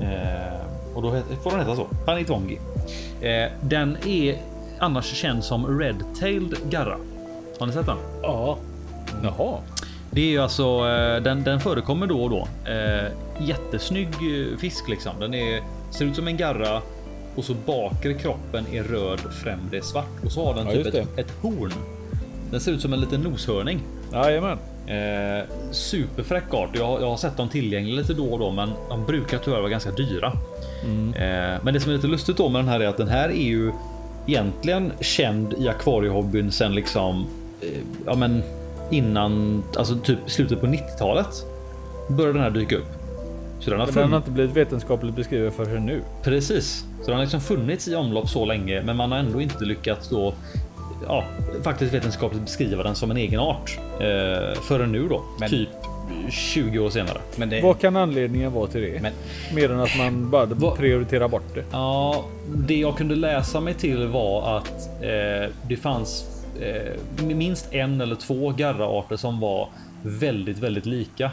Eh, 0.00 0.94
och 0.94 1.02
då 1.02 1.10
får 1.42 1.50
den 1.50 1.60
heta 1.60 1.76
så, 1.76 1.84
Panitvongi. 2.04 2.58
Eh, 3.20 3.50
den 3.62 3.96
är 4.06 4.36
annars 4.78 5.04
känd 5.14 5.44
som 5.44 5.80
Red-tailed 5.80 6.54
Garra. 6.70 6.96
Har 7.58 7.66
ni 7.66 7.72
sett 7.72 7.86
den? 7.86 7.96
ja. 8.22 8.58
Jaha. 9.22 9.58
Det 10.14 10.20
är 10.20 10.30
ju 10.30 10.38
alltså, 10.38 10.62
eh, 10.62 11.22
den, 11.22 11.44
den 11.44 11.60
förekommer 11.60 12.06
då 12.06 12.22
och 12.22 12.30
då. 12.30 12.48
Eh, 12.70 13.12
jättesnygg 13.40 14.08
eh, 14.08 14.58
fisk 14.58 14.88
liksom. 14.88 15.12
Den 15.20 15.34
är, 15.34 15.62
ser 15.90 16.04
ut 16.04 16.16
som 16.16 16.28
en 16.28 16.36
garra 16.36 16.82
och 17.34 17.44
så 17.44 17.54
bakre 17.66 18.14
kroppen 18.14 18.66
är 18.72 18.82
röd, 18.82 19.20
främre 19.42 19.76
är 19.76 19.80
svart 19.80 20.24
och 20.24 20.32
så 20.32 20.46
har 20.46 20.54
den 20.54 20.66
typ 20.66 20.86
ett, 20.86 21.18
ett 21.18 21.32
horn. 21.40 21.72
Den 22.50 22.60
ser 22.60 22.72
ut 22.72 22.80
som 22.80 22.92
en 22.92 23.00
liten 23.00 23.20
noshörning. 23.20 23.80
Jajamän. 24.12 24.58
Eh, 24.86 25.44
superfräck 25.70 26.54
art. 26.54 26.70
Jag, 26.72 27.02
jag 27.02 27.10
har 27.10 27.16
sett 27.16 27.36
dem 27.36 27.48
tillgängliga 27.48 27.96
lite 27.96 28.14
då 28.14 28.26
och 28.26 28.38
då, 28.38 28.50
men 28.50 28.70
de 28.88 29.06
brukar 29.06 29.38
tyvärr 29.38 29.58
vara 29.58 29.68
ganska 29.68 29.90
dyra. 29.90 30.32
Eh, 31.16 31.62
men 31.62 31.74
det 31.74 31.80
som 31.80 31.90
är 31.92 31.96
lite 31.96 32.06
lustigt 32.06 32.36
då 32.36 32.48
med 32.48 32.58
den 32.58 32.68
här 32.68 32.80
är 32.80 32.86
att 32.86 32.96
den 32.96 33.08
här 33.08 33.28
är 33.28 33.44
ju 33.44 33.72
egentligen 34.26 34.92
känd 35.00 35.54
i 35.58 35.68
akvariehobbyn 35.68 36.52
sen 36.52 36.74
liksom 36.74 37.26
eh, 37.60 37.68
ja, 38.06 38.14
men 38.14 38.42
innan 38.90 39.62
alltså 39.76 39.96
typ 39.96 40.18
slutet 40.26 40.60
på 40.60 40.66
90-talet 40.66 41.28
började 42.08 42.32
den 42.32 42.42
här 42.42 42.50
dyka 42.50 42.76
upp. 42.76 42.86
Så 43.60 43.70
den 43.70 43.80
har 43.80 43.86
Men 43.86 43.94
den 43.94 44.02
har 44.02 44.08
funnits 44.10 44.26
inte 44.28 44.30
blivit 44.30 44.56
vetenskapligt 44.56 45.16
beskriven 45.16 45.52
förrän 45.52 45.86
nu. 45.86 46.00
precis. 46.22 46.84
Så 47.00 47.06
den 47.06 47.14
har 47.14 47.20
liksom 47.22 47.40
funnits 47.40 47.88
i 47.88 47.94
omlopp 47.94 48.28
så 48.28 48.44
länge, 48.44 48.82
men 48.82 48.96
man 48.96 49.12
har 49.12 49.18
ändå 49.18 49.40
inte 49.40 49.64
lyckats 49.64 50.08
då 50.08 50.34
ja, 51.08 51.24
faktiskt 51.62 51.94
vetenskapligt 51.94 52.42
beskriva 52.44 52.82
den 52.82 52.94
som 52.94 53.10
en 53.10 53.16
egen 53.16 53.40
art 53.40 53.78
eh, 54.00 54.60
förrän 54.62 54.92
nu 54.92 55.08
då, 55.08 55.22
Men- 55.40 55.50
typ 55.50 55.68
20 56.30 56.78
år 56.78 56.90
senare. 56.90 57.18
Men 57.36 57.50
det, 57.50 57.60
Vad 57.62 57.80
kan 57.80 57.96
anledningen 57.96 58.52
vara 58.52 58.66
till 58.66 58.80
det? 58.80 59.02
Men- 59.02 59.12
Mer 59.54 59.72
än 59.72 59.80
att 59.80 59.98
man 59.98 60.30
bara 60.30 60.46
Vad- 60.46 60.76
prioriterar 60.76 61.28
bort 61.28 61.54
det. 61.54 61.64
Ja, 61.72 62.24
det 62.56 62.74
jag 62.76 62.96
kunde 62.96 63.14
läsa 63.16 63.60
mig 63.60 63.74
till 63.74 64.06
var 64.08 64.56
att 64.58 64.88
eh, 65.02 65.50
det 65.68 65.76
fanns 65.76 66.33
eh, 66.60 67.24
minst 67.26 67.72
en 67.74 68.00
eller 68.00 68.16
två 68.16 68.50
garraarter 68.50 69.16
som 69.16 69.40
var 69.40 69.68
väldigt, 70.02 70.58
väldigt 70.58 70.86
lika. 70.86 71.30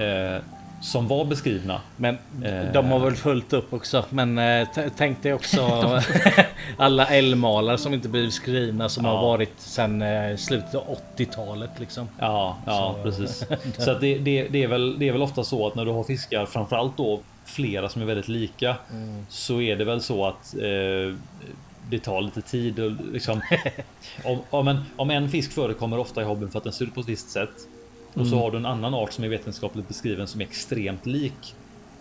Eh, 0.00 0.42
som 0.82 1.08
var 1.08 1.24
beskrivna. 1.24 1.80
men 1.96 2.18
Eh. 2.44 2.72
de 2.72 2.86
har 2.90 2.98
väl 2.98 3.14
fullt 3.14 3.52
upp 3.52 3.72
också. 3.72 4.04
Men 4.10 4.38
eh, 4.38 4.68
tänk 4.96 5.22
dig 5.22 5.34
också 5.34 5.60
alla 6.76 7.06
älgmalar 7.06 7.76
som 7.76 7.94
inte 7.94 8.08
blivit 8.08 8.32
skrivna 8.34 8.88
som 8.88 9.04
Ja. 9.04 9.10
har 9.10 9.22
varit 9.22 9.60
sedan 9.60 10.02
eh, 10.02 10.36
slutet 10.36 10.74
av 10.74 10.98
80-talet 11.16 11.70
liksom. 11.80 12.08
Ja, 12.18 12.56
ja 12.66 12.94
Så- 12.96 13.02
precis. 13.02 13.44
Så 13.84 13.90
att 13.90 14.00
det, 14.00 14.18
det, 14.18 14.48
det, 14.48 14.62
är 14.62 14.68
väl, 14.68 14.98
det 14.98 15.08
är 15.08 15.12
väl 15.12 15.22
ofta 15.22 15.44
så 15.44 15.66
att 15.66 15.74
när 15.74 15.84
du 15.84 15.90
har 15.90 16.04
fiskar, 16.04 16.46
framförallt 16.46 16.96
då 16.96 17.20
flera 17.44 17.88
som 17.88 18.02
är 18.02 18.06
väldigt 18.06 18.28
lika, 18.28 18.76
så 19.28 19.60
är 19.60 19.76
det 19.76 19.84
väl 19.84 20.00
så 20.00 20.26
att 20.26 20.54
eh, 20.54 21.16
det 21.90 21.98
tar 21.98 22.20
lite 22.20 22.42
tid. 22.42 22.78
Och 22.78 22.92
liksom, 23.12 23.40
om, 24.24 24.38
om, 24.50 24.68
en, 24.68 24.80
om 24.96 25.10
en 25.10 25.28
fisk 25.30 25.52
förekommer 25.52 25.98
ofta 25.98 26.22
i 26.22 26.24
hobbyn 26.24 26.50
för 26.50 26.58
att 26.58 26.64
den 26.64 26.72
ser 26.72 26.84
ut 26.84 26.94
på 26.94 27.00
ett 27.00 27.08
visst 27.08 27.30
sätt 27.30 27.50
och 28.14 28.26
så 28.26 28.38
har 28.38 28.50
du 28.50 28.56
en 28.56 28.66
annan 28.66 28.94
art 28.94 29.12
som 29.12 29.24
är 29.24 29.28
vetenskapligt 29.28 29.88
beskriven 29.88 30.26
som 30.26 30.40
är 30.40 30.44
extremt 30.44 31.06
lik. 31.06 31.54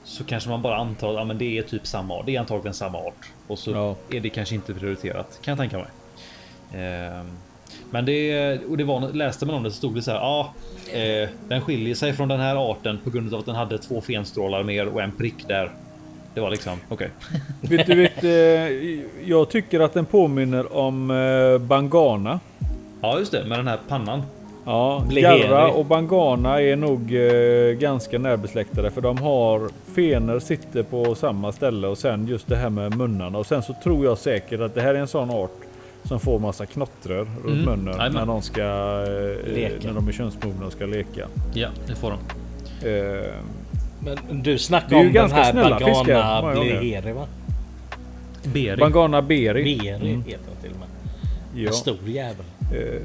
Så 0.04 0.24
kanske 0.24 0.50
man 0.50 0.62
bara 0.62 0.76
antar 0.78 1.10
att 1.10 1.16
ja, 1.16 1.24
men 1.24 1.38
det 1.38 1.58
är 1.58 1.62
typ 1.64 1.88
samma 1.88 2.14
art. 2.14 2.26
Det 2.26 2.36
är 2.36 2.40
antagligen 2.40 2.74
samma 2.74 2.98
art 2.98 3.32
och 3.48 3.60
så 3.60 3.72
Ja. 3.72 3.96
är 4.10 4.20
det 4.20 4.30
kanske 4.30 4.56
inte 4.56 4.74
prioriterat 4.74 5.40
kan 5.42 5.52
jag 5.52 5.58
tänka 5.58 5.78
mig. 5.78 5.88
Ehm, 6.84 7.26
men 7.92 8.06
det, 8.06 8.58
och 8.70 8.78
det 8.78 8.84
var, 8.84 9.14
läste 9.14 9.46
man 9.46 9.56
om 9.56 9.64
det 9.64 9.72
så 9.72 9.78
stod 9.78 9.96
det 9.96 10.02
så 10.02 10.12
här. 10.12 10.18
Ja, 10.18 10.54
eh, 10.94 11.30
den 11.48 11.62
skiljer 11.62 11.96
sig 11.96 12.14
från 12.14 12.28
den 12.28 12.40
här 12.40 12.72
arten 12.72 13.00
på 13.04 13.10
grund 13.10 13.34
av 13.34 13.40
att 13.40 13.46
den 13.46 13.56
hade 13.56 13.78
två 13.78 14.02
fenstrålar 14.02 14.64
mer 14.64 14.88
och 14.88 15.02
en 15.02 15.12
prick 15.12 15.48
där. 15.48 15.72
Det 16.36 16.42
var 16.42 16.50
liksom 16.50 16.80
okej. 16.90 17.10
vet 17.62 17.88
du, 17.88 17.96
vet, 17.96 18.24
eh, 18.24 19.30
jag 19.30 19.50
tycker 19.50 19.80
att 19.80 19.94
den 19.94 20.06
påminner 20.06 20.78
om 20.78 21.12
eh, 21.12 21.58
Bangana. 21.68 22.40
Ja, 23.02 23.20
just 23.20 23.32
det 23.32 23.44
med 23.46 23.60
den 23.60 23.68
här 23.68 23.80
pannan. 23.88 24.22
Ja. 24.66 25.04
Garra 25.10 25.68
och 25.72 25.86
Bangana 25.86 26.62
är 26.62 26.76
nog 26.76 27.16
eh, 27.16 27.78
ganska 27.80 28.20
närbesläktade 28.20 28.92
för 28.92 29.02
de 29.02 29.18
har 29.18 29.70
fener 29.96 30.40
sitter 30.40 30.84
på 30.84 31.16
samma 31.16 31.52
ställe 31.52 31.88
och 31.88 31.98
sen 31.98 32.28
just 32.28 32.48
det 32.48 32.56
här 32.56 32.70
med 32.70 32.98
munnarna 32.98 33.38
och 33.38 33.46
sen 33.46 33.64
så 33.64 33.76
tror 33.84 34.06
jag 34.06 34.18
säkert 34.18 34.60
att 34.60 34.76
det 34.76 34.82
här 34.82 34.96
är 34.96 35.00
en 35.00 35.08
sån 35.08 35.30
art 35.30 35.52
som 36.04 36.20
får 36.20 36.40
massa 36.40 36.66
knottror 36.66 37.28
runt 37.46 37.46
Mm, 37.46 37.66
munnen 37.66 37.94
jajamän. 37.98 38.14
när 38.14 38.26
de 38.26 38.42
ska 38.42 38.62
eh, 38.62 39.72
när 39.86 39.94
de 39.94 40.08
är 40.08 40.12
könsmogna 40.12 40.66
och 40.66 40.72
ska 40.72 40.86
leka. 40.86 41.28
Ja, 41.54 41.68
det 41.88 41.96
får 41.96 42.12
de. 42.12 42.20
Eh, 42.90 43.32
Men 44.06 44.44
du 44.44 44.58
snackar 44.58 44.96
om 44.98 45.14
den 45.14 45.32
här 45.32 45.54
Bagana 45.54 46.42
gånger. 46.42 46.54
Bleheri 46.80 47.12
va? 47.12 47.28
Bering. 48.44 48.80
Bangana 48.80 49.22
beri. 49.22 49.78
Beri 49.78 49.90
Mm, 49.90 50.24
heter 50.24 50.40
den 50.46 50.62
till 50.62 50.72
och 50.72 50.80
med. 50.80 50.88
ja. 51.56 51.68
En 51.68 51.74
stor 51.74 51.98
jävel. 52.06 52.46
Eh, 52.74 53.02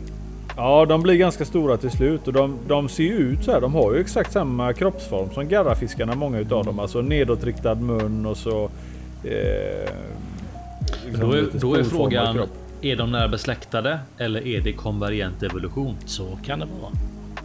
Ja, 0.57 0.87
de 0.87 1.03
blir 1.03 1.15
ganska 1.15 1.45
stora 1.45 1.77
till 1.77 1.91
slut 1.91 2.27
och 2.27 2.33
de, 2.33 2.59
de 2.69 2.89
ser 2.89 3.03
ju 3.03 3.13
ut 3.17 3.45
så 3.45 3.53
här. 3.53 3.61
De 3.61 3.75
har 3.75 3.95
ju 3.95 4.01
exakt 4.01 4.33
samma 4.33 4.73
kroppsform 4.73 5.31
som 5.35 5.49
garrafiskarna, 5.49 6.15
många 6.15 6.39
utav 6.39 6.65
dem. 6.65 6.79
Alltså 6.79 7.01
nedåtriktad 7.03 7.75
mun 7.75 8.27
och 8.27 8.37
så. 8.37 8.65
Eh, 9.25 9.91
liksom 11.07 11.31
Då 11.31 11.33
är, 11.37 11.45
då 11.61 11.75
är 11.75 11.85
frågan. 11.85 12.41
Är 12.83 12.97
de 12.97 13.13
närbesläktade 13.13 13.99
eller 14.19 14.47
är 14.47 14.61
det 14.61 14.73
konvergent 14.73 15.43
evolution? 15.43 15.97
Så 16.07 16.39
kan 16.47 16.59
det 16.59 16.67
vara. 16.83 16.93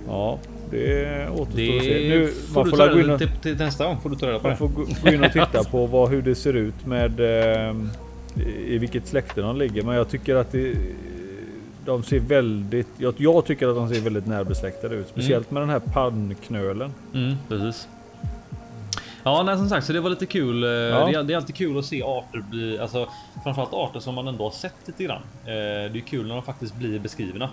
Ja, 0.07 0.39
det 0.71 1.29
återstår 1.29 1.55
Det 1.55 1.77
att 1.77 1.83
se. 1.83 2.09
Nu, 2.09 2.27
får 2.27 2.53
man 2.55 2.63
du 2.65 2.69
får 2.71 2.77
ta 2.77 2.85
gå 2.87 2.91
in 2.93 2.97
reda 2.99 3.13
och, 3.13 3.19
till, 3.19 3.29
till 3.41 3.57
nästa 3.57 3.85
gång 3.85 4.01
får 4.01 4.09
du 4.09 4.15
ta 4.15 4.27
reda 4.27 4.39
på 4.39 4.43
man 4.43 4.51
det. 4.51 4.57
får 4.57 4.67
gå 5.03 5.13
in 5.13 5.23
och 5.23 5.31
titta 5.33 5.63
på 5.63 5.85
vad, 5.85 6.09
hur 6.09 6.21
det 6.21 6.35
ser 6.35 6.53
ut 6.53 6.85
med 6.85 7.19
eh, 7.19 7.75
i 8.67 8.77
vilket 8.77 9.07
släkte 9.07 9.41
de 9.41 9.57
ligger. 9.57 9.83
Men 9.83 9.95
jag 9.95 10.09
tycker 10.09 10.35
att 10.35 10.51
det, 10.51 10.75
de 11.85 12.03
ser 12.03 12.19
väldigt, 12.19 12.87
jag, 12.97 13.13
jag 13.17 13.45
tycker 13.45 13.67
att 13.67 13.75
de 13.75 13.89
ser 13.89 14.01
väldigt 14.01 14.27
närbesläktade 14.27 14.95
ut. 14.95 15.07
Speciellt 15.07 15.51
med 15.51 15.61
den 15.61 15.69
här 15.69 15.79
pannknölen. 15.79 16.93
Mm, 17.13 17.35
precis. 17.49 17.87
Ja, 19.23 19.43
nej, 19.43 19.57
som 19.57 19.69
sagt, 19.69 19.87
så 19.87 19.93
det 19.93 19.99
var 19.99 20.09
lite 20.09 20.25
kul. 20.25 20.63
eh, 20.63 20.69
Det, 20.69 20.73
är, 21.17 21.23
det 21.23 21.33
är 21.33 21.37
alltid 21.37 21.55
kul 21.55 21.77
att 21.77 21.85
se 21.85 22.03
arter 22.03 22.43
bli, 22.51 22.79
alltså 22.79 23.07
framförallt 23.43 23.73
arter 23.73 23.99
som 23.99 24.15
man 24.15 24.27
ändå 24.27 24.43
har 24.43 24.51
sett 24.51 24.73
lite 24.85 25.03
grann. 25.03 25.21
Eh, 25.45 25.91
det 25.91 25.99
är 25.99 26.07
kul 26.07 26.27
när 26.27 26.35
de 26.35 26.43
faktiskt 26.43 26.75
blir 26.75 26.99
beskrivna. 26.99 27.49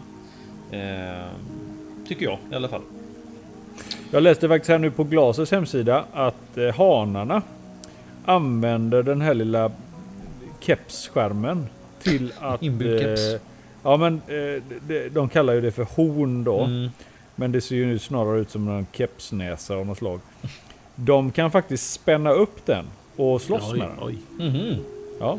Eh, 0.71 1.27
tycker 2.09 2.25
jag 2.25 2.39
i 2.53 2.55
alla 2.55 2.69
fall. 2.69 2.81
Jag 4.15 4.23
läste 4.23 4.49
faktiskt 4.49 4.69
här 4.71 4.79
nu 4.79 4.91
på 4.91 5.05
Glasets 5.05 5.51
hemsida 5.51 6.05
att 6.13 6.57
eh, 6.59 6.75
hanarna 6.75 7.43
använder 8.25 9.03
den 9.03 9.21
här 9.21 9.35
lilla 9.35 9.71
kepsskärmen 10.61 11.67
till 12.03 12.33
att... 12.41 12.63
Inbyggd 12.63 13.01
keps. 13.01 13.21
eh, 13.35 13.41
ja 13.83 13.97
men 13.97 14.15
eh, 14.15 14.63
de, 14.89 15.09
de 15.09 15.29
kallar 15.29 15.53
ju 15.55 15.61
det 15.61 15.73
för 15.73 15.87
horn 15.97 16.45
då. 16.45 16.61
Mm. 16.61 16.91
Men 17.37 17.53
det 17.53 17.61
ser 17.61 17.77
ju 17.77 17.87
nu 17.87 17.99
snarare 17.99 18.41
ut 18.41 18.51
som 18.51 18.69
en 18.69 18.87
kepsnäsa 18.93 19.75
av 19.75 19.87
något 19.87 19.99
slag. 19.99 20.21
De 20.95 21.31
kan 21.31 21.51
faktiskt 21.51 21.93
spänna 21.93 22.31
upp 22.33 22.67
den 22.67 22.85
och 23.17 23.43
slåss 23.43 23.73
Oj, 23.73 23.79
med 23.79 23.89
den. 23.89 23.97
oj. 24.07 24.19
Mhm. 24.39 24.77
Ja. 25.21 25.39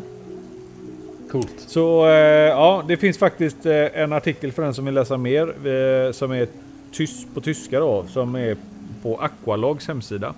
Coolt. 1.31 1.53
Så 1.67 2.07
eh, 2.07 2.13
ja, 2.49 2.83
det 2.87 2.97
finns 2.97 3.17
faktiskt 3.17 3.65
eh, 3.65 3.99
en 4.01 4.13
artikel 4.13 4.51
för 4.51 4.63
den 4.63 4.73
som 4.73 4.85
vill 4.85 4.93
läsa 4.93 5.17
mer 5.17 5.47
eh, 5.67 6.11
som 6.11 6.31
är 6.31 6.47
tys 6.93 7.25
på 7.33 7.41
tyska 7.41 7.79
då, 7.79 8.05
som 8.09 8.35
är 8.35 8.57
på 9.01 9.17
Aqualogs 9.17 9.87
hemsida. 9.87 10.33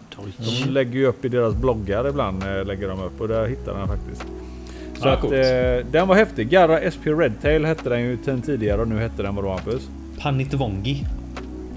De 0.66 0.70
lägger 0.70 1.00
ju 1.00 1.06
upp 1.06 1.26
i 1.26 1.30
deras 1.30 1.56
bloggar 1.56 2.10
ibland, 2.10 2.44
eh, 2.44 2.66
lägger 2.66 2.88
de 2.88 3.02
upp 3.02 3.22
och 3.22 3.28
där 3.28 3.48
hittar 3.48 3.78
den 3.78 3.88
faktiskt. 3.88 4.26
Så 5.00 5.08
Ja, 5.08 5.14
att 5.14 5.24
eh, 5.24 5.92
den 5.92 6.08
var 6.08 6.16
häftig. 6.16 6.50
Garra 6.50 6.92
SP 6.96 7.04
Redtail 7.08 7.66
hette 7.66 7.90
den 7.90 8.02
ju 8.02 8.18
sen 8.26 8.42
tidigare 8.42 8.82
och 8.82 8.88
nu 8.88 9.00
hette 9.00 9.24
den 9.24 9.36
vadå 9.36 9.50
Hampus? 9.50 9.90
Panitvongi. 10.20 11.06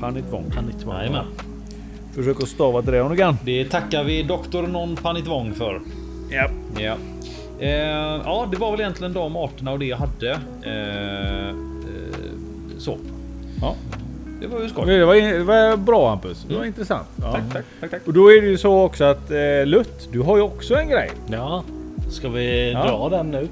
Panitvong. 0.01 0.45
Jajamän. 0.87 1.25
Försök 2.15 2.43
att 2.43 2.49
stava 2.49 2.83
till 2.83 2.93
det 2.93 3.17
kan. 3.17 3.39
Det 3.45 3.65
tackar 3.65 4.05
vi 4.05 4.23
Dr. 4.23 4.67
Non 4.67 4.97
Panitvong 4.97 5.55
för. 5.55 5.81
Ja. 6.31 6.51
Ja. 6.79 6.97
Eh, 7.61 7.71
ja, 8.25 8.49
det 8.51 8.57
var 8.57 8.71
väl 8.71 8.81
egentligen 8.81 9.13
de 9.13 9.37
arterna 9.37 9.73
och 9.73 9.79
det 9.79 9.87
jag 9.87 9.97
hade. 9.97 10.31
Eh, 10.63 11.49
eh, 11.49 11.55
så. 12.79 12.99
Ja. 13.61 13.75
Det 14.41 14.47
var 14.47 14.61
ju 14.63 14.69
skoj. 14.69 14.87
Det 14.87 15.05
var, 15.05 15.15
det 15.15 15.43
var 15.45 15.77
bra 15.77 16.09
Hampus. 16.09 16.47
Det 16.49 16.55
var 16.57 16.65
intressant. 16.65 17.09
Ja. 17.23 17.33
Tack, 17.33 17.43
tack, 17.53 17.65
tack, 17.81 17.91
tack. 17.91 18.01
Och 18.07 18.13
då 18.13 18.33
är 18.33 18.41
det 18.43 18.47
ju 18.49 18.59
så 18.59 18.81
också 18.83 19.05
att 19.05 19.31
eh, 19.31 19.67
Lutt, 19.67 20.09
du 20.13 20.21
har 20.21 20.37
ju 20.37 20.43
också 20.43 20.75
en 20.75 20.89
grej. 20.89 21.11
Ja, 21.31 21.63
ska 22.11 22.29
vi 22.29 22.73
Ja. 22.73 22.85
dra 22.87 23.09
den 23.09 23.31
nu? 23.31 23.49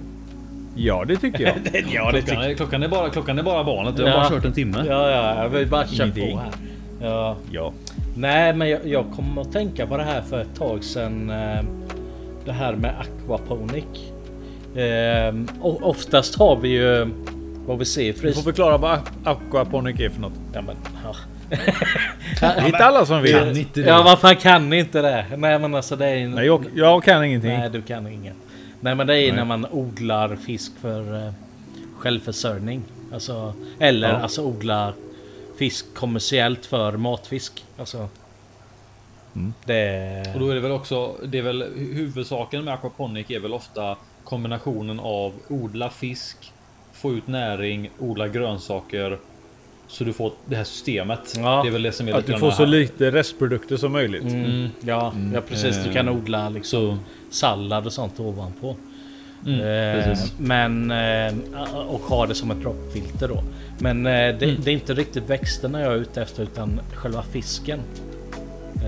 Ja, 0.75 1.05
det 1.09 1.17
tycker 1.17 1.45
jag. 1.45 1.55
ja, 1.93 2.11
det 2.13 2.23
Klockan 2.23 2.43
är, 2.45 2.55
klockan, 2.55 2.83
är 2.83 2.89
bara, 2.89 3.11
klockan 3.11 3.39
är 3.39 3.43
bara 3.43 3.65
barnet. 3.65 3.95
Jag 3.99 4.05
har 4.07 4.11
Ja. 4.13 4.17
bara 4.19 4.29
kört 4.29 4.45
en 4.45 4.53
timme. 4.53 4.85
Ja, 4.89 5.11
ja, 5.11 5.43
jag 5.43 5.49
vill 5.49 5.67
bara 5.69 5.87
köra 5.87 6.11
på 6.11 6.21
här. 6.39 6.51
Ja. 7.03 7.37
ja. 7.51 7.73
Nej, 8.17 8.53
men 8.55 8.69
jag, 8.71 8.81
jag 8.87 9.05
kom 9.17 9.39
att 9.39 9.53
tänka 9.53 9.87
på 9.87 9.97
det 9.97 10.03
här 10.03 10.23
för 10.23 10.41
ett 10.41 10.55
tag 10.59 10.85
sedan. 10.85 11.31
Eh, 11.31 11.65
det 12.45 12.53
här 12.53 12.73
med 12.73 12.95
aquaponic. 13.01 13.85
Eh, 14.75 15.35
oftast 15.83 16.39
har 16.39 16.57
vi 16.57 16.69
ju 16.69 17.07
vad 17.67 17.79
vi 17.79 17.85
ser 17.85 18.03
i 18.03 18.13
Du 18.13 18.19
frys... 18.19 18.35
får 18.35 18.43
förklara 18.43 18.77
vad 18.77 19.01
aquaponic 19.25 20.01
är 20.01 20.09
för 20.09 20.21
något. 20.21 20.33
Ja, 20.53 20.63
men, 20.63 20.77
ja. 21.05 21.15
Det 22.41 22.47
är 22.47 22.67
inte 22.67 22.79
alla 22.85 23.07
som 23.07 23.25
Kan 23.25 23.45
vet. 23.49 23.57
inte 23.57 23.81
det. 23.81 23.89
ja, 23.89 24.03
vad 24.03 24.19
fan 24.19 24.37
kan 24.37 24.71
ni 24.71 24.79
inte 24.79 25.03
det? 25.03 25.27
Nej, 25.37 25.59
men 25.59 25.75
alltså 25.75 25.97
det 25.97 26.07
är. 26.07 26.29
Nej, 26.29 26.47
jag, 26.47 26.65
jag 26.75 27.05
kan 27.05 27.25
ingenting. 27.25 27.51
Nej, 27.59 27.71
du 27.71 27.83
kan 27.83 28.07
inget. 28.07 28.37
Nej, 28.81 28.95
men 28.95 29.07
det 29.07 29.15
är 29.15 29.27
Nej. 29.27 29.33
när 29.37 29.45
man 29.45 29.67
odlar 29.71 30.37
fisk 30.37 30.73
för 30.81 31.27
eh, 31.27 31.33
självförsörjning. 31.99 32.83
Alltså, 33.13 33.55
eller 33.79 34.09
Ja. 34.09 34.17
alltså 34.17 34.43
odla 34.43 34.93
fisk 35.59 35.95
kommersiellt 35.95 36.67
för 36.67 36.93
matfisk. 36.93 37.65
Alltså. 37.79 38.09
Mm. 39.37 39.55
Det... 39.65 40.31
Och 40.35 40.41
då 40.41 40.49
är 40.51 40.55
det 40.55 40.61
väl 40.61 40.73
också, 40.73 41.15
det 41.25 41.39
är 41.39 41.43
väl 41.43 41.63
huvudsaken 41.77 42.65
med 42.65 42.75
aquaponic 42.75 43.31
är 43.31 43.41
väl 43.41 43.53
ofta 43.53 43.97
kombinationen 44.25 45.01
av 45.01 45.33
odla 45.49 45.91
fisk, 45.91 46.53
få 47.07 47.13
ut 47.17 47.27
näring, 47.29 47.91
odla 47.99 48.29
grönsaker. 48.29 49.19
Så 49.89 50.05
du 50.05 50.13
får 50.13 50.33
det 50.47 50.57
här 50.57 50.65
systemet. 50.65 51.35
Ja. 51.37 51.61
Det 51.63 51.69
är 51.69 51.73
väl 51.73 51.83
det 51.83 51.93
som 51.93 52.09
är 52.09 52.13
Att 52.15 52.27
du 52.27 52.39
får 52.39 52.51
så 52.51 52.57
här. 52.63 52.67
lite 52.67 53.11
restprodukter 53.11 53.77
som 53.77 53.93
möjligt. 53.93 54.23
Mm, 54.23 54.69
ja, 54.81 55.13
ja, 55.35 55.41
precis. 55.49 55.85
Du 55.85 55.93
kan 55.93 56.09
odla 56.09 56.49
liksom 56.49 56.81
Så, 56.81 56.97
sallad 57.31 57.87
och 57.87 57.93
sånt 57.93 58.21
ovanpå. 58.21 58.77
mm, 59.47 59.61
Eh, 59.61 60.05
precis. 60.05 60.33
men 60.39 60.91
eh, 60.91 61.35
och 61.89 62.01
ha 62.01 62.27
det 62.27 62.35
som 62.35 62.51
ett 62.51 62.61
droppfilter 62.61 63.29
då. 63.29 63.43
Men 63.79 64.07
eh, 64.07 64.13
det, 64.13 64.43
Mm. 64.47 64.57
det 64.65 64.71
är 64.71 64.75
inte 64.75 64.95
riktigt 64.95 65.31
växterna 65.31 65.81
jag 65.81 65.93
är 65.93 65.97
ute 65.97 66.23
efter 66.23 66.43
utan 66.43 66.81
själva 66.95 67.23
fisken. 67.23 67.79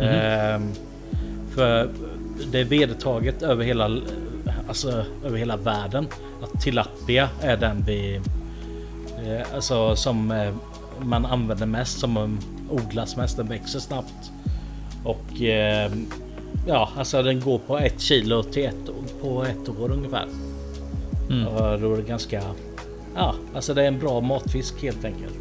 Eh, 0.01 0.61
för 1.55 1.89
det 2.53 2.59
är 2.61 2.64
vedertaget 2.64 3.43
över 3.43 3.64
hela, 3.64 3.89
alltså, 4.69 5.05
över 5.25 5.39
hela 5.39 5.57
världen 5.57 6.07
att 6.43 6.61
tilapia 6.61 7.29
är 7.43 7.57
den 7.57 7.85
vi 7.87 8.21
eh, 9.27 9.55
alltså 9.55 9.97
som 9.97 10.31
eh, 10.31 10.55
man 11.01 11.27
använder 11.27 11.66
mest 11.66 11.99
som 11.99 12.39
odlas 12.71 13.16
mest. 13.16 13.37
Den 13.37 13.47
växer 13.49 13.79
snabbt 13.81 14.33
och 15.05 15.43
eh, 15.43 15.93
ja, 16.66 16.89
alltså 16.99 17.23
den 17.23 17.41
går 17.41 17.59
på 17.59 17.79
ett 17.79 18.01
kilo 18.01 18.43
till 18.43 18.64
ett, 18.64 18.91
på 19.23 19.45
ett 19.45 19.69
år 19.69 19.93
ungefär. 19.93 20.27
Mm. 21.31 21.47
Och 21.47 21.81
då 21.81 21.93
är 21.93 21.97
det 21.97 22.03
ganska... 22.03 22.43
Ja, 23.14 23.35
alltså 23.55 23.75
det 23.75 23.83
är 23.83 23.87
en 23.89 23.99
bra 23.99 24.21
matfisk 24.21 24.83
helt 24.83 25.05
enkelt. 25.05 25.35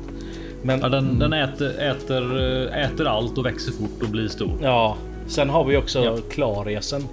Men 0.62 0.80
Ja, 0.80 0.90
den, 0.90 1.20
den 1.20 1.34
äter, 1.34 1.80
äter, 1.80 2.38
äter 2.68 3.08
allt 3.08 3.38
och 3.38 3.46
växer 3.46 3.72
fort 3.72 4.04
och 4.04 4.10
blir 4.10 4.28
stor. 4.28 4.52
ja, 4.62 4.98
sen 5.28 5.50
har 5.50 5.64
vi 5.64 5.78
också 5.78 6.00
Ja. 6.06 6.18
klariasen. 6.32 7.04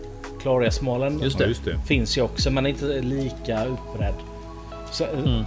Klariasmalen 0.45 1.21
Just 1.23 1.39
Ja, 1.41 1.45
det. 1.45 1.49
just 1.49 1.65
det. 1.65 1.79
finns 1.87 2.19
ju 2.19 2.23
också, 2.23 2.51
men 2.51 2.67
inte 2.67 2.85
lika 3.01 3.65
utbredd. 3.65 4.15
Så, 4.93 5.05
Mm. 5.25 5.45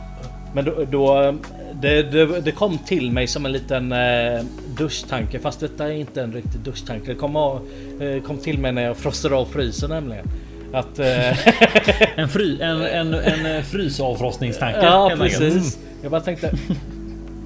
Men 0.53 0.65
då, 0.65 0.73
då 0.91 1.35
det, 1.81 2.03
det, 2.03 2.41
det 2.41 2.51
kom 2.51 2.77
till 2.77 3.11
mig 3.11 3.27
som 3.27 3.45
en 3.45 3.51
liten 3.51 3.91
eh, 3.91 4.41
duschtanke, 4.77 5.39
fast 5.39 5.59
detta 5.59 5.87
är 5.87 5.91
inte 5.91 6.21
en 6.21 6.33
riktig 6.33 6.61
duschtanke. 6.61 7.07
Det 7.07 7.15
kom, 7.15 7.35
av, 7.35 7.67
eh, 8.01 8.21
kom 8.23 8.37
till 8.37 8.59
mig 8.59 8.71
när 8.71 8.81
jag 8.83 8.97
frostade 8.97 9.35
av 9.35 9.45
frysen 9.45 9.89
nämligen. 9.89 10.25
Att... 10.73 10.99
Eh, 10.99 11.37
En, 12.15 12.29
fry, 12.29 12.61
en, 12.61 12.81
en, 12.81 13.13
en 13.13 13.45
eh, 13.55 13.61
frysavfrostningstanke. 13.63 14.79
Ja 14.83 15.11
precis. 15.17 15.79
Jag 16.01 16.11
bara 16.11 16.21
tänkte. 16.21 16.51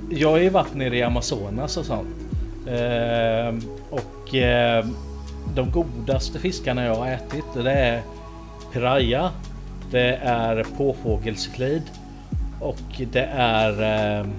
Jag 0.10 0.30
har 0.30 0.38
ju 0.38 0.50
varit 0.50 0.74
nere 0.76 0.98
i 0.98 1.04
Amazonas 1.04 1.78
och 1.78 1.86
sånt. 1.86 2.08
Ehm, 2.70 3.62
och 3.90 4.36
ehm, 4.36 4.96
de 5.56 5.72
godaste 5.72 6.40
fiskarna 6.40 6.86
jag 6.86 6.96
har 6.96 7.08
ätit 7.08 7.46
det 7.54 7.72
är 7.72 8.02
piraya. 8.74 9.32
Det 9.92 10.16
är 10.24 10.66
påfågelseklid. 10.78 11.84
Och 12.60 13.02
det 13.12 13.30
är 13.36 13.82
ehm, 13.82 14.34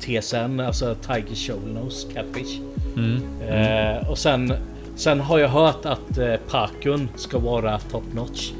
TSN, 0.00 0.60
alltså 0.60 0.94
Tiger 0.94 1.34
Shoalnose 1.34 2.08
Catfish. 2.14 2.60
Mm. 2.96 3.22
Eh, 3.48 4.10
och 4.10 4.18
sen, 4.18 4.52
sen 4.96 5.20
har 5.20 5.38
jag 5.38 5.48
hört 5.48 5.86
att 5.86 6.18
eh, 6.18 6.36
Pakun 6.50 7.08
ska 7.16 7.38
vara 7.38 7.78
top 7.78 8.14
notch. 8.14 8.52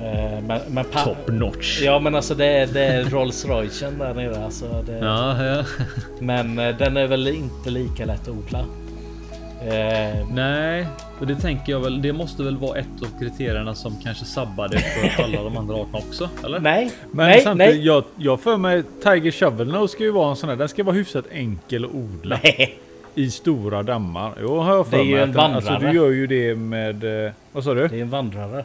Eh, 0.00 0.42
men, 0.46 0.60
men 0.68 0.84
Top 0.84 1.28
notch. 1.28 1.82
Ja 1.82 1.98
men 1.98 2.14
alltså 2.14 2.34
det 2.34 2.46
är, 2.46 2.66
det 2.66 2.84
är 2.84 3.04
Rolls 3.04 3.44
Roycen 3.44 3.98
där 3.98 4.14
nere. 4.14 4.44
Alltså 4.44 4.84
det, 4.86 4.98
Ja, 4.98 5.44
ja. 5.44 5.64
Men 6.20 6.58
eh, 6.58 6.76
den 6.76 6.96
är 6.96 7.06
väl 7.06 7.28
inte 7.28 7.70
lika 7.70 8.04
lätt 8.04 8.22
att 8.22 8.28
odla. 8.28 8.64
Eh, 9.68 10.26
Nej, 10.30 10.86
och 11.20 11.26
det 11.26 11.34
tänker 11.36 11.72
jag 11.72 11.80
väl. 11.80 12.02
Det 12.02 12.12
måste 12.12 12.42
väl 12.42 12.56
vara 12.56 12.78
ett 12.78 12.86
av 13.02 13.18
kriterierna 13.20 13.74
som 13.74 13.96
kanske 14.02 14.24
sabbade 14.24 14.78
för 14.78 15.22
alla 15.24 15.42
de 15.42 15.56
andra 15.56 15.74
arterna 15.74 15.98
också, 15.98 16.28
eller? 16.44 16.58
nej, 16.60 16.90
Men 17.12 17.26
nej, 17.26 17.40
samtidigt, 17.40 17.74
nej. 17.74 17.86
Jag, 17.86 18.04
jag 18.16 18.40
för 18.40 18.56
mig 18.56 18.82
Tiger 19.02 19.30
Shovelnose 19.30 19.92
ska 19.92 20.02
ju 20.04 20.10
vara 20.10 20.30
en 20.30 20.36
sån 20.36 20.48
här. 20.48 20.56
Den 20.56 20.68
ska 20.68 20.84
vara 20.84 20.96
hyfsat 20.96 21.24
enkel 21.32 21.84
att 21.84 21.90
odla 21.90 22.38
nej. 22.42 22.78
i 23.14 23.30
stora 23.30 23.82
dammar. 23.82 24.32
Jo, 24.42 24.58
har 24.58 24.74
jag 24.74 24.86
för 24.86 24.96
Det 24.96 25.02
är 25.02 25.06
ju 25.06 25.14
mig. 25.14 25.22
en 25.22 25.28
att 25.30 25.34
den, 25.36 25.54
alltså, 25.54 25.70
vandrare. 25.70 25.90
du 25.92 25.96
gör 25.98 26.10
ju 26.10 26.26
det 26.26 26.54
med... 26.54 27.26
Eh, 27.26 27.32
vad 27.52 27.64
sa 27.64 27.74
du? 27.74 27.88
Det 27.88 27.96
är 27.98 28.02
en 28.02 28.10
vandrare. 28.10 28.64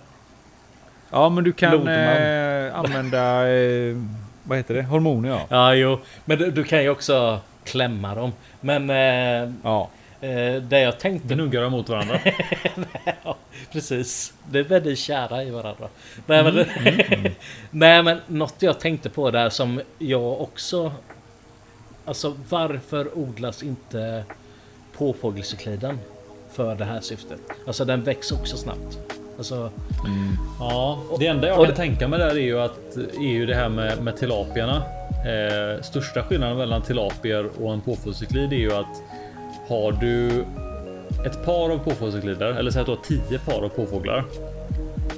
Ja, 1.11 1.29
men 1.29 1.43
du 1.43 1.51
kan 1.51 1.87
eh, 1.87 2.75
använda... 2.79 3.47
Eh, 3.49 3.95
vad 4.43 4.57
heter 4.57 4.73
det? 4.73 4.83
Hormoner 4.83 5.29
ja. 5.29 5.41
Ja 5.49 5.73
jo. 5.75 5.99
Men 6.25 6.37
du, 6.37 6.51
du 6.51 6.63
kan 6.63 6.83
ju 6.83 6.89
också 6.89 7.39
klämma 7.63 8.15
dem. 8.15 8.31
Men 8.61 8.89
eh, 8.89 9.51
Ja. 9.63 9.89
Eh, 10.21 10.61
det 10.61 10.79
jag 10.79 10.99
tänkte 10.99 11.33
Gnuggar 11.33 11.69
mot 11.69 11.89
varandra. 11.89 12.19
Ja, 13.23 13.35
precis. 13.71 14.33
Det 14.51 14.59
är 14.59 14.63
väldigt 14.63 14.99
kära 14.99 15.43
i 15.43 15.49
varandra. 15.49 15.87
Nej, 16.25 16.43
men, 16.43 16.65
Nej, 17.71 18.03
men 18.03 18.19
något 18.27 18.55
jag 18.59 18.79
tänkte 18.79 19.09
på 19.09 19.31
där 19.31 19.49
som 19.49 19.81
jag 19.99 20.41
också... 20.41 20.91
Alltså 22.05 22.35
varför 22.49 23.17
odlas 23.17 23.63
inte 23.63 24.23
påfågelsekliden 24.97 25.99
för 26.51 26.75
det 26.75 26.85
här 26.85 27.01
syftet? 27.01 27.39
Alltså 27.67 27.85
den 27.85 28.03
växer 28.03 28.35
också 28.35 28.57
snabbt. 28.57 28.99
Alltså, 29.37 29.71
Ja, 30.59 30.99
det 31.19 31.27
enda 31.27 31.47
jag 31.47 31.59
Och- 31.59 31.65
kan 31.65 31.75
tänka 31.75 32.07
mig 32.07 32.19
där 32.19 32.29
är 32.29 32.33
ju 32.35 32.59
att 32.59 32.97
är 32.97 33.21
ju 33.31 33.45
det 33.45 33.55
här 33.55 33.69
med, 33.69 34.03
med 34.03 34.17
tilapierna. 34.17 34.83
Eh, 35.25 35.81
största 35.81 36.23
skillnaden 36.23 36.57
mellan 36.57 36.81
tilapier 36.81 37.49
och 37.61 37.73
en 37.73 37.81
påfågelseklid 37.81 38.53
är 38.53 38.57
ju 38.57 38.73
att 38.73 39.01
har 39.69 39.91
du 39.91 40.45
ett 41.25 41.45
par 41.45 41.69
av 41.69 41.77
påfågelseklider 41.77 42.53
eller 42.53 42.71
säg 42.71 42.79
att 42.81 42.85
du 42.85 42.91
har 42.91 43.03
tio 43.03 43.39
par 43.39 43.63
av 43.65 43.69
påfåglar 43.69 44.25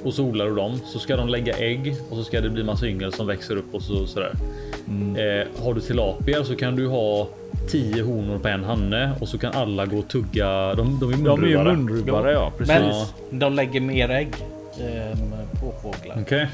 och 0.04 0.14
så 0.14 0.24
odlar 0.24 0.46
du 0.46 0.54
dem 0.54 0.80
så 0.84 0.98
ska 0.98 1.16
de 1.16 1.28
lägga 1.28 1.58
ägg 1.58 1.96
och 2.10 2.16
så 2.16 2.24
ska 2.24 2.40
det 2.40 2.50
bli 2.50 2.64
massa 2.64 2.86
yngel 2.86 3.12
som 3.12 3.26
växer 3.26 3.56
upp 3.56 3.74
och 3.74 3.82
så 3.82 4.06
sådär. 4.06 4.32
Eh, 5.16 5.64
har 5.64 5.74
du 5.74 5.80
tilapier 5.80 6.42
så 6.42 6.56
kan 6.56 6.76
du 6.76 6.86
ha 6.86 7.28
tio 7.70 8.02
honor 8.02 8.38
på 8.38 8.48
en 8.48 8.64
hanne 8.64 9.12
och 9.20 9.28
så 9.28 9.38
kan 9.38 9.52
alla 9.54 9.86
gå 9.86 9.98
och 9.98 10.08
tugga. 10.08 10.74
De, 10.74 10.98
de 11.00 11.12
är 11.12 11.16
De 11.16 11.44
är 11.44 11.64
munrubbare 11.64 12.32
ja. 12.32 12.52
Precis. 12.58 12.76
men 13.30 13.38
de 13.38 13.52
lägger 13.52 13.80
mer 13.80 14.08
ägg. 14.08 14.28
Eh, 14.80 15.18
påfåglar. 15.60 16.18
Okej. 16.22 16.48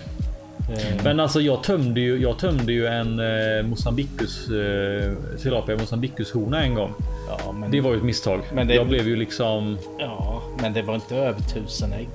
Eh, 0.73 1.05
Men 1.05 1.21
alltså 1.21 1.41
jag 1.41 1.63
tömde 1.63 2.01
ju, 2.01 2.19
jag 2.23 2.39
tömde 2.39 2.73
ju 2.73 2.87
en 2.87 3.19
eh, 3.21 3.63
Mosambicus 3.67 4.49
eh, 4.51 5.13
tilapia 5.43 5.77
Mosambicus 5.77 6.33
hona 6.33 6.63
en 6.63 6.75
gång. 6.75 6.93
ja, 7.29 7.53
men, 7.53 7.71
Det 7.71 7.81
var 7.81 7.91
ju 7.91 7.97
ett 7.97 8.03
misstag. 8.03 8.41
Men 8.55 8.67
det- 8.67 8.75
Jag 8.75 8.89
blev 8.89 9.09
ju 9.09 9.17
liksom. 9.17 9.79
ja, 9.99 10.43
men 10.63 10.73
det 10.73 10.83
var 10.83 10.95
inte 10.95 11.17
över 11.17 11.41
tusen 11.41 11.93
ägg. 11.93 12.09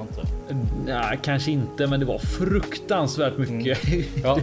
Inte. 0.00 0.28
Nej, 0.86 1.18
kanske 1.22 1.50
inte, 1.50 1.86
men 1.86 2.00
det 2.00 2.06
var 2.06 2.18
fruktansvärt 2.18 3.36
mycket. 3.36 3.78
Ja. 4.24 4.38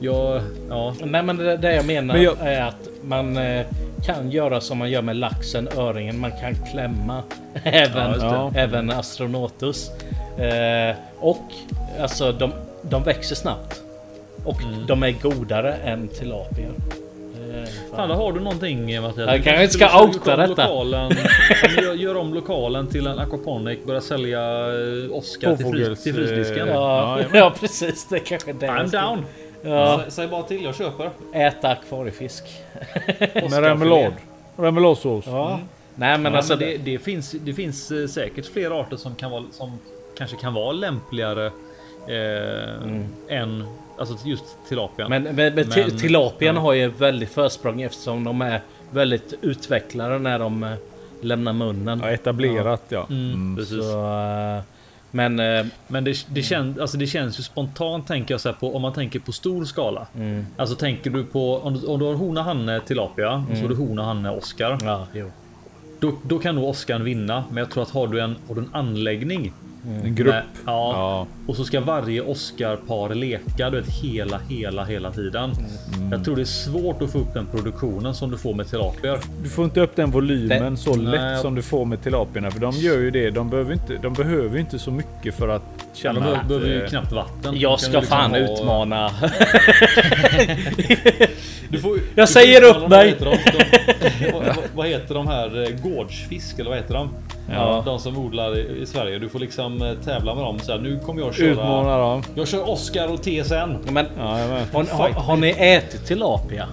jag, 0.00 0.42
ja, 0.68 0.94
Nej 1.04 1.22
men 1.22 1.36
det, 1.36 1.56
det 1.56 1.74
jag 1.74 1.86
menar 1.86 2.14
Men 2.14 2.22
jag- 2.22 2.36
är 2.40 2.62
att 2.62 2.88
man 3.04 3.36
eh, 3.36 3.66
kan 4.06 4.30
göra 4.30 4.60
som 4.60 4.78
man 4.78 4.90
gör 4.90 5.02
med 5.02 5.16
laxen, 5.16 5.68
öringen. 5.76 6.18
Man 6.20 6.30
kan 6.40 6.54
klämma 6.72 7.22
även. 7.64 8.20
Ja. 8.20 8.52
även 8.54 8.90
astronatus. 8.90 9.90
Eh, 10.38 10.96
och 11.18 11.42
alltså 12.00 12.32
de, 12.32 12.52
de 12.82 13.02
växer 13.02 13.34
snabbt. 13.34 13.82
Och 14.44 14.62
Mm. 14.62 14.86
de 14.86 15.02
är 15.02 15.10
godare 15.10 15.74
än 15.74 16.08
tilapier. 16.08 16.70
Eh, 17.54 17.68
Fan, 17.96 18.08
då 18.08 18.14
har 18.14 18.32
du 18.32 18.40
någonting 18.40 19.00
Mattias. 19.02 19.16
Jag 19.26 19.44
kanske 19.44 19.62
inte 19.62 19.74
ska 19.74 20.02
outa 20.04 20.36
detta. 20.36 20.48
Lokalen, 20.48 21.12
Ja, 21.16 21.24
men 21.76 21.84
gör, 21.84 21.94
gör 21.94 22.16
om 22.16 22.34
lokalen 22.34 22.86
till 22.86 23.06
en 23.06 23.18
aquaponic. 23.18 23.78
Börja 23.86 24.00
sälja 24.00 24.40
eh, 24.66 25.12
Oscar 25.16 25.56
till, 25.56 25.64
Påfågels, 25.66 26.02
till 26.02 26.14
frysdisken. 26.14 26.68
eh, 26.68 26.74
ja, 26.74 27.20
Ja, 27.32 27.38
ja, 27.38 27.52
precis. 27.60 28.06
Det 28.10 28.16
är 28.16 28.20
kanske 28.20 28.52
det. 28.52 28.66
jag 28.66 28.76
I'm 28.76 28.90
down. 29.08 29.24
Ja, 29.62 30.00
Säg, 30.08 30.28
bara 30.28 30.42
till, 30.42 30.64
jag 30.64 30.74
köper. 30.76 31.10
äta 31.34 31.68
akvariefisk. 31.68 32.44
Med 33.34 33.52
remoulad. 33.62 34.12
Remouladesås. 34.56 35.24
Ja. 35.26 35.60
Nej 35.94 36.10
men 36.12 36.22
Men 36.22 36.34
alltså 36.34 36.56
det, 36.56 36.76
det, 36.76 36.98
finns, 36.98 37.30
det 37.30 37.52
finns 37.54 37.90
eh, 37.90 38.06
säkert 38.06 38.46
fler 38.46 38.80
arter 38.80 38.96
som 38.96 39.14
kan 39.14 39.30
vara 39.30 39.44
som 39.50 39.78
kanske 40.18 40.36
kan 40.36 40.54
vara 40.54 40.72
lämpligare 40.72 41.50
eh, 42.08 43.36
än 43.38 43.64
alltså 43.98 44.28
just 44.28 44.44
tilapian. 44.68 45.10
Men, 45.10 45.22
men, 45.22 45.34
men, 45.34 45.54
ti- 45.64 45.88
Men- 45.88 45.98
tilapian 45.98 46.54
ja. 46.54 46.60
har 46.60 46.72
ju 46.72 46.88
väldigt 46.88 47.30
försprång 47.30 47.82
eftersom 47.82 48.24
de 48.24 48.40
är 48.42 48.60
väldigt 48.90 49.34
utvecklade 49.42 50.18
när 50.18 50.38
de 50.38 50.62
eh, 50.64 50.72
lämnar 51.20 51.52
munnen. 51.52 52.00
Ja, 52.04 52.10
etablerat 52.10 52.82
ja. 52.88 53.06
Mm, 53.10 53.56
precis. 53.56 53.78
Så, 53.78 54.00
eh, 54.56 54.62
men 55.10 55.40
eh, 55.40 55.66
Men 55.88 56.04
det, 56.04 56.26
det, 56.28 56.42
känns, 56.42 56.78
alltså 56.78 56.96
det 56.96 57.06
känns 57.06 57.38
ju 57.38 57.42
spontant 57.42 58.06
tänker 58.06 58.34
jag 58.34 58.40
så 58.40 58.48
här 58.48 58.56
på 58.56 58.76
om 58.76 58.82
man 58.82 58.92
tänker 58.92 59.18
på 59.20 59.32
stor 59.32 59.64
skala. 59.64 60.06
Mm. 60.16 60.46
Alltså 60.56 60.76
tänker 60.76 61.10
du 61.10 61.24
på 61.24 61.56
om 61.58 61.74
du, 61.74 61.86
om 61.86 61.98
du 61.98 62.04
har 62.04 62.14
hona, 62.14 62.42
hanne, 62.42 62.80
tilapia 62.80 63.44
och 63.50 63.56
så 63.56 63.62
har 63.62 63.68
du 63.68 63.74
hona, 63.76 64.02
hanne, 64.04 64.30
Oscar. 64.30 64.78
ja, 64.82 65.06
jo. 65.12 65.30
Då, 66.00 66.12
då 66.22 66.38
kan 66.38 66.54
nog 66.54 66.64
Oscar 66.68 66.98
vinna. 66.98 67.44
Men 67.48 67.56
jag 67.56 67.70
tror 67.70 67.82
att 67.82 67.90
har 67.90 68.06
du 68.06 68.20
en, 68.20 68.36
har 68.48 68.54
du 68.54 68.60
en 68.60 68.70
anläggning. 68.72 69.52
En 70.04 70.14
grupp. 70.14 70.34
ja, 70.34 70.42
Ja. 70.66 71.26
Och 71.46 71.56
så 71.56 71.64
ska 71.64 71.80
varje 71.80 72.20
Oscar-par 72.22 73.14
leka 73.14 73.70
du 73.70 73.80
vet, 73.80 73.88
hela, 73.90 74.40
hela, 74.48 74.84
hela 74.84 75.10
tiden. 75.10 75.50
Jag 76.10 76.24
tror 76.24 76.36
det 76.36 76.42
är 76.42 76.44
svårt 76.44 77.02
att 77.02 77.10
få 77.12 77.18
upp 77.18 77.34
den 77.34 77.46
produktionen 77.46 78.14
som 78.14 78.30
du 78.30 78.38
får 78.38 78.54
med 78.54 78.70
tilapier. 78.70 79.18
Du 79.42 79.48
får 79.48 79.64
inte 79.64 79.80
upp 79.80 79.96
den 79.96 80.10
volymen 80.10 80.70
Det- 80.74 80.76
så 80.80 80.96
lätt 80.96 81.20
Nej. 81.20 81.38
som 81.42 81.54
du 81.54 81.62
får 81.62 81.84
med 81.84 82.02
tilapierna. 82.02 82.50
För 82.50 82.60
de 82.60 82.72
gör 82.72 82.98
ju 82.98 83.10
det. 83.10 83.30
De 83.30 83.50
behöver 83.50 83.72
inte, 83.72 83.96
de 84.02 84.12
behöver 84.14 84.58
inte 84.58 84.78
så 84.78 84.90
mycket 84.90 85.34
för 85.34 85.48
att 85.48 85.62
känna 85.94 86.20
de 86.20 86.48
behöver, 86.48 86.66
ju 86.68 86.82
eh, 86.82 86.88
knappt 86.88 87.12
vatten. 87.12 87.58
Jag 87.60 87.80
ska 87.80 88.00
ju 88.00 88.06
fan 88.06 88.32
liksom 88.32 88.48
ha- 88.48 88.60
utmana. 88.62 89.10
Du 91.68 91.78
får, 91.78 91.98
Jag 92.14 92.28
du 92.28 92.32
säger 92.32 92.62
upp 92.62 92.88
mig. 92.88 92.88
Vad 92.88 93.06
heter 93.06 93.24
de? 93.24 93.36
De, 94.24 94.32
vad, 94.32 94.44
vad- 94.46 94.56
vad 94.74 94.86
heter 94.86 95.14
de 95.14 95.26
här? 95.28 95.62
eh, 95.62 95.68
Gårdsfisk 95.82 96.58
eller 96.58 96.70
vad 96.70 96.78
heter 96.78 96.94
de? 96.94 97.08
Ja. 97.52 97.82
De 97.86 97.98
som 97.98 98.18
odlar 98.18 98.58
i, 98.58 98.82
i 98.82 98.86
Sverige. 98.86 99.18
Du 99.18 99.28
får 99.28 99.38
liksom 99.38 99.82
eh, 99.82 99.92
tävla 100.04 100.34
med 100.34 100.44
dem. 100.44 100.58
Så 100.58 100.72
här, 100.72 100.78
nu 100.78 100.98
kommer 101.06 101.20
jag 101.22 101.34
köra. 101.34 101.46
Utmana 101.50 101.98
dem. 101.98 102.22
Jag 102.34 102.48
kör 102.48 102.70
Oscar 102.70 103.12
och 103.12 103.22
TSN. 103.22 103.92
Men 103.92 104.06
Ja, 104.18 104.22
har, 104.72 104.84
har, 104.98 105.08
har 105.08 105.36
ni 105.36 105.50
ätit 105.58 106.06
tilapia? 106.06 106.66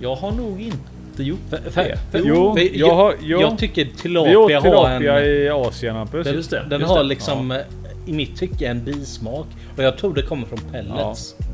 Jag 0.00 0.14
har 0.14 0.32
nog 0.32 0.60
inte 0.62 1.22
gjort 1.22 1.38
För, 1.50 1.56
det. 1.56 1.70
för, 1.70 1.96
för, 2.10 2.22
Jo, 2.24 2.54
för, 2.56 2.78
jag 2.78 2.94
har- 2.94 3.14
jo. 3.20 3.40
jag 3.40 3.58
tycker 3.58 3.84
Vi 3.84 3.90
åt 3.90 3.98
tilapia 3.98 4.60
har 4.60 4.62
tilapia 4.62 5.20
en... 5.20 5.24
i 5.26 5.48
Asien 5.48 5.96
Hampus. 5.96 6.26
Den 6.26 6.34
just 6.34 6.52
har 6.52 6.96
det. 6.98 7.02
liksom 7.04 7.50
eh, 7.50 7.58
i 8.06 8.12
mitt 8.12 8.36
tycke 8.38 8.66
en 8.68 8.84
bismak. 8.84 9.46
Och 9.76 9.82
jag 9.82 9.98
tror 9.98 10.14
det 10.14 10.22
kommer 10.22 10.46
från 10.46 10.58
pellets. 10.72 11.34
Och 11.38 11.44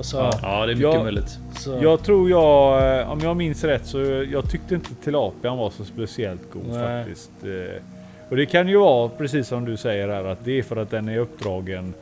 så, 0.00 0.16
Ja. 0.42 0.66
Det 0.66 0.72
är 0.72 0.76
mycket 0.76 0.80
Jag- 0.94 1.02
möjligt. 1.04 1.38
så, 1.56 1.78
Jag 1.82 2.02
tror 2.02 2.30
jag, 2.30 3.00
eh, 3.00 3.10
om 3.12 3.20
jag 3.20 3.36
minns 3.36 3.64
rätt 3.64 3.86
så 3.86 3.98
jag 4.32 4.50
tyckte 4.50 4.74
inte 4.74 4.94
tilapian 5.04 5.58
var 5.58 5.70
så 5.70 5.84
speciellt 5.84 6.52
god 6.52 6.62
Nej. 6.68 7.04
faktiskt. 7.04 7.30
Eh, 7.44 7.82
Och 8.30 8.36
det 8.36 8.46
kan 8.46 8.68
ju 8.68 8.76
vara 8.76 9.08
precis 9.08 9.48
som 9.48 9.64
du 9.64 9.76
säger 9.76 10.08
här 10.08 10.24
att 10.24 10.44
det 10.44 10.58
är 10.58 10.62
för 10.62 10.76
att 10.76 10.90
den 10.90 11.08
är 11.08 11.18
uppdragen 11.18 11.94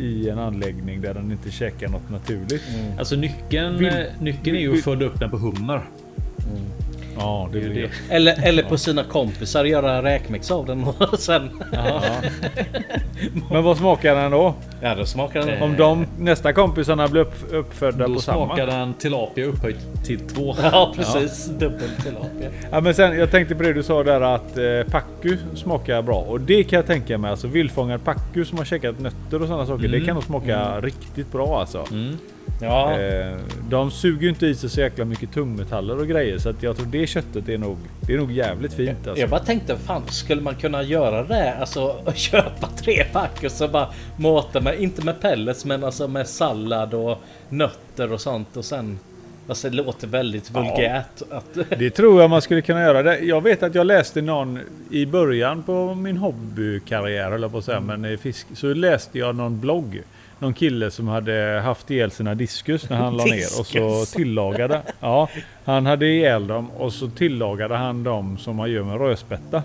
i 0.00 0.28
en 0.28 0.38
anläggning 0.38 1.00
där 1.00 1.14
den 1.14 1.32
inte 1.32 1.50
käkar 1.50 1.88
något 1.88 2.10
naturligt. 2.10 2.62
Alltså 2.98 3.16
nyckeln, 3.16 3.78
Vill- 3.78 3.88
eh, 3.88 4.04
nyckeln 4.20 4.56
är 4.56 4.60
ju 4.60 4.72
att 4.78 4.84
föda 4.84 5.04
upp 5.04 5.20
den 5.20 5.30
på 5.30 5.36
hummer. 5.36 5.80
Ja, 7.18 7.48
det 7.52 7.60
blir 7.60 7.74
det. 8.08 8.14
eller, 8.14 8.44
eller 8.46 8.62
på 8.62 8.78
sina 8.78 9.04
kompisar 9.04 9.64
göra 9.64 10.02
räkmix 10.02 10.50
av 10.50 10.66
den 10.66 10.84
och 10.84 11.18
sen... 11.18 11.50
Men 13.50 13.64
vad 13.64 13.76
smakar 13.76 14.14
den 14.14 14.30
då? 14.30 14.54
Ja, 14.80 14.94
då 14.94 15.06
smakar 15.06 15.46
den... 15.46 15.62
Om 15.62 15.76
de 15.76 16.06
nästa 16.18 16.52
kompisarna 16.52 17.08
blir 17.08 17.20
upp, 17.22 17.34
uppfödda 17.50 18.08
Då 18.08 18.14
på 18.14 18.20
samma? 18.20 18.46
smakar 18.46 18.66
den 18.66 18.94
tilapia 18.94 19.44
upphöjt 19.44 20.04
till 20.04 20.20
två. 20.20 20.54
Ja, 20.62 20.92
precis. 20.96 21.46
Dubbel 21.46 21.90
tilapia. 22.02 22.50
Ja, 22.70 22.80
men 22.80 22.94
sen, 22.94 23.18
jag 23.18 23.30
tänkte 23.30 23.54
på 23.54 23.62
det 23.62 23.72
du 23.72 23.82
sa 23.82 24.02
där 24.02 24.20
att 24.20 24.58
eh, 24.58 24.64
packu 24.90 25.36
smakar 25.54 26.02
bra. 26.02 26.18
Och 26.20 26.40
det 26.40 26.64
kan 26.64 26.76
jag 26.76 26.86
tänka 26.86 27.18
mig. 27.18 27.30
Alltså 27.30 27.46
vildfångad 27.46 28.04
packu 28.04 28.44
som 28.44 28.58
har 28.58 28.64
käkat 28.64 29.00
nötter 29.00 29.42
och 29.42 29.48
sådana 29.48 29.66
saker. 29.66 29.88
Det 29.88 30.00
kan 30.00 30.14
nog 30.14 30.24
smaka 30.24 30.80
riktigt 30.80 31.32
bra 31.32 31.60
alltså. 31.60 31.84
Mm. 31.90 32.16
Ja, 32.60 33.00
Eh, 33.00 33.36
de 33.68 33.90
suger 33.90 34.22
ju 34.22 34.28
inte 34.28 34.46
i 34.46 34.54
sig 34.54 34.70
så 34.70 34.80
jäkla 34.80 35.04
mycket 35.04 35.32
tungmetaller 35.32 35.98
och 35.98 36.08
grejer. 36.08 36.38
Så 36.38 36.48
att 36.48 36.62
jag 36.62 36.76
tror 36.76 36.86
det 36.86 37.06
köttet 37.06 37.48
är 37.48 37.58
nog, 37.58 37.76
det 38.00 38.14
är 38.14 38.18
nog 38.18 38.32
jävligt 38.32 38.72
fint 38.72 39.06
alltså. 39.06 39.20
jag 39.20 39.30
bara 39.30 39.40
tänkte, 39.40 39.76
fan 39.76 40.02
skulle 40.08 40.40
man 40.42 40.54
kunna 40.54 40.82
göra 40.82 41.24
det? 41.24 41.54
Alltså 41.54 41.96
köpa 42.14 42.66
tre 42.66 43.04
pack 43.12 43.44
och 43.44 43.50
så 43.50 43.68
bara 43.68 43.88
mata 44.16 44.60
med, 44.60 44.80
inte 44.80 45.04
med 45.04 45.20
pellets 45.20 45.64
men 45.64 45.84
alltså 45.84 46.08
med 46.08 46.26
sallad 46.26 46.94
och 46.94 47.18
nötter 47.48 48.12
och 48.12 48.20
sånt 48.20 48.56
och 48.56 48.64
sen 48.64 48.98
Alltså 49.48 49.70
det 49.70 49.76
låter 49.76 50.06
väldigt 50.06 50.50
vulgärt. 50.50 51.22
Att, 51.30 51.58
Det 51.78 51.90
tror 51.90 52.20
jag 52.20 52.30
man 52.30 52.42
skulle 52.42 52.62
kunna 52.62 52.80
göra. 52.80 53.18
Jag 53.18 53.40
vet 53.40 53.62
att 53.62 53.74
jag 53.74 53.86
läste 53.86 54.22
någon 54.22 54.60
i 54.90 55.06
början 55.06 55.62
på 55.62 55.94
min 55.94 56.16
hobbykarriär, 56.16 57.38
jag 57.38 57.52
på 57.52 57.58
att 57.58 57.64
säga, 57.64 57.80
men 57.80 58.04
i 58.04 58.16
fisk, 58.16 58.46
så 58.54 58.74
läste 58.74 59.18
jag 59.18 59.36
någon 59.36 59.60
blogg. 59.60 60.02
Någon 60.38 60.54
kille 60.54 60.90
som 60.90 61.08
hade 61.08 61.60
haft 61.64 61.90
ihjäl 61.90 62.10
sina 62.10 62.34
diskus 62.34 62.90
när 62.90 62.96
han 62.96 63.16
la 63.16 63.24
ner 63.24 63.60
och 63.60 63.66
så 63.66 64.16
tillagade. 64.16 64.82
Ja, 65.00 65.28
han 65.64 65.86
hade 65.86 66.06
ihjäl 66.06 66.46
dem 66.46 66.70
och 66.70 66.92
så 66.92 67.08
tillagade 67.08 67.76
han 67.76 68.04
dem 68.04 68.38
som 68.38 68.56
man 68.56 68.70
gör 68.70 68.82
med 68.82 69.00
rödspätta. 69.00 69.62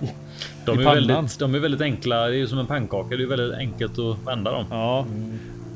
De 0.66 0.80
är, 0.80 0.84
väldigt, 0.84 1.40
de 1.40 1.56
är 1.56 1.60
väldigt 1.60 1.82
enkla. 1.82 2.16
Det 2.16 2.36
är 2.36 2.38
ju 2.38 2.48
som 2.48 2.60
en 2.60 2.68
pannkaka. 2.68 3.16
Det 3.16 3.24
är 3.24 3.28
väldigt 3.28 3.58
enkelt 3.58 4.00
att 4.00 4.28
vända 4.28 4.52
dem. 4.52 4.66
Ja. 4.70 5.06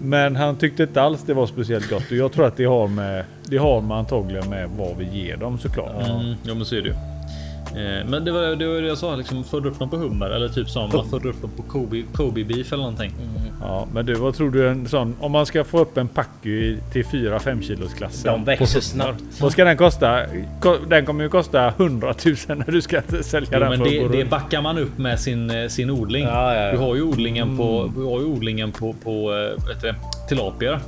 Men 0.02 0.36
han 0.36 0.56
tyckte 0.56 0.84
inte 0.84 1.02
alls 1.02 1.24
det 1.24 1.34
var 1.34 1.48
speciellt 1.48 1.90
gott 1.90 2.12
och 2.12 2.18
jag 2.18 2.32
tror 2.32 2.46
att 2.46 2.58
det 2.58 2.66
har 2.66 2.88
med 2.88 3.26
det 3.44 3.58
har 3.58 3.82
med 3.82 3.98
antagligen 3.98 4.50
med 4.50 4.70
vad 4.70 4.98
vi 4.98 5.06
ger 5.06 5.38
dem 5.38 5.60
såklart. 5.60 6.08
Mm, 6.08 6.36
ja 6.44 6.54
men 6.54 6.66
så 6.66 6.76
är 6.76 6.82
det 6.82 6.88
ju. 6.88 6.96
Eh, 7.76 8.06
Men 8.10 8.26
det 8.26 8.32
var 8.32 8.42
det, 8.56 8.68
var 8.68 8.82
det 8.82 8.88
jag 8.88 8.98
sa, 8.98 9.16
liksom 9.16 9.44
födde 9.44 9.70
upp 9.70 9.80
dem 9.80 9.90
på 9.90 9.98
hummer 9.98 10.30
eller 10.30 10.48
typ 10.50 10.70
som 10.70 10.90
man 10.94 11.10
födde 11.10 11.30
upp 11.30 11.42
dem 11.42 11.52
på 11.58 11.64
Kobe, 11.64 12.04
Kobe 12.14 12.44
beef 12.44 12.74
eller 12.74 12.84
någonting. 12.84 13.12
Ja, 13.62 13.88
men 13.94 14.06
du, 14.06 14.14
vad 14.14 14.36
tror 14.36 14.52
du 14.52 14.70
en 14.70 14.88
sån 14.88 15.16
om 15.20 15.32
man 15.32 15.46
ska 15.46 15.64
få 15.64 15.80
upp 15.80 15.98
en 15.98 16.08
packu 16.08 16.78
till 16.92 17.06
4-5 17.06 17.62
kilos 17.62 17.94
klassen? 17.94 18.32
De 18.34 18.44
växer 18.44 18.80
snabbt. 18.82 19.24
Vad 19.42 19.52
ska 19.52 19.64
den 19.66 19.78
kosta? 19.78 20.20
Ko- 20.62 20.78
Den 20.88 21.06
kommer 21.06 21.24
ju 21.24 21.30
kosta 21.30 21.68
100 21.68 22.14
000 22.26 22.36
när 22.58 22.72
du 22.72 22.82
ska 22.82 23.02
sälja 23.24 23.50
Jo, 23.54 23.60
den 23.60 23.70
men 23.70 23.80
det, 23.80 24.08
det 24.08 24.26
backar 24.30 24.62
man 24.62 24.78
upp 24.78 24.98
med 24.98 25.20
sin, 25.20 25.50
eh, 25.50 25.68
sin 25.68 25.90
odling. 25.90 26.24
Ja, 26.24 26.56
ja, 26.56 26.62
ja. 26.66 26.72
Du 26.72 26.78
har 26.78 26.96
ju 26.96 27.02
odlingen 27.02 27.58
på, 27.58 27.92
du 27.96 28.04
har 28.04 28.20
ju 28.20 28.26
odlingen 28.26 28.72
på, 28.72 28.94
på 29.04 29.32
eh, 29.34 29.68
vet 29.68 29.82
du, 29.82 29.94
tilapier. 30.30 30.80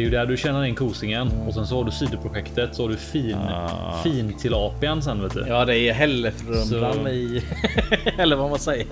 Det 0.00 0.04
är 0.04 0.10
ju 0.10 0.10
där 0.10 0.26
du 0.26 0.36
tjänar 0.36 0.64
in 0.64 0.74
kosingen 0.74 1.30
och 1.46 1.54
sen 1.54 1.66
så 1.66 1.76
har 1.76 1.84
du 1.84 1.90
sidoprojektet 1.90 2.74
så 2.74 2.82
har 2.82 2.88
du 2.88 2.96
fin, 2.96 3.36
Ah. 3.38 4.02
fin 4.04 4.38
tilapian 4.38 5.02
sen 5.02 5.22
vet 5.22 5.34
du. 5.34 5.40
Ja. 5.40 5.46
ja 5.48 5.64
det 5.64 5.78
är 5.78 5.92
hällefrundan 5.92 6.94
Så- 7.02 7.08
i... 7.08 7.42
Eller 8.18 8.36
vad 8.36 8.50
man 8.50 8.58
säger. 8.58 8.86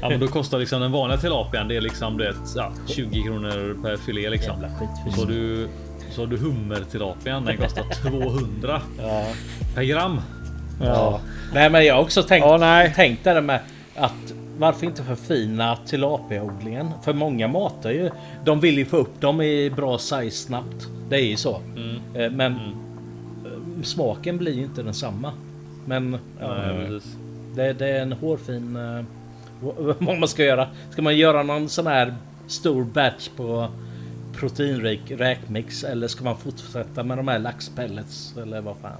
men 0.00 0.20
då 0.20 0.26
kostar 0.28 0.58
liksom 0.58 0.80
den 0.80 0.92
vanliga 0.92 1.18
tilapian. 1.18 1.68
Det 1.68 1.76
är 1.76 1.80
liksom 1.80 2.18
det, 2.18 2.34
ja, 2.56 2.72
20 2.86 3.22
kronor 3.22 3.82
per 3.82 3.96
filé 3.96 4.30
liksom. 4.30 4.54
Så 5.14 5.20
har 5.20 5.26
du, 5.26 5.68
så 6.10 6.20
har 6.22 6.26
du 6.26 6.36
hummertilapian. 6.38 7.44
Den 7.44 7.56
kostar 7.56 7.82
200 8.02 8.80
Ja. 9.02 9.24
per 9.74 9.82
gram. 9.82 10.20
Ja. 10.82 11.20
Nej 11.54 11.70
men 11.70 11.84
jag 11.86 11.94
har 11.94 12.02
också 12.02 12.22
tänkt, 12.22 12.44
Ja, 12.46 12.56
nej. 12.56 12.92
tänkt 12.96 13.24
det 13.24 13.32
där 13.34 13.40
med 13.40 13.60
att 13.96 14.12
varför 14.60 14.86
inte 14.86 15.02
förfina 15.02 15.76
tilapiaodlingen? 15.86 16.90
För 17.02 17.12
många 17.12 17.48
matar 17.48 17.90
ju. 17.90 18.10
De 18.44 18.60
vill 18.60 18.78
ju 18.78 18.84
få 18.84 18.96
upp 18.96 19.20
dem 19.20 19.40
i 19.40 19.70
bra 19.76 19.98
size 19.98 20.30
snabbt. 20.30 20.88
Det 21.08 21.16
är 21.16 21.24
ju 21.26 21.36
så. 21.36 21.60
Eh, 22.14 22.30
Men 22.30 22.52
eh, 22.52 23.82
smaken 23.82 24.38
blir 24.38 24.52
ju 24.52 24.62
inte 24.62 24.82
densamma. 24.82 25.32
Men 25.86 26.18
ja, 26.40 26.54
det, 27.54 27.72
det 27.72 27.88
är 27.88 28.02
en 28.02 28.12
hårfin... 28.12 28.76
eh, 28.76 29.04
vad- 29.60 29.96
Vad 29.98 30.18
man 30.18 30.28
ska 30.28 30.44
göra? 30.44 30.68
Ska 30.90 31.02
man 31.02 31.16
göra 31.16 31.42
någon 31.42 31.68
sån 31.68 31.86
här 31.86 32.14
stor 32.46 32.84
batch 32.84 33.28
på 33.36 33.68
proteinrik 34.34 35.00
räkmix 35.10 35.84
eller 35.84 36.08
ska 36.08 36.24
man 36.24 36.36
fortsätta 36.36 37.02
med 37.04 37.18
de 37.18 37.28
här 37.28 37.38
laxpellets 37.38 38.34
eller 38.42 38.60
vad 38.60 38.76
fan? 38.76 38.92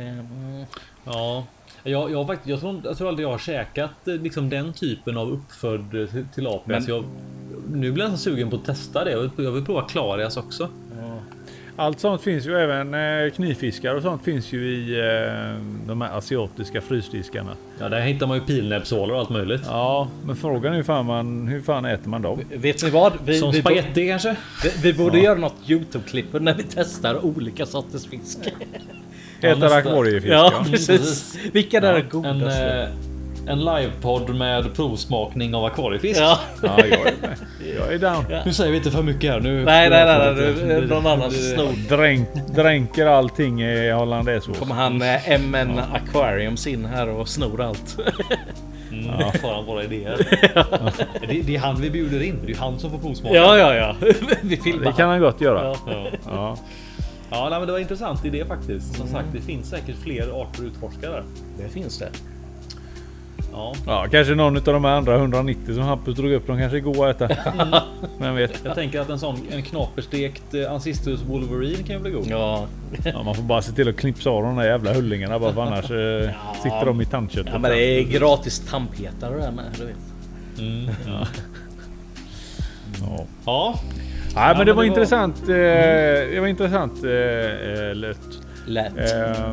Mm. 0.00 0.64
Ja, 1.04 1.44
jag, 1.84 2.10
jag, 2.10 2.26
faktiskt, 2.26 2.48
jag, 2.48 2.60
tror, 2.60 2.80
jag 2.84 2.96
tror 2.98 3.08
aldrig 3.08 3.24
jag 3.26 3.30
har 3.32 3.38
käkat 3.38 4.08
eh, 4.08 4.14
liksom 4.14 4.48
den 4.50 4.72
typen 4.72 5.16
av 5.16 5.30
uppfödd 5.32 5.94
eh, 6.02 6.06
till- 6.08 6.26
tilapia. 6.34 6.60
Men- 6.66 6.84
jag, 6.88 7.04
nu 7.72 7.92
blir 7.92 8.04
jag 8.04 8.12
så 8.12 8.18
sugen 8.18 8.50
på 8.50 8.56
att 8.56 8.64
testa 8.64 9.04
det. 9.04 9.10
Jag 9.10 9.18
vill, 9.20 9.30
jag 9.36 9.52
vill 9.52 9.64
prova 9.64 9.82
klarias 9.88 10.36
också. 10.36 10.68
Allt 11.78 12.00
sånt 12.00 12.22
finns 12.22 12.46
ju 12.46 12.56
även 12.58 13.30
knivfiskar 13.30 13.94
och 13.94 14.02
sånt 14.02 14.22
finns 14.24 14.52
ju 14.52 14.68
i 14.74 14.98
eh, 15.00 15.62
de 15.86 16.00
här 16.00 16.18
asiatiska 16.18 16.80
frysdiskarna. 16.80 17.50
Ja, 17.80 17.88
där 17.88 18.00
hittar 18.00 18.26
man 18.26 18.36
ju 18.36 18.42
pilnäbbsålar 18.44 19.14
och 19.14 19.20
allt 19.20 19.30
möjligt. 19.30 19.60
Ja, 19.64 20.08
men 20.26 20.36
frågan 20.36 20.72
är 20.72 20.76
hur 20.76 20.82
fan, 20.82 21.06
man, 21.06 21.48
hur 21.48 21.60
fan 21.62 21.84
äter 21.84 22.08
man 22.08 22.22
dem? 22.22 22.40
Vet 22.54 22.82
ni 22.82 22.90
vad? 22.90 23.12
Vi, 23.24 23.38
Som 23.38 23.50
vi, 23.52 23.58
bo- 23.62 23.68
spaghetti 23.68 24.08
kanske? 24.08 24.36
vi, 24.64 24.70
vi 24.82 24.92
borde 24.98 25.18
göra 25.18 25.38
något 25.38 25.54
Youtube-klipp 25.66 26.40
när 26.40 26.54
vi 26.54 26.62
testar 26.74 27.24
olika 27.24 27.66
sorters 27.66 28.06
fisk. 28.06 28.38
Nästa- 29.42 29.74
akvariefisk 29.76 30.32
Ja, 30.32 30.52
ja. 30.58 30.64
precis. 30.70 31.36
Vilka 31.52 31.80
där 31.80 31.92
är 31.94 31.98
En, 31.98 32.08
godast? 32.08 32.60
eh, 32.60 33.52
en 33.52 33.58
livepodd 33.64 34.34
med 34.34 34.74
provsmakning 34.74 35.54
av 35.54 35.64
akvariefisk. 35.64 36.20
Ja. 36.20 36.38
ja, 36.62 36.76
jag 36.78 36.88
är 36.88 37.14
med. 37.20 37.36
Jag 37.78 37.92
är 37.92 37.98
down. 37.98 38.24
Nu 38.46 38.52
säger 38.52 38.70
vi 38.70 38.76
inte 38.76 38.90
för 38.90 39.02
mycket 39.02 39.32
här. 39.32 39.40
Nu 39.40 39.64
Nej, 39.64 39.90
nej, 39.90 40.04
nej, 40.06 40.34
nej, 40.66 40.76
är 40.76 40.80
någon 40.86 41.06
annan 41.06 41.30
snor. 41.30 41.96
Dränk, 41.96 42.28
dränker 42.54 43.06
allting 43.06 43.62
i 43.62 43.90
hollandaisesås. 43.90 44.58
Kommer 44.58 44.74
han 44.74 45.02
eh, 45.02 45.38
MN 45.40 45.80
Aquariums 45.92 46.66
in 46.66 46.84
här 46.84 47.08
och 47.08 47.28
snor 47.28 47.60
allt. 47.62 47.96
Mm, 48.92 49.32
Får 49.40 49.54
han 49.54 49.64
våra 49.66 49.84
idéer. 49.84 50.16
det, 51.28 51.40
det 51.42 51.56
är 51.56 51.58
han 51.58 51.80
vi 51.80 51.90
bjuder 51.90 52.22
in. 52.22 52.38
Det 52.46 52.52
är 52.52 52.56
han 52.56 52.78
som 52.78 52.90
får 52.90 52.98
provsmaka. 52.98 53.36
Ja, 53.36 53.58
ja, 53.58 53.74
ja. 53.74 53.96
Vi 54.42 54.56
filmar. 54.56 54.84
Det 54.84 54.92
kan 54.92 55.08
han 55.08 55.20
gott 55.20 55.40
göra. 55.40 55.74
Ja. 56.26 56.56
Ja. 57.30 57.36
Ja. 57.36 57.44
Ja, 57.44 57.48
nej, 57.50 57.58
men 57.58 57.66
det 57.66 57.72
var 57.72 57.80
intressant 57.80 58.24
idé 58.24 58.44
faktiskt. 58.44 58.94
Som 58.96 59.08
sagt, 59.08 59.28
det 59.32 59.40
finns 59.40 59.68
säkert 59.68 59.96
fler 59.96 60.42
arter 60.42 60.60
att 60.62 60.66
utforska 60.66 61.10
där. 61.10 61.24
Det 61.58 61.68
finns 61.68 61.98
det. 61.98 62.08
Ja, 63.52 63.74
Ja, 63.86 64.06
kanske 64.10 64.34
någon 64.34 64.56
av 64.56 64.62
de 64.62 64.84
här 64.84 64.92
andra 64.92 65.16
190 65.16 65.74
som 65.74 65.82
Hampus 65.82 66.16
drog 66.16 66.32
upp. 66.32 66.46
De 66.46 66.58
kanske 66.58 66.78
är 66.78 66.80
goda 66.80 67.08
att 67.10 67.20
äta. 67.20 67.36
Vem 68.18 68.34
vet? 68.34 68.60
jag 68.64 68.74
tänker 68.74 69.00
att 69.00 69.08
en 69.08 69.18
sån 69.18 69.38
en 69.52 69.62
knaperstekt 69.62 70.54
eh, 70.54 70.72
Ancestus 70.72 71.20
Wolverine 71.22 71.82
kan 71.82 71.96
ju 71.96 72.02
bli 72.02 72.10
god. 72.10 72.26
Ja, 72.26 72.66
Ja, 73.04 73.22
man 73.22 73.34
får 73.34 73.42
bara 73.42 73.62
se 73.62 73.72
till 73.72 73.88
att 73.88 73.96
knipsa 73.96 74.30
av 74.30 74.42
de 74.42 74.56
där 74.56 74.64
jävla 74.64 74.92
hullingarna 74.94 75.38
bara 75.38 75.52
för 75.52 75.62
annars 75.62 75.90
eh, 75.90 76.30
sitter 76.62 76.86
de 76.86 77.00
i 77.00 77.04
tandköttet. 77.04 77.52
ja 77.52 77.58
men 77.58 77.70
det 77.70 77.78
är 77.84 78.02
gratis 78.02 78.58
tandpetare 78.70 79.34
det 79.34 79.40
där 79.40 79.52
med. 79.52 79.64
Du 79.78 79.86
vet. 79.86 79.96
Mm. 80.58 80.94
Ja. 81.06 81.26
Ja, 83.46 83.80
Nej, 84.36 84.48
men 84.48 84.56
men 84.58 84.66
det 84.66 84.72
var 84.72 84.82
det 84.82 84.88
var- 84.90 84.96
intressant. 84.96 85.42
Eh, 85.42 85.54
det 86.34 86.40
var 86.40 86.46
intressant. 86.46 87.04
Eh, 87.04 87.10
eh, 87.10 87.94
lätt. 87.94 88.18
Lätt. 88.66 88.98
Eh, 88.98 89.52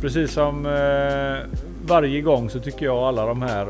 precis 0.00 0.32
som 0.32 0.66
eh, 0.66 1.58
varje 1.86 2.20
gång 2.20 2.50
så 2.50 2.58
tycker 2.58 2.86
jag 2.86 2.96
alla 2.96 3.26
de 3.26 3.42
här 3.42 3.66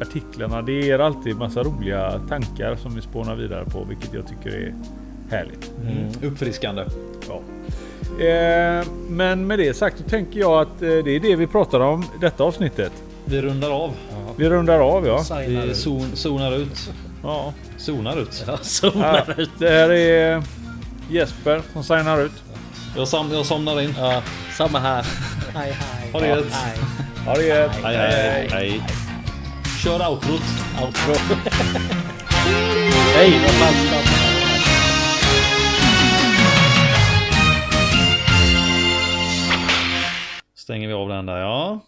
artiklarna. 0.00 0.62
Det 0.62 0.72
ger 0.72 0.98
alltid 0.98 1.36
massa 1.36 1.62
roliga 1.62 2.20
tankar 2.28 2.76
som 2.76 2.94
vi 2.94 3.00
spånar 3.00 3.34
vidare 3.36 3.64
på, 3.64 3.84
vilket 3.88 4.14
jag 4.14 4.24
tycker 4.28 4.56
är 4.58 4.74
härligt. 5.30 5.72
mm. 5.82 6.32
uppfriskande. 6.32 6.84
Ja. 7.28 7.40
Eh, 8.24 8.84
men 9.08 9.46
med 9.46 9.58
det 9.58 9.74
sagt 9.76 9.98
så 9.98 10.04
tänker 10.04 10.40
jag 10.40 10.60
att 10.60 10.82
eh, 10.82 10.88
det 10.88 11.10
är 11.16 11.20
det 11.20 11.36
vi 11.36 11.46
pratar 11.46 11.80
om 11.80 12.04
detta 12.20 12.44
avsnittet. 12.44 12.92
Vi 13.24 13.42
rundar 13.42 13.70
av. 13.70 13.90
Vi 14.36 14.48
rundar 14.48 14.78
av 14.80 15.06
ja. 15.06 15.18
Signar 15.24 15.66
Vi 15.66 15.74
zonar 16.16 16.56
ut. 16.56 16.90
ja. 17.22 17.52
Zonar 17.84 18.16
ut. 18.16 18.44
Ja, 18.46 18.52
Ja, 18.52 18.58
zonar 18.62 19.40
ut. 19.40 19.50
det 19.58 19.70
här 19.70 19.90
är 19.92 20.42
Jesper 21.10 21.62
som 21.72 21.84
signar 21.84 22.20
ut. 22.20 22.32
Jag, 22.96 23.08
sam, 23.08 23.32
jag 23.32 23.46
somnar 23.46 23.80
in. 23.80 23.94
Ja, 23.98 24.22
samma 24.56 24.78
här. 24.78 25.06
Hej, 25.54 25.72
hej. 25.72 26.10
Ha 26.12 26.20
det 26.20 26.26
gött. 26.28 26.52
Hej. 26.52 26.78
Ha 27.26 27.34
det 27.34 27.46
gött. 27.46 27.70
Hej, 27.82 27.96
hej, 27.96 28.48
hej. 28.52 28.82
Kör 29.82 30.08
outrot. 30.10 30.42
Outro. 30.82 31.14
Hej, 33.14 33.40
vad 33.42 33.50
fan 33.50 33.74
Stänger 40.54 40.88
vi 40.88 40.94
av 40.94 41.08
den 41.08 41.26
där 41.26 41.38
ja. 41.38 41.80